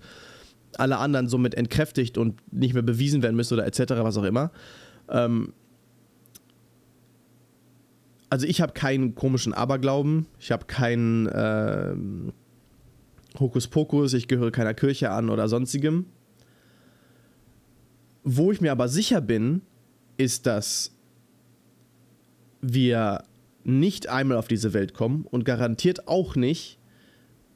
alle 0.76 0.98
anderen 0.98 1.28
somit 1.28 1.54
entkräftigt 1.54 2.16
und 2.16 2.40
nicht 2.52 2.74
mehr 2.74 2.82
bewiesen 2.84 3.22
werden 3.22 3.34
müssen 3.34 3.54
oder 3.54 3.66
etc., 3.66 3.80
was 3.98 4.16
auch 4.16 4.22
immer. 4.22 4.52
Ähm 5.08 5.52
also 8.30 8.46
ich 8.46 8.60
habe 8.60 8.72
keinen 8.72 9.16
komischen 9.16 9.52
Aberglauben, 9.52 10.26
ich 10.38 10.52
habe 10.52 10.64
keinen 10.66 11.26
äh, 11.26 11.94
Hokuspokus, 13.38 14.14
ich 14.14 14.28
gehöre 14.28 14.52
keiner 14.52 14.74
Kirche 14.74 15.10
an 15.10 15.28
oder 15.28 15.48
sonstigem. 15.48 16.06
Wo 18.22 18.52
ich 18.52 18.60
mir 18.60 18.70
aber 18.70 18.88
sicher 18.88 19.20
bin, 19.20 19.62
ist, 20.16 20.46
dass 20.46 20.92
wir 22.60 23.24
nicht 23.64 24.08
einmal 24.08 24.36
auf 24.36 24.48
diese 24.48 24.72
Welt 24.74 24.94
kommen 24.94 25.26
und 25.30 25.44
garantiert 25.44 26.06
auch 26.06 26.36
nicht 26.36 26.78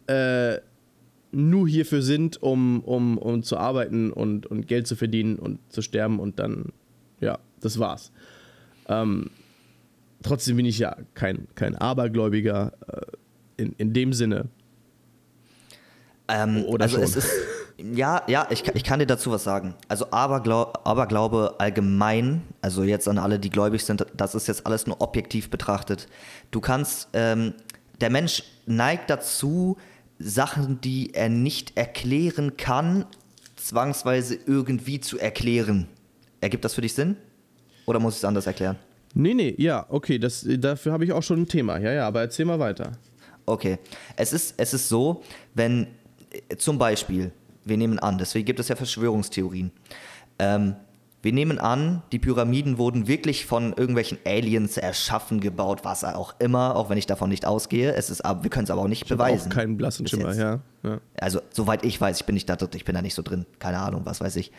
äh, 0.06 0.58
nur 1.30 1.68
hierfür 1.68 2.02
sind, 2.02 2.42
um, 2.42 2.80
um, 2.80 3.18
um 3.18 3.42
zu 3.42 3.58
arbeiten 3.58 4.10
und, 4.10 4.46
und 4.46 4.66
Geld 4.66 4.86
zu 4.86 4.96
verdienen 4.96 5.38
und 5.38 5.60
zu 5.70 5.82
sterben 5.82 6.18
und 6.18 6.38
dann, 6.38 6.72
ja, 7.20 7.38
das 7.60 7.78
war's. 7.78 8.12
Ähm, 8.88 9.30
trotzdem 10.22 10.56
bin 10.56 10.66
ich 10.66 10.78
ja 10.78 10.96
kein, 11.14 11.46
kein 11.54 11.76
Abergläubiger 11.76 12.72
äh, 12.86 13.62
in, 13.62 13.72
in 13.76 13.92
dem 13.92 14.12
Sinne. 14.14 14.48
Ähm, 16.28 16.64
Oder 16.64 16.84
also 16.84 16.96
schon. 16.96 17.04
es 17.04 17.16
ist 17.16 17.30
ja, 17.78 18.22
ja, 18.26 18.46
ich, 18.50 18.66
ich 18.74 18.84
kann 18.84 18.98
dir 18.98 19.06
dazu 19.06 19.30
was 19.30 19.44
sagen. 19.44 19.74
Also 19.86 20.10
Aberglaube, 20.10 20.84
Aberglaube 20.84 21.54
allgemein, 21.58 22.42
also 22.60 22.82
jetzt 22.82 23.06
an 23.08 23.18
alle, 23.18 23.38
die 23.38 23.50
gläubig 23.50 23.84
sind, 23.84 24.04
das 24.16 24.34
ist 24.34 24.48
jetzt 24.48 24.66
alles 24.66 24.86
nur 24.86 25.00
objektiv 25.00 25.48
betrachtet. 25.48 26.08
Du 26.50 26.60
kannst, 26.60 27.08
ähm, 27.12 27.54
der 28.00 28.10
Mensch 28.10 28.42
neigt 28.66 29.10
dazu, 29.10 29.76
Sachen, 30.18 30.80
die 30.80 31.14
er 31.14 31.28
nicht 31.28 31.76
erklären 31.76 32.56
kann, 32.56 33.06
zwangsweise 33.56 34.36
irgendwie 34.46 35.00
zu 35.00 35.18
erklären. 35.18 35.88
Ergibt 36.40 36.64
das 36.64 36.74
für 36.74 36.80
dich 36.80 36.94
Sinn? 36.94 37.16
Oder 37.86 38.00
muss 38.00 38.14
ich 38.14 38.18
es 38.18 38.24
anders 38.24 38.46
erklären? 38.46 38.76
Nee, 39.14 39.34
nee, 39.34 39.54
ja, 39.56 39.86
okay, 39.88 40.18
das, 40.18 40.44
dafür 40.58 40.92
habe 40.92 41.04
ich 41.04 41.12
auch 41.12 41.22
schon 41.22 41.42
ein 41.42 41.48
Thema. 41.48 41.78
Ja, 41.78 41.92
ja, 41.92 42.06
aber 42.06 42.20
erzähl 42.22 42.44
mal 42.44 42.58
weiter. 42.58 42.92
Okay. 43.46 43.78
Es 44.16 44.32
ist, 44.32 44.54
es 44.56 44.74
ist 44.74 44.88
so, 44.88 45.22
wenn 45.54 45.86
äh, 46.48 46.56
zum 46.56 46.76
Beispiel, 46.76 47.32
wir 47.68 47.76
nehmen 47.76 47.98
an, 47.98 48.18
deswegen 48.18 48.46
gibt 48.46 48.60
es 48.60 48.68
ja 48.68 48.76
Verschwörungstheorien. 48.76 49.70
Ähm, 50.38 50.76
wir 51.20 51.32
nehmen 51.32 51.58
an, 51.58 52.02
die 52.12 52.20
Pyramiden 52.20 52.78
wurden 52.78 53.08
wirklich 53.08 53.44
von 53.44 53.72
irgendwelchen 53.72 54.18
Aliens 54.24 54.76
erschaffen, 54.76 55.40
gebaut, 55.40 55.80
was 55.82 56.04
auch 56.04 56.36
immer, 56.38 56.76
auch 56.76 56.90
wenn 56.90 56.98
ich 56.98 57.06
davon 57.06 57.28
nicht 57.28 57.44
ausgehe. 57.44 57.92
Es 57.92 58.08
ist, 58.08 58.22
wir 58.22 58.50
können 58.50 58.64
es 58.64 58.70
aber 58.70 58.82
auch 58.82 58.88
nicht 58.88 59.02
ich 59.02 59.08
beweisen. 59.08 59.50
Auch 59.50 59.56
keinen 59.56 59.76
blassen 59.76 60.06
Schimmer, 60.06 60.32
ja, 60.34 60.60
ja. 60.84 61.00
Also, 61.20 61.40
soweit 61.50 61.84
ich 61.84 62.00
weiß, 62.00 62.20
ich 62.20 62.26
bin 62.26 62.34
nicht 62.34 62.48
da 62.48 62.54
drin, 62.54 62.70
ich 62.74 62.84
bin 62.84 62.94
da 62.94 63.02
nicht 63.02 63.14
so 63.14 63.22
drin. 63.22 63.46
Keine 63.58 63.80
Ahnung, 63.80 64.02
was 64.04 64.20
weiß 64.20 64.36
ich. 64.36 64.52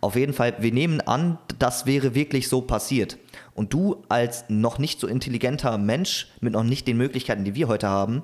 Auf 0.00 0.14
jeden 0.14 0.34
Fall, 0.34 0.54
wir 0.60 0.72
nehmen 0.72 1.00
an, 1.00 1.38
das 1.58 1.84
wäre 1.84 2.14
wirklich 2.14 2.48
so 2.48 2.60
passiert. 2.60 3.18
Und 3.54 3.72
du 3.72 4.04
als 4.08 4.44
noch 4.48 4.78
nicht 4.78 5.00
so 5.00 5.08
intelligenter 5.08 5.78
Mensch 5.78 6.28
mit 6.40 6.52
noch 6.52 6.62
nicht 6.62 6.86
den 6.86 6.96
Möglichkeiten, 6.96 7.42
die 7.42 7.56
wir 7.56 7.66
heute 7.66 7.88
haben, 7.88 8.22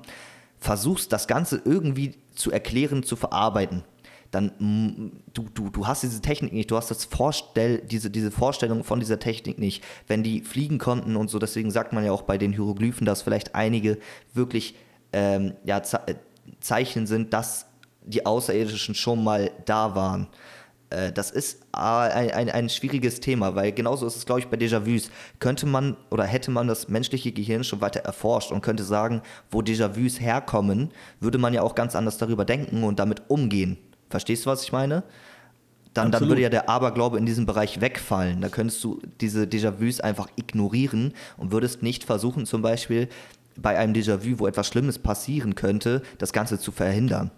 versuchst 0.59 1.11
das 1.11 1.27
Ganze 1.27 1.61
irgendwie 1.65 2.15
zu 2.35 2.51
erklären, 2.51 3.03
zu 3.03 3.17
verarbeiten 3.17 3.83
dann 4.31 4.51
mm, 4.59 5.11
du, 5.33 5.47
du, 5.53 5.69
du 5.69 5.87
hast 5.87 6.03
diese 6.03 6.21
Technik 6.21 6.53
nicht, 6.53 6.71
du 6.71 6.77
hast 6.77 6.89
das 6.89 7.05
Vorstell, 7.05 7.79
diese, 7.79 8.09
diese 8.09 8.31
Vorstellung 8.31 8.83
von 8.83 8.99
dieser 8.99 9.19
Technik 9.19 9.59
nicht. 9.59 9.83
Wenn 10.07 10.23
die 10.23 10.41
fliegen 10.41 10.77
konnten 10.77 11.15
und 11.15 11.29
so, 11.29 11.37
deswegen 11.37 11.69
sagt 11.69 11.93
man 11.93 12.05
ja 12.05 12.11
auch 12.11 12.23
bei 12.23 12.37
den 12.37 12.53
Hieroglyphen, 12.53 13.05
dass 13.05 13.21
vielleicht 13.21 13.55
einige 13.55 13.97
wirklich 14.33 14.75
ähm, 15.13 15.53
ja, 15.65 15.79
äh, 15.79 16.15
Zeichen 16.61 17.07
sind, 17.07 17.33
dass 17.33 17.65
die 18.03 18.25
Außerirdischen 18.25 18.95
schon 18.95 19.23
mal 19.23 19.51
da 19.65 19.95
waren. 19.95 20.27
Äh, 20.89 21.11
das 21.11 21.31
ist 21.31 21.63
ein, 21.71 22.31
ein, 22.31 22.49
ein 22.49 22.69
schwieriges 22.69 23.19
Thema, 23.19 23.55
weil 23.55 23.71
genauso 23.71 24.07
ist 24.07 24.15
es, 24.15 24.25
glaube 24.25 24.39
ich, 24.41 24.47
bei 24.47 24.57
Déjà-vus. 24.57 25.09
Könnte 25.39 25.65
man 25.65 25.97
oder 26.09 26.23
hätte 26.23 26.51
man 26.51 26.67
das 26.67 26.87
menschliche 26.87 27.31
Gehirn 27.31 27.63
schon 27.63 27.81
weiter 27.81 28.01
erforscht 28.01 28.51
und 28.51 28.61
könnte 28.61 28.83
sagen, 28.83 29.21
wo 29.49 29.61
Déjà-vus 29.61 30.19
herkommen, 30.19 30.91
würde 31.19 31.37
man 31.37 31.53
ja 31.53 31.63
auch 31.63 31.75
ganz 31.75 31.95
anders 31.95 32.17
darüber 32.17 32.45
denken 32.45 32.83
und 32.83 32.99
damit 32.99 33.23
umgehen. 33.27 33.77
Verstehst 34.11 34.45
du, 34.45 34.49
was 34.49 34.63
ich 34.63 34.71
meine? 34.71 35.03
Dann, 35.93 36.11
dann 36.11 36.27
würde 36.29 36.41
ja 36.41 36.49
der 36.49 36.69
Aberglaube 36.69 37.17
in 37.17 37.25
diesem 37.25 37.45
Bereich 37.45 37.81
wegfallen. 37.81 38.41
Da 38.41 38.47
könntest 38.47 38.81
du 38.83 39.01
diese 39.19 39.43
Déjà-vus 39.43 39.99
einfach 39.99 40.29
ignorieren 40.37 41.13
und 41.37 41.51
würdest 41.51 41.83
nicht 41.83 42.05
versuchen, 42.05 42.45
zum 42.45 42.61
Beispiel 42.61 43.09
bei 43.57 43.77
einem 43.77 43.93
Déjà-vu, 43.93 44.39
wo 44.39 44.47
etwas 44.47 44.67
Schlimmes 44.67 44.99
passieren 44.99 45.55
könnte, 45.55 46.01
das 46.17 46.31
Ganze 46.31 46.59
zu 46.59 46.71
verhindern. 46.71 47.31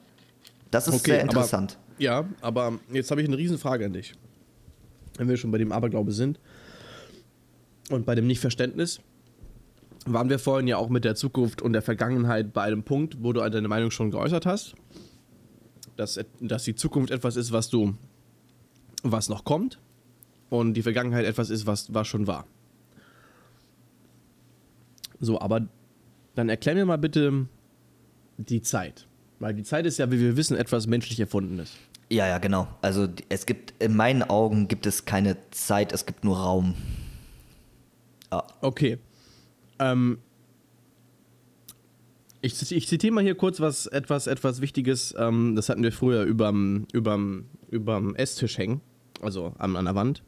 Das 0.70 0.88
ist 0.88 0.96
okay, 0.96 1.12
sehr 1.12 1.22
interessant. 1.22 1.78
Aber, 1.78 2.02
ja, 2.02 2.26
aber 2.42 2.74
jetzt 2.92 3.10
habe 3.10 3.22
ich 3.22 3.28
eine 3.28 3.38
Riesenfrage 3.38 3.86
an 3.86 3.94
dich. 3.94 4.14
Wenn 5.18 5.30
wir 5.30 5.38
schon 5.38 5.52
bei 5.52 5.58
dem 5.58 5.72
Aberglaube 5.72 6.12
sind 6.12 6.40
und 7.90 8.06
bei 8.06 8.14
dem 8.14 8.28
Nichtverständnis, 8.28 9.00
waren 10.06 10.30
wir 10.30 10.38
vorhin 10.38 10.68
ja 10.68 10.78
auch 10.78 10.90
mit 10.90 11.06
der 11.06 11.16
Zukunft 11.16 11.62
und 11.62 11.74
der 11.74 11.82
Vergangenheit 11.82 12.54
bei 12.54 12.62
einem 12.64 12.84
Punkt, 12.84 13.24
wo 13.24 13.34
du 13.34 13.40
deine 13.50 13.68
Meinung 13.68 13.90
schon 13.90 14.12
geäußert 14.12 14.46
hast 14.46 14.76
dass, 15.96 16.20
dass 16.40 16.64
die 16.64 16.76
Zukunft 16.76 17.12
etwas 17.12 17.36
ist, 17.36 17.52
was 17.52 17.70
du, 17.70 17.96
was 19.04 19.30
noch 19.30 19.44
kommt 19.44 19.80
und 20.50 20.74
die 20.74 20.82
Vergangenheit 20.82 21.26
etwas 21.26 21.50
ist, 21.50 21.66
was, 21.66 21.94
was 21.94 22.08
schon 22.08 22.28
war. 22.28 22.46
So, 25.20 25.40
aber 25.40 25.68
dann 26.36 26.50
erklär 26.50 26.76
mir 26.76 26.86
mal 26.86 26.98
bitte 26.98 27.48
die 28.38 28.62
Zeit. 28.62 29.08
Weil 29.40 29.54
die 29.54 29.64
Zeit 29.64 29.86
ist 29.86 29.98
ja, 29.98 30.12
wie 30.12 30.20
wir 30.20 30.38
wissen, 30.38 30.58
etwas 30.58 30.88
menschlich 30.88 31.20
Erfundenes. 31.20 31.74
Ja, 32.10 32.28
ja, 32.28 32.38
genau. 32.38 32.68
Also 32.82 33.08
es 33.30 33.46
gibt, 33.46 33.74
in 33.82 33.96
meinen 33.96 34.24
Augen 34.24 34.68
gibt 34.68 34.86
es 34.86 35.06
keine 35.06 35.38
Zeit, 35.52 35.92
es 35.92 36.06
gibt 36.06 36.24
nur 36.24 36.38
Raum. 36.38 36.76
Ja. 38.32 38.44
Okay. 38.62 39.00
Ähm, 39.80 40.20
ich, 42.44 42.72
ich 42.74 42.88
zitiere 42.88 43.14
mal 43.14 43.24
hier 43.24 43.36
kurz 43.36 43.62
was 43.62 43.88
etwas, 43.88 44.28
etwas 44.28 44.60
Wichtiges. 44.60 45.16
Ähm, 45.18 45.56
das 45.56 45.70
hatten 45.70 45.82
wir 45.82 45.94
früher 45.94 46.24
überm, 46.24 46.86
überm, 46.92 47.46
überm 47.72 48.16
Esstisch 48.16 48.58
hängen, 48.58 48.82
also 49.22 49.54
an, 49.58 49.78
an 49.78 49.86
der 49.86 49.96
Wand. 49.96 50.24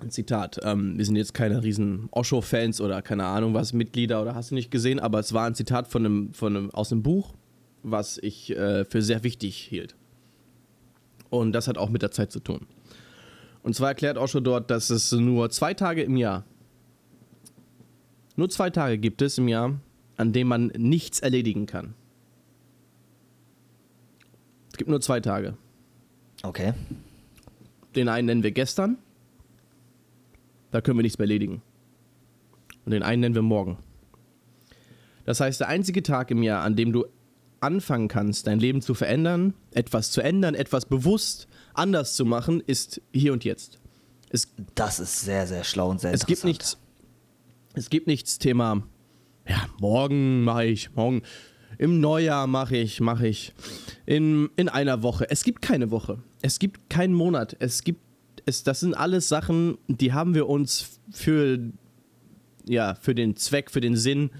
Ein 0.00 0.10
Zitat. 0.10 0.58
Ähm, 0.62 0.96
wir 0.96 1.04
sind 1.04 1.16
jetzt 1.16 1.34
keine 1.34 1.62
riesen 1.62 2.08
Osho-Fans 2.10 2.80
oder 2.80 3.02
keine 3.02 3.26
Ahnung 3.26 3.52
was, 3.52 3.74
Mitglieder 3.74 4.22
oder 4.22 4.34
hast 4.34 4.50
du 4.50 4.54
nicht 4.54 4.70
gesehen, 4.70 4.98
aber 4.98 5.18
es 5.18 5.34
war 5.34 5.46
ein 5.46 5.54
Zitat 5.54 5.88
von 5.88 6.06
einem, 6.06 6.32
von 6.32 6.56
einem, 6.56 6.70
aus 6.70 6.90
einem 6.90 7.02
Buch, 7.02 7.34
was 7.82 8.16
ich 8.16 8.56
äh, 8.56 8.86
für 8.86 9.02
sehr 9.02 9.24
wichtig 9.24 9.56
hielt. 9.56 9.94
Und 11.28 11.52
das 11.52 11.68
hat 11.68 11.76
auch 11.76 11.90
mit 11.90 12.00
der 12.00 12.12
Zeit 12.12 12.32
zu 12.32 12.40
tun. 12.40 12.66
Und 13.62 13.74
zwar 13.74 13.88
erklärt 13.88 14.16
Osho 14.16 14.40
dort, 14.40 14.70
dass 14.70 14.88
es 14.88 15.12
nur 15.12 15.50
zwei 15.50 15.74
Tage 15.74 16.02
im 16.02 16.16
Jahr, 16.16 16.44
nur 18.36 18.48
zwei 18.48 18.70
Tage 18.70 18.96
gibt 18.96 19.20
es 19.20 19.36
im 19.36 19.48
Jahr, 19.48 19.78
an 20.18 20.32
dem 20.32 20.48
man 20.48 20.66
nichts 20.76 21.20
erledigen 21.20 21.66
kann. 21.66 21.94
Es 24.70 24.76
gibt 24.76 24.90
nur 24.90 25.00
zwei 25.00 25.20
Tage. 25.20 25.56
Okay. 26.42 26.74
Den 27.96 28.08
einen 28.08 28.26
nennen 28.26 28.42
wir 28.42 28.52
gestern. 28.52 28.98
Da 30.70 30.80
können 30.80 30.98
wir 30.98 31.02
nichts 31.02 31.18
mehr 31.18 31.24
erledigen. 31.24 31.62
Und 32.84 32.92
den 32.92 33.02
einen 33.02 33.20
nennen 33.20 33.34
wir 33.34 33.42
morgen. 33.42 33.78
Das 35.24 35.40
heißt, 35.40 35.60
der 35.60 35.68
einzige 35.68 36.02
Tag 36.02 36.30
im 36.30 36.42
Jahr, 36.42 36.62
an 36.62 36.76
dem 36.76 36.92
du 36.92 37.06
anfangen 37.60 38.08
kannst, 38.08 38.46
dein 38.46 38.60
Leben 38.60 38.82
zu 38.82 38.94
verändern, 38.94 39.54
etwas 39.72 40.10
zu 40.10 40.20
ändern, 40.20 40.54
etwas 40.54 40.86
bewusst 40.86 41.48
anders 41.74 42.14
zu 42.14 42.24
machen, 42.24 42.60
ist 42.66 43.00
hier 43.12 43.32
und 43.32 43.44
jetzt. 43.44 43.78
Es, 44.30 44.48
das 44.74 45.00
ist 45.00 45.20
sehr, 45.20 45.46
sehr 45.46 45.64
schlau 45.64 45.90
und 45.90 46.00
sehr 46.00 46.12
es 46.12 46.26
Gibt 46.26 46.44
nichts, 46.44 46.78
es 47.74 47.90
gibt 47.90 48.06
nichts 48.06 48.38
Thema 48.38 48.82
ja, 49.48 49.66
morgen 49.80 50.44
mache 50.44 50.66
ich, 50.66 50.94
morgen, 50.94 51.22
im 51.78 52.00
Neujahr 52.00 52.46
mache 52.46 52.76
ich, 52.76 53.00
mache 53.00 53.28
ich, 53.28 53.52
in, 54.06 54.50
in 54.56 54.68
einer 54.68 55.02
Woche. 55.02 55.30
Es 55.30 55.44
gibt 55.44 55.62
keine 55.62 55.90
Woche. 55.90 56.22
Es 56.42 56.58
gibt 56.58 56.90
keinen 56.90 57.14
Monat. 57.14 57.56
Es 57.60 57.84
gibt, 57.84 58.00
es, 58.46 58.62
das 58.62 58.80
sind 58.80 58.94
alles 58.94 59.28
Sachen, 59.28 59.78
die 59.86 60.12
haben 60.12 60.34
wir 60.34 60.48
uns 60.48 61.00
für, 61.10 61.58
ja, 62.66 62.94
für 62.94 63.14
den 63.14 63.36
Zweck, 63.36 63.70
für 63.70 63.80
den 63.80 63.96
Sinn 63.96 64.30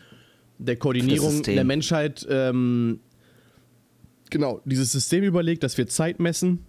der 0.59 0.77
Koordinierung 0.77 1.43
der 1.45 1.65
Menschheit, 1.65 2.27
ähm, 2.29 3.01
genau, 4.31 4.61
dieses 4.65 4.93
System 4.93 5.25
überlegt, 5.25 5.63
dass 5.63 5.79
wir 5.79 5.87
Zeit 5.87 6.19
messen. 6.19 6.65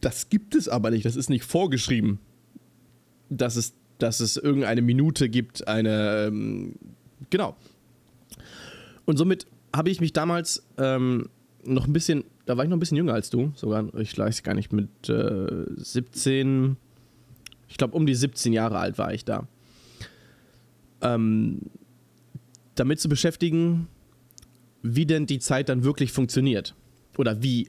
Das 0.00 0.28
gibt 0.28 0.54
es 0.54 0.68
aber 0.68 0.90
nicht. 0.90 1.04
Das 1.04 1.16
ist 1.16 1.28
nicht 1.28 1.44
vorgeschrieben. 1.44 2.20
Dass 3.28 3.56
es, 3.56 3.74
dass 3.98 4.20
es 4.20 4.36
irgendeine 4.36 4.82
Minute 4.82 5.28
gibt, 5.28 5.66
eine, 5.66 6.26
ähm, 6.28 6.76
Genau. 7.30 7.56
Und 9.04 9.16
somit 9.16 9.46
habe 9.74 9.90
ich 9.90 10.00
mich 10.00 10.12
damals 10.12 10.66
ähm, 10.76 11.28
noch 11.64 11.86
ein 11.86 11.92
bisschen, 11.92 12.24
da 12.46 12.56
war 12.56 12.64
ich 12.64 12.70
noch 12.70 12.76
ein 12.76 12.80
bisschen 12.80 12.96
jünger 12.96 13.14
als 13.14 13.30
du, 13.30 13.52
sogar, 13.54 13.92
ich 13.96 14.16
weiß 14.16 14.42
gar 14.42 14.54
nicht, 14.54 14.72
mit 14.72 15.08
äh, 15.08 15.64
17, 15.76 16.76
ich 17.68 17.76
glaube 17.76 17.96
um 17.96 18.06
die 18.06 18.14
17 18.14 18.52
Jahre 18.52 18.78
alt 18.78 18.98
war 18.98 19.12
ich 19.12 19.24
da. 19.24 19.46
Ähm, 21.00 21.60
damit 22.74 23.00
zu 23.00 23.08
beschäftigen, 23.08 23.88
wie 24.82 25.06
denn 25.06 25.26
die 25.26 25.38
Zeit 25.38 25.68
dann 25.68 25.84
wirklich 25.84 26.12
funktioniert. 26.12 26.74
Oder 27.16 27.42
wie 27.42 27.68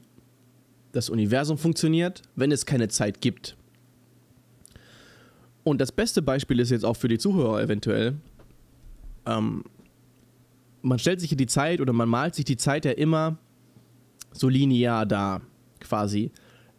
das 0.92 1.10
Universum 1.10 1.58
funktioniert, 1.58 2.22
wenn 2.36 2.52
es 2.52 2.66
keine 2.66 2.88
Zeit 2.88 3.20
gibt. 3.20 3.56
Und 5.64 5.80
das 5.80 5.92
beste 5.92 6.22
Beispiel 6.22 6.58
ist 6.60 6.70
jetzt 6.70 6.84
auch 6.84 6.96
für 6.96 7.08
die 7.08 7.18
Zuhörer 7.18 7.62
eventuell, 7.62 8.16
ähm, 9.26 9.64
man 10.82 10.98
stellt 10.98 11.20
sich 11.20 11.34
die 11.36 11.46
Zeit 11.46 11.80
oder 11.80 11.92
man 11.92 12.08
malt 12.08 12.34
sich 12.34 12.44
die 12.44 12.56
Zeit 12.56 12.84
ja 12.84 12.92
immer 12.92 13.38
so 14.32 14.48
linear 14.48 15.06
da, 15.06 15.40
quasi. 15.80 16.30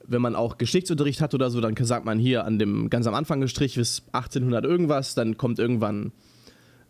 Wenn 0.05 0.21
man 0.21 0.35
auch 0.35 0.57
Geschichtsunterricht 0.57 1.21
hat 1.21 1.33
oder 1.33 1.49
so, 1.49 1.61
dann 1.61 1.75
sagt 1.75 2.05
man 2.05 2.19
hier 2.19 2.45
an 2.45 2.59
dem 2.59 2.89
ganz 2.89 3.07
am 3.07 3.13
Anfang 3.13 3.41
gestrichen 3.41 3.81
bis 3.81 4.03
1800 4.11 4.65
irgendwas, 4.65 5.15
dann 5.15 5.37
kommt 5.37 5.59
irgendwann 5.59 6.11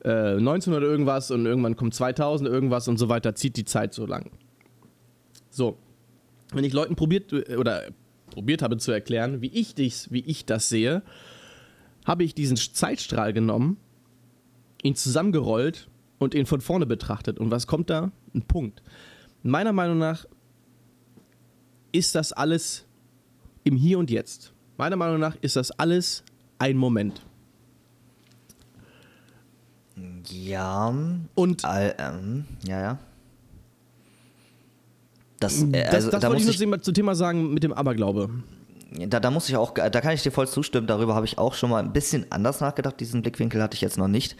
äh, 0.04 0.38
1900 0.38 0.84
irgendwas 0.84 1.32
und 1.32 1.46
irgendwann 1.46 1.76
kommt 1.76 1.94
2000 1.94 2.50
irgendwas 2.50 2.88
und 2.88 2.98
so 2.98 3.10
weiter, 3.10 3.36
zieht 3.36 3.58
die 3.58 3.66
Zeit 3.66 3.94
so 3.94 4.06
lang. 4.06 4.32
So, 5.50 5.78
wenn 6.54 6.64
ich 6.64 6.74
Leuten 6.74 6.96
probiert 6.96 7.34
oder 7.34 7.84
probiert 8.32 8.62
habe 8.62 8.78
zu 8.78 8.92
erklären, 8.92 9.42
wie 9.42 9.52
ich 9.52 9.76
dies, 9.76 10.12
wie 10.12 10.22
ich 10.22 10.46
das 10.46 10.70
sehe, 10.70 11.04
habe 12.06 12.24
ich 12.24 12.34
diesen 12.34 12.58
Zeitstrahl 12.58 13.34
genommen 13.34 13.78
ihn 14.84 14.96
zusammengerollt 14.96 15.90
und 16.20 16.34
ihn 16.34 16.46
von 16.46 16.62
vorne 16.62 16.86
betrachtet. 16.86 17.40
Und 17.40 17.52
was 17.52 17.68
kommt 17.68 17.90
da? 17.90 18.12
Ein 18.34 18.44
Punkt. 18.44 18.82
Meiner 19.44 19.74
Meinung 19.74 19.98
nach 19.98 20.26
ist 21.92 22.16
das 22.16 22.32
alles 22.32 22.86
im 23.64 23.76
Hier 23.76 24.00
und 24.00 24.10
Jetzt. 24.10 24.54
Meiner 24.78 24.96
Meinung 24.96 25.20
nach 25.20 25.36
ist 25.42 25.56
das 25.56 25.72
alles 25.72 26.24
ein 26.60 26.78
Moment. 26.78 27.22
Ja. 30.30 30.94
Und 31.36 31.64
äh, 31.64 31.94
ähm, 31.98 32.46
ja, 32.66 32.82
ja. 32.82 33.00
Das, 35.40 35.62
äh, 35.62 35.72
Das, 35.72 35.94
also, 35.94 36.12
das 36.12 36.22
da 36.22 36.30
wollte 36.30 36.46
muss 36.46 36.54
ich 36.54 36.66
nur 36.66 36.82
zum 36.82 36.94
Thema 36.94 37.16
sagen 37.16 37.54
mit 37.54 37.64
dem 37.64 37.74
Aberglaube. 37.74 38.30
Da, 39.08 39.20
da 39.20 39.32
muss 39.32 39.48
ich 39.48 39.56
auch, 39.56 39.74
da 39.74 39.90
kann 39.90 40.14
ich 40.14 40.22
dir 40.22 40.32
voll 40.32 40.48
zustimmen. 40.48 40.86
Darüber 40.86 41.16
habe 41.16 41.26
ich 41.26 41.38
auch 41.38 41.54
schon 41.54 41.70
mal 41.70 41.82
ein 41.82 41.94
bisschen 41.94 42.26
anders 42.30 42.60
nachgedacht. 42.60 43.00
Diesen 43.00 43.22
Blickwinkel 43.22 43.62
hatte 43.62 43.76
ich 43.76 43.82
jetzt 43.82 43.98
noch 43.98 44.10
nicht. 44.10 44.36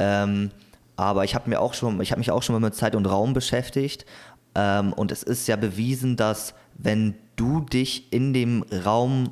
Ähm, 0.00 0.50
aber 0.96 1.24
ich 1.24 1.34
habe 1.34 1.48
mir 1.48 1.60
auch 1.60 1.74
schon, 1.74 2.00
ich 2.00 2.10
habe 2.10 2.18
mich 2.18 2.30
auch 2.30 2.42
schon 2.42 2.54
mal 2.54 2.66
mit 2.66 2.74
Zeit 2.74 2.96
und 2.96 3.06
Raum 3.06 3.32
beschäftigt. 3.32 4.04
Ähm, 4.54 4.92
und 4.92 5.12
es 5.12 5.22
ist 5.22 5.46
ja 5.46 5.56
bewiesen, 5.56 6.16
dass 6.16 6.54
wenn 6.76 7.14
du 7.36 7.60
dich 7.60 8.12
in 8.12 8.32
dem 8.32 8.64
Raum 8.84 9.30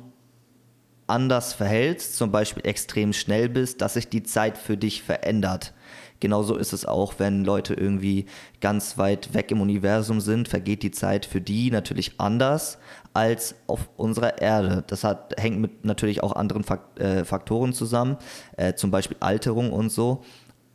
anders 1.07 1.53
verhältst, 1.53 2.15
zum 2.15 2.31
Beispiel 2.31 2.65
extrem 2.65 3.13
schnell 3.13 3.49
bist, 3.49 3.81
dass 3.81 3.95
sich 3.95 4.07
die 4.07 4.23
Zeit 4.23 4.57
für 4.57 4.77
dich 4.77 5.01
verändert. 5.01 5.73
Genauso 6.19 6.55
ist 6.55 6.73
es 6.73 6.85
auch, 6.85 7.13
wenn 7.17 7.45
Leute 7.45 7.73
irgendwie 7.73 8.25
ganz 8.59 8.97
weit 8.97 9.33
weg 9.33 9.51
im 9.51 9.61
Universum 9.61 10.19
sind, 10.19 10.47
vergeht 10.47 10.83
die 10.83 10.91
Zeit 10.91 11.25
für 11.25 11.39
die 11.39 11.71
natürlich 11.71 12.13
anders 12.17 12.77
als 13.13 13.55
auf 13.67 13.89
unserer 13.95 14.41
Erde. 14.41 14.83
Das 14.87 15.03
hat, 15.03 15.33
hängt 15.37 15.59
mit 15.59 15.85
natürlich 15.85 16.21
auch 16.21 16.33
anderen 16.33 16.63
äh, 16.97 17.23
Faktoren 17.23 17.73
zusammen, 17.73 18.17
äh, 18.57 18.73
zum 18.73 18.91
Beispiel 18.91 19.17
Alterung 19.21 19.71
und 19.71 19.91
so. 19.91 20.23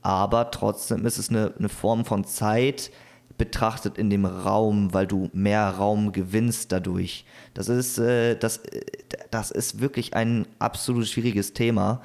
Aber 0.05 0.51
trotzdem 0.53 1.05
ist 1.07 1.19
es 1.19 1.31
eine, 1.31 1.53
eine 1.59 1.69
Form 1.69 2.05
von 2.05 2.25
Zeit, 2.25 2.93
betrachtet 3.39 3.99
in 3.99 4.11
dem 4.11 4.27
Raum, 4.27 4.93
weil 4.95 5.07
du 5.09 5.29
mehr 5.33 5.69
Raum 5.71 6.13
gewinnst 6.13 6.71
dadurch. 6.71 7.25
Das 7.55 7.69
ist, 7.69 7.99
äh, 7.99 8.37
das, 8.37 8.59
äh, 8.59 8.83
das 9.33 9.51
ist 9.51 9.81
wirklich 9.81 10.15
ein 10.15 10.47
absolut 10.61 11.09
schwieriges 11.09 11.53
Thema, 11.55 12.01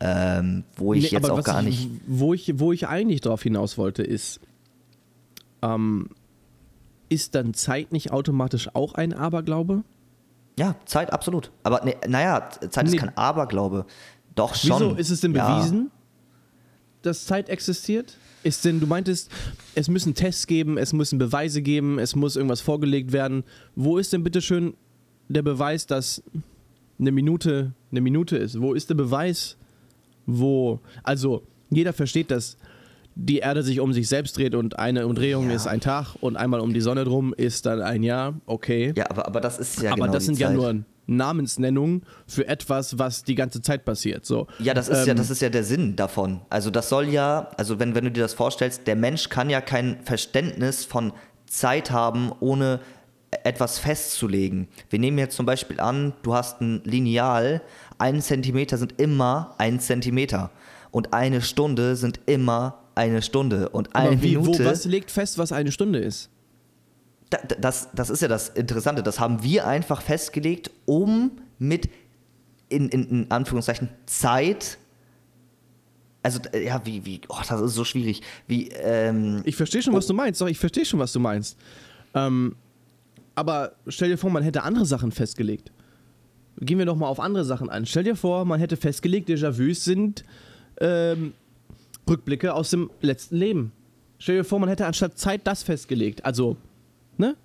ähm, 0.00 0.64
wo 0.76 0.94
ich 0.94 1.02
Nee, 1.12 1.18
jetzt 1.18 1.28
auch 1.30 1.42
gar 1.42 1.60
ich, 1.60 1.66
nicht. 1.86 1.90
Wo 2.06 2.32
ich, 2.32 2.58
wo 2.58 2.72
ich 2.72 2.88
eigentlich 2.88 3.20
drauf 3.20 3.42
hinaus 3.42 3.76
wollte, 3.76 4.02
ist, 4.02 4.40
ähm, 5.62 6.08
ist 7.08 7.34
dann 7.34 7.52
Zeit 7.54 7.92
nicht 7.92 8.10
automatisch 8.12 8.70
auch 8.74 8.94
ein 8.94 9.12
Aberglaube? 9.12 9.82
Ja, 10.58 10.76
Zeit, 10.86 11.12
absolut. 11.12 11.50
Aber 11.64 11.84
ne, 11.84 11.96
naja, 12.08 12.48
Zeit 12.70 12.86
ist 12.86 12.92
Nee. 12.92 12.98
kein 12.98 13.16
Aberglaube. 13.16 13.84
Doch 14.34 14.54
schon. 14.54 14.80
Wieso 14.80 14.94
ist 14.94 15.10
es 15.10 15.20
denn 15.20 15.34
Ja. 15.34 15.58
bewiesen, 15.58 15.90
dass 17.02 17.26
Zeit 17.26 17.48
existiert? 17.48 18.16
Ist 18.44 18.64
denn, 18.64 18.80
du 18.80 18.86
meintest, 18.86 19.30
es 19.74 19.88
müssen 19.88 20.14
Tests 20.14 20.46
geben, 20.46 20.76
es 20.76 20.92
müssen 20.92 21.18
Beweise 21.18 21.62
geben, 21.62 21.98
es 21.98 22.16
muss 22.16 22.34
irgendwas 22.36 22.60
vorgelegt 22.60 23.12
werden. 23.12 23.44
Wo 23.76 23.98
ist 23.98 24.12
denn 24.12 24.24
bitteschön 24.24 24.74
der 25.28 25.42
Beweis, 25.42 25.86
dass 25.86 26.22
eine 26.98 27.12
Minute 27.12 27.72
eine 27.92 28.00
Minute 28.00 28.36
ist? 28.36 28.60
Wo 28.60 28.74
ist 28.74 28.90
der 28.90 28.96
Beweis, 28.96 29.56
wo, 30.26 30.80
also 31.04 31.42
jeder 31.70 31.92
versteht, 31.92 32.30
dass 32.30 32.56
die 33.14 33.38
Erde 33.38 33.62
sich 33.62 33.78
um 33.78 33.92
sich 33.92 34.08
selbst 34.08 34.36
dreht 34.38 34.54
und 34.54 34.78
eine 34.78 35.06
Umdrehung 35.06 35.48
Ja. 35.50 35.54
ist 35.54 35.66
ein 35.66 35.80
Tag 35.80 36.16
und 36.20 36.36
einmal 36.36 36.60
um 36.60 36.72
die 36.72 36.80
Sonne 36.80 37.04
drum 37.04 37.34
ist 37.34 37.66
dann 37.66 37.80
ein 37.82 38.02
Jahr, 38.02 38.34
okay. 38.46 38.92
Ja, 38.96 39.08
aber, 39.10 39.26
aber 39.26 39.40
das 39.40 39.58
ist 39.58 39.82
ja 39.82 39.90
Aber 39.92 40.02
genau 40.02 40.12
das 40.14 40.24
sind 40.24 40.38
ja 40.38 40.48
Zeit. 40.48 40.56
nur 40.56 40.84
Namensnennungen 41.06 42.02
für 42.26 42.46
etwas, 42.46 42.98
was 42.98 43.24
die 43.24 43.34
ganze 43.34 43.60
Zeit 43.62 43.84
passiert. 43.84 44.24
So. 44.24 44.46
Ja, 44.58 44.74
das 44.74 44.88
ist 44.88 45.06
ja, 45.06 45.12
Ähm, 45.12 45.18
das 45.18 45.30
ist 45.30 45.42
ja 45.42 45.48
der 45.48 45.64
Sinn 45.64 45.96
davon. 45.96 46.40
Also 46.50 46.70
das 46.70 46.88
soll 46.88 47.08
ja, 47.08 47.50
also 47.56 47.78
wenn, 47.78 47.94
wenn 47.94 48.04
du 48.04 48.10
dir 48.10 48.22
das 48.22 48.34
vorstellst, 48.34 48.86
der 48.86 48.96
Mensch 48.96 49.28
kann 49.28 49.50
ja 49.50 49.60
kein 49.60 49.98
Verständnis 50.04 50.84
von 50.84 51.12
Zeit 51.46 51.90
haben, 51.90 52.32
ohne 52.40 52.80
etwas 53.44 53.78
festzulegen. 53.78 54.68
Wir 54.90 54.98
nehmen 54.98 55.18
jetzt 55.18 55.36
zum 55.36 55.46
Beispiel 55.46 55.80
an, 55.80 56.12
du 56.22 56.34
hast 56.34 56.60
ein 56.60 56.82
Lineal, 56.84 57.62
ein 57.98 58.20
Zentimeter 58.20 58.76
sind 58.76 59.00
immer 59.00 59.54
ein 59.58 59.80
Zentimeter 59.80 60.50
und 60.90 61.14
eine 61.14 61.40
Stunde 61.40 61.96
sind 61.96 62.20
immer 62.26 62.78
eine 62.94 63.22
Stunde 63.22 63.70
und 63.70 63.94
eine 63.96 64.10
Aber 64.10 64.22
wie, 64.22 64.36
wo, 64.36 64.42
Minute. 64.42 64.64
was 64.66 64.84
legt 64.84 65.10
fest, 65.10 65.38
was 65.38 65.50
eine 65.52 65.72
Stunde 65.72 65.98
ist? 66.00 66.28
Da- 67.32 67.38
da- 67.48 67.56
das, 67.56 67.88
das 67.94 68.10
ist 68.10 68.20
ja 68.20 68.28
das 68.28 68.50
Interessante. 68.50 69.02
Das 69.02 69.18
haben 69.18 69.42
wir 69.42 69.66
einfach 69.66 70.02
festgelegt, 70.02 70.70
um 70.84 71.30
mit 71.58 71.88
in, 72.68 72.88
in, 72.90 73.04
in 73.08 73.30
Anführungszeichen 73.30 73.88
Zeit. 74.06 74.76
Also, 76.22 76.40
ja, 76.54 76.80
wie, 76.84 77.04
wie, 77.06 77.20
oh, 77.28 77.38
das 77.48 77.60
ist 77.60 77.74
so 77.74 77.84
schwierig. 77.84 78.20
Wie, 78.46 78.68
ähm, 78.68 79.40
Ich 79.44 79.56
verstehe 79.56 79.82
schon, 79.82 79.94
Oh. 79.94 79.96
was 79.96 80.06
du 80.06 80.14
meinst. 80.14 80.40
Doch, 80.40 80.46
ich 80.46 80.58
verstehe 80.58 80.84
schon, 80.84 81.00
was 81.00 81.12
du 81.12 81.20
meinst. 81.20 81.56
Ähm, 82.14 82.54
aber 83.34 83.72
stell 83.88 84.10
dir 84.10 84.18
vor, 84.18 84.30
man 84.30 84.42
hätte 84.42 84.62
andere 84.62 84.84
Sachen 84.84 85.10
festgelegt. 85.10 85.72
Gehen 86.60 86.78
wir 86.78 86.84
doch 86.86 86.96
mal 86.96 87.08
auf 87.08 87.18
andere 87.18 87.44
Sachen 87.46 87.70
an. 87.70 87.86
Stell 87.86 88.04
dir 88.04 88.14
vor, 88.14 88.44
man 88.44 88.60
hätte 88.60 88.76
festgelegt, 88.76 89.28
Déjà-vus 89.30 89.84
sind 89.84 90.24
ähm, 90.80 91.32
Rückblicke 92.08 92.52
aus 92.54 92.70
dem 92.70 92.90
letzten 93.00 93.36
Leben. 93.36 93.72
Stell 94.18 94.36
dir 94.36 94.44
vor, 94.44 94.58
man 94.60 94.68
hätte 94.68 94.86
anstatt 94.86 95.18
Zeit 95.18 95.40
das 95.46 95.62
festgelegt. 95.62 96.24
Also, 96.26 96.56
ne? 97.18 97.36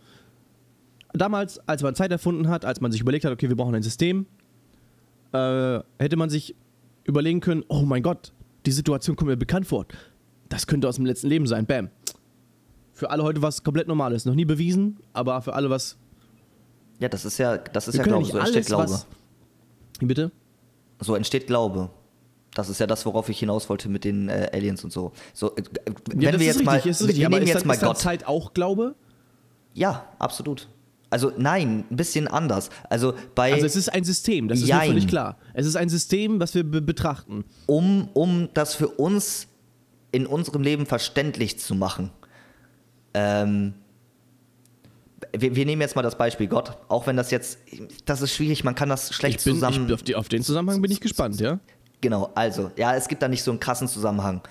Damals, 1.14 1.60
als 1.68 1.82
man 1.82 1.96
Zeit 1.96 2.12
erfunden 2.12 2.50
hat, 2.50 2.66
als 2.66 2.82
man 2.82 2.92
sich 2.92 3.02
überlegt 3.02 3.26
hat, 3.26 3.32
okay, 3.32 3.50
wir 3.50 3.56
brauchen 3.56 3.74
ein 3.74 3.84
System, 3.84 4.26
äh, 5.32 5.80
hätte 6.00 6.16
man 6.18 6.30
sich 6.30 6.56
überlegen 7.06 7.40
können, 7.40 7.64
oh 7.70 7.82
mein 7.82 8.04
Gott, 8.04 8.34
die 8.66 8.72
Situation 8.72 9.16
kommt 9.16 9.30
mir 9.30 9.38
bekannt 9.38 9.66
vor. 9.66 9.86
Das 10.50 10.68
könnte 10.68 10.88
aus 10.88 10.96
dem 10.96 11.06
letzten 11.06 11.28
Leben 11.28 11.48
sein. 11.48 11.66
Bam. 11.66 11.90
Für 12.94 13.10
alle 13.10 13.24
heute 13.24 13.42
was 13.42 13.64
komplett 13.64 13.88
Normales. 13.88 14.26
Noch 14.26 14.36
nie 14.36 14.46
bewiesen, 14.46 14.98
aber 15.14 15.42
für 15.42 15.54
alle 15.54 15.70
was. 15.70 15.98
ja, 17.00 17.10
das 17.10 17.26
ist 17.26 17.38
ja, 17.38 17.58
das 17.58 17.88
ist 17.88 17.94
Wir 17.96 18.00
ja 18.00 18.04
Glaube. 18.06 18.24
nicht 18.24 18.32
So 18.32 18.38
entsteht 18.40 18.56
alles, 18.56 18.68
Glaube. 18.68 18.84
was. 18.84 19.08
Wie 20.00 20.06
bitte? 20.06 20.32
So 21.00 21.16
entsteht 21.16 21.48
Glaube. 21.48 21.90
Das 22.54 22.70
ist 22.70 22.80
ja 22.80 22.88
das, 22.88 23.06
worauf 23.06 23.30
ich 23.30 23.38
hinaus 23.40 23.70
wollte 23.70 23.88
mit 23.88 24.04
den 24.04 24.30
äh, 24.30 24.50
Aliens 24.52 24.84
und 24.84 24.92
so. 24.92 25.12
So, 25.34 25.56
äh, 25.56 25.64
wenn 26.10 26.22
ja, 26.22 26.40
wir 26.40 26.46
jetzt 26.46 26.64
mal, 26.64 26.74
richtig, 26.76 26.92
ist 26.92 27.08
wir 27.08 27.30
nehmen 27.30 27.46
jetzt 27.46 27.66
mal 27.66 27.78
Gott. 27.78 28.00
Zeit 28.00 28.26
auch 28.26 28.54
Glaube? 28.54 28.96
Ja, 29.78 30.08
absolut. 30.18 30.68
Also 31.12 31.32
nein, 31.38 31.86
ein 31.90 31.96
bisschen 31.96 32.28
anders. 32.28 32.70
Also 32.90 33.14
bei 33.36 33.54
Also 33.54 33.68
es 33.68 33.76
ist 33.76 33.90
ein 33.94 34.04
System, 34.04 34.48
das 34.48 34.60
ist 34.60 34.68
mir 34.68 34.82
völlig 34.82 35.08
klar. 35.08 35.38
Es 35.54 35.68
ist 35.68 35.76
ein 35.76 35.88
System, 35.88 36.40
was 36.40 36.56
wir 36.56 36.64
be 36.64 36.82
betrachten. 36.82 37.46
um, 37.68 38.10
um 38.14 38.50
das 38.56 38.74
für 38.74 38.88
uns 38.88 39.48
in 40.12 40.26
unserem 40.26 40.64
Leben 40.64 40.88
verständlich 40.88 41.60
zu 41.60 41.76
machen. 41.76 42.10
Ähm, 43.14 43.76
wir, 45.38 45.56
wir 45.56 45.66
nehmen 45.66 45.82
jetzt 45.82 45.96
mal 45.96 46.02
das 46.02 46.18
Beispiel 46.18 46.48
Gott, 46.48 46.76
auch 46.88 47.06
wenn 47.06 47.16
das 47.16 47.30
jetzt, 47.30 47.60
das 48.06 48.22
ist 48.22 48.34
schwierig, 48.34 48.64
man 48.64 48.74
kann 48.74 48.90
das 48.90 49.14
schlecht 49.14 49.40
Ich 49.40 49.46
bin, 49.46 49.54
zusammen. 49.54 49.88
ich, 49.88 49.94
auf, 49.94 50.02
die, 50.04 50.16
auf 50.16 50.28
den 50.28 50.42
Zusammenhang 50.42 50.82
bin 50.82 50.92
ich 50.92 51.02
gespannt, 51.02 51.40
ja? 51.40 51.60
Genau, 52.02 52.32
also, 52.34 52.72
ja, 52.78 52.96
es 52.96 53.08
gibt 53.08 53.22
da 53.22 53.28
nicht 53.28 53.44
so 53.44 53.52
einen 53.52 53.60
krassen 53.60 53.88
Zusammenhang. 53.88 54.42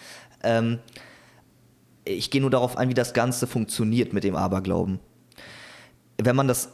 Ähm, 0.45 0.79
ich 2.05 2.31
gehe 2.31 2.41
nur 2.41 2.51
darauf 2.51 2.77
ein, 2.77 2.89
wie 2.89 2.95
das 2.95 3.13
Ganze 3.13 3.47
funktioniert 3.49 4.13
mit 4.13 4.23
dem 4.25 4.37
Aberglauben. 4.37 5.01
Wenn 6.23 6.37
man 6.37 6.49
das 6.49 6.71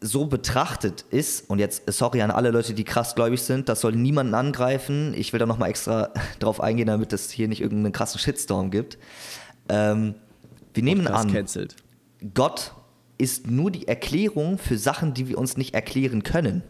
so 0.00 0.26
betrachtet 0.26 1.04
ist, 1.10 1.48
und 1.48 1.58
jetzt 1.60 1.82
sorry 1.92 2.22
an 2.22 2.30
alle 2.32 2.50
Leute, 2.50 2.74
die 2.74 2.84
krass 2.84 3.14
gläubig 3.14 3.40
sind, 3.42 3.68
das 3.68 3.80
soll 3.80 3.92
niemanden 3.94 4.34
angreifen. 4.34 5.14
Ich 5.16 5.32
will 5.32 5.38
da 5.38 5.46
nochmal 5.46 5.70
extra 5.70 6.10
drauf 6.40 6.60
eingehen, 6.60 6.88
damit 6.88 7.12
es 7.12 7.30
hier 7.30 7.48
nicht 7.48 7.60
irgendeinen 7.60 7.92
krassen 7.92 8.18
Shitstorm 8.18 8.70
gibt. 8.70 8.98
Ähm, 9.68 10.14
wir 10.74 10.82
nehmen 10.82 11.04
Podcast 11.04 11.24
an, 11.26 11.32
cancelled. 11.32 11.76
Gott 12.34 12.72
ist 13.18 13.48
nur 13.48 13.70
die 13.70 13.86
Erklärung 13.86 14.58
für 14.58 14.76
Sachen, 14.76 15.14
die 15.14 15.28
wir 15.28 15.38
uns 15.38 15.56
nicht 15.56 15.74
erklären 15.74 16.24
können. 16.24 16.62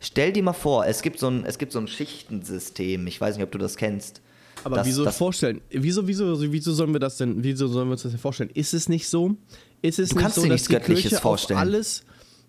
Stell 0.00 0.32
dir 0.32 0.42
mal 0.42 0.52
vor, 0.52 0.86
es 0.86 1.02
gibt 1.02 1.18
so 1.18 1.28
ein, 1.28 1.44
es 1.44 1.58
gibt 1.58 1.72
so 1.72 1.78
ein 1.80 1.88
Schichtensystem, 1.88 3.06
ich 3.06 3.20
weiß 3.20 3.36
nicht, 3.36 3.44
ob 3.44 3.50
du 3.50 3.58
das 3.58 3.76
kennst. 3.76 4.22
Aber 4.64 4.76
Das- 4.76 4.86
wieso 4.86 5.04
das- 5.04 5.16
vorstellen? 5.16 5.60
Wieso, 5.70 6.06
wieso, 6.06 6.40
wieso 6.52 6.72
sollen 6.72 6.92
wir 6.92 7.00
das 7.00 7.16
denn, 7.16 7.42
wieso 7.44 7.66
sollen 7.68 7.88
wir 7.88 7.92
uns 7.92 8.02
das 8.02 8.12
denn 8.12 8.20
vorstellen? 8.20 8.50
Ist 8.54 8.74
es 8.74 8.88
nicht 8.88 9.08
so? 9.08 9.36
Ist 9.82 9.98
es 9.98 10.08
Du 10.10 10.16
nicht 10.16 10.22
kannst 10.22 10.36
so, 10.36 10.42
dir 10.42 10.48
nichts 10.52 10.66
die 10.68 10.74
Göttliches 10.74 11.02
Kirche 11.10 11.22
vorstellen. 11.22 11.58
Alles. 11.60 12.04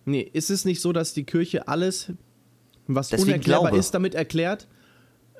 Nee, 0.05 0.21
ist 0.34 0.49
es 0.49 0.65
nicht 0.65 0.82
so, 0.82 0.91
dass 0.93 1.13
die 1.13 1.23
Kirche 1.23 1.67
alles, 1.67 2.11
was 2.88 3.09
Deswegen 3.09 3.30
unerklärbar 3.34 3.69
Glaube. 3.69 3.77
ist, 3.80 3.91
damit 3.93 4.15
erklärt? 4.15 4.67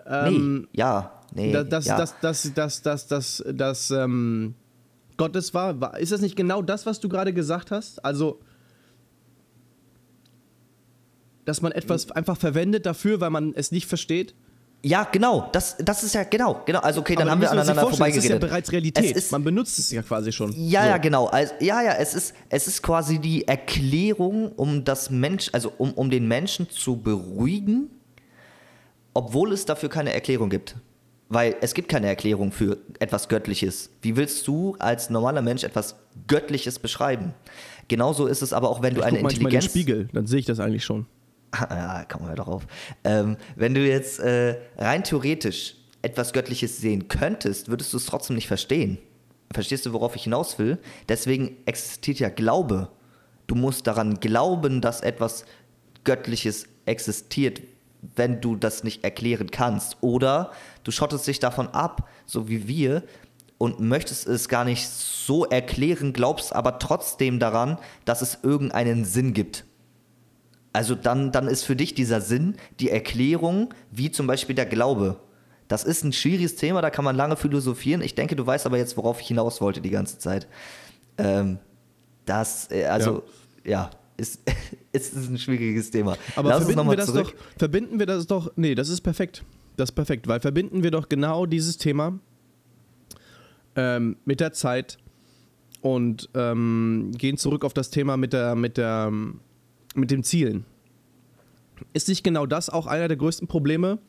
Ähm, 0.06 0.62
nee, 0.62 0.68
ja, 0.74 1.22
nee. 1.34 1.52
da- 1.52 1.64
dass, 1.64 1.86
ja. 1.86 1.98
dass, 1.98 2.20
dass, 2.20 2.54
dass, 2.54 2.82
dass, 2.84 3.08
dass, 3.08 3.44
dass 3.54 3.92
ähm, 3.92 4.54
Gottes 5.18 5.54
war, 5.54 5.80
war. 5.82 5.98
Ist 6.00 6.12
das 6.12 6.22
nicht 6.22 6.36
genau 6.36 6.62
das, 6.62 6.86
was 6.86 7.00
du 7.00 7.10
gerade 7.10 7.34
gesagt 7.34 7.72
hast? 7.72 8.04
Also, 8.06 8.40
dass 11.46 11.62
man 11.62 11.72
etwas 11.72 12.12
einfach 12.12 12.38
verwendet 12.38 12.86
dafür, 12.86 13.20
weil 13.22 13.30
man 13.32 13.54
es 13.56 13.72
nicht 13.72 13.88
versteht? 13.88 14.36
Ja, 14.82 15.04
genau, 15.12 15.50
das, 15.52 15.76
das 15.80 16.04
ist 16.04 16.16
ja, 16.16 16.24
genau, 16.24 16.62
genau. 16.66 16.80
Also 16.80 17.02
okay, 17.02 17.14
dann 17.16 17.24
Aber 17.24 17.32
haben 17.32 17.42
wir 17.42 17.52
aneinander 17.52 17.82
vorstellen, 17.82 18.10
Es 18.12 18.18
ist 18.18 18.24
ja 18.24 18.30
vorbeigeredet. 18.40 18.50
bereits 18.50 18.72
Realität. 18.72 19.16
Ist- 19.18 19.32
man 19.32 19.44
benutzt 19.44 19.78
es 19.80 19.92
ja 19.92 20.02
quasi 20.02 20.32
schon. 20.32 20.54
Ja, 20.56 20.84
So. 20.84 20.88
ja, 20.90 20.98
genau. 20.98 21.26
Also, 21.28 21.54
ja, 21.60 21.82
ja, 21.82 21.94
es 21.94 22.14
ist, 22.14 22.34
es 22.50 22.68
ist 22.68 22.82
quasi 22.82 23.20
die 23.20 23.48
Erklärung, 23.48 24.52
um 24.54 24.84
das 24.86 25.10
Mensch, 25.10 25.50
also 25.54 25.74
um, 25.78 25.94
um 25.94 26.10
den 26.10 26.28
Menschen 26.28 26.70
zu 26.70 26.96
beruhigen, 26.98 27.90
obwohl 29.14 29.52
es 29.54 29.66
dafür 29.66 29.90
keine 29.90 30.14
Erklärung 30.14 30.50
gibt. 30.50 30.76
Weil 31.32 31.56
es 31.62 31.76
gibt 31.76 31.90
keine 31.90 32.08
Erklärung 32.08 32.52
für 32.52 32.78
etwas 33.00 33.28
Göttliches. 33.30 33.92
Wie 34.02 34.16
willst 34.16 34.48
du 34.48 34.76
als 34.80 35.12
normaler 35.12 35.44
Mensch 35.44 35.64
etwas 35.64 35.96
Göttliches 36.28 36.80
beschreiben? 36.80 37.34
Genauso 37.88 38.26
ist 38.26 38.42
es 38.42 38.52
aber 38.52 38.70
auch, 38.70 38.82
wenn 38.82 38.96
du 38.96 39.02
Ich 39.02 39.06
eine 39.06 39.18
guck 39.18 39.24
manchmal 39.24 39.54
in 39.54 39.60
den 39.60 39.68
Intelligenz. 39.68 39.72
Spiegel, 40.06 40.10
dann 40.14 40.26
sehe 40.26 40.40
ich 40.40 40.46
das 40.48 40.60
eigentlich 40.60 40.84
schon. 40.86 41.06
ja, 41.70 42.06
kommen 42.06 42.28
wir 42.28 42.36
darauf. 42.36 42.66
Ähm, 43.04 43.38
wenn 43.56 43.74
du 43.74 43.86
jetzt 43.86 44.20
äh, 44.20 44.58
rein 44.78 45.04
theoretisch 45.04 45.76
etwas 46.02 46.34
Göttliches 46.34 46.78
sehen 46.78 47.08
könntest, 47.08 47.70
würdest 47.70 47.94
du 47.94 47.98
es 47.98 48.06
trotzdem 48.06 48.36
nicht 48.36 48.48
verstehen. 48.48 49.00
Verstehst 49.52 49.86
du, 49.86 49.94
worauf 49.94 50.16
ich 50.16 50.24
hinaus 50.24 50.60
will? 50.60 50.78
Deswegen 51.08 51.58
existiert 51.66 52.20
ja 52.20 52.30
Glaube. 52.30 52.90
Du 53.48 53.56
musst 53.56 53.88
daran 53.88 54.20
glauben, 54.20 54.80
dass 54.80 55.02
etwas 55.02 55.44
Göttliches 56.04 56.68
existiert, 56.86 57.62
wenn 58.16 58.42
du 58.42 58.56
das 58.56 58.84
nicht 58.84 59.04
erklären 59.04 59.50
kannst. 59.50 59.98
Oder 60.02 60.52
du 60.84 60.92
schottest 60.92 61.28
dich 61.28 61.40
davon 61.40 61.68
ab, 61.70 62.08
so 62.26 62.48
wie 62.48 62.68
wir, 62.68 63.04
und 63.58 63.80
möchtest 63.80 64.28
es 64.28 64.48
gar 64.48 64.64
nicht 64.64 64.88
so 64.88 65.46
erklären, 65.46 66.14
glaubst 66.14 66.54
aber 66.54 66.80
trotzdem 66.80 67.40
daran, 67.40 67.78
dass 68.06 68.22
es 68.22 68.40
irgendeinen 68.44 69.04
Sinn 69.04 69.34
gibt. 69.34 69.66
Also 70.72 70.96
dann, 70.96 71.32
dann 71.32 71.48
ist 71.48 71.64
für 71.64 71.76
dich 71.76 71.94
dieser 71.94 72.22
Sinn 72.22 72.56
die 72.80 72.90
Erklärung, 72.90 73.74
wie 73.92 74.12
zum 74.12 74.28
Beispiel 74.28 74.56
der 74.56 74.66
Glaube. 74.66 75.20
Das 75.68 75.84
ist 75.84 76.04
ein 76.04 76.14
schwieriges 76.14 76.56
Thema, 76.56 76.82
da 76.82 76.90
kann 76.90 77.06
man 77.06 77.16
lange 77.16 77.36
philosophieren. 77.36 78.02
Ich 78.02 78.16
denke, 78.16 78.36
du 78.36 78.46
weißt 78.46 78.66
aber 78.66 78.78
jetzt, 78.78 78.98
worauf 78.98 79.22
ich 79.22 79.28
hinaus 79.28 79.62
wollte 79.62 79.82
die 79.82 79.90
ganze 79.90 80.18
Zeit. 80.18 80.48
Ähm, 81.18 81.60
das, 82.26 82.70
äh, 82.72 82.86
also, 82.86 83.24
ja, 83.64 83.72
ja 83.72 83.90
ist, 84.20 84.42
ist, 84.92 85.14
ist 85.14 85.30
ein 85.30 85.38
schwieriges 85.38 85.90
Thema. 85.92 86.18
Aber 86.36 86.50
Lass 86.50 86.66
verbinden 86.66 86.90
wir 86.90 86.98
das 86.98 87.06
zurück. 87.08 87.36
doch, 87.36 87.58
verbinden 87.58 88.00
wir 88.00 88.06
das 88.06 88.28
doch, 88.28 88.52
nee, 88.56 88.76
das 88.76 88.90
ist 88.90 89.02
perfekt. 89.02 89.44
Das 89.78 89.90
ist 89.90 89.96
perfekt, 89.96 90.28
weil 90.28 90.40
verbinden 90.40 90.84
wir 90.84 90.92
doch 90.92 91.08
genau 91.08 91.46
dieses 91.46 91.78
Thema 91.78 92.20
ähm, 93.76 94.18
mit 94.26 94.42
der 94.42 94.52
Zeit 94.52 94.98
und 95.82 96.30
ähm, 96.34 97.12
gehen 97.18 97.38
zurück 97.38 97.64
auf 97.64 97.74
das 97.74 97.90
Thema 97.90 98.18
mit 98.18 98.34
der, 98.34 98.56
mit 98.56 98.78
der, 98.78 99.12
mit 99.96 100.12
den 100.12 100.24
Zielen. 100.24 100.66
Ist 101.94 102.08
nicht 102.08 102.24
genau 102.24 102.46
das 102.46 102.70
auch 102.70 102.88
einer 102.88 103.08
der 103.08 103.18
größten 103.18 103.48
Probleme? 103.48 104.00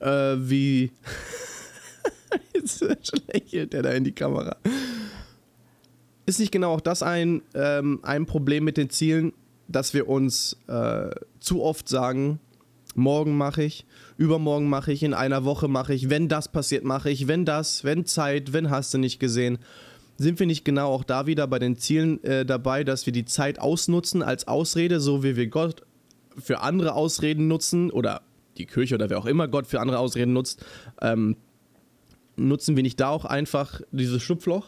äh, 0.00 0.36
wie. 0.38 0.92
Jetzt 2.54 2.84
lächelt 3.32 3.72
der 3.72 3.82
da 3.82 3.90
in 3.90 4.04
die 4.04 4.12
Kamera. 4.12 4.56
Ist 6.26 6.38
nicht 6.38 6.52
genau 6.52 6.74
auch 6.74 6.80
das 6.80 7.02
ein, 7.02 7.42
ähm, 7.54 8.00
ein 8.02 8.26
Problem 8.26 8.64
mit 8.64 8.76
den 8.76 8.90
Zielen, 8.90 9.32
dass 9.68 9.94
wir 9.94 10.08
uns 10.08 10.56
äh, 10.68 11.10
zu 11.40 11.62
oft 11.62 11.88
sagen, 11.88 12.38
morgen 12.94 13.36
mache 13.36 13.64
ich, 13.64 13.86
übermorgen 14.16 14.68
mache 14.68 14.92
ich, 14.92 15.02
in 15.02 15.14
einer 15.14 15.44
Woche 15.44 15.68
mache 15.68 15.94
ich, 15.94 16.10
wenn 16.10 16.28
das 16.28 16.50
passiert, 16.50 16.84
mache 16.84 17.10
ich, 17.10 17.26
wenn 17.26 17.44
das, 17.44 17.82
wenn 17.84 18.04
Zeit, 18.04 18.52
wenn 18.52 18.70
hast 18.70 18.94
du 18.94 18.98
nicht 18.98 19.18
gesehen. 19.18 19.58
Sind 20.20 20.38
wir 20.38 20.46
nicht 20.46 20.66
genau 20.66 20.92
auch 20.92 21.02
da 21.02 21.26
wieder 21.26 21.46
bei 21.46 21.58
den 21.58 21.78
Zielen 21.78 22.22
äh, 22.24 22.44
dabei, 22.44 22.84
dass 22.84 23.06
wir 23.06 23.12
die 23.14 23.24
Zeit 23.24 23.58
ausnutzen 23.58 24.22
als 24.22 24.46
Ausrede, 24.46 25.00
so 25.00 25.22
wie 25.24 25.34
wir 25.34 25.46
Gott 25.46 25.86
für 26.36 26.60
andere 26.60 26.92
Ausreden 26.92 27.48
nutzen 27.48 27.90
oder 27.90 28.20
die 28.58 28.66
Kirche 28.66 28.96
oder 28.96 29.08
wer 29.08 29.16
auch 29.16 29.24
immer 29.24 29.48
Gott 29.48 29.66
für 29.66 29.80
andere 29.80 29.98
Ausreden 29.98 30.34
nutzt, 30.34 30.62
ähm, 31.00 31.36
nutzen 32.36 32.76
wir 32.76 32.82
nicht 32.82 33.00
da 33.00 33.08
auch 33.08 33.24
einfach 33.24 33.80
dieses 33.92 34.22
Schlupfloch 34.22 34.66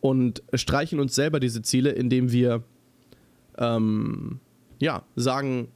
und 0.00 0.42
streichen 0.52 0.98
uns 0.98 1.14
selber 1.14 1.38
diese 1.38 1.62
Ziele, 1.62 1.90
indem 1.90 2.32
wir 2.32 2.64
ähm, 3.58 4.40
ja, 4.80 5.04
sagen, 5.14 5.68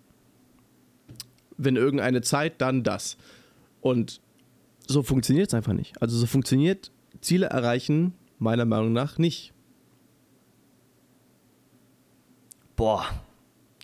wenn 1.59 1.77
irgendeine 1.77 2.23
Zeit, 2.23 2.61
dann 2.61 2.83
das. 2.83 3.19
Und 3.81 4.21
so 4.89 5.05
funktioniert 5.05 5.47
es 5.47 5.55
einfach 5.55 5.75
nicht. 5.75 6.03
Also 6.03 6.19
so 6.19 6.27
funktioniert 6.27 6.91
Ziele 7.21 7.47
erreichen 7.47 8.15
meiner 8.39 8.64
Meinung 8.64 8.93
nach 8.93 9.18
nicht. 9.18 9.53
Boah, 12.76 13.07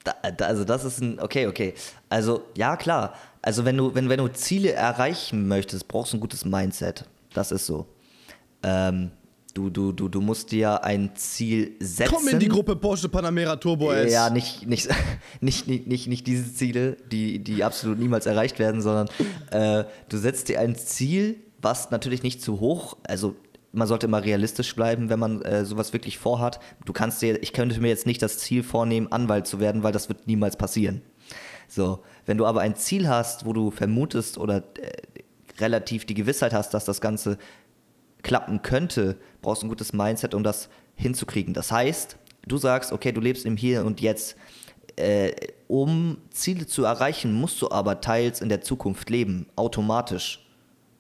da, 0.05 0.31
da, 0.31 0.47
also 0.47 0.65
das 0.65 0.85
ist 0.85 1.01
ein, 1.01 1.21
okay, 1.21 1.47
okay. 1.47 1.75
Also 2.09 2.43
ja, 2.57 2.77
klar. 2.77 3.15
Also 3.41 3.65
wenn 3.65 3.77
du, 3.77 3.95
wenn, 3.95 4.09
wenn 4.09 4.19
du 4.19 4.29
Ziele 4.29 4.73
erreichen 4.73 5.49
möchtest, 5.49 5.89
brauchst 5.89 6.13
du 6.13 6.17
ein 6.19 6.21
gutes 6.21 6.45
Mindset. 6.45 7.05
Das 7.33 7.53
ist 7.53 7.67
so. 7.67 7.87
Ähm, 8.63 9.11
du, 9.55 9.71
du, 9.71 9.93
du, 9.93 10.09
du 10.09 10.21
musst 10.21 10.53
dir 10.53 10.85
ein 10.85 11.15
Ziel 11.15 11.73
setzen. 11.81 12.15
Komm 12.15 12.29
in 12.29 12.39
die 12.39 12.49
Gruppe 12.49 12.77
Porsche 12.77 13.09
Panamera 13.09 13.57
Turbo 13.57 13.93
S. 13.93 14.13
Ja, 14.13 14.31
nicht, 14.31 14.67
nicht, 14.67 14.89
nicht, 15.41 15.67
nicht, 15.67 15.87
nicht, 15.87 16.07
nicht 16.09 16.27
diese 16.27 16.53
Ziele, 16.55 16.97
die, 17.11 17.39
die 17.39 17.65
absolut 17.65 17.99
niemals 17.99 18.27
erreicht 18.27 18.59
werden, 18.59 18.81
sondern 18.81 19.09
äh, 19.51 19.85
du 20.09 20.19
setzt 20.19 20.49
dir 20.49 20.61
ein 20.61 20.77
Ziel, 20.77 21.37
was 21.61 21.91
natürlich 21.91 22.23
nicht 22.23 22.43
zu 22.43 22.61
hoch, 22.61 22.97
also 23.05 23.37
man 23.73 23.89
sollte 23.89 24.07
immer 24.07 24.23
realistisch 24.23 24.75
bleiben, 24.77 25.09
wenn 25.09 25.19
man 25.19 25.43
äh, 25.43 25.65
sowas 25.65 25.93
wirklich 25.93 26.19
vorhat. 26.19 26.61
Du 26.85 26.93
kannst 26.93 27.23
dir, 27.23 27.43
ich 27.43 27.53
könnte 27.53 27.81
mir 27.81 27.89
jetzt 27.89 28.07
nicht 28.07 28.23
das 28.23 28.39
Ziel 28.39 28.63
vornehmen, 28.63 29.11
Anwalt 29.11 29.47
zu 29.47 29.61
werden, 29.61 29.83
weil 29.83 29.93
das 29.93 30.09
wird 30.09 30.27
niemals 30.27 30.57
passieren. 30.57 31.03
So, 31.69 32.01
wenn 32.27 32.37
du 32.37 32.45
aber 32.45 32.61
ein 32.61 32.77
Ziel 32.77 33.09
hast, 33.09 33.47
wo 33.47 33.55
du 33.55 33.71
vermutest 33.71 34.37
oder 34.37 34.59
äh, 34.59 34.93
relativ 35.59 36.05
die 36.05 36.15
Gewissheit 36.15 36.53
hast, 36.53 36.75
dass 36.75 36.85
das 36.85 37.01
Ganze 37.01 37.39
klappen 38.23 38.63
könnte, 38.63 39.17
brauchst 39.41 39.63
du 39.63 39.67
ein 39.67 39.71
gutes 39.71 39.93
Mindset, 39.93 40.35
um 40.35 40.43
das 40.43 40.69
hinzukriegen. 40.95 41.55
Das 41.55 41.73
heißt, 41.73 42.17
du 42.47 42.59
sagst, 42.59 42.93
okay, 42.93 43.13
du 43.13 43.21
lebst 43.21 43.47
im 43.47 43.57
Hier 43.57 43.85
und 43.85 44.01
Jetzt. 44.01 44.37
Äh, 44.97 45.33
um 45.69 46.19
Ziele 46.31 46.67
zu 46.67 46.85
erreichen, 46.85 47.33
musst 47.33 47.63
du 47.63 47.71
aber 47.71 48.03
teils 48.03 48.43
in 48.43 48.51
der 48.51 48.61
Zukunft 48.61 49.09
leben, 49.09 49.47
automatisch. 49.57 50.47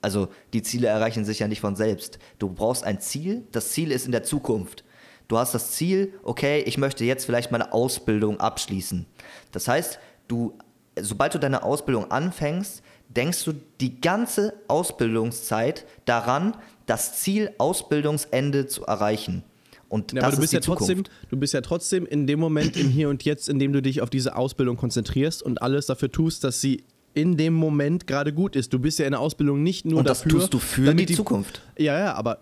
Also 0.03 0.29
die 0.53 0.63
Ziele 0.63 0.89
erreichen 0.89 1.25
sich 1.25 1.39
ja 1.39 1.49
nicht 1.49 1.61
von 1.61 1.77
selbst. 1.77 2.19
Du 2.39 2.49
brauchst 2.49 2.85
ein 2.85 3.01
Ziel, 3.01 3.45
das 3.53 3.71
Ziel 3.71 3.93
ist 3.93 4.05
in 4.05 4.13
der 4.13 4.25
Zukunft. 4.25 4.85
Du 5.29 5.39
hast 5.39 5.55
das 5.55 5.71
Ziel, 5.71 6.13
okay, 6.25 6.63
ich 6.67 6.77
möchte 6.77 7.05
jetzt 7.05 7.25
vielleicht 7.25 7.53
meine 7.53 7.73
Ausbildung 7.73 8.41
abschließen. 8.41 9.07
Das 9.53 9.69
heißt, 9.69 9.99
du, 10.29 10.59
sobald 11.01 11.35
du 11.35 11.39
deine 11.39 11.63
Ausbildung 11.63 12.11
anfängst, 12.11 12.83
denkst 13.09 13.45
du 13.45 13.55
die 13.81 14.01
ganze 14.01 14.55
Ausbildungszeit 14.69 15.87
daran, 16.05 16.57
das 16.87 17.21
Ziel 17.21 17.53
Ausbildungsende 17.59 18.67
zu 18.67 18.85
erreichen. 18.85 19.45
Und 19.89 20.13
ja, 20.13 20.21
das 20.21 20.25
aber 20.25 20.37
du 20.37 20.41
bist 20.41 20.55
ist 20.55 20.67
ja 20.67 20.75
trotzdem, 20.75 21.05
du 21.29 21.37
bist 21.37 21.55
ja 21.55 21.61
trotzdem 21.61 22.07
in 22.07 22.27
dem 22.27 22.41
Moment 22.41 22.77
im 22.77 22.89
Hier 22.89 23.11
und 23.11 23.25
Jetzt, 23.25 23.49
in 23.49 23.59
dem 23.59 23.73
du 23.73 23.83
dich 23.83 24.01
auf 24.01 24.09
diese 24.11 24.37
Ausbildung 24.37 24.77
konzentrierst 24.77 25.43
und 25.43 25.61
alles 25.61 25.87
dafür 25.87 26.11
tust, 26.11 26.45
dass 26.45 26.61
sie 26.61 26.85
in 27.15 27.37
dem 27.37 27.55
Moment 27.55 28.07
gerade 28.07 28.33
gut 28.33 28.57
ist. 28.57 28.73
Du 28.73 28.79
bist 28.79 28.99
ja 28.99 29.07
in 29.07 29.13
der 29.13 29.21
Ausbildung 29.21 29.63
nicht 29.63 29.85
nur 29.85 30.01
und 30.01 30.09
das 30.09 30.23
dafür, 30.23 30.41
tust 30.41 30.55
du 30.55 30.59
für 30.59 30.95
die, 30.95 31.07
die 31.07 31.15
Zukunft. 31.15 31.63
Ja, 31.79 31.99
ja, 31.99 32.15
aber 32.15 32.39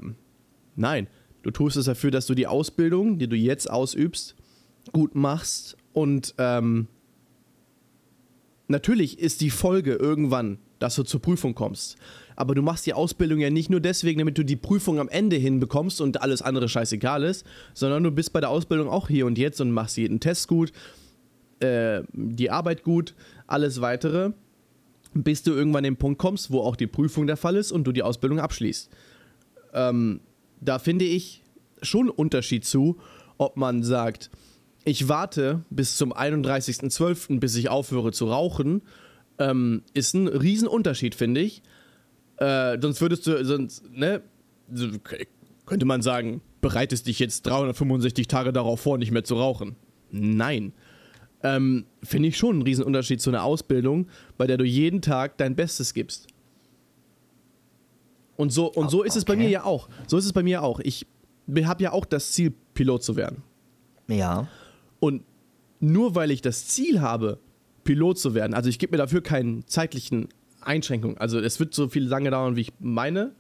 nein, 0.76 1.08
du 1.42 1.50
tust 1.50 1.76
es 1.76 1.86
dafür, 1.86 2.10
dass 2.10 2.26
du 2.26 2.34
die 2.34 2.46
Ausbildung, 2.46 3.18
die 3.18 3.28
du 3.28 3.36
jetzt 3.36 3.70
ausübst, 3.70 4.36
gut 4.92 5.14
machst 5.14 5.76
und 5.92 6.34
ähm, 6.38 6.86
natürlich 8.68 9.18
ist 9.18 9.40
die 9.40 9.50
Folge 9.50 9.94
irgendwann, 9.94 10.58
dass 10.78 10.94
du 10.94 11.02
zur 11.02 11.20
Prüfung 11.20 11.54
kommst. 11.54 11.96
Aber 12.36 12.54
du 12.54 12.62
machst 12.62 12.86
die 12.86 12.94
Ausbildung 12.94 13.38
ja 13.38 13.50
nicht 13.50 13.68
nur 13.68 13.80
deswegen, 13.80 14.20
damit 14.20 14.38
du 14.38 14.44
die 14.44 14.56
Prüfung 14.56 14.98
am 14.98 15.10
Ende 15.10 15.36
hinbekommst 15.36 16.00
und 16.00 16.22
alles 16.22 16.40
andere 16.40 16.70
scheißegal 16.70 17.22
ist, 17.24 17.44
sondern 17.74 18.02
du 18.02 18.10
bist 18.10 18.32
bei 18.32 18.40
der 18.40 18.48
Ausbildung 18.48 18.88
auch 18.88 19.08
hier 19.08 19.26
und 19.26 19.36
jetzt 19.36 19.60
und 19.60 19.72
machst 19.72 19.98
jeden 19.98 20.20
Test 20.20 20.48
gut, 20.48 20.72
äh, 21.58 22.02
die 22.14 22.50
Arbeit 22.50 22.82
gut, 22.82 23.14
alles 23.46 23.82
weitere, 23.82 24.32
bis 25.14 25.42
du 25.42 25.52
irgendwann 25.52 25.84
den 25.84 25.96
Punkt 25.96 26.18
kommst, 26.18 26.50
wo 26.50 26.60
auch 26.60 26.76
die 26.76 26.86
Prüfung 26.86 27.26
der 27.26 27.36
Fall 27.36 27.56
ist 27.56 27.72
und 27.72 27.84
du 27.84 27.92
die 27.92 28.02
Ausbildung 28.02 28.38
abschließt. 28.38 28.90
Ähm, 29.74 30.20
da 30.60 30.78
finde 30.78 31.04
ich 31.04 31.42
schon 31.82 32.02
einen 32.02 32.10
Unterschied 32.10 32.64
zu, 32.64 32.98
ob 33.38 33.56
man 33.56 33.82
sagt, 33.82 34.30
ich 34.84 35.08
warte 35.08 35.64
bis 35.70 35.96
zum 35.96 36.12
31.12., 36.12 37.40
bis 37.40 37.54
ich 37.56 37.68
aufhöre 37.68 38.12
zu 38.12 38.26
rauchen, 38.26 38.82
ähm, 39.38 39.82
ist 39.94 40.14
ein 40.14 40.28
Riesenunterschied, 40.28 41.14
finde 41.14 41.40
ich. 41.40 41.62
Äh, 42.36 42.78
sonst 42.80 43.00
würdest 43.00 43.26
du, 43.26 43.44
sonst, 43.44 43.90
ne, 43.90 44.22
könnte 45.66 45.86
man 45.86 46.02
sagen, 46.02 46.40
bereitest 46.60 47.06
dich 47.06 47.18
jetzt 47.18 47.46
365 47.46 48.28
Tage 48.28 48.52
darauf 48.52 48.80
vor, 48.80 48.98
nicht 48.98 49.10
mehr 49.10 49.24
zu 49.24 49.36
rauchen. 49.36 49.76
Nein. 50.10 50.72
Ähm, 51.42 51.86
finde 52.02 52.28
ich 52.28 52.36
schon 52.36 52.56
einen 52.56 52.62
Riesenunterschied 52.62 53.20
zu 53.20 53.30
einer 53.30 53.44
Ausbildung, 53.44 54.08
bei 54.36 54.46
der 54.46 54.58
du 54.58 54.64
jeden 54.64 55.00
Tag 55.00 55.38
dein 55.38 55.56
Bestes 55.56 55.94
gibst. 55.94 56.26
Und 58.36 58.52
so, 58.52 58.72
und 58.72 58.90
so 58.90 59.02
ist 59.02 59.16
es 59.16 59.24
bei 59.24 59.36
mir 59.36 59.48
ja 59.48 59.64
auch. 59.64 59.88
So 60.06 60.16
ist 60.16 60.24
es 60.24 60.32
bei 60.32 60.42
mir 60.42 60.62
auch. 60.62 60.80
Ich 60.80 61.06
habe 61.64 61.82
ja 61.82 61.92
auch 61.92 62.04
das 62.04 62.32
Ziel, 62.32 62.54
Pilot 62.74 63.02
zu 63.02 63.16
werden. 63.16 63.42
Ja. 64.08 64.48
Und 64.98 65.24
nur 65.78 66.14
weil 66.14 66.30
ich 66.30 66.42
das 66.42 66.66
Ziel 66.66 67.00
habe, 67.00 67.38
Pilot 67.84 68.18
zu 68.18 68.34
werden, 68.34 68.54
also 68.54 68.68
ich 68.68 68.78
gebe 68.78 68.92
mir 68.92 68.98
dafür 68.98 69.22
keinen 69.22 69.66
zeitlichen 69.66 70.28
Einschränkungen. 70.60 71.18
Also 71.18 71.40
es 71.40 71.58
wird 71.60 71.74
so 71.74 71.88
viel 71.88 72.04
lange 72.04 72.30
dauern, 72.30 72.56
wie 72.56 72.62
ich 72.62 72.72
meine. 72.78 73.32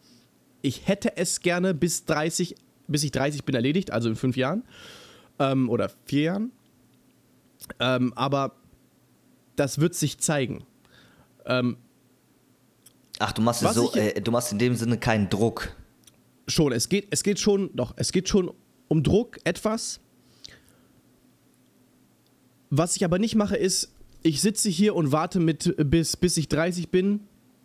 Ich 0.62 0.86
hätte 0.88 1.16
es 1.16 1.40
gerne 1.40 1.74
bis 1.74 2.04
30, 2.04 2.54
bis 2.86 3.04
ich 3.04 3.12
30 3.12 3.44
bin 3.44 3.54
erledigt, 3.54 3.92
also 3.92 4.08
in 4.08 4.16
fünf 4.16 4.36
Jahren 4.36 4.64
ähm, 5.38 5.68
oder 5.70 5.90
vier 6.04 6.22
Jahren. 6.22 6.52
Ähm, 7.78 8.12
aber 8.14 8.56
das 9.56 9.78
wird 9.78 9.94
sich 9.94 10.18
zeigen. 10.18 10.64
Ähm, 11.46 11.76
Ach, 13.18 13.32
du 13.32 13.42
machst, 13.42 13.60
so, 13.60 13.92
äh, 13.94 14.20
du 14.20 14.30
machst 14.30 14.50
in 14.50 14.58
dem 14.58 14.74
Sinne 14.74 14.96
keinen 14.96 15.28
Druck. 15.28 15.76
Schon, 16.48 16.72
es 16.72 16.88
geht, 16.88 17.08
es 17.10 17.22
geht 17.22 17.38
schon, 17.38 17.70
doch, 17.74 17.92
es 17.96 18.12
geht 18.12 18.28
schon 18.28 18.50
um 18.88 19.02
Druck 19.02 19.38
etwas. 19.44 20.00
Was 22.70 22.96
ich 22.96 23.04
aber 23.04 23.18
nicht 23.18 23.34
mache, 23.34 23.56
ist, 23.56 23.92
ich 24.22 24.40
sitze 24.40 24.70
hier 24.70 24.94
und 24.96 25.12
warte 25.12 25.38
mit, 25.38 25.74
bis, 25.90 26.16
bis 26.16 26.36
ich 26.38 26.48
30 26.48 26.88
bin, 26.88 27.20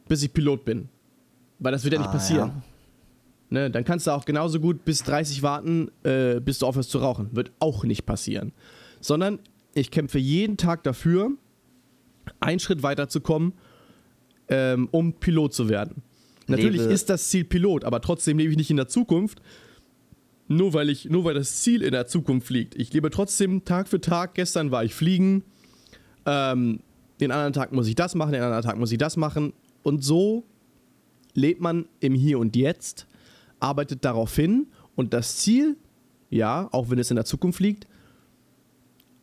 bis 0.08 0.24
ich 0.24 0.34
Pilot 0.34 0.66
bin. 0.66 0.89
Weil 1.60 1.72
das 1.72 1.84
wird 1.84 1.93
ja 1.93 2.00
nicht 2.00 2.10
ah, 2.10 2.14
passieren. 2.14 2.64
Ne, 3.50 3.72
dann 3.72 3.86
kannst 3.86 4.08
du 4.08 4.12
auch 4.12 4.26
genauso 4.26 4.60
gut 4.60 4.84
bis 4.84 5.04
30 5.04 5.41
warten, 5.41 5.89
äh, 6.04 6.41
bis 6.41 6.60
du 6.60 6.66
aufhörst 6.66 6.89
zu 6.89 6.98
rauchen. 6.98 7.30
Wird 7.34 7.52
auch 7.60 7.86
nicht 7.86 8.06
passieren. 8.06 8.52
Sondern 9.00 9.39
ich 9.76 9.92
kämpfe 9.92 10.18
jeden 10.18 10.58
Tag 10.58 10.84
dafür, 10.84 11.32
einen 12.40 12.60
Schritt 12.60 12.82
weiter 12.82 13.08
zu 13.08 13.22
kommen, 13.22 13.54
ähm, 14.48 14.88
um 14.92 15.14
Pilot 15.14 15.54
zu 15.54 15.70
werden. 15.70 16.02
Natürlich 16.48 16.82
Lebe- 16.82 16.94
ist 16.94 17.10
das 17.10 17.30
Ziel 17.30 17.44
Pilot, 17.44 17.84
aber 17.84 18.02
trotzdem 18.02 18.38
lebe 18.40 18.52
ich 18.52 18.58
nicht 18.58 18.72
in 18.72 18.78
der 18.78 18.88
Zukunft, 18.88 19.42
nur 20.48 20.74
weil, 20.74 20.90
ich, 20.90 21.10
nur 21.10 21.26
weil 21.26 21.34
das 21.34 21.62
Ziel 21.62 21.82
in 21.82 21.92
der 21.92 22.08
Zukunft 22.08 22.50
liegt. 22.50 22.76
Ich 22.76 22.94
lebe 22.94 23.10
trotzdem 23.10 23.66
Tag 23.66 23.88
für 23.88 24.00
Tag. 24.00 24.36
Gestern 24.36 24.72
war 24.72 24.84
ich 24.84 24.94
fliegen, 24.94 25.44
ähm, 26.26 26.80
den 27.20 27.32
anderen 27.32 27.54
Tag 27.54 27.72
muss 27.72 27.88
ich 27.88 27.96
das 27.96 28.16
machen, 28.16 28.32
den 28.34 28.44
anderen 28.44 28.64
Tag 28.64 28.78
muss 28.78 28.92
ich 28.92 28.98
das 28.98 29.18
machen. 29.18 29.54
Und 29.84 30.04
so 30.04 30.46
lebt 31.34 31.62
man 31.62 31.88
im 32.00 32.14
Hier 32.14 32.40
und 32.40 32.56
Jetzt, 32.56 33.08
arbeitet 33.60 34.06
darauf 34.06 34.36
hin 34.36 34.68
und 34.96 35.14
das 35.14 35.38
Ziel, 35.38 35.78
ja, 36.30 36.70
auch 36.72 36.90
wenn 36.90 37.00
es 37.00 37.10
in 37.10 37.16
der 37.16 37.26
Zukunft 37.26 37.60
liegt, 37.60 37.88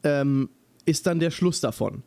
ähm, 0.04 0.48
ist 0.84 1.06
dann 1.06 1.20
der 1.20 1.30
Schluss 1.30 1.60
davon. 1.60 2.02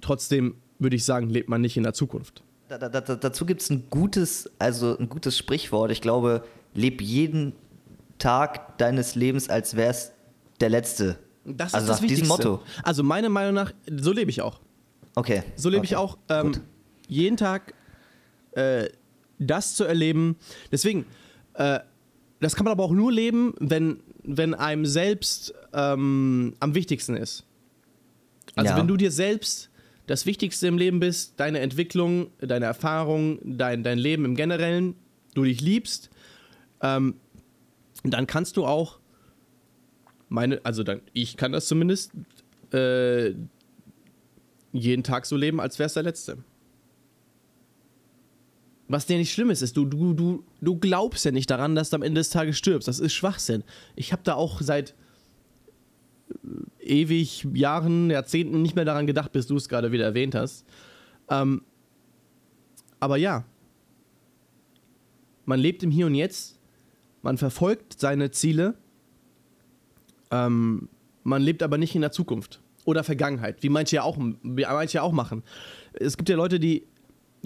Trotzdem 0.00 0.56
würde 0.78 0.96
ich 0.96 1.04
sagen, 1.04 1.30
lebt 1.30 1.48
man 1.48 1.60
nicht 1.60 1.76
in 1.76 1.82
der 1.82 1.94
Zukunft. 1.94 2.42
Da, 2.68 2.78
da, 2.78 2.88
da, 2.88 3.00
dazu 3.00 3.46
gibt 3.46 3.62
es 3.62 3.70
ein 3.70 3.88
gutes, 3.90 4.50
also 4.58 4.96
ein 4.98 5.08
gutes 5.08 5.36
Sprichwort. 5.36 5.90
Ich 5.90 6.00
glaube, 6.00 6.44
leb 6.74 7.02
jeden 7.02 7.52
Tag 8.18 8.78
deines 8.78 9.14
Lebens, 9.14 9.48
als 9.48 9.76
wäre 9.76 9.90
es 9.90 10.12
der 10.60 10.70
letzte. 10.70 11.18
Das 11.44 11.74
also 11.74 11.92
nach 11.92 12.00
diesem 12.00 12.28
Motto. 12.28 12.62
Also 12.82 13.02
meiner 13.02 13.28
Meinung 13.28 13.54
nach, 13.54 13.72
so 13.90 14.12
lebe 14.12 14.30
ich 14.30 14.42
auch. 14.42 14.60
Okay. 15.14 15.42
So 15.56 15.68
lebe 15.68 15.84
ich 15.84 15.96
okay. 15.96 16.04
auch. 16.04 16.18
Ähm, 16.28 16.52
jeden 17.08 17.36
Tag 17.36 17.74
äh, 18.52 18.88
das 19.38 19.74
zu 19.74 19.84
erleben. 19.84 20.36
Deswegen, 20.70 21.04
äh, 21.54 21.80
das 22.40 22.56
kann 22.56 22.64
man 22.64 22.72
aber 22.72 22.84
auch 22.84 22.92
nur 22.92 23.12
leben, 23.12 23.54
wenn, 23.58 24.00
wenn 24.24 24.54
einem 24.54 24.86
selbst 24.86 25.54
ähm, 25.72 26.54
am 26.60 26.74
wichtigsten 26.74 27.16
ist. 27.16 27.44
Also 28.54 28.70
Ja. 28.72 28.76
wenn 28.76 28.88
du 28.88 28.96
dir 28.96 29.10
selbst 29.10 29.70
das 30.06 30.26
Wichtigste 30.26 30.66
im 30.66 30.78
Leben 30.78 31.00
bist, 31.00 31.34
deine 31.38 31.60
Entwicklung, 31.60 32.30
deine 32.38 32.66
Erfahrung, 32.66 33.38
dein, 33.44 33.82
dein 33.82 33.98
Leben 33.98 34.24
im 34.24 34.34
Generellen, 34.34 34.94
du 35.34 35.44
dich 35.44 35.60
liebst, 35.60 36.10
ähm, 36.80 37.14
dann 38.04 38.26
kannst 38.26 38.56
du 38.56 38.66
auch 38.66 38.98
meine, 40.28 40.60
also 40.64 40.82
dann, 40.82 41.00
ich 41.12 41.36
kann 41.36 41.52
das 41.52 41.66
zumindest 41.66 42.12
äh, 42.72 43.34
jeden 44.72 45.02
Tag 45.02 45.26
so 45.26 45.36
leben, 45.36 45.60
als 45.60 45.78
wäre 45.78 45.86
es 45.86 45.94
der 45.94 46.02
letzte. 46.02 46.38
Was 48.92 49.06
dir 49.06 49.16
nicht 49.16 49.32
schlimm 49.32 49.48
ist, 49.48 49.62
ist, 49.62 49.74
du, 49.78 49.86
du, 49.86 50.12
du, 50.12 50.44
du 50.60 50.76
glaubst 50.76 51.24
ja 51.24 51.30
nicht 51.30 51.48
daran, 51.48 51.74
dass 51.74 51.88
du 51.88 51.96
am 51.96 52.02
Ende 52.02 52.20
des 52.20 52.28
Tages 52.28 52.58
stirbst. 52.58 52.86
Das 52.86 53.00
ist 53.00 53.14
Schwachsinn. 53.14 53.64
Ich 53.96 54.12
habe 54.12 54.20
da 54.22 54.34
auch 54.34 54.60
seit 54.60 54.94
äh, 56.28 57.00
ewig 57.00 57.48
Jahren, 57.54 58.10
Jahrzehnten 58.10 58.60
nicht 58.60 58.76
mehr 58.76 58.84
daran 58.84 59.06
gedacht, 59.06 59.32
bis 59.32 59.46
du 59.46 59.56
es 59.56 59.70
gerade 59.70 59.92
wieder 59.92 60.04
erwähnt 60.04 60.34
hast. 60.34 60.66
Ähm, 61.30 61.62
aber 63.00 63.16
ja, 63.16 63.46
man 65.46 65.58
lebt 65.58 65.82
im 65.82 65.90
Hier 65.90 66.04
und 66.04 66.14
Jetzt, 66.14 66.58
man 67.22 67.38
verfolgt 67.38 67.98
seine 67.98 68.30
Ziele, 68.30 68.74
ähm, 70.30 70.90
man 71.22 71.40
lebt 71.40 71.62
aber 71.62 71.78
nicht 71.78 71.94
in 71.94 72.02
der 72.02 72.12
Zukunft 72.12 72.60
oder 72.84 73.04
Vergangenheit, 73.04 73.62
wie 73.62 73.70
manche 73.70 73.96
ja 73.96 74.02
auch, 74.02 74.18
wie 74.18 74.66
manche 74.66 74.96
ja 74.96 75.02
auch 75.02 75.12
machen. 75.12 75.42
Es 75.94 76.18
gibt 76.18 76.28
ja 76.28 76.36
Leute, 76.36 76.60
die 76.60 76.86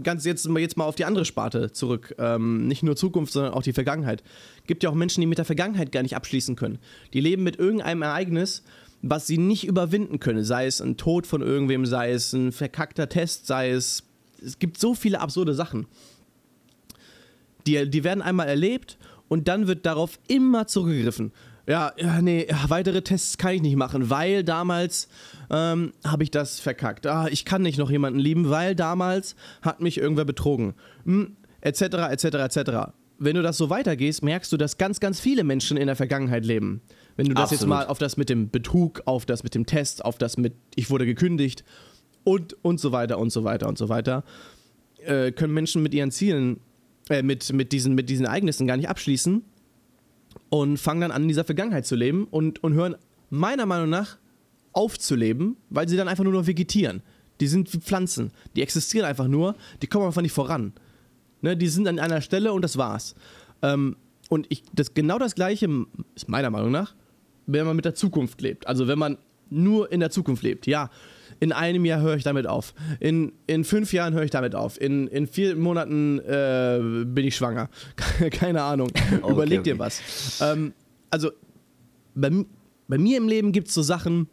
ganz 0.03 0.25
jetzt 0.25 0.49
mal 0.49 0.61
jetzt 0.61 0.77
mal 0.77 0.85
auf 0.85 0.95
die 0.95 1.05
andere 1.05 1.25
Sparte 1.25 1.73
zurück, 1.73 2.15
ähm, 2.19 2.67
nicht 2.67 2.83
nur 2.83 2.97
Zukunft, 2.97 3.33
sondern 3.33 3.53
auch 3.53 3.63
die 3.63 3.73
Vergangenheit. 3.73 4.23
Gibt 4.67 4.83
ja 4.83 4.91
auch 4.91 4.95
Menschen, 4.95 5.21
die 5.21 5.27
mit 5.27 5.39
der 5.39 5.45
Vergangenheit 5.45 5.93
gar 5.93 6.03
nicht 6.03 6.17
abschließen 6.17 6.57
können. 6.57 6.79
Die 7.13 7.21
leben 7.21 7.43
mit 7.43 7.59
irgendeinem 7.59 8.03
Ereignis, 8.03 8.63
was 9.03 9.27
sie 9.27 9.39
nicht 9.39 9.67
überwinden 9.67 10.21
können, 10.21 10.45
sei 10.45 10.67
es 10.67 10.81
ein 10.81 10.97
Tod 10.97 11.27
von 11.27 11.43
irgendwem, 11.43 11.87
sei 11.87 12.13
es 12.13 12.33
ein 12.33 12.53
verkackter 12.53 13.09
Test, 13.09 13.47
sei 13.47 13.71
es 13.71 14.05
es 14.45 14.59
gibt 14.59 14.79
so 14.79 14.95
viele 14.95 15.21
absurde 15.21 15.55
Sachen. 15.55 15.87
Die, 17.67 17.89
die 17.89 18.05
werden 18.05 18.23
einmal 18.23 18.49
erlebt 18.49 18.99
und 19.29 19.49
dann 19.49 19.67
wird 19.67 19.87
darauf 19.87 20.19
immer 20.29 20.67
zurückgegriffen. 20.67 21.33
Ja, 21.67 21.93
ja, 21.97 22.23
nee, 22.23 22.47
weitere 22.69 23.03
Tests 23.03 23.39
kann 23.39 23.55
ich 23.55 23.63
nicht 23.63 23.77
machen, 23.77 24.09
weil 24.09 24.45
damals 24.45 25.09
ähm, 25.51 25.93
habe 26.05 26.23
ich 26.23 26.31
das 26.31 26.61
verkackt. 26.61 27.07
Ah, 27.07 27.27
ich 27.29 27.45
kann 27.45 27.63
nicht 27.63 27.79
noch 27.79 27.91
jemanden 27.91 28.21
lieben, 28.21 28.51
weil 28.51 28.77
damals 28.77 29.35
hat 29.63 29.81
mich 29.81 29.99
irgendwer 29.99 30.25
betrogen. 30.25 30.75
Hm, 31.05 31.37
etc., 31.61 31.83
etc., 32.11 32.25
etc. 32.25 32.71
Wenn 33.19 33.35
du 33.35 33.43
das 33.43 33.57
so 33.57 33.69
weitergehst, 33.69 34.23
merkst 34.23 34.53
du, 34.53 34.57
dass 34.57 34.79
ganz, 34.79 35.01
ganz 35.01 35.19
viele 35.19 35.43
Menschen 35.43 35.77
in 35.77 35.87
der 35.87 35.97
Vergangenheit 35.97 36.45
leben. 36.45 36.83
Wenn 37.17 37.27
du 37.27 37.35
das 37.35 37.51
jetzt 37.51 37.63
Absolut. 37.63 37.77
mal 37.77 37.87
auf 37.87 37.99
das 37.99 38.17
mit 38.17 38.29
dem 38.29 38.51
Betrug, 38.51 39.03
auf 39.07 39.27
das 39.27 39.43
mit 39.43 39.55
dem 39.55 39.67
Test, 39.67 40.05
auf 40.05 40.19
das 40.19 40.37
mit 40.37 40.55
ich 40.77 40.91
wurde 40.91 41.07
gekündigt 41.07 41.65
und, 42.23 42.57
und 42.63 42.79
so 42.79 42.93
weiter 42.93 43.19
und 43.19 43.31
so 43.31 43.43
weiter 43.43 43.67
und 43.69 43.77
so 43.77 43.89
weiter, 43.89 44.23
äh, 45.05 45.33
können 45.33 45.55
Menschen 45.55 45.83
mit 45.83 45.95
ihren 45.95 46.13
Zielen, 46.13 46.61
äh, 47.09 47.23
mit, 47.23 47.53
mit, 47.53 47.73
diesen, 47.73 47.95
mit 47.95 48.09
diesen 48.09 48.27
Ereignissen 48.27 48.69
gar 48.69 48.77
nicht 48.77 48.89
abschließen 48.89 49.43
und 50.49 50.79
fangen 50.79 51.01
dann 51.01 51.11
an, 51.11 51.23
in 51.23 51.29
dieser 51.29 51.45
Vergangenheit 51.45 51.87
zu 51.87 51.97
leben 51.97 52.27
und, 52.31 52.63
und 52.63 52.75
hören 52.75 52.97
meiner 53.31 53.67
Meinung 53.67 53.89
nach 53.89 54.19
auf 54.73 54.99
zu 54.99 55.15
leben, 55.15 55.57
weil 55.71 55.89
sie 55.89 55.97
dann 55.97 56.09
einfach 56.09 56.25
nur 56.25 56.33
noch 56.33 56.47
vegetieren. 56.47 57.03
Die 57.41 57.47
sind 57.47 57.73
wie 57.73 57.79
Pflanzen, 57.79 58.31
die 58.55 58.63
existieren 58.63 59.07
einfach 59.07 59.29
nur, 59.29 59.57
die 59.83 59.87
kommen 59.87 60.07
einfach 60.07 60.23
nicht 60.23 60.33
voran. 60.33 60.73
Ne, 61.43 61.57
die 61.57 61.69
sind 61.69 61.87
an 61.87 61.99
einer 61.99 62.21
Stelle 62.21 62.53
und 62.53 62.63
das 62.63 62.77
war's. 62.77 63.15
Ähm, 63.63 63.97
und 64.29 64.47
ich, 64.49 64.63
das, 64.73 64.95
genau 64.95 65.19
das 65.19 65.35
Gleiche 65.35 65.69
ist 66.15 66.29
meiner 66.29 66.51
Meinung 66.51 66.71
nach, 66.71 66.95
wenn 67.47 67.67
man 67.67 67.77
mit 67.77 67.85
der 67.85 67.95
Zukunft 67.95 68.41
lebt. 68.41 68.67
Also 68.67 68.89
wenn 68.89 68.99
man 68.99 69.19
nur 69.51 69.93
in 69.93 70.01
der 70.01 70.11
Zukunft 70.11 70.43
lebt. 70.43 70.67
Ja, 70.67 70.91
in 71.41 71.53
einem 71.53 71.85
Jahr 71.85 72.01
höre 72.01 72.17
ich 72.17 72.25
damit 72.25 72.47
auf. 72.47 72.75
In, 73.01 73.33
in 73.47 73.65
fünf 73.65 73.93
Jahren 73.93 74.15
höre 74.15 74.25
ich 74.25 74.31
damit 74.31 74.55
auf. 74.55 74.81
In, 74.81 75.07
in 75.09 75.27
vier 75.27 75.57
Monaten 75.57 76.19
äh, 76.21 77.05
bin 77.05 77.27
ich 77.27 77.37
schwanger. 77.37 77.69
Keine 78.31 78.63
Ahnung. 78.63 78.89
Okay, 78.89 79.33
Überleg 79.33 79.65
dir 79.65 79.79
was. 79.79 80.41
Ähm, 80.41 80.73
also 81.11 81.31
bei, 82.15 82.31
bei 82.89 82.99
mir 82.99 83.19
im 83.19 83.29
Leben 83.29 83.53
gibt 83.53 83.69
es 83.69 83.75
so 83.75 83.83
Sachen, 83.83 84.29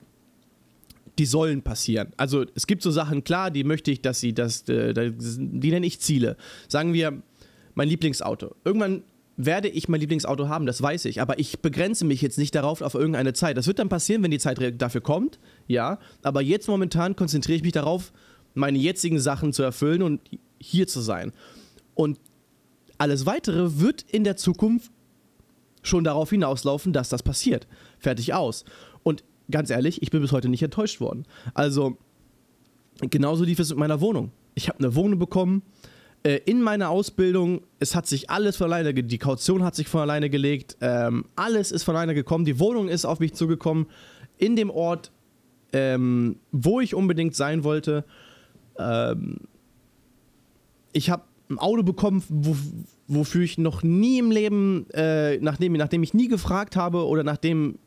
die 1.19 1.25
sollen 1.25 1.61
passieren. 1.61 2.11
Also 2.17 2.45
es 2.55 2.65
gibt 2.67 2.81
so 2.81 2.91
Sachen, 2.91 3.23
klar, 3.23 3.51
die 3.51 3.63
möchte 3.63 3.91
ich, 3.91 4.01
dass 4.01 4.19
sie 4.19 4.29
äh, 4.29 4.33
das 4.33 4.63
die 4.65 5.71
nenne 5.71 5.85
ich 5.85 5.99
Ziele. 5.99 6.37
Sagen 6.67 6.93
wir, 6.93 7.21
mein 7.75 7.87
Lieblingsauto. 7.87 8.55
Irgendwann 8.63 9.03
werde 9.35 9.67
ich 9.67 9.89
mein 9.89 9.99
Lieblingsauto 9.99 10.47
haben, 10.47 10.65
das 10.65 10.81
weiß 10.81 11.05
ich, 11.05 11.19
aber 11.19 11.39
ich 11.39 11.59
begrenze 11.59 12.05
mich 12.05 12.21
jetzt 12.21 12.37
nicht 12.37 12.53
darauf 12.53 12.81
auf 12.81 12.93
irgendeine 12.93 13.33
Zeit. 13.33 13.57
Das 13.57 13.67
wird 13.67 13.79
dann 13.79 13.89
passieren, 13.89 14.21
wenn 14.23 14.31
die 14.31 14.39
Zeit 14.39 14.59
dafür 14.79 15.01
kommt, 15.01 15.39
ja, 15.67 15.99
aber 16.21 16.41
jetzt 16.41 16.67
momentan 16.67 17.15
konzentriere 17.15 17.57
ich 17.57 17.63
mich 17.63 17.73
darauf, 17.73 18.11
meine 18.53 18.77
jetzigen 18.77 19.19
Sachen 19.19 19.53
zu 19.53 19.63
erfüllen 19.63 20.01
und 20.01 20.21
hier 20.59 20.87
zu 20.87 21.01
sein. 21.01 21.31
Und 21.95 22.19
alles 22.97 23.25
weitere 23.25 23.79
wird 23.79 24.03
in 24.03 24.23
der 24.23 24.37
Zukunft 24.37 24.91
schon 25.81 26.03
darauf 26.03 26.29
hinauslaufen, 26.29 26.93
dass 26.93 27.09
das 27.09 27.23
passiert. 27.23 27.67
Fertig 27.99 28.33
aus. 28.33 28.63
Und 29.03 29.23
ganz 29.51 29.69
ehrlich, 29.69 30.01
ich 30.01 30.11
bin 30.11 30.21
bis 30.21 30.31
heute 30.31 30.49
nicht 30.49 30.63
enttäuscht 30.63 31.01
worden. 31.01 31.25
Also, 31.53 31.97
genauso 33.01 33.43
lief 33.43 33.59
es 33.59 33.69
mit 33.69 33.79
meiner 33.79 33.99
Wohnung. 34.01 34.31
Ich 34.55 34.69
habe 34.69 34.79
eine 34.79 34.95
Wohnung 34.95 35.19
bekommen. 35.19 35.63
Äh, 36.23 36.39
in 36.45 36.61
meiner 36.61 36.89
Ausbildung, 36.89 37.61
es 37.79 37.95
hat 37.95 38.07
sich 38.07 38.29
alles 38.29 38.55
von 38.55 38.71
alleine, 38.71 38.93
die 38.93 39.17
Kaution 39.17 39.63
hat 39.63 39.75
sich 39.75 39.89
von 39.89 40.01
alleine 40.01 40.29
gelegt, 40.29 40.77
ähm, 40.79 41.25
alles 41.35 41.71
ist 41.71 41.83
von 41.83 41.95
alleine 41.95 42.13
gekommen, 42.13 42.45
die 42.45 42.59
Wohnung 42.59 42.87
ist 42.87 43.03
auf 43.03 43.19
mich 43.19 43.33
zugekommen, 43.33 43.87
in 44.37 44.55
dem 44.55 44.69
Ort, 44.69 45.11
ähm, 45.73 46.37
wo 46.51 46.79
ich 46.79 46.95
unbedingt 46.95 47.35
sein 47.35 47.63
wollte. 47.63 48.05
Ähm, 48.77 49.37
ich 50.93 51.09
habe 51.09 51.23
ein 51.49 51.59
Auto 51.59 51.83
bekommen, 51.83 52.23
wo, 52.29 52.55
wofür 53.07 53.41
ich 53.41 53.57
noch 53.57 53.83
nie 53.83 54.19
im 54.19 54.31
Leben, 54.31 54.89
äh, 54.91 55.37
nachdem, 55.37 55.73
nachdem 55.73 56.03
ich 56.03 56.13
nie 56.13 56.27
gefragt 56.27 56.75
habe 56.75 57.05
oder 57.05 57.23
nachdem 57.23 57.79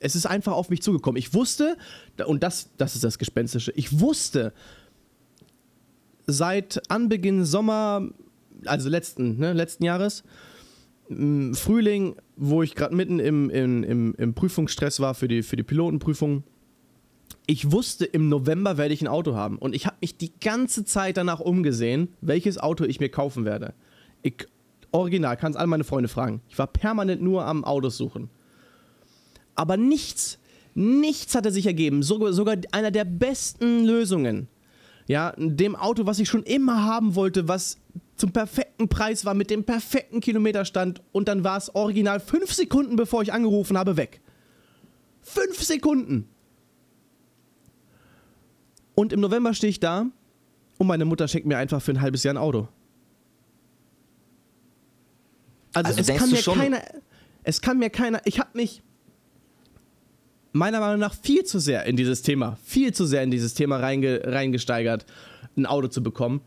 es 0.00 0.16
ist 0.16 0.26
einfach 0.26 0.52
auf 0.52 0.70
mich 0.70 0.82
zugekommen. 0.82 1.18
Ich 1.18 1.34
wusste, 1.34 1.76
und 2.26 2.42
das, 2.42 2.70
das 2.78 2.94
ist 2.94 3.04
das 3.04 3.18
Gespenstische, 3.18 3.72
ich 3.76 4.00
wusste 4.00 4.52
seit 6.26 6.90
Anbeginn 6.90 7.44
Sommer, 7.44 8.08
also 8.64 8.88
letzten, 8.88 9.38
ne, 9.38 9.52
letzten 9.52 9.84
Jahres, 9.84 10.24
Frühling, 11.08 12.16
wo 12.36 12.62
ich 12.62 12.74
gerade 12.74 12.94
mitten 12.94 13.18
im, 13.18 13.50
im, 13.50 13.82
im, 13.82 14.14
im 14.16 14.34
Prüfungsstress 14.34 15.00
war 15.00 15.14
für 15.14 15.26
die, 15.26 15.42
für 15.42 15.56
die 15.56 15.64
Pilotenprüfung, 15.64 16.44
ich 17.50 17.72
wusste, 17.72 18.04
im 18.04 18.28
November 18.28 18.78
werde 18.78 18.94
ich 18.94 19.00
ein 19.00 19.08
Auto 19.08 19.34
haben. 19.34 19.58
Und 19.58 19.74
ich 19.74 19.84
habe 19.84 19.96
mich 20.00 20.16
die 20.16 20.32
ganze 20.38 20.84
Zeit 20.84 21.16
danach 21.16 21.40
umgesehen, 21.40 22.14
welches 22.20 22.58
Auto 22.58 22.84
ich 22.84 23.00
mir 23.00 23.08
kaufen 23.08 23.44
werde. 23.44 23.74
Ich, 24.22 24.46
original, 24.92 25.36
kannst 25.36 25.58
alle 25.58 25.66
meine 25.66 25.82
Freunde 25.82 26.08
fragen. 26.08 26.42
Ich 26.48 26.56
war 26.60 26.68
permanent 26.68 27.20
nur 27.20 27.44
am 27.44 27.64
Autos 27.64 27.96
suchen. 27.96 28.30
Aber 29.56 29.76
nichts, 29.76 30.38
nichts 30.76 31.34
hatte 31.34 31.50
sich 31.50 31.66
ergeben. 31.66 32.04
Sogar, 32.04 32.32
sogar 32.32 32.56
einer 32.70 32.92
der 32.92 33.04
besten 33.04 33.84
Lösungen. 33.84 34.46
Ja, 35.08 35.34
dem 35.36 35.74
Auto, 35.74 36.06
was 36.06 36.20
ich 36.20 36.28
schon 36.28 36.44
immer 36.44 36.84
haben 36.84 37.16
wollte, 37.16 37.48
was 37.48 37.78
zum 38.14 38.30
perfekten 38.30 38.88
Preis 38.88 39.24
war, 39.24 39.34
mit 39.34 39.50
dem 39.50 39.64
perfekten 39.64 40.20
Kilometerstand 40.20 41.02
und 41.10 41.26
dann 41.26 41.42
war 41.42 41.56
es 41.56 41.74
original 41.74 42.20
fünf 42.20 42.52
Sekunden, 42.52 42.94
bevor 42.94 43.22
ich 43.22 43.32
angerufen 43.32 43.76
habe, 43.76 43.96
weg. 43.96 44.20
Fünf 45.20 45.60
Sekunden! 45.64 46.28
Und 48.94 49.12
im 49.12 49.20
November 49.20 49.54
stehe 49.54 49.70
ich 49.70 49.80
da 49.80 50.06
und 50.78 50.86
meine 50.86 51.04
Mutter 51.04 51.28
schenkt 51.28 51.46
mir 51.46 51.58
einfach 51.58 51.80
für 51.82 51.92
ein 51.92 52.00
halbes 52.00 52.22
Jahr 52.22 52.34
ein 52.34 52.38
Auto. 52.38 52.68
Also, 55.72 55.88
Also 55.98 56.00
es 56.00 56.18
kann 56.18 56.30
mir 56.30 56.42
keiner, 56.42 56.82
es 57.44 57.60
kann 57.60 57.78
mir 57.78 57.90
keiner, 57.90 58.20
ich 58.24 58.38
habe 58.40 58.50
mich 58.54 58.82
meiner 60.52 60.80
Meinung 60.80 60.98
nach 60.98 61.14
viel 61.14 61.44
zu 61.44 61.58
sehr 61.58 61.84
in 61.84 61.96
dieses 61.96 62.22
Thema, 62.22 62.58
viel 62.64 62.92
zu 62.92 63.06
sehr 63.06 63.22
in 63.22 63.30
dieses 63.30 63.54
Thema 63.54 63.76
reinge, 63.76 64.22
reingesteigert, 64.24 65.06
ein 65.56 65.66
Auto 65.66 65.88
zu 65.88 66.02
bekommen. 66.02 66.40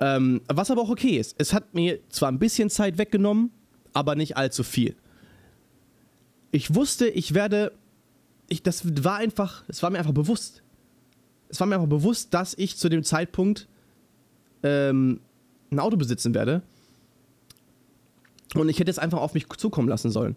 Ähm, 0.00 0.42
was 0.48 0.70
aber 0.70 0.82
auch 0.82 0.90
okay 0.90 1.18
ist. 1.18 1.36
Es 1.38 1.52
hat 1.52 1.74
mir 1.74 2.00
zwar 2.08 2.30
ein 2.30 2.38
bisschen 2.38 2.68
Zeit 2.68 2.98
weggenommen, 2.98 3.50
aber 3.92 4.16
nicht 4.16 4.36
allzu 4.36 4.64
viel. 4.64 4.96
Ich 6.50 6.74
wusste, 6.74 7.08
ich 7.08 7.32
werde, 7.32 7.72
ich, 8.48 8.62
das 8.62 9.04
war 9.04 9.16
einfach, 9.16 9.64
es 9.68 9.82
war 9.82 9.90
mir 9.90 9.98
einfach 9.98 10.12
bewusst. 10.12 10.63
Es 11.54 11.60
war 11.60 11.68
mir 11.68 11.76
einfach 11.76 11.86
bewusst, 11.86 12.34
dass 12.34 12.54
ich 12.58 12.76
zu 12.76 12.88
dem 12.88 13.04
Zeitpunkt 13.04 13.68
ähm, 14.64 15.20
ein 15.70 15.78
Auto 15.78 15.96
besitzen 15.96 16.34
werde. 16.34 16.62
Und 18.56 18.68
ich 18.68 18.80
hätte 18.80 18.90
es 18.90 18.98
einfach 18.98 19.20
auf 19.20 19.34
mich 19.34 19.46
zukommen 19.56 19.88
lassen 19.88 20.10
sollen. 20.10 20.34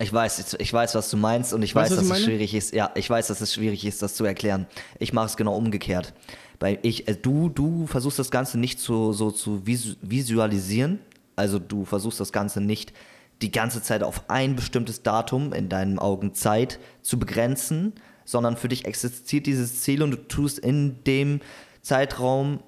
Ich 0.00 0.12
weiß, 0.12 0.56
ich 0.58 0.72
weiß, 0.72 0.96
was 0.96 1.08
du 1.08 1.16
meinst 1.16 1.54
und 1.54 1.62
ich 1.62 1.76
Weißt 1.76 1.92
weiß, 1.92 2.08
dass 2.08 2.18
es 2.18 2.24
schwierig 2.24 2.52
ist. 2.52 2.74
Ja, 2.74 2.90
ich 2.96 3.08
weiß, 3.08 3.28
dass 3.28 3.42
es 3.42 3.54
schwierig 3.54 3.84
ist, 3.84 4.02
das 4.02 4.16
zu 4.16 4.24
erklären. 4.24 4.66
Ich 4.98 5.12
mache 5.12 5.26
es 5.26 5.36
genau 5.36 5.54
umgekehrt. 5.54 6.14
Weil 6.58 6.80
ich, 6.82 7.06
äh, 7.06 7.14
du, 7.14 7.48
du 7.48 7.86
versuchst 7.86 8.18
das 8.18 8.32
Ganze 8.32 8.58
nicht 8.58 8.80
so, 8.80 9.12
so 9.12 9.30
zu 9.30 9.64
visu 9.64 9.94
visualisieren. 10.02 10.98
Also 11.36 11.60
du 11.60 11.84
versuchst 11.84 12.18
das 12.18 12.32
Ganze 12.32 12.60
nicht 12.60 12.92
die 13.40 13.52
ganze 13.52 13.82
Zeit 13.82 14.02
auf 14.02 14.28
ein 14.28 14.56
bestimmtes 14.56 15.04
Datum 15.04 15.52
in 15.52 15.68
deinen 15.68 16.00
Augen 16.00 16.34
Zeit 16.34 16.80
zu 17.02 17.20
begrenzen, 17.20 17.92
sondern 18.24 18.56
für 18.56 18.68
dich 18.68 18.84
existiert 18.84 19.46
dieses 19.46 19.82
Ziel 19.82 20.02
und 20.02 20.10
du 20.10 20.16
tust 20.28 20.58
in 20.58 21.02
dem 21.04 21.40
Zeitraum 21.82 22.60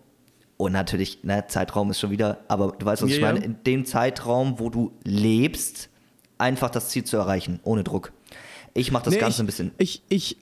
und 0.57 0.73
natürlich, 0.73 1.23
ne, 1.23 1.45
Zeitraum 1.49 1.91
ist 1.91 2.01
schon 2.01 2.11
wieder, 2.11 2.39
aber 2.49 2.73
du 2.79 2.87
weißt, 2.87 3.03
was 3.03 3.11
Ja, 3.11 3.17
ich 3.17 3.23
meine, 3.23 3.41
in 3.41 3.63
dem 3.65 3.85
Zeitraum, 3.85 4.59
wo 4.59 4.71
du 4.71 4.93
lebst, 5.05 5.91
einfach 6.39 6.71
das 6.71 6.89
Ziel 6.89 7.05
zu 7.05 7.17
erreichen, 7.17 7.61
ohne 7.63 7.85
Druck. 7.85 8.13
Ich 8.75 8.91
mache 8.91 9.05
das 9.05 9.15
Nee, 9.15 9.21
Ganze 9.21 9.37
ich, 9.37 9.41
ein 9.41 9.47
bisschen. 9.47 9.71
Ich, 9.79 10.03
ich, 10.09 10.39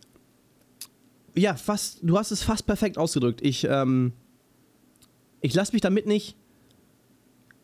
ja, 1.34 1.54
fast, 1.54 1.98
du 2.02 2.18
hast 2.18 2.30
es 2.30 2.42
fast 2.42 2.66
perfekt 2.66 2.96
ausgedrückt. 2.98 3.40
Ich, 3.42 3.64
ähm, 3.68 4.12
ich 5.40 5.54
lasse 5.54 5.72
mich 5.72 5.82
damit 5.82 6.06
nicht 6.06 6.36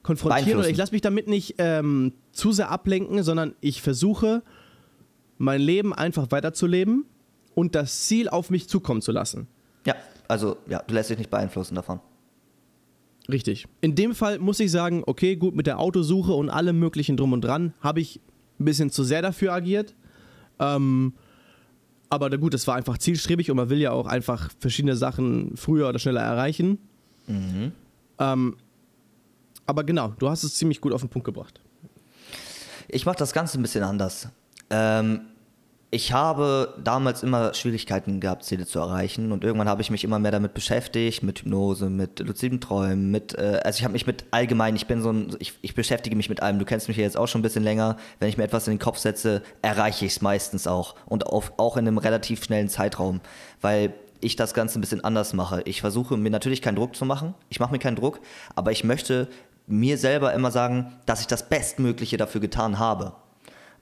konfrontieren 0.03 0.59
oder 0.59 0.68
ich 0.68 0.76
lasse 0.76 0.92
mich 0.92 1.03
damit 1.03 1.28
nicht 1.28 1.57
ähm, 1.59 2.12
zu 2.32 2.53
sehr 2.53 2.70
ablenken, 2.70 3.22
sondern 3.22 3.55
ich 3.61 3.82
versuche, 3.82 4.42
mein 5.38 5.61
Leben 5.61 5.92
einfach 5.92 6.30
weiterzuleben 6.30 7.05
und 7.61 7.75
das 7.75 8.07
Ziel 8.07 8.31
auf 8.31 8.49
mich 8.49 8.69
zukommen 8.69 9.03
zu 9.03 9.13
lassen. 9.13 9.47
Ja, 9.85 9.95
also 10.29 10.57
ja, 10.67 10.83
du 10.87 10.95
lässt 10.95 11.11
dich 11.11 11.19
nicht 11.19 11.31
beeinflussen 11.31 11.75
davon. 11.75 12.01
Richtig. 13.29 13.67
In 13.83 13.95
dem 13.95 14.15
Fall 14.15 14.39
muss 14.39 14.59
ich 14.61 14.71
sagen, 14.71 15.03
okay, 15.07 15.37
gut, 15.37 15.55
mit 15.55 15.67
der 15.67 15.79
Autosuche 15.79 16.33
und 16.33 16.49
allem 16.49 16.79
möglichen 16.79 17.19
drum 17.19 17.35
und 17.35 17.43
dran 17.43 17.75
habe 17.81 18.01
ich 18.01 18.19
ein 18.59 18.65
bisschen 18.65 18.89
zu 18.91 19.05
sehr 19.05 19.21
dafür 19.21 19.53
agiert. 19.53 19.95
Ähm, 20.59 21.13
aber 22.09 22.31
na 22.31 22.39
gut, 22.39 22.55
es 22.55 22.67
war 22.67 22.77
einfach 22.77 22.97
zielstrebig 22.97 23.51
und 23.51 23.59
man 23.59 23.69
will 23.69 23.79
ja 23.79 23.93
auch 23.93 24.07
einfach 24.07 24.51
verschiedene 24.59 24.97
Sachen 24.97 25.55
früher 25.57 25.89
oder 25.89 25.99
schneller 25.99 26.23
erreichen. 26.23 26.79
Ähm, 28.19 28.57
aber 29.67 29.85
genau, 29.85 30.15
du 30.19 30.31
hast 30.31 30.45
es 30.45 30.55
ziemlich 30.55 30.81
gut 30.81 30.95
auf 30.95 31.03
den 31.03 31.11
Punkt 31.11 31.27
gebracht. 31.27 31.61
Ich 32.89 33.05
mache 33.05 33.19
das 33.19 33.33
Ganze 33.35 33.61
ein 33.61 33.63
bisschen 33.63 33.85
anders. 33.85 34.29
Ähm, 34.71 35.21
ich 35.93 36.12
habe 36.12 36.74
damals 36.82 37.24
immer 37.24 37.53
Schwierigkeiten 37.53 38.20
gehabt, 38.20 38.45
Ziele 38.45 38.64
zu 38.64 38.78
erreichen. 38.78 39.32
Und 39.32 39.43
irgendwann 39.43 39.68
habe 39.68 39.82
ich 39.82 39.91
mich 39.91 40.05
immer 40.05 40.20
mehr 40.20 40.30
damit 40.30 40.55
beschäftigt, 40.55 41.24
mit 41.24 41.41
Hypnose, 41.41 41.91
mit 41.91 42.20
luziden 42.20 42.61
Träumen, 42.61 43.11
mit, 43.11 43.36
äh, 43.36 43.61
also 43.64 43.78
ich 43.78 43.84
habe 43.84 43.93
mich 43.93 44.07
mit 44.07 44.24
allgemein, 44.30 44.76
ich 44.76 44.86
bin 44.86 45.03
so 45.03 45.11
ein, 45.11 45.34
ich, 45.41 45.55
ich 45.62 45.74
beschäftige 45.74 46.14
mich 46.14 46.28
mit 46.28 46.43
allem, 46.43 46.61
du 46.61 46.64
kennst 46.64 46.86
mich 46.86 46.97
ja 46.97 47.03
jetzt 47.03 47.16
auch 47.16 47.26
schon 47.26 47.41
ein 47.41 47.43
bisschen 47.43 47.64
länger, 47.64 47.97
wenn 48.20 48.28
ich 48.28 48.36
mir 48.36 48.45
etwas 48.45 48.68
in 48.68 48.74
den 48.74 48.78
Kopf 48.78 48.99
setze, 48.99 49.43
erreiche 49.62 50.05
ich 50.05 50.12
es 50.12 50.22
meistens 50.22 50.68
auch. 50.68 50.95
Und 51.07 51.26
auf, 51.26 51.55
auch 51.57 51.76
in 51.76 51.88
einem 51.88 51.99
relativ 51.99 52.45
schnellen 52.45 52.68
Zeitraum, 52.68 53.20
weil 53.61 53.93
ich 54.20 54.36
das 54.36 54.55
Ganze 54.55 54.78
ein 54.78 54.82
bisschen 54.82 55.03
anders 55.03 55.32
mache. 55.32 55.62
Ich 55.64 55.80
versuche 55.80 56.16
mir 56.16 56.30
natürlich 56.30 56.62
keinen 56.62 56.76
Druck 56.76 56.95
zu 56.95 57.05
machen, 57.05 57.34
ich 57.49 57.59
mache 57.59 57.72
mir 57.72 57.78
keinen 57.80 57.97
Druck, 57.97 58.20
aber 58.55 58.70
ich 58.70 58.84
möchte 58.84 59.26
mir 59.66 59.99
selber 59.99 60.34
immer 60.34 60.53
sagen, 60.53 60.93
dass 61.07 61.20
ich 61.20 61.26
das 61.26 61.49
Bestmögliche 61.49 62.16
dafür 62.16 62.41
getan 62.41 62.78
habe. 62.78 63.14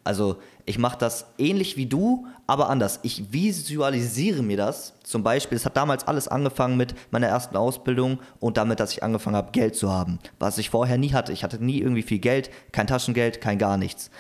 Also 0.04 0.36
ich 0.64 0.78
mache 0.78 0.98
das 0.98 1.26
ähnlich 1.38 1.76
wie 1.76 1.86
du, 1.86 2.26
aber 2.46 2.70
anders. 2.70 3.00
Ich 3.02 3.32
visualisiere 3.32 4.42
mir 4.42 4.56
das. 4.56 4.94
Zum 5.02 5.22
Beispiel, 5.22 5.56
es 5.56 5.64
hat 5.64 5.76
damals 5.76 6.06
alles 6.06 6.28
angefangen 6.28 6.76
mit 6.76 6.94
meiner 7.10 7.26
ersten 7.26 7.56
Ausbildung 7.56 8.18
und 8.40 8.56
damit, 8.56 8.80
dass 8.80 8.92
ich 8.92 9.02
angefangen 9.02 9.36
habe, 9.36 9.52
Geld 9.52 9.76
zu 9.76 9.92
haben. 9.92 10.18
Was 10.38 10.58
ich 10.58 10.70
vorher 10.70 10.98
nie 10.98 11.12
hatte. 11.12 11.32
Ich 11.32 11.44
hatte 11.44 11.62
nie 11.62 11.78
irgendwie 11.78 12.02
viel 12.02 12.18
Geld, 12.18 12.50
kein 12.72 12.86
Taschengeld, 12.86 13.40
kein 13.40 13.58
gar 13.58 13.76
nichts. 13.76 14.10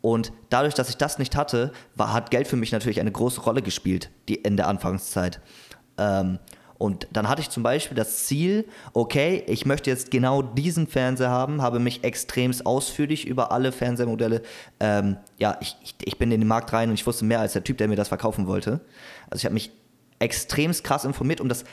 Und 0.00 0.32
dadurch, 0.50 0.74
dass 0.74 0.88
ich 0.88 0.96
das 0.96 1.18
nicht 1.18 1.36
hatte, 1.36 1.72
war, 1.94 2.12
hat 2.12 2.30
Geld 2.30 2.46
für 2.46 2.56
mich 2.56 2.72
natürlich 2.72 3.00
eine 3.00 3.12
große 3.12 3.40
Rolle 3.40 3.62
gespielt, 3.62 4.10
die 4.28 4.36
in 4.36 4.56
der 4.56 4.68
Anfangszeit. 4.68 5.40
Ähm, 5.96 6.38
und 6.78 7.08
dann 7.12 7.28
hatte 7.28 7.42
ich 7.42 7.50
zum 7.50 7.64
Beispiel 7.64 7.96
das 7.96 8.26
Ziel, 8.26 8.64
okay, 8.92 9.42
ich 9.48 9.66
möchte 9.66 9.90
jetzt 9.90 10.12
genau 10.12 10.42
diesen 10.42 10.86
Fernseher 10.86 11.28
haben, 11.28 11.60
habe 11.60 11.80
mich 11.80 12.04
extremst 12.04 12.64
ausführlich 12.66 13.26
über 13.26 13.50
alle 13.50 13.72
Fernsehermodelle, 13.72 14.42
ähm, 14.78 15.16
ja, 15.38 15.58
ich, 15.60 15.76
ich, 15.82 15.96
ich 16.04 16.18
bin 16.18 16.30
in 16.30 16.40
den 16.40 16.48
Markt 16.48 16.72
rein 16.72 16.88
und 16.88 16.94
ich 16.94 17.04
wusste 17.06 17.24
mehr 17.24 17.40
als 17.40 17.52
der 17.54 17.64
Typ, 17.64 17.78
der 17.78 17.88
mir 17.88 17.96
das 17.96 18.08
verkaufen 18.08 18.46
wollte. 18.46 18.80
Also 19.28 19.40
ich 19.40 19.44
habe 19.44 19.54
mich 19.54 19.72
extremst 20.20 20.84
krass 20.84 21.04
informiert 21.04 21.40
und 21.40 21.48
das, 21.48 21.64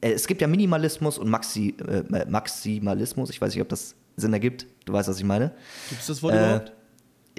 äh, 0.00 0.12
es 0.12 0.26
gibt 0.26 0.40
ja 0.40 0.46
Minimalismus 0.46 1.18
und 1.18 1.28
Maxi, 1.28 1.76
äh, 1.86 2.24
Maximalismus, 2.26 3.28
ich 3.28 3.40
weiß 3.40 3.52
nicht, 3.54 3.62
ob 3.62 3.68
das 3.68 3.94
Sinn 4.16 4.32
ergibt, 4.32 4.66
du 4.86 4.94
weißt, 4.94 5.10
was 5.10 5.18
ich 5.18 5.24
meine. 5.24 5.52
Gibt 5.90 6.00
es 6.00 6.06
das 6.06 6.22
Wort 6.22 6.32
Äh, 6.34 6.38
überhaupt? 6.38 6.72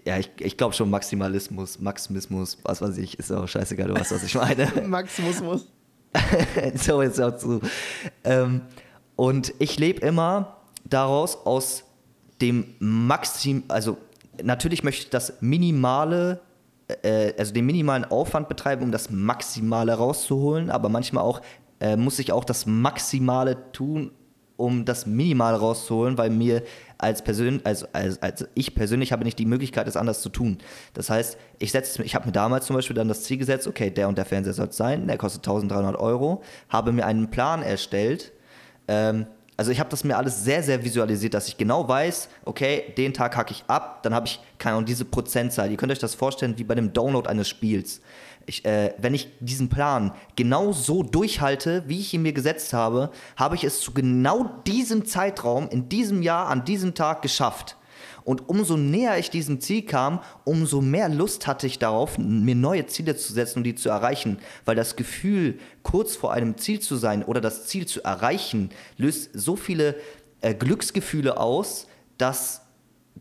Ja, 0.06 0.20
ich, 0.20 0.30
ich 0.38 0.58
glaube 0.58 0.76
schon 0.76 0.92
Maximalismus, 0.92 1.80
Maximismus, 1.80 2.60
was 2.64 2.84
weiß 2.84 2.98
ich, 3.00 3.18
ist 3.18 3.32
auch 3.32 3.48
scheißegal, 3.48 3.88
du 3.88 3.96
weißt, 3.96 4.12
was 4.12 4.22
ich 4.24 4.36
meine. 4.36 4.72
Maximus 4.88 5.42
muss. 5.42 5.68
so 6.76 7.02
jetzt 7.02 7.22
auch 7.22 7.36
zu. 7.38 7.62
Ähm, 8.24 8.62
und 9.16 9.54
ich 9.60 9.80
lebe 9.80 10.06
immer 10.06 10.58
daraus 10.86 11.46
aus 11.46 11.84
dem 12.42 12.76
Maxim, 12.80 13.64
also 13.68 13.98
natürlich 14.44 14.84
möchte 14.84 15.04
ich 15.04 15.10
das 15.10 15.42
minimale, 15.42 16.40
äh, 17.02 17.34
also 17.38 17.54
den 17.54 17.66
minimalen 17.66 18.06
Aufwand 18.06 18.48
betreiben, 18.48 18.84
um 18.84 18.92
das 18.92 19.10
Maximale 19.10 19.94
rauszuholen, 19.94 20.70
aber 20.70 20.90
manchmal 20.90 21.24
auch 21.24 21.42
äh, 21.80 21.96
muss 21.96 22.20
ich 22.20 22.32
auch 22.32 22.44
das 22.44 22.66
Maximale 22.66 23.72
tun, 23.72 24.12
um 24.56 24.86
das 24.86 25.06
Minimale 25.06 25.58
rauszuholen, 25.58 26.18
weil 26.18 26.30
mir 26.30 26.64
als 26.98 27.24
Persön 27.24 27.62
also 27.64 27.86
als, 27.94 28.22
als 28.22 28.48
ich 28.56 28.76
persönlich 28.76 29.12
habe 29.12 29.24
nicht 29.24 29.40
die 29.40 29.46
Möglichkeit, 29.46 29.88
es 29.88 29.96
anders 29.96 30.22
zu 30.22 30.30
tun. 30.30 30.58
Das 30.94 31.10
heißt, 31.10 31.38
ich 31.60 31.72
setze, 31.72 32.04
ich 32.04 32.16
habe 32.16 32.26
mir 32.26 32.32
damals 32.32 32.66
zum 32.66 32.76
Beispiel 32.76 32.96
dann 32.96 33.08
das 33.08 33.24
Ziel 33.24 33.38
gesetzt, 33.38 33.68
okay, 33.68 33.90
der 33.90 34.08
und 34.08 34.18
der 34.18 34.26
Fernseher 34.26 34.54
soll 34.54 34.68
es 34.68 34.78
sein, 34.78 35.08
der 35.08 35.18
kostet 35.18 35.42
1300 35.48 36.00
Euro, 36.00 36.42
habe 36.70 36.92
mir 36.92 37.06
einen 37.06 37.30
Plan 37.30 37.62
erstellt. 37.62 38.32
Ähm, 38.88 39.28
also 39.58 39.72
ich 39.72 39.80
habe 39.80 39.90
das 39.90 40.04
mir 40.04 40.18
alles 40.18 40.44
sehr, 40.44 40.62
sehr 40.62 40.84
visualisiert, 40.84 41.34
dass 41.34 41.48
ich 41.48 41.58
genau 41.58 41.88
weiß, 41.88 42.30
okay, 42.46 42.94
den 42.96 43.14
Tag 43.14 43.36
hacke 43.36 43.52
ich 43.52 43.64
ab, 43.68 44.04
dann 44.04 44.14
habe 44.14 44.28
ich 44.28 44.40
keine 44.60 44.76
Ahnung, 44.76 44.86
diese 44.86 45.04
Prozentzahl. 45.04 45.72
Ihr 45.72 45.78
könnt 45.78 45.92
euch 45.92 46.00
das 46.00 46.14
vorstellen 46.14 46.58
wie 46.58 46.64
bei 46.64 46.76
dem 46.76 46.94
Download 46.94 47.28
eines 47.28 47.50
Spiels. 47.50 48.02
Ich, 48.50 48.66
äh, 48.66 48.94
wenn 48.98 49.14
ich 49.14 49.30
diesen 49.40 49.70
Plan 49.70 50.14
genau 50.36 50.72
so 50.72 51.04
durchhalte, 51.04 51.84
wie 51.86 52.00
ich 52.00 52.14
ihn 52.14 52.24
mir 52.24 52.34
gesetzt 52.34 52.74
habe, 52.74 53.12
habe 53.36 53.56
ich 53.56 53.64
es 53.64 53.82
zu 53.82 53.94
genau 53.94 54.50
diesem 54.66 55.06
Zeitraum, 55.06 55.70
in 55.70 55.90
diesem 55.90 56.22
Jahr, 56.24 56.48
an 56.48 56.66
diesem 56.66 56.96
Tag 56.96 57.22
geschafft. 57.22 57.78
Und 58.24 58.50
umso 58.50 58.76
näher 58.76 59.18
ich 59.18 59.30
diesem 59.30 59.62
Ziel 59.62 59.84
kam, 59.84 60.20
umso 60.44 60.82
mehr 60.82 61.08
Lust 61.08 61.48
hatte 61.48 61.66
ich 61.66 61.80
darauf, 61.80 62.18
mir 62.18 62.56
neue 62.56 62.86
Ziele 62.86 63.16
zu 63.16 63.32
setzen 63.32 63.60
und 63.60 63.64
die 63.64 63.76
zu 63.76 63.88
erreichen. 63.88 64.40
Weil 64.66 64.76
das 64.76 64.98
Gefühl, 64.98 65.60
kurz 65.82 66.18
vor 66.18 66.34
einem 66.34 66.58
Ziel 66.58 66.82
zu 66.82 66.98
sein 66.98 67.24
oder 67.24 67.40
das 67.40 67.68
Ziel 67.68 67.86
zu 67.86 68.04
erreichen, 68.04 68.72
löst 68.98 69.30
so 69.34 69.56
viele 69.56 69.96
äh, 70.42 70.54
Glücksgefühle 70.54 71.38
aus, 71.38 71.88
dass 72.18 72.64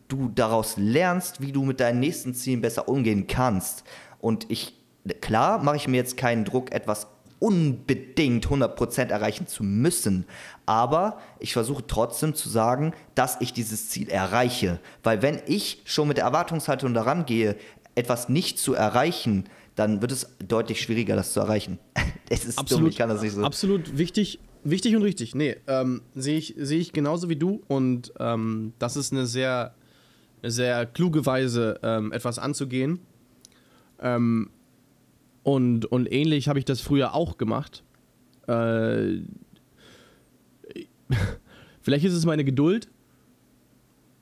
du 0.09 0.29
daraus 0.35 0.77
lernst, 0.77 1.41
wie 1.41 1.53
du 1.53 1.64
mit 1.64 1.79
deinen 1.79 2.01
nächsten 2.01 2.35
Zielen 2.35 2.61
besser 2.61 2.89
umgehen 2.89 3.29
kannst. 3.29 3.85
Und 4.18 4.51
ich, 4.51 4.74
klar, 5.21 5.63
mache 5.63 5.77
ich 5.77 5.89
mir 5.89 5.97
jetzt 5.97 6.17
keinen 6.17 6.45
Druck, 6.45 6.73
etwas 6.73 7.09
unbedingt 7.39 8.47
100% 8.47 9.09
erreichen 9.09 9.47
zu 9.47 9.63
müssen. 9.63 10.25
Aber 10.65 11.21
ich 11.39 11.53
versuche 11.53 11.87
trotzdem 11.87 12.35
zu 12.35 12.49
sagen, 12.49 12.93
dass 13.15 13.41
ich 13.41 13.53
dieses 13.53 13.91
Ziel 13.91 14.09
erreiche. 14.09 14.81
Weil 15.03 15.23
wenn 15.23 15.41
ich 15.47 15.83
schon 15.85 16.09
mit 16.09 16.17
der 16.17 16.25
Erwartungshaltung 16.25 16.95
daran 16.95 17.27
gehe, 17.27 17.57
etwas 17.95 18.29
nicht 18.29 18.59
zu 18.59 18.75
erreichen, 18.75 19.45
dann 19.75 20.01
wird 20.01 20.13
es 20.13 20.35
deutlich 20.47 20.81
schwieriger, 20.81 21.17
das 21.17 21.33
zu 21.33 21.41
erreichen. 21.41 21.79
es 22.31 22.45
ist 22.45 22.59
absolut, 22.59 22.85
dumm, 22.85 22.91
ich 22.91 22.97
kann 22.97 23.09
das 23.09 23.23
nicht 23.23 23.35
so. 23.35 23.45
Absolut 23.45 23.97
wichtig, 23.99 24.41
wichtig 24.65 24.97
und 24.97 25.03
richtig. 25.03 25.35
Nee, 25.35 25.57
ähm, 25.67 26.03
sehe 26.15 26.39
ich, 26.39 26.55
seh 26.57 26.79
ich 26.79 26.93
genauso 26.93 27.29
wie 27.29 27.37
du 27.37 27.63
und 27.69 28.13
ähm, 28.19 28.73
das 28.79 28.97
ist 28.97 29.13
eine 29.13 29.27
sehr, 29.27 29.75
sehr 30.43 30.87
kluge 30.87 31.27
Weise, 31.27 31.79
ähm, 31.83 32.13
etwas 32.13 32.39
anzugehen. 32.39 33.01
Ähm, 34.01 34.51
und, 35.47 35.87
und 35.87 36.13
ähnlich 36.13 36.49
habe 36.49 36.59
ich 36.59 36.65
das 36.65 36.81
früher 36.81 37.15
auch 37.15 37.39
gemacht. 37.39 37.85
Äh, 38.49 39.21
vielleicht 41.81 42.05
ist 42.05 42.15
es 42.15 42.27
meine 42.27 42.43
Geduld. 42.43 42.89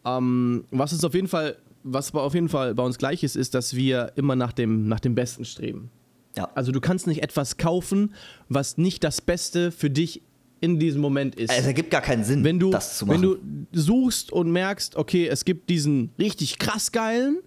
Ähm, 0.05 0.67
was 0.71 0.93
ist 0.93 1.03
auf 1.03 1.15
jeden 1.15 1.29
Fall 1.29 1.57
was 1.83 2.15
auf 2.15 2.35
jeden 2.35 2.49
Fall 2.51 2.75
bei 2.75 2.83
uns 2.83 2.99
gleich 2.99 3.23
ist, 3.23 3.37
ist, 3.37 3.55
dass 3.55 3.75
wir 3.75 4.13
immer 4.17 4.37
nach 4.37 4.53
dem, 4.53 4.87
nach 4.87 5.01
dem 5.01 5.15
Besten 5.15 5.47
streben. 5.47 5.91
Ja. 6.37 6.51
Also 6.55 6.73
du 6.73 6.81
kannst 6.81 7.07
nicht 7.07 7.23
etwas 7.23 7.57
kaufen, 7.57 8.15
was 8.51 8.77
nicht 8.77 9.03
das 9.03 9.21
Beste 9.21 9.71
für 9.71 9.89
dich 9.91 10.21
in 10.61 10.79
diesem 10.79 11.01
Moment 11.01 11.37
ist. 11.37 11.51
Es 11.51 11.67
ergibt 11.67 11.91
gar 11.91 12.01
keinen 12.01 12.25
Sinn, 12.25 12.45
wenn 12.45 12.59
du, 12.59 12.71
das 12.71 12.99
zu 12.99 13.07
machen. 13.07 13.23
Wenn 13.23 13.67
du 13.71 13.79
suchst 13.79 14.31
und 14.31 14.51
merkst, 14.51 14.97
okay, 14.97 15.27
es 15.27 15.45
gibt 15.45 15.71
diesen 15.71 16.11
richtig 16.19 16.59
krass 16.59 16.93
geilen, 16.93 17.39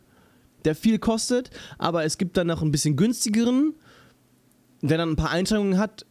der 0.68 0.76
viel 0.76 1.00
kostet, 1.00 1.50
aber 1.78 2.04
es 2.04 2.18
gibt 2.18 2.36
dann 2.36 2.48
noch 2.48 2.62
ein 2.62 2.72
bisschen 2.72 2.98
günstigeren, 2.98 3.74
der 4.82 4.98
dann 4.98 5.12
ein 5.12 5.16
paar 5.16 5.32
Einschränkungen 5.32 5.80
hat, 5.80 6.06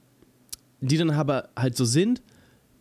die 0.81 0.97
dann 0.97 1.11
aber 1.11 1.51
halt 1.57 1.77
so 1.77 1.85
sind, 1.85 2.23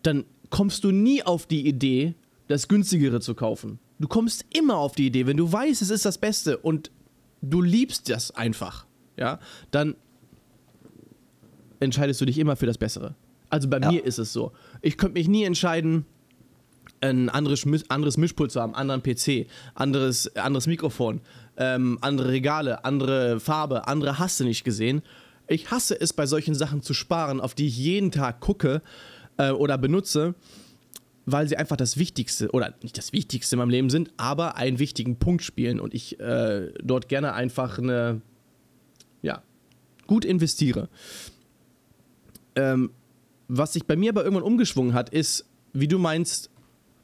dann 0.04 0.24
kommst 0.50 0.86
du 0.86 0.92
nie 0.92 1.22
auf 1.22 1.46
die 1.48 1.68
Idee, 1.68 2.16
das 2.48 2.70
günstigere 2.70 3.20
zu 3.20 3.36
kaufen. 3.36 3.80
Du 4.00 4.08
kommst 4.08 4.46
immer 4.54 4.78
auf 4.78 4.94
die 4.94 5.08
Idee, 5.08 5.28
wenn 5.28 5.38
du 5.38 5.52
weißt, 5.52 5.82
es 5.82 5.90
ist 5.90 6.06
das 6.06 6.18
Beste 6.18 6.58
und 6.58 6.92
du 7.42 7.62
liebst 7.62 8.10
das 8.10 8.32
einfach, 8.32 8.86
ja, 9.18 9.40
dann 9.72 9.96
entscheidest 11.82 12.22
du 12.22 12.26
dich 12.26 12.38
immer 12.38 12.56
für 12.56 12.66
das 12.66 12.78
Bessere. 12.78 13.16
Also 13.50 13.70
bei 13.70 13.80
ja. 13.80 13.92
mir 13.92 14.06
ist 14.06 14.18
es 14.18 14.32
so. 14.32 14.54
Ich 14.82 14.98
könnte 14.98 15.20
mich 15.20 15.28
nie 15.28 15.44
entscheiden, 15.44 16.06
ein 17.02 17.30
anderes, 17.30 17.66
anderes 17.90 18.18
Mischpult 18.18 18.52
zu 18.52 18.62
haben, 18.62 18.76
anderen 18.76 19.02
PC, 19.02 19.48
anderes, 19.74 20.36
anderes 20.36 20.68
Mikrofon, 20.68 21.22
ähm, 21.58 21.98
andere 22.02 22.30
Regale, 22.30 22.86
andere 22.86 23.40
Farbe, 23.40 23.88
andere 23.88 24.20
Hasse 24.20 24.44
nicht 24.44 24.64
gesehen. 24.64 25.02
Ich 25.48 25.72
hasse 25.72 26.00
es, 26.00 26.14
bei 26.14 26.26
solchen 26.26 26.56
Sachen 26.56 26.82
zu 26.82 26.94
sparen, 26.94 27.40
auf 27.40 27.54
die 27.54 27.68
ich 27.68 27.78
jeden 27.78 28.12
Tag 28.12 28.40
gucke 28.40 28.82
äh, 29.38 29.52
oder 29.52 29.78
benutze 29.78 30.36
weil 31.26 31.48
sie 31.48 31.58
einfach 31.58 31.76
das 31.76 31.98
Wichtigste, 31.98 32.52
oder 32.52 32.74
nicht 32.82 32.98
das 32.98 33.12
Wichtigste 33.12 33.56
in 33.56 33.60
meinem 33.60 33.70
Leben 33.70 33.90
sind, 33.90 34.12
aber 34.18 34.58
einen 34.58 34.80
wichtigen 34.80 35.18
Punkt 35.18 35.44
spielen 35.44 35.80
und 35.80 35.94
ich 35.94 36.20
äh, 36.20 36.72
dort 36.84 37.10
gerne 37.10 37.34
einfach 37.34 37.80
eine, 37.80 38.22
ja, 39.22 39.42
gut 40.08 40.24
investiere. 40.24 40.88
Ähm, 42.56 42.92
was 43.48 43.74
sich 43.74 43.86
bei 43.86 43.96
mir 43.96 44.12
aber 44.12 44.24
irgendwann 44.24 44.44
umgeschwungen 44.44 44.94
hat, 44.94 45.10
ist, 45.10 45.46
wie 45.74 45.88
du 45.88 45.98
meinst, 45.98 46.52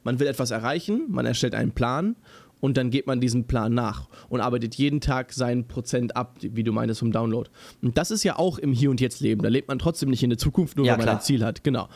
man 0.04 0.20
will 0.20 0.28
etwas 0.28 0.52
erreichen, 0.52 1.06
man 1.10 1.26
erstellt 1.26 1.56
einen 1.56 1.72
Plan 1.72 2.16
und 2.62 2.78
dann 2.78 2.90
geht 2.92 3.08
man 3.08 3.20
diesem 3.20 3.44
Plan 3.46 3.74
nach 3.74 4.08
und 4.30 4.40
arbeitet 4.40 4.76
jeden 4.76 5.02
Tag 5.02 5.34
seinen 5.34 5.68
Prozent 5.68 6.16
ab, 6.16 6.38
wie 6.42 6.64
du 6.64 6.72
meinst, 6.72 7.00
vom 7.00 7.12
Download. 7.12 7.50
Und 7.82 7.98
das 7.98 8.12
ist 8.12 8.24
ja 8.24 8.40
auch 8.40 8.58
im 8.58 8.72
Hier 8.72 8.90
und 8.90 9.02
Jetzt 9.02 9.20
leben. 9.20 9.42
Da 9.42 9.50
lebt 9.50 9.68
man 9.68 9.80
trotzdem 9.80 10.10
nicht 10.10 10.24
in 10.24 10.30
der 10.30 10.40
Zukunft, 10.40 10.78
nur 10.78 10.86
ja, 10.86 10.94
weil 10.94 11.06
man 11.06 11.16
ein 11.16 11.22
Ziel 11.22 11.44
hat. 11.44 11.64
Genau. 11.64 11.90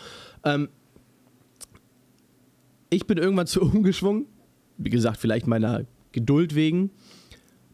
Ähm, 0.43 0.68
ich 2.89 3.07
bin 3.07 3.18
irgendwann 3.18 3.47
zu 3.47 3.61
umgeschwungen, 3.61 4.26
wie 4.78 4.89
gesagt, 4.89 5.18
vielleicht 5.18 5.47
meiner 5.47 5.86
Geduld 6.11 6.55
wegen, 6.55 6.91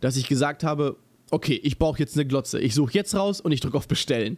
dass 0.02 0.18
ich 0.18 0.28
gesagt 0.28 0.64
habe, 0.64 0.98
okay, 1.32 1.60
ich 1.64 1.80
brauche 1.80 2.00
jetzt 2.00 2.16
eine 2.16 2.26
Glotze. 2.26 2.60
Ich 2.60 2.76
suche 2.76 2.94
jetzt 2.94 3.16
raus 3.16 3.40
und 3.40 3.52
ich 3.52 3.62
drücke 3.62 3.78
auf 3.78 3.88
Bestellen. 3.88 4.38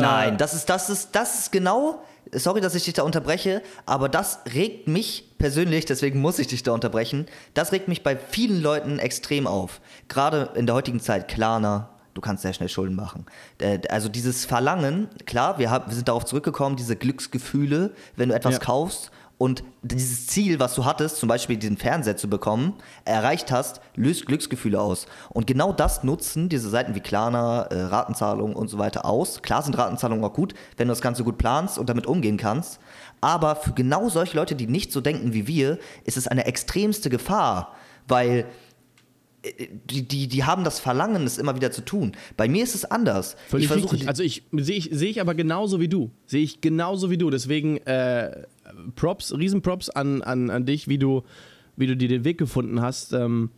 Nein, 0.00 0.34
äh, 0.34 0.36
das 0.36 0.54
ist, 0.54 0.68
das 0.68 0.90
ist, 0.90 1.10
das 1.12 1.38
ist 1.38 1.52
genau, 1.52 2.02
sorry, 2.32 2.60
dass 2.60 2.74
ich 2.74 2.84
dich 2.84 2.94
da 2.94 3.02
unterbreche, 3.02 3.62
aber 3.86 4.08
das 4.08 4.40
regt 4.54 4.88
mich 4.88 5.36
persönlich, 5.38 5.84
deswegen 5.84 6.20
muss 6.20 6.38
ich 6.38 6.46
dich 6.46 6.62
da 6.62 6.72
unterbrechen, 6.72 7.26
das 7.54 7.72
regt 7.72 7.88
mich 7.88 8.02
bei 8.02 8.16
vielen 8.16 8.62
Leuten 8.62 8.98
extrem 8.98 9.46
auf. 9.46 9.80
Gerade 10.08 10.50
in 10.54 10.66
der 10.66 10.74
heutigen 10.74 11.00
Zeit, 11.00 11.28
Klarna, 11.28 11.90
du 12.14 12.20
kannst 12.20 12.42
sehr 12.42 12.52
schnell 12.52 12.68
Schulden 12.68 12.96
machen. 12.96 13.26
Äh, 13.58 13.80
also 13.88 14.08
dieses 14.08 14.44
Verlangen, 14.44 15.08
klar, 15.26 15.58
wir, 15.58 15.70
haben, 15.70 15.86
wir 15.88 15.94
sind 15.94 16.08
darauf 16.08 16.24
zurückgekommen, 16.24 16.76
diese 16.76 16.96
Glücksgefühle, 16.96 17.92
wenn 18.16 18.30
du 18.30 18.34
etwas 18.34 18.54
ja. 18.54 18.60
kaufst 18.60 19.10
und 19.38 19.62
dieses 19.82 20.26
Ziel, 20.26 20.58
was 20.58 20.74
du 20.74 20.84
hattest, 20.84 21.16
zum 21.18 21.28
Beispiel 21.28 21.56
diesen 21.56 21.76
Fernseher 21.76 22.16
zu 22.16 22.28
bekommen, 22.28 22.74
erreicht 23.04 23.52
hast, 23.52 23.80
löst 23.94 24.26
Glücksgefühle 24.26 24.80
aus. 24.80 25.06
Und 25.30 25.46
genau 25.46 25.72
das 25.72 26.02
nutzen 26.02 26.48
diese 26.48 26.68
Seiten 26.68 26.96
wie 26.96 27.00
Klarna, 27.00 27.62
äh, 27.70 27.82
Ratenzahlungen 27.82 28.56
und 28.56 28.66
so 28.66 28.78
weiter 28.78 29.04
aus. 29.04 29.40
Klar 29.40 29.62
sind 29.62 29.78
Ratenzahlungen 29.78 30.24
auch 30.24 30.32
gut, 30.32 30.54
wenn 30.76 30.88
du 30.88 30.92
das 30.92 31.00
Ganze 31.00 31.22
gut 31.22 31.38
planst 31.38 31.78
und 31.78 31.88
damit 31.88 32.06
umgehen 32.06 32.36
kannst. 32.36 32.80
Aber 33.20 33.54
für 33.54 33.72
genau 33.72 34.08
solche 34.08 34.36
Leute, 34.36 34.56
die 34.56 34.66
nicht 34.66 34.90
so 34.90 35.00
denken 35.00 35.32
wie 35.32 35.46
wir, 35.46 35.78
ist 36.04 36.16
es 36.16 36.26
eine 36.26 36.46
extremste 36.46 37.08
Gefahr, 37.08 37.74
weil 38.08 38.44
die, 39.90 40.02
die, 40.02 40.28
die 40.28 40.44
haben 40.44 40.64
das 40.64 40.80
Verlangen, 40.80 41.24
es 41.24 41.38
immer 41.38 41.54
wieder 41.56 41.70
zu 41.70 41.84
tun. 41.84 42.12
Bei 42.36 42.48
mir 42.48 42.62
ist 42.62 42.74
es 42.74 42.84
anders. 42.84 43.36
Völlig 43.48 43.64
ich 43.64 43.68
versuche. 43.72 44.08
Also 44.08 44.22
ich 44.22 44.42
sehe 44.52 44.76
ich, 44.76 44.90
seh 44.92 45.06
ich 45.08 45.20
aber 45.20 45.34
genauso 45.34 45.80
wie 45.80 45.88
du. 45.88 46.10
Sehe 46.26 46.42
ich 46.42 46.60
genauso 46.60 47.10
wie 47.10 47.18
du. 47.18 47.30
Deswegen 47.30 47.78
äh, 47.78 48.44
Props, 48.96 49.32
Riesenprops 49.36 49.90
an, 49.90 50.22
an, 50.22 50.50
an 50.50 50.66
dich, 50.66 50.88
wie 50.88 50.98
du, 50.98 51.22
wie 51.76 51.86
du 51.86 51.96
dir 51.96 52.08
den 52.08 52.24
Weg 52.24 52.38
gefunden 52.38 52.80
hast, 52.80 53.12
ähm, 53.12 53.50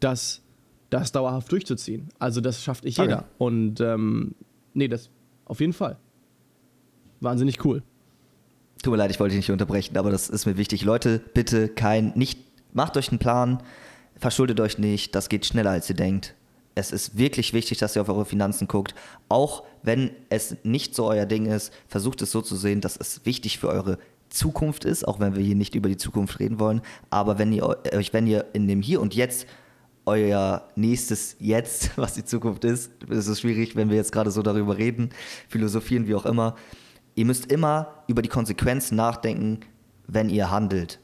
das, 0.00 0.42
das 0.90 1.12
dauerhaft 1.12 1.50
durchzuziehen. 1.50 2.08
Also 2.18 2.40
das 2.40 2.62
schafft 2.62 2.84
nicht 2.84 2.98
jeder. 2.98 3.18
Okay. 3.18 3.26
Und 3.38 3.80
ähm, 3.80 4.34
nee, 4.74 4.88
das 4.88 5.10
auf 5.44 5.60
jeden 5.60 5.72
Fall. 5.72 5.98
Wahnsinnig 7.20 7.64
cool. 7.64 7.82
Tut 8.82 8.90
mir 8.90 8.98
leid, 8.98 9.10
ich 9.10 9.18
wollte 9.18 9.34
dich 9.34 9.44
nicht 9.44 9.50
unterbrechen, 9.50 9.96
aber 9.96 10.10
das 10.10 10.28
ist 10.28 10.44
mir 10.46 10.58
wichtig. 10.58 10.84
Leute, 10.84 11.20
bitte 11.32 11.68
kein, 11.68 12.12
nicht, 12.16 12.38
macht 12.74 12.96
euch 12.96 13.08
einen 13.10 13.18
Plan, 13.18 13.62
verschuldet 14.16 14.60
euch 14.60 14.78
nicht, 14.78 15.14
das 15.14 15.28
geht 15.28 15.46
schneller 15.46 15.70
als 15.70 15.88
ihr 15.88 15.96
denkt. 15.96 16.34
Es 16.74 16.90
ist 16.90 17.16
wirklich 17.16 17.52
wichtig, 17.52 17.78
dass 17.78 17.94
ihr 17.94 18.02
auf 18.02 18.08
eure 18.08 18.24
Finanzen 18.24 18.66
guckt. 18.66 18.94
Auch 19.28 19.64
wenn 19.82 20.10
es 20.28 20.56
nicht 20.64 20.94
so 20.94 21.06
euer 21.06 21.26
Ding 21.26 21.46
ist, 21.46 21.72
versucht 21.88 22.20
es 22.22 22.32
so 22.32 22.42
zu 22.42 22.56
sehen, 22.56 22.80
dass 22.80 22.96
es 22.96 23.24
wichtig 23.24 23.58
für 23.58 23.68
eure 23.68 23.98
Zukunft 24.28 24.84
ist, 24.84 25.06
auch 25.06 25.20
wenn 25.20 25.36
wir 25.36 25.42
hier 25.42 25.54
nicht 25.54 25.76
über 25.76 25.88
die 25.88 25.96
Zukunft 25.96 26.40
reden 26.40 26.58
wollen. 26.58 26.82
Aber 27.10 27.38
wenn 27.38 27.52
ihr 27.52 27.64
euch, 27.92 28.12
wenn 28.12 28.26
ihr 28.26 28.46
in 28.52 28.66
dem 28.66 28.82
Hier 28.82 29.00
und 29.00 29.14
Jetzt 29.14 29.46
euer 30.06 30.68
nächstes 30.74 31.36
Jetzt, 31.38 31.92
was 31.96 32.14
die 32.14 32.24
Zukunft 32.24 32.64
ist, 32.64 32.90
ist 33.08 33.28
es 33.28 33.40
schwierig, 33.40 33.76
wenn 33.76 33.88
wir 33.88 33.96
jetzt 33.96 34.12
gerade 34.12 34.30
so 34.30 34.42
darüber 34.42 34.76
reden, 34.76 35.10
philosophieren, 35.48 36.08
wie 36.08 36.14
auch 36.14 36.26
immer. 36.26 36.56
Ihr 37.14 37.24
müsst 37.24 37.50
immer 37.50 38.02
über 38.08 38.22
die 38.22 38.28
Konsequenzen 38.28 38.96
nachdenken, 38.96 39.60
wenn 40.08 40.28
ihr 40.28 40.50
handelt. 40.50 40.98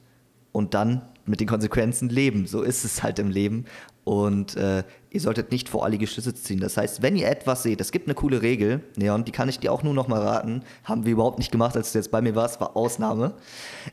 Und 0.52 0.74
dann 0.74 1.02
mit 1.26 1.40
den 1.40 1.48
Konsequenzen 1.48 2.08
leben. 2.08 2.46
So 2.46 2.62
ist 2.62 2.84
es 2.84 3.02
halt 3.02 3.18
im 3.18 3.30
Leben. 3.30 3.64
Und 4.04 4.56
äh, 4.56 4.82
ihr 5.10 5.20
solltet 5.20 5.52
nicht 5.52 5.68
voreilige 5.68 6.06
Schlüsse 6.06 6.34
ziehen. 6.34 6.60
Das 6.60 6.76
heißt, 6.76 7.02
wenn 7.02 7.16
ihr 7.16 7.28
etwas 7.28 7.62
seht, 7.62 7.80
es 7.80 7.92
gibt 7.92 8.06
eine 8.08 8.14
coole 8.14 8.42
Regel, 8.42 8.82
Neon, 8.96 9.24
die 9.24 9.32
kann 9.32 9.48
ich 9.48 9.58
dir 9.58 9.72
auch 9.72 9.82
nur 9.82 9.94
noch 9.94 10.08
mal 10.08 10.20
raten. 10.20 10.62
Haben 10.84 11.04
wir 11.04 11.12
überhaupt 11.12 11.38
nicht 11.38 11.52
gemacht, 11.52 11.76
als 11.76 11.92
du 11.92 11.98
jetzt 11.98 12.10
bei 12.10 12.20
mir 12.20 12.34
warst, 12.34 12.60
war 12.60 12.76
Ausnahme. 12.76 13.34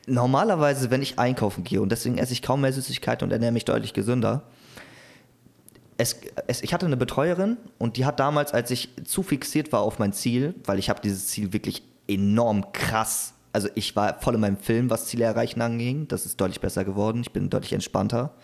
Normalerweise, 0.08 0.90
wenn 0.90 1.02
ich 1.02 1.20
einkaufen 1.20 1.64
gehe, 1.64 1.82
und 1.82 1.92
deswegen 1.92 2.18
esse 2.18 2.34
ich 2.34 2.42
kaum 2.42 2.62
mehr 2.62 2.74
Süßigkeiten 2.74 3.26
und 3.26 3.32
ernähre 3.32 3.52
mich 3.52 3.66
deutlich 3.66 3.94
gesünder, 3.94 4.44
es, 5.98 6.20
es, 6.48 6.62
ich 6.62 6.74
hatte 6.74 6.86
eine 6.86 6.98
Betreuerin 6.98 7.58
und 7.78 7.98
die 7.98 8.06
hat 8.06 8.20
damals, 8.20 8.54
als 8.54 8.72
ich 8.72 8.90
zu 9.04 9.24
fixiert 9.24 9.72
war 9.72 9.82
auf 9.82 10.00
mein 10.00 10.14
Ziel, 10.14 10.56
weil 10.66 10.80
ich 10.80 10.90
habe 10.90 11.02
dieses 11.02 11.28
Ziel 11.28 11.54
wirklich 11.54 11.84
enorm 12.08 12.72
krass 12.72 13.34
also 13.58 13.70
ich 13.74 13.96
war 13.96 14.22
voll 14.22 14.36
in 14.36 14.42
meinem 14.42 14.58
Film, 14.58 14.92
was 14.92 15.08
Ziele 15.08 15.26
erreichen 15.26 15.62
anging. 15.62 16.08
Das 16.08 16.28
ist 16.28 16.40
deutlich 16.40 16.62
besser 16.62 16.86
geworden. 16.86 17.22
Ich 17.22 17.32
bin 17.32 17.50
deutlich 17.50 17.74
entspannter. 17.74 18.36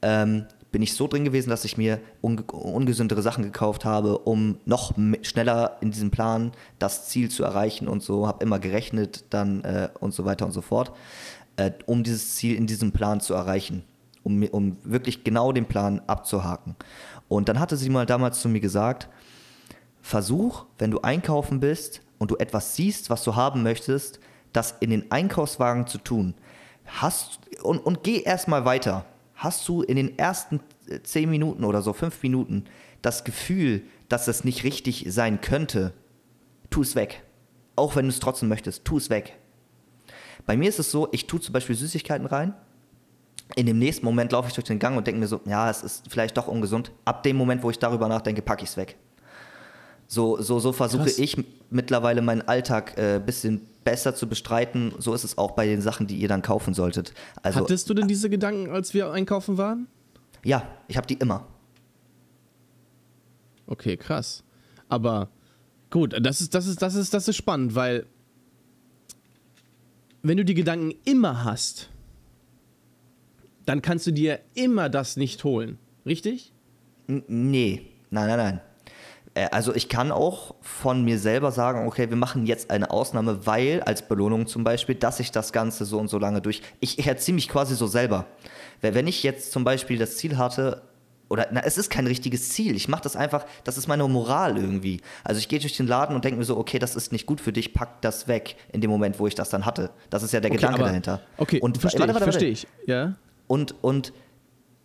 Ähm, 0.00 0.46
bin 0.72 0.80
ich 0.80 0.94
so 0.94 1.06
drin 1.06 1.26
gewesen, 1.26 1.50
dass 1.50 1.66
ich 1.66 1.76
mir 1.76 2.00
unge 2.22 2.44
ungesündere 2.44 3.20
Sachen 3.20 3.44
gekauft 3.44 3.84
habe, 3.84 4.16
um 4.16 4.56
noch 4.64 4.94
schneller 5.20 5.76
in 5.82 5.90
diesem 5.90 6.10
Plan 6.10 6.52
das 6.78 7.06
Ziel 7.10 7.30
zu 7.30 7.44
erreichen 7.44 7.86
und 7.86 8.02
so. 8.02 8.26
Habe 8.26 8.42
immer 8.42 8.58
gerechnet 8.58 9.24
dann 9.28 9.62
äh, 9.62 9.90
und 10.00 10.14
so 10.14 10.24
weiter 10.24 10.46
und 10.46 10.52
so 10.52 10.62
fort, 10.62 10.92
äh, 11.56 11.72
um 11.84 12.02
dieses 12.02 12.36
Ziel 12.36 12.56
in 12.56 12.66
diesem 12.66 12.92
Plan 12.92 13.20
zu 13.20 13.34
erreichen, 13.34 13.84
um, 14.22 14.42
um 14.44 14.78
wirklich 14.84 15.22
genau 15.22 15.52
den 15.52 15.66
Plan 15.66 16.00
abzuhaken. 16.06 16.76
Und 17.28 17.50
dann 17.50 17.60
hatte 17.60 17.76
sie 17.76 17.90
mal 17.90 18.06
damals 18.06 18.40
zu 18.40 18.48
mir 18.48 18.60
gesagt, 18.60 19.06
versuch, 20.00 20.64
wenn 20.78 20.90
du 20.90 21.02
einkaufen 21.02 21.60
bist 21.60 22.00
und 22.18 22.30
du 22.30 22.36
etwas 22.36 22.74
siehst, 22.74 23.10
was 23.10 23.22
du 23.22 23.36
haben 23.36 23.62
möchtest, 23.62 24.18
das 24.52 24.74
in 24.80 24.90
den 24.90 25.10
Einkaufswagen 25.10 25.86
zu 25.86 25.98
tun. 25.98 26.34
Hast, 26.86 27.40
und, 27.62 27.78
und 27.78 28.02
geh 28.02 28.22
erstmal 28.22 28.64
weiter. 28.64 29.04
Hast 29.34 29.66
du 29.68 29.82
in 29.82 29.96
den 29.96 30.18
ersten 30.18 30.60
äh, 30.88 31.00
zehn 31.02 31.30
Minuten 31.30 31.64
oder 31.64 31.82
so, 31.82 31.92
fünf 31.92 32.22
Minuten, 32.22 32.64
das 33.02 33.24
Gefühl, 33.24 33.82
dass 34.08 34.28
es 34.28 34.44
nicht 34.44 34.64
richtig 34.64 35.06
sein 35.08 35.40
könnte, 35.40 35.94
tu 36.68 36.82
es 36.82 36.94
weg. 36.94 37.22
Auch 37.76 37.96
wenn 37.96 38.06
du 38.06 38.10
es 38.10 38.20
trotzdem 38.20 38.48
möchtest, 38.48 38.84
tu 38.84 38.98
es 38.98 39.08
weg. 39.08 39.38
Bei 40.46 40.56
mir 40.56 40.68
ist 40.68 40.78
es 40.78 40.90
so, 40.90 41.08
ich 41.12 41.26
tue 41.26 41.40
zum 41.40 41.52
Beispiel 41.52 41.76
Süßigkeiten 41.76 42.26
rein 42.26 42.54
In 43.56 43.66
dem 43.66 43.78
nächsten 43.78 44.04
Moment 44.04 44.32
laufe 44.32 44.48
ich 44.48 44.54
durch 44.54 44.66
den 44.66 44.78
Gang 44.78 44.96
und 44.96 45.06
denke 45.06 45.20
mir 45.20 45.26
so, 45.26 45.40
ja, 45.44 45.70
es 45.70 45.82
ist 45.82 46.10
vielleicht 46.10 46.36
doch 46.36 46.48
ungesund. 46.48 46.92
Ab 47.04 47.22
dem 47.22 47.36
Moment, 47.36 47.62
wo 47.62 47.70
ich 47.70 47.78
darüber 47.78 48.08
nachdenke, 48.08 48.42
packe 48.42 48.64
ich 48.64 48.70
es 48.70 48.76
weg. 48.76 48.96
So, 50.12 50.42
so, 50.42 50.58
so 50.58 50.72
versuche 50.72 51.04
Krass. 51.04 51.20
ich 51.20 51.36
mittlerweile 51.70 52.20
meinen 52.20 52.42
Alltag 52.42 52.98
ein 52.98 53.04
äh, 53.04 53.22
bisschen 53.24 53.60
besser 53.84 54.12
zu 54.12 54.28
bestreiten. 54.28 54.92
So 54.98 55.14
ist 55.14 55.22
es 55.22 55.38
auch 55.38 55.52
bei 55.52 55.66
den 55.66 55.80
Sachen, 55.80 56.08
die 56.08 56.16
ihr 56.16 56.26
dann 56.26 56.42
kaufen 56.42 56.74
solltet. 56.74 57.14
Also, 57.44 57.60
Hattest 57.60 57.88
du 57.88 57.94
denn 57.94 58.08
diese 58.08 58.28
Gedanken, 58.28 58.70
als 58.70 58.92
wir 58.92 59.12
einkaufen 59.12 59.56
waren? 59.56 59.86
ja, 60.42 60.66
ich 60.88 60.96
habe 60.96 61.06
die 61.06 61.14
immer. 61.14 61.46
Okay, 63.68 63.96
krass. 63.96 64.42
Aber 64.88 65.28
gut, 65.90 66.16
das 66.20 66.40
ist, 66.40 66.56
das 66.56 66.66
ist, 66.66 66.82
das 66.82 66.96
ist, 66.96 67.14
das 67.14 67.28
ist 67.28 67.36
spannend, 67.36 67.76
weil 67.76 68.04
wenn 70.22 70.38
du 70.38 70.44
die 70.44 70.54
Gedanken 70.54 70.92
immer 71.04 71.44
hast, 71.44 71.88
dann 73.64 73.80
kannst 73.80 74.08
du 74.08 74.10
dir 74.10 74.40
immer 74.54 74.88
das 74.88 75.16
nicht 75.16 75.44
holen. 75.44 75.78
Richtig? 76.04 76.52
N 77.06 77.22
nee, 77.28 77.92
nein, 78.10 78.26
nein, 78.26 78.38
nein. 78.38 78.60
Äh, 79.34 79.48
Also 79.52 79.74
ich 79.74 79.88
kann 79.88 80.12
auch 80.12 80.54
von 80.60 81.04
mir 81.04 81.18
selber 81.18 81.52
sagen, 81.52 81.86
okay, 81.86 82.08
wir 82.10 82.16
machen 82.16 82.46
jetzt 82.46 82.70
eine 82.70 82.90
Ausnahme, 82.90 83.46
weil 83.46 83.82
als 83.82 84.02
Belohnung 84.06 84.46
zum 84.46 84.64
Beispiel, 84.64 84.94
dass 84.94 85.20
ich 85.20 85.30
das 85.32 85.52
Ganze 85.52 85.84
so 85.84 85.98
und 85.98 86.08
so 86.08 86.18
lange 86.18 86.40
durch. 86.40 86.62
Ich, 86.80 87.06
erziehe 87.06 87.34
mich 87.34 87.48
quasi 87.48 87.74
so 87.74 87.86
selber. 87.86 88.26
Wenn 88.80 89.06
ich 89.06 89.22
jetzt 89.22 89.52
zum 89.52 89.64
Beispiel 89.64 89.98
das 89.98 90.16
Ziel 90.16 90.38
hatte, 90.38 90.82
oder 91.28 91.46
na, 91.52 91.60
es 91.64 91.78
ist 91.78 91.90
kein 91.90 92.08
richtiges 92.08 92.48
Ziel. 92.48 92.74
Ich 92.74 92.88
mache 92.88 93.02
das 93.04 93.14
einfach, 93.14 93.46
das 93.62 93.78
ist 93.78 93.86
meine 93.86 94.06
Moral 94.08 94.56
irgendwie. 94.58 95.00
Also 95.22 95.38
ich 95.38 95.46
gehe 95.48 95.60
durch 95.60 95.76
den 95.76 95.86
Laden 95.86 96.16
und 96.16 96.24
denke 96.24 96.38
mir 96.38 96.44
so, 96.44 96.56
okay, 96.58 96.80
das 96.80 96.96
ist 96.96 97.12
nicht 97.12 97.24
gut 97.24 97.40
für 97.40 97.52
dich, 97.52 97.72
pack 97.72 98.00
das 98.02 98.26
weg 98.26 98.56
in 98.72 98.80
dem 98.80 98.90
Moment, 98.90 99.20
wo 99.20 99.28
ich 99.28 99.36
das 99.36 99.48
dann 99.48 99.64
hatte. 99.64 99.90
Das 100.10 100.24
ist 100.24 100.32
ja 100.32 100.40
der 100.40 100.50
Gedanke 100.50 100.78
aber- 100.80 100.88
dahinter. 100.88 101.20
Okay, 101.36 101.60
und 101.60 101.78
verstehe 101.78 102.00
warte, 102.00 102.14
ich, 102.18 102.22
verstehe 102.24 102.48
ich. 102.50 102.66
Ja. 102.86 103.14
Und, 103.46 103.76
und 103.80 104.12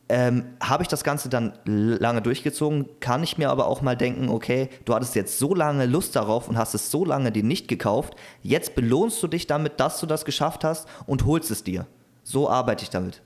ähm, 0.08 0.46
habe 0.62 0.84
ich 0.84 0.90
das 0.90 1.04
Ganze 1.04 1.30
dann 1.30 1.54
lange 1.66 2.22
durchgezogen, 2.22 2.88
kann 3.00 3.24
ich 3.24 3.38
mir 3.38 3.50
aber 3.50 3.68
auch 3.68 3.82
mal 3.82 3.96
denken, 3.96 4.30
okay, 4.30 4.70
du 4.86 4.94
hattest 4.94 5.16
jetzt 5.16 5.40
so 5.40 5.56
lange 5.56 5.88
Lust 5.88 6.16
darauf 6.16 6.48
und 6.48 6.58
hast 6.58 6.76
es 6.76 6.92
so 6.92 7.06
lange 7.06 7.32
dir 7.32 7.44
nicht 7.44 7.68
gekauft, 7.68 8.16
jetzt 8.44 8.76
belohnst 8.76 9.22
du 9.24 9.28
dich 9.28 9.48
damit, 9.48 9.80
dass 9.80 10.00
du 10.00 10.06
das 10.06 10.26
geschafft 10.26 10.64
hast 10.64 10.88
und 11.08 11.26
holst 11.26 11.50
es 11.50 11.64
dir. 11.64 11.88
So 12.24 12.50
arbeite 12.50 12.84
ich 12.84 12.90
damit. 12.90 13.22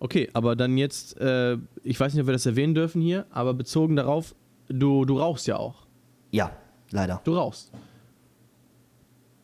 Okay, 0.00 0.28
aber 0.32 0.56
dann 0.56 0.76
jetzt, 0.76 1.20
äh, 1.20 1.56
ich 1.82 1.98
weiß 1.98 2.14
nicht, 2.14 2.22
ob 2.22 2.28
wir 2.28 2.32
das 2.32 2.46
erwähnen 2.46 2.74
dürfen 2.74 3.00
hier, 3.00 3.26
aber 3.30 3.54
bezogen 3.54 3.96
darauf, 3.96 4.34
du, 4.68 5.04
du 5.04 5.18
rauchst 5.18 5.46
ja 5.46 5.56
auch. 5.56 5.86
Ja, 6.30 6.50
leider. 6.90 7.20
Du 7.24 7.34
rauchst. 7.34 7.72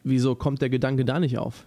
Wieso 0.03 0.35
kommt 0.35 0.61
der 0.61 0.71
Gedanke 0.71 1.05
da 1.05 1.19
nicht 1.19 1.39
auf? 1.39 1.65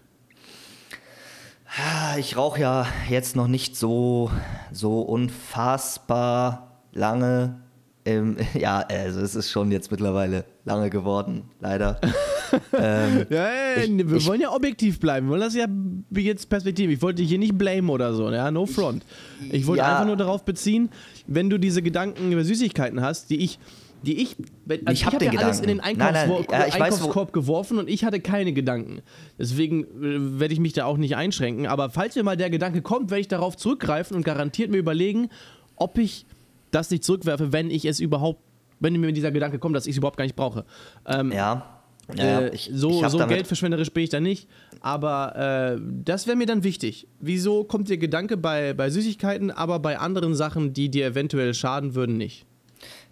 Ah, 1.76 2.18
Ich 2.18 2.38
rauche 2.38 2.61
ja 2.61 2.88
jetzt 3.10 3.35
noch 3.35 3.48
nicht 3.48 3.76
so, 3.76 4.31
so 4.72 5.02
unfassbar 5.02 6.81
lange. 6.94 7.60
Ähm, 8.06 8.38
ja, 8.53 8.80
also 8.80 9.19
es 9.19 9.35
ist 9.35 9.52
schon 9.52 9.69
jetzt 9.72 9.91
mittlerweile 9.91 10.45
lange 10.64 10.89
geworden, 10.89 11.44
leider. 11.60 11.99
ähm, 12.73 13.26
Ja, 13.30 13.48
ja, 13.49 13.84
Ich- 13.84 13.89
wir 13.98 14.15
ich- 14.15 14.27
wollen 14.27 14.39
ja 14.41 14.52
objektiv 14.53 14.99
bleiben. 14.99 15.27
Wir 15.27 15.31
wollen 15.31 15.41
das 15.41 15.56
ja 15.56 15.65
jetzt 16.11 16.49
Perspektive. 16.49 16.94
Ich 16.94 17.02
wollte 17.02 17.22
dich 17.22 17.30
hier 17.30 17.38
nicht 17.39 17.57
blamen 17.57 17.89
oder 17.89 18.14
so, 18.14 18.30
ja, 18.31 18.49
no 18.49 18.65
front. 18.65 19.03
Ich 19.52 19.68
wollte 19.68 19.80
ja. 19.84 19.91
einfach 19.91 20.06
nur 20.06 20.15
darauf 20.18 20.45
beziehen, 20.45 20.89
wenn 21.27 21.49
du 21.49 21.57
diese 21.57 21.81
Gedanken 21.81 22.31
über 22.31 22.45
Süßigkeiten 22.45 23.02
hast, 23.02 23.30
die 23.30 23.38
ich, 23.44 23.60
die 24.03 24.22
ich, 24.22 24.36
also 24.69 24.84
Ich 24.91 25.06
hab 25.06 25.14
habe 25.14 25.26
den 25.26 25.34
ja 25.34 25.41
alles 25.41 25.60
in 25.60 25.68
den 25.68 25.78
Gedanken. 25.80 25.99
Nein, 25.99 26.14
nein, 26.14 26.45
ja, 26.52 26.68
ich 26.68 26.74
weiß, 26.74 26.78
wo- 26.80 26.84
Einkaufskorb 26.84 27.34
geworfen 27.34 27.78
und 27.80 27.90
ich 27.90 28.03
hatte 28.03 28.19
keine 28.19 28.53
Gedanken. 28.53 29.02
Deswegen 29.40 29.84
äh, 29.84 30.40
werde 30.40 30.53
ich 30.53 30.60
mich 30.60 30.74
da 30.74 30.86
auch 30.86 30.98
nicht 30.98 31.15
einschränken. 31.15 31.68
Aber 31.68 31.90
falls 31.90 32.15
mir 32.15 32.24
mal 32.24 32.38
der 32.38 32.49
Gedanke 32.49 32.82
kommt, 32.82 33.10
werde 33.11 33.22
ich 33.22 33.28
darauf 33.28 33.57
zurückgreifen 33.57 34.15
und 34.15 34.24
garantiert 34.24 34.69
mir 34.72 34.78
überlegen, 34.78 35.30
ob 35.76 35.98
ich 35.98 36.26
das 36.72 36.90
nicht 36.90 37.03
zurückwerfe, 37.03 37.53
wenn 37.53 37.69
ich 37.72 37.86
es 37.86 37.99
überhaupt, 37.99 38.41
wenn 38.80 38.94
mir 38.99 39.11
dieser 39.11 39.32
Gedanke 39.32 39.60
kommt, 39.60 39.76
dass 39.76 39.86
ich 39.88 39.91
es 39.91 39.98
überhaupt 39.98 40.18
gar 40.18 40.26
nicht 40.26 40.36
brauche. 40.36 40.65
Ähm, 41.06 41.32
ja. 41.32 41.80
ja, 42.15 42.41
äh, 42.41 42.56
ich, 42.56 42.69
so 42.74 42.90
ich 42.91 43.03
hab 43.03 43.11
so 43.11 43.18
geldverschwenderisch 43.26 43.91
bin 43.91 44.03
ich 44.03 44.10
da 44.10 44.19
nicht. 44.19 44.48
Aber 44.82 45.76
äh, 45.78 45.82
das 46.03 46.28
wäre 46.28 46.36
mir 46.38 46.45
dann 46.45 46.64
wichtig. 46.64 47.07
Wieso 47.19 47.64
kommt 47.64 47.90
dir 47.90 47.98
Gedanke 47.98 48.38
bei, 48.38 48.74
bei 48.74 48.90
Süßigkeiten, 48.90 49.49
aber 49.52 49.80
bei 49.80 49.98
anderen 49.99 50.36
Sachen, 50.36 50.74
die 50.74 50.90
dir 50.90 51.06
eventuell 51.07 51.53
schaden 51.53 51.95
würden, 51.95 52.18
nicht? 52.18 52.45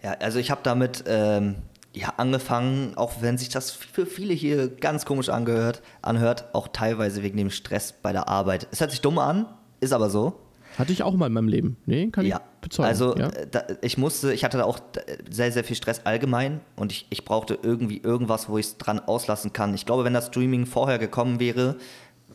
Ja, 0.06 0.12
also 0.20 0.38
ich 0.38 0.52
habe 0.52 0.60
damit 0.62 1.02
ähm, 1.08 1.56
ja, 1.92 2.12
angefangen, 2.16 2.96
auch 2.96 3.22
wenn 3.22 3.38
sich 3.38 3.48
das 3.48 3.72
für 3.72 4.06
viele 4.06 4.34
hier 4.34 4.68
ganz 4.68 5.04
komisch 5.04 5.30
angehört, 5.30 5.82
anhört, 6.00 6.44
auch 6.52 6.68
teilweise 6.68 7.24
wegen 7.24 7.36
dem 7.36 7.50
Stress 7.50 7.90
bei 7.90 8.12
der 8.12 8.28
Arbeit. 8.28 8.68
Es 8.70 8.78
hört 8.78 8.92
sich 8.92 9.00
dumm 9.00 9.18
an, 9.18 9.46
ist 9.80 9.92
aber 9.92 10.08
so. 10.08 10.38
Hatte 10.78 10.92
ich 10.92 11.02
auch 11.02 11.14
mal 11.14 11.26
in 11.26 11.32
meinem 11.32 11.48
Leben. 11.48 11.76
Nee, 11.86 12.06
kann 12.10 12.24
Ja, 12.24 12.36
ich 12.36 12.60
bezeugen. 12.60 12.88
also 12.88 13.16
ja? 13.16 13.30
äh, 13.30 13.48
da, 13.50 13.64
ich 13.82 13.98
musste, 13.98 14.32
ich 14.32 14.44
hatte 14.44 14.58
da 14.58 14.64
auch 14.64 14.78
äh, 14.78 15.16
sehr, 15.28 15.50
sehr 15.50 15.64
viel 15.64 15.74
Stress 15.74 16.02
allgemein 16.04 16.60
und 16.76 16.92
ich, 16.92 17.08
ich 17.10 17.24
brauchte 17.24 17.58
irgendwie 17.60 17.98
irgendwas, 17.98 18.48
wo 18.48 18.58
ich 18.58 18.66
es 18.66 18.78
dran 18.78 19.00
auslassen 19.00 19.52
kann. 19.52 19.74
Ich 19.74 19.86
glaube, 19.86 20.04
wenn 20.04 20.14
das 20.14 20.28
Streaming 20.28 20.66
vorher 20.66 21.00
gekommen 21.00 21.40
wäre, 21.40 21.78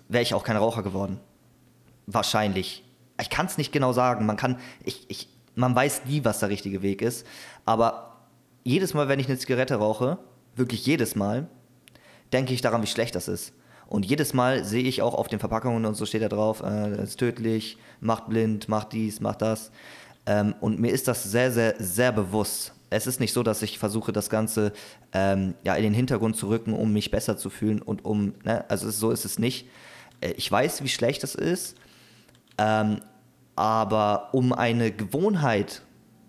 wäre 0.10 0.23
ich 0.23 0.34
auch 0.34 0.43
kein 0.43 0.57
Raucher 0.57 0.84
geworden. 0.84 1.22
Wahrscheinlich. 2.06 2.84
Ich 3.22 3.30
kann 3.30 3.45
es 3.45 3.57
nicht 3.57 3.72
genau 3.72 3.93
sagen. 3.93 4.26
Man 4.26 4.35
kann, 4.35 4.57
ich, 4.84 5.06
ich, 5.07 5.30
man 5.56 5.76
weiß 5.76 6.03
nie, 6.06 6.23
was 6.26 6.39
der 6.39 6.49
richtige 6.49 6.81
Weg 6.81 7.02
ist. 7.02 7.26
Aber 7.66 8.28
jedes 8.64 8.94
Mal, 8.94 9.08
wenn 9.08 9.20
ich 9.20 9.28
eine 9.28 9.38
Zigarette 9.38 9.76
rauche, 9.76 10.18
wirklich 10.56 10.86
jedes 10.86 11.16
Mal, 11.16 11.48
denke 12.34 12.54
ich 12.54 12.62
daran, 12.62 12.82
wie 12.82 12.88
schlecht 12.88 13.16
das 13.16 13.28
ist. 13.28 13.54
Und 13.88 14.06
jedes 14.06 14.34
Mal 14.34 14.64
sehe 14.64 14.84
ich 14.84 15.02
auch 15.02 15.14
auf 15.14 15.28
den 15.28 15.40
Verpackungen 15.40 15.86
und 15.86 15.96
so 15.96 16.06
steht 16.06 16.22
da 16.22 16.30
drauf, 16.30 16.62
äh, 16.62 16.92
das 16.92 17.10
ist 17.10 17.20
tödlich, 17.20 17.78
macht 18.00 18.30
blind, 18.30 18.70
macht 18.70 18.94
dies, 18.94 19.20
macht 19.20 19.42
das. 19.42 19.72
Ähm, 20.26 20.56
und 20.62 20.80
mir 20.80 20.92
ist 20.92 21.08
das 21.08 21.24
sehr, 21.24 21.52
sehr, 21.52 21.76
sehr 21.78 22.12
bewusst. 22.12 22.74
Es 22.90 23.08
ist 23.08 23.20
nicht 23.20 23.34
so, 23.34 23.44
dass 23.44 23.62
ich 23.62 23.80
versuche, 23.80 24.14
das 24.14 24.30
Ganze 24.30 24.72
ähm, 25.12 25.56
ja, 25.64 25.76
in 25.76 25.84
den 25.84 25.94
Hintergrund 25.94 26.38
zu 26.38 26.48
rücken, 26.48 26.74
um 26.74 26.94
mich 26.94 27.12
besser 27.12 27.38
zu 27.38 27.50
fühlen 27.50 27.82
und 27.82 28.06
um, 28.06 28.34
ne, 28.44 28.64
also 28.70 28.90
so 28.90 29.12
ist 29.12 29.26
es 29.26 29.40
nicht. 29.40 29.68
Äh, 30.22 30.32
ich 30.32 30.50
weiß, 30.50 30.84
wie 30.84 30.90
schlecht 30.90 31.24
es 31.26 31.36
ist, 31.36 31.76
ähm, 32.58 33.02
aber 33.58 34.30
um 34.34 34.54
eine 34.54 34.92
Gewohnheit, 34.92 35.82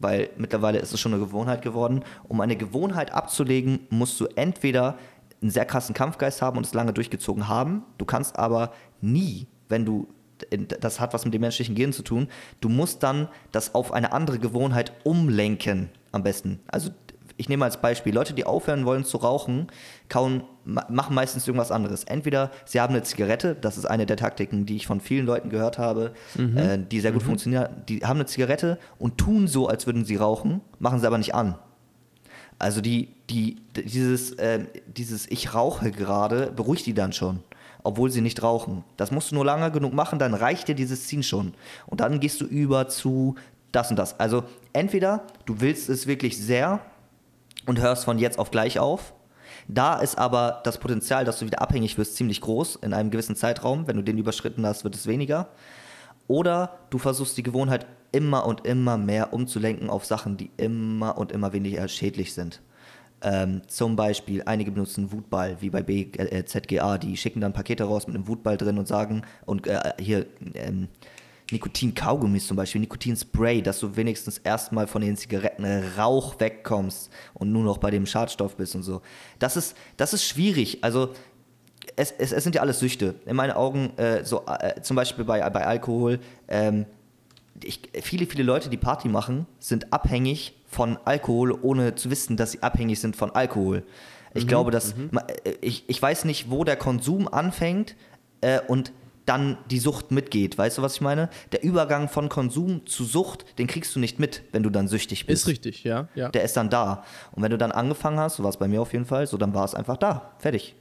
weil 0.02 0.30
mittlerweile 0.36 0.78
ist 0.78 0.92
es 0.92 1.00
schon 1.00 1.14
eine 1.14 1.22
Gewohnheit 1.22 1.62
geworden, 1.62 2.02
um 2.28 2.40
eine 2.40 2.56
Gewohnheit 2.56 3.12
abzulegen, 3.12 3.80
musst 3.90 4.20
du 4.20 4.26
entweder 4.34 4.98
einen 5.40 5.50
sehr 5.50 5.64
krassen 5.64 5.94
Kampfgeist 5.94 6.42
haben 6.42 6.56
und 6.56 6.66
es 6.66 6.74
lange 6.74 6.92
durchgezogen 6.92 7.48
haben. 7.48 7.84
Du 7.98 8.04
kannst 8.04 8.38
aber 8.38 8.72
nie, 9.00 9.46
wenn 9.68 9.84
du, 9.84 10.08
das 10.80 11.00
hat 11.00 11.14
was 11.14 11.24
mit 11.24 11.34
dem 11.34 11.40
menschlichen 11.40 11.74
Gehirn 11.74 11.92
zu 11.92 12.02
tun, 12.02 12.28
du 12.60 12.68
musst 12.68 13.02
dann 13.02 13.28
das 13.50 13.74
auf 13.74 13.92
eine 13.92 14.12
andere 14.12 14.38
Gewohnheit 14.38 14.92
umlenken, 15.04 15.90
am 16.12 16.22
besten. 16.22 16.60
Also 16.68 16.90
ich 17.42 17.48
nehme 17.48 17.64
als 17.64 17.78
Beispiel, 17.78 18.14
Leute, 18.14 18.34
die 18.34 18.46
aufhören 18.46 18.84
wollen 18.86 19.04
zu 19.04 19.16
rauchen, 19.16 19.66
kauen, 20.08 20.44
ma- 20.64 20.86
machen 20.88 21.12
meistens 21.14 21.46
irgendwas 21.48 21.72
anderes. 21.72 22.04
Entweder 22.04 22.52
sie 22.64 22.80
haben 22.80 22.94
eine 22.94 23.02
Zigarette, 23.02 23.56
das 23.60 23.76
ist 23.78 23.84
eine 23.86 24.06
der 24.06 24.16
Taktiken, 24.16 24.64
die 24.64 24.76
ich 24.76 24.86
von 24.86 25.00
vielen 25.00 25.26
Leuten 25.26 25.50
gehört 25.50 25.76
habe, 25.76 26.12
äh, 26.56 26.78
die 26.78 27.00
sehr 27.00 27.10
gut 27.10 27.24
funktionieren. 27.24 27.82
Die 27.88 27.98
haben 28.06 28.18
eine 28.18 28.26
Zigarette 28.26 28.78
und 29.00 29.18
tun 29.18 29.48
so, 29.48 29.66
als 29.66 29.86
würden 29.86 30.04
sie 30.04 30.14
rauchen, 30.14 30.60
machen 30.78 31.00
sie 31.00 31.06
aber 31.08 31.18
nicht 31.18 31.34
an. 31.34 31.56
Also 32.60 32.80
die, 32.80 33.08
die, 33.28 33.56
dieses, 33.74 34.32
äh, 34.34 34.66
dieses 34.86 35.28
Ich 35.28 35.52
rauche 35.52 35.90
gerade 35.90 36.52
beruhigt 36.52 36.86
die 36.86 36.94
dann 36.94 37.12
schon, 37.12 37.40
obwohl 37.82 38.08
sie 38.12 38.20
nicht 38.20 38.40
rauchen. 38.44 38.84
Das 38.96 39.10
musst 39.10 39.32
du 39.32 39.34
nur 39.34 39.44
lange 39.44 39.72
genug 39.72 39.94
machen, 39.94 40.20
dann 40.20 40.32
reicht 40.34 40.68
dir 40.68 40.76
dieses 40.76 41.08
Ziehen 41.08 41.24
schon. 41.24 41.54
Und 41.88 42.00
dann 42.00 42.20
gehst 42.20 42.40
du 42.40 42.44
über 42.44 42.86
zu 42.86 43.34
das 43.72 43.90
und 43.90 43.96
das. 43.98 44.20
Also 44.20 44.44
entweder 44.74 45.26
du 45.46 45.60
willst 45.60 45.88
es 45.88 46.06
wirklich 46.06 46.36
sehr 46.38 46.80
und 47.66 47.80
hörst 47.80 48.04
von 48.04 48.18
jetzt 48.18 48.38
auf 48.38 48.50
gleich 48.50 48.78
auf. 48.78 49.14
Da 49.68 50.00
ist 50.00 50.18
aber 50.18 50.60
das 50.64 50.78
Potenzial, 50.78 51.24
dass 51.24 51.38
du 51.38 51.46
wieder 51.46 51.62
abhängig 51.62 51.98
wirst, 51.98 52.16
ziemlich 52.16 52.40
groß 52.40 52.76
in 52.76 52.92
einem 52.92 53.10
gewissen 53.10 53.36
Zeitraum. 53.36 53.86
Wenn 53.86 53.96
du 53.96 54.02
den 54.02 54.18
überschritten 54.18 54.66
hast, 54.66 54.84
wird 54.84 54.94
es 54.94 55.06
weniger. 55.06 55.48
Oder 56.26 56.78
du 56.90 56.98
versuchst 56.98 57.36
die 57.36 57.42
Gewohnheit 57.42 57.86
immer 58.10 58.46
und 58.46 58.66
immer 58.66 58.96
mehr 58.96 59.32
umzulenken 59.32 59.90
auf 59.90 60.04
Sachen, 60.04 60.36
die 60.36 60.50
immer 60.56 61.18
und 61.18 61.32
immer 61.32 61.52
weniger 61.52 61.86
schädlich 61.88 62.34
sind. 62.34 62.60
Ähm, 63.22 63.62
zum 63.68 63.94
Beispiel, 63.94 64.42
einige 64.46 64.72
benutzen 64.72 65.12
Wutball, 65.12 65.56
wie 65.60 65.70
bei 65.70 65.82
B, 65.82 66.08
äh, 66.16 66.44
ZGA, 66.44 66.98
die 66.98 67.16
schicken 67.16 67.40
dann 67.40 67.52
Pakete 67.52 67.84
raus 67.84 68.06
mit 68.06 68.16
einem 68.16 68.26
Wutball 68.26 68.56
drin 68.56 68.78
und 68.78 68.88
sagen, 68.88 69.22
und 69.46 69.66
äh, 69.68 69.92
hier 69.98 70.26
ähm, 70.54 70.88
Nikotin-Kaugummis 71.52 72.46
zum 72.46 72.56
Beispiel, 72.56 72.80
Nikotin-Spray, 72.80 73.62
dass 73.62 73.78
du 73.80 73.94
wenigstens 73.96 74.38
erstmal 74.38 74.86
von 74.86 75.02
den 75.02 75.16
Zigaretten 75.16 75.64
Rauch 75.96 76.40
wegkommst 76.40 77.10
und 77.34 77.52
nur 77.52 77.62
noch 77.62 77.78
bei 77.78 77.90
dem 77.90 78.06
Schadstoff 78.06 78.56
bist 78.56 78.74
und 78.74 78.82
so. 78.82 79.02
Das 79.38 79.56
ist, 79.56 79.76
das 79.96 80.14
ist 80.14 80.24
schwierig. 80.24 80.82
Also 80.82 81.10
es, 81.96 82.12
es, 82.12 82.32
es 82.32 82.42
sind 82.42 82.54
ja 82.54 82.62
alles 82.62 82.78
Süchte. 82.78 83.14
In 83.26 83.36
meinen 83.36 83.52
Augen, 83.52 83.96
äh, 83.98 84.24
so 84.24 84.44
äh, 84.46 84.80
zum 84.82 84.96
Beispiel 84.96 85.24
bei, 85.24 85.48
bei 85.50 85.66
Alkohol, 85.66 86.18
ähm, 86.48 86.86
ich, 87.62 87.80
viele, 88.02 88.26
viele 88.26 88.42
Leute, 88.42 88.70
die 88.70 88.76
Party 88.76 89.08
machen, 89.08 89.46
sind 89.58 89.92
abhängig 89.92 90.54
von 90.66 90.98
Alkohol, 91.04 91.52
ohne 91.52 91.94
zu 91.94 92.10
wissen, 92.10 92.36
dass 92.36 92.52
sie 92.52 92.62
abhängig 92.62 92.98
sind 93.00 93.14
von 93.14 93.30
Alkohol. 93.30 93.84
Ich 94.34 94.48
glaube, 94.48 94.70
dass 94.70 94.94
ma- 95.10 95.26
äh, 95.44 95.52
ich, 95.60 95.84
ich 95.88 96.00
weiß 96.00 96.24
nicht, 96.24 96.50
wo 96.50 96.64
der 96.64 96.76
Konsum 96.76 97.28
anfängt 97.28 97.94
äh, 98.40 98.60
und 98.66 98.90
dann 99.26 99.58
die 99.70 99.78
Sucht 99.78 100.10
mitgeht. 100.10 100.58
Weißt 100.58 100.78
du, 100.78 100.82
was 100.82 100.96
ich 100.96 101.00
meine? 101.00 101.28
Der 101.52 101.62
Übergang 101.62 102.08
von 102.08 102.28
Konsum 102.28 102.86
zu 102.86 103.04
Sucht, 103.04 103.44
den 103.58 103.66
kriegst 103.66 103.94
du 103.94 104.00
nicht 104.00 104.18
mit, 104.18 104.42
wenn 104.52 104.62
du 104.62 104.70
dann 104.70 104.88
süchtig 104.88 105.26
bist. 105.26 105.42
Ist 105.42 105.48
richtig, 105.48 105.84
ja. 105.84 106.08
ja. 106.14 106.28
Der 106.30 106.42
ist 106.42 106.56
dann 106.56 106.70
da. 106.70 107.04
Und 107.32 107.42
wenn 107.42 107.50
du 107.50 107.58
dann 107.58 107.72
angefangen 107.72 108.18
hast, 108.18 108.36
so 108.36 108.42
war 108.42 108.50
es 108.50 108.56
bei 108.56 108.68
mir 108.68 108.82
auf 108.82 108.92
jeden 108.92 109.06
Fall, 109.06 109.26
so 109.26 109.36
dann 109.36 109.54
war 109.54 109.64
es 109.64 109.74
einfach 109.74 109.96
da. 109.96 110.32
Fertig. 110.38 110.74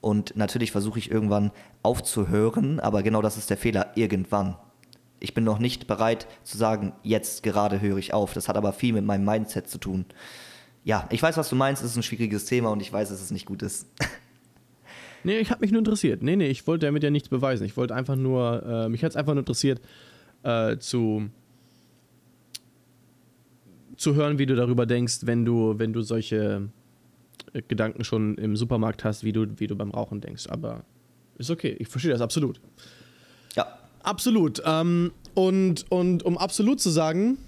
Und 0.00 0.36
natürlich 0.36 0.72
versuche 0.72 0.98
ich 0.98 1.10
irgendwann 1.10 1.50
aufzuhören, 1.82 2.80
aber 2.80 3.02
genau 3.02 3.22
das 3.22 3.36
ist 3.36 3.50
der 3.50 3.56
Fehler, 3.56 3.92
irgendwann. 3.96 4.56
Ich 5.18 5.34
bin 5.34 5.44
noch 5.44 5.58
nicht 5.58 5.86
bereit 5.86 6.26
zu 6.44 6.56
sagen, 6.56 6.94
jetzt 7.02 7.42
gerade 7.42 7.80
höre 7.80 7.98
ich 7.98 8.14
auf. 8.14 8.32
Das 8.32 8.48
hat 8.48 8.56
aber 8.56 8.72
viel 8.72 8.94
mit 8.94 9.04
meinem 9.04 9.24
Mindset 9.24 9.68
zu 9.68 9.76
tun. 9.76 10.06
Ja, 10.82 11.06
ich 11.10 11.22
weiß, 11.22 11.36
was 11.36 11.50
du 11.50 11.56
meinst, 11.56 11.82
es 11.82 11.90
ist 11.90 11.96
ein 11.98 12.02
schwieriges 12.02 12.46
Thema 12.46 12.70
und 12.70 12.80
ich 12.80 12.90
weiß, 12.90 13.10
dass 13.10 13.20
es 13.20 13.30
nicht 13.30 13.44
gut 13.44 13.62
ist. 13.62 13.86
Nee, 15.24 15.38
ich 15.38 15.50
habe 15.50 15.60
mich 15.60 15.70
nur 15.70 15.80
interessiert. 15.80 16.22
Nee, 16.22 16.36
nee, 16.36 16.48
ich 16.48 16.66
wollte 16.66 16.86
damit 16.86 17.02
ja 17.02 17.10
nichts 17.10 17.28
beweisen. 17.28 17.64
Ich 17.64 17.76
wollte 17.76 17.94
einfach 17.94 18.16
nur, 18.16 18.62
äh, 18.64 18.88
mich 18.88 19.04
hat 19.04 19.10
es 19.10 19.16
einfach 19.16 19.34
nur 19.34 19.40
interessiert, 19.40 19.80
äh, 20.42 20.78
zu, 20.78 21.28
zu 23.96 24.14
hören, 24.14 24.38
wie 24.38 24.46
du 24.46 24.56
darüber 24.56 24.86
denkst, 24.86 25.20
wenn 25.22 25.44
du, 25.44 25.78
wenn 25.78 25.92
du 25.92 26.02
solche 26.02 26.68
äh, 27.52 27.62
Gedanken 27.62 28.04
schon 28.04 28.36
im 28.36 28.56
Supermarkt 28.56 29.04
hast, 29.04 29.24
wie 29.24 29.32
du, 29.32 29.46
wie 29.58 29.66
du 29.66 29.76
beim 29.76 29.90
Rauchen 29.90 30.20
denkst. 30.20 30.46
Aber 30.48 30.84
ist 31.36 31.50
okay, 31.50 31.76
ich 31.78 31.88
verstehe 31.88 32.12
das 32.12 32.20
absolut. 32.20 32.60
Ja. 33.56 33.66
Absolut. 34.02 34.62
Ähm, 34.64 35.12
und, 35.34 35.90
und 35.90 36.22
um 36.22 36.38
absolut 36.38 36.80
zu 36.80 36.90
sagen, 36.90 37.38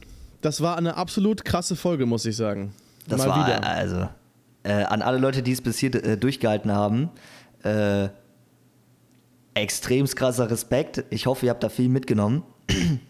das 0.43 0.61
war 0.61 0.77
eine 0.77 0.97
absolut 0.97 1.45
krasse 1.45 1.77
Folge, 1.77 2.05
muss 2.05 2.27
ich 2.27 2.37
sagen. 2.37 2.75
Das 3.09 3.19
Mal 3.19 3.29
war 3.29 3.47
wieder. 3.47 3.67
also 3.67 4.09
äh, 4.65 4.85
an 4.85 5.03
alle 5.03 5.19
Leute, 5.19 5.43
die 5.43 5.53
es 5.53 5.61
bis 5.61 5.79
hier 5.79 5.95
äh, 5.95 6.17
durchgehalten 6.17 6.71
haben. 6.73 7.11
Äh, 7.63 8.09
extrem 9.55 10.07
krasser 10.07 10.51
Respekt. 10.51 11.05
Ich 11.11 11.27
hoffe, 11.27 11.47
ihr 11.47 11.51
habt 11.51 11.63
da 11.63 11.69
viel 11.69 11.89
mitgenommen. 11.89 12.43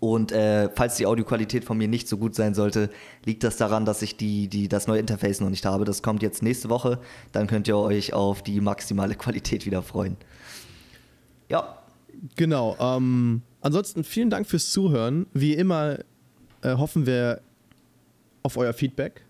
Und 0.00 0.32
äh, 0.32 0.70
falls 0.74 0.96
die 0.96 1.04
Audioqualität 1.04 1.64
von 1.64 1.76
mir 1.76 1.86
nicht 1.86 2.08
so 2.08 2.16
gut 2.16 2.34
sein 2.34 2.54
sollte, 2.54 2.88
liegt 3.26 3.44
das 3.44 3.58
daran, 3.58 3.84
dass 3.84 4.00
ich 4.00 4.16
die, 4.16 4.48
die, 4.48 4.66
das 4.66 4.86
neue 4.86 4.98
Interface 4.98 5.40
noch 5.40 5.50
nicht 5.50 5.66
habe. 5.66 5.84
Das 5.84 6.02
kommt 6.02 6.22
jetzt 6.22 6.42
nächste 6.42 6.70
Woche. 6.70 7.00
Dann 7.32 7.46
könnt 7.46 7.68
ihr 7.68 7.76
euch 7.76 8.14
auf 8.14 8.42
die 8.42 8.62
maximale 8.62 9.14
Qualität 9.16 9.66
wieder 9.66 9.82
freuen. 9.82 10.16
Ja, 11.50 11.80
Genau. 12.36 12.76
Ähm, 12.78 13.42
ansonsten 13.60 14.04
vielen 14.04 14.30
Dank 14.30 14.46
fürs 14.46 14.70
Zuhören. 14.70 15.26
Wie 15.32 15.54
immer 15.54 15.98
äh, 16.62 16.76
hoffen 16.76 17.06
wir 17.06 17.40
auf 18.42 18.56
euer 18.56 18.72
Feedback. 18.72 19.24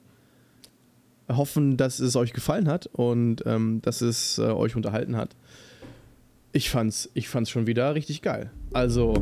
Hoffen, 1.36 1.76
dass 1.76 2.00
es 2.00 2.16
euch 2.16 2.32
gefallen 2.32 2.68
hat 2.68 2.86
und 2.86 3.44
ähm, 3.46 3.80
dass 3.82 4.00
es 4.00 4.38
äh, 4.38 4.42
euch 4.42 4.76
unterhalten 4.76 5.16
hat. 5.16 5.36
Ich 6.52 6.70
fand's, 6.70 7.10
ich 7.14 7.28
fand's 7.28 7.50
schon 7.50 7.66
wieder 7.66 7.94
richtig 7.94 8.22
geil. 8.22 8.50
Also 8.72 9.14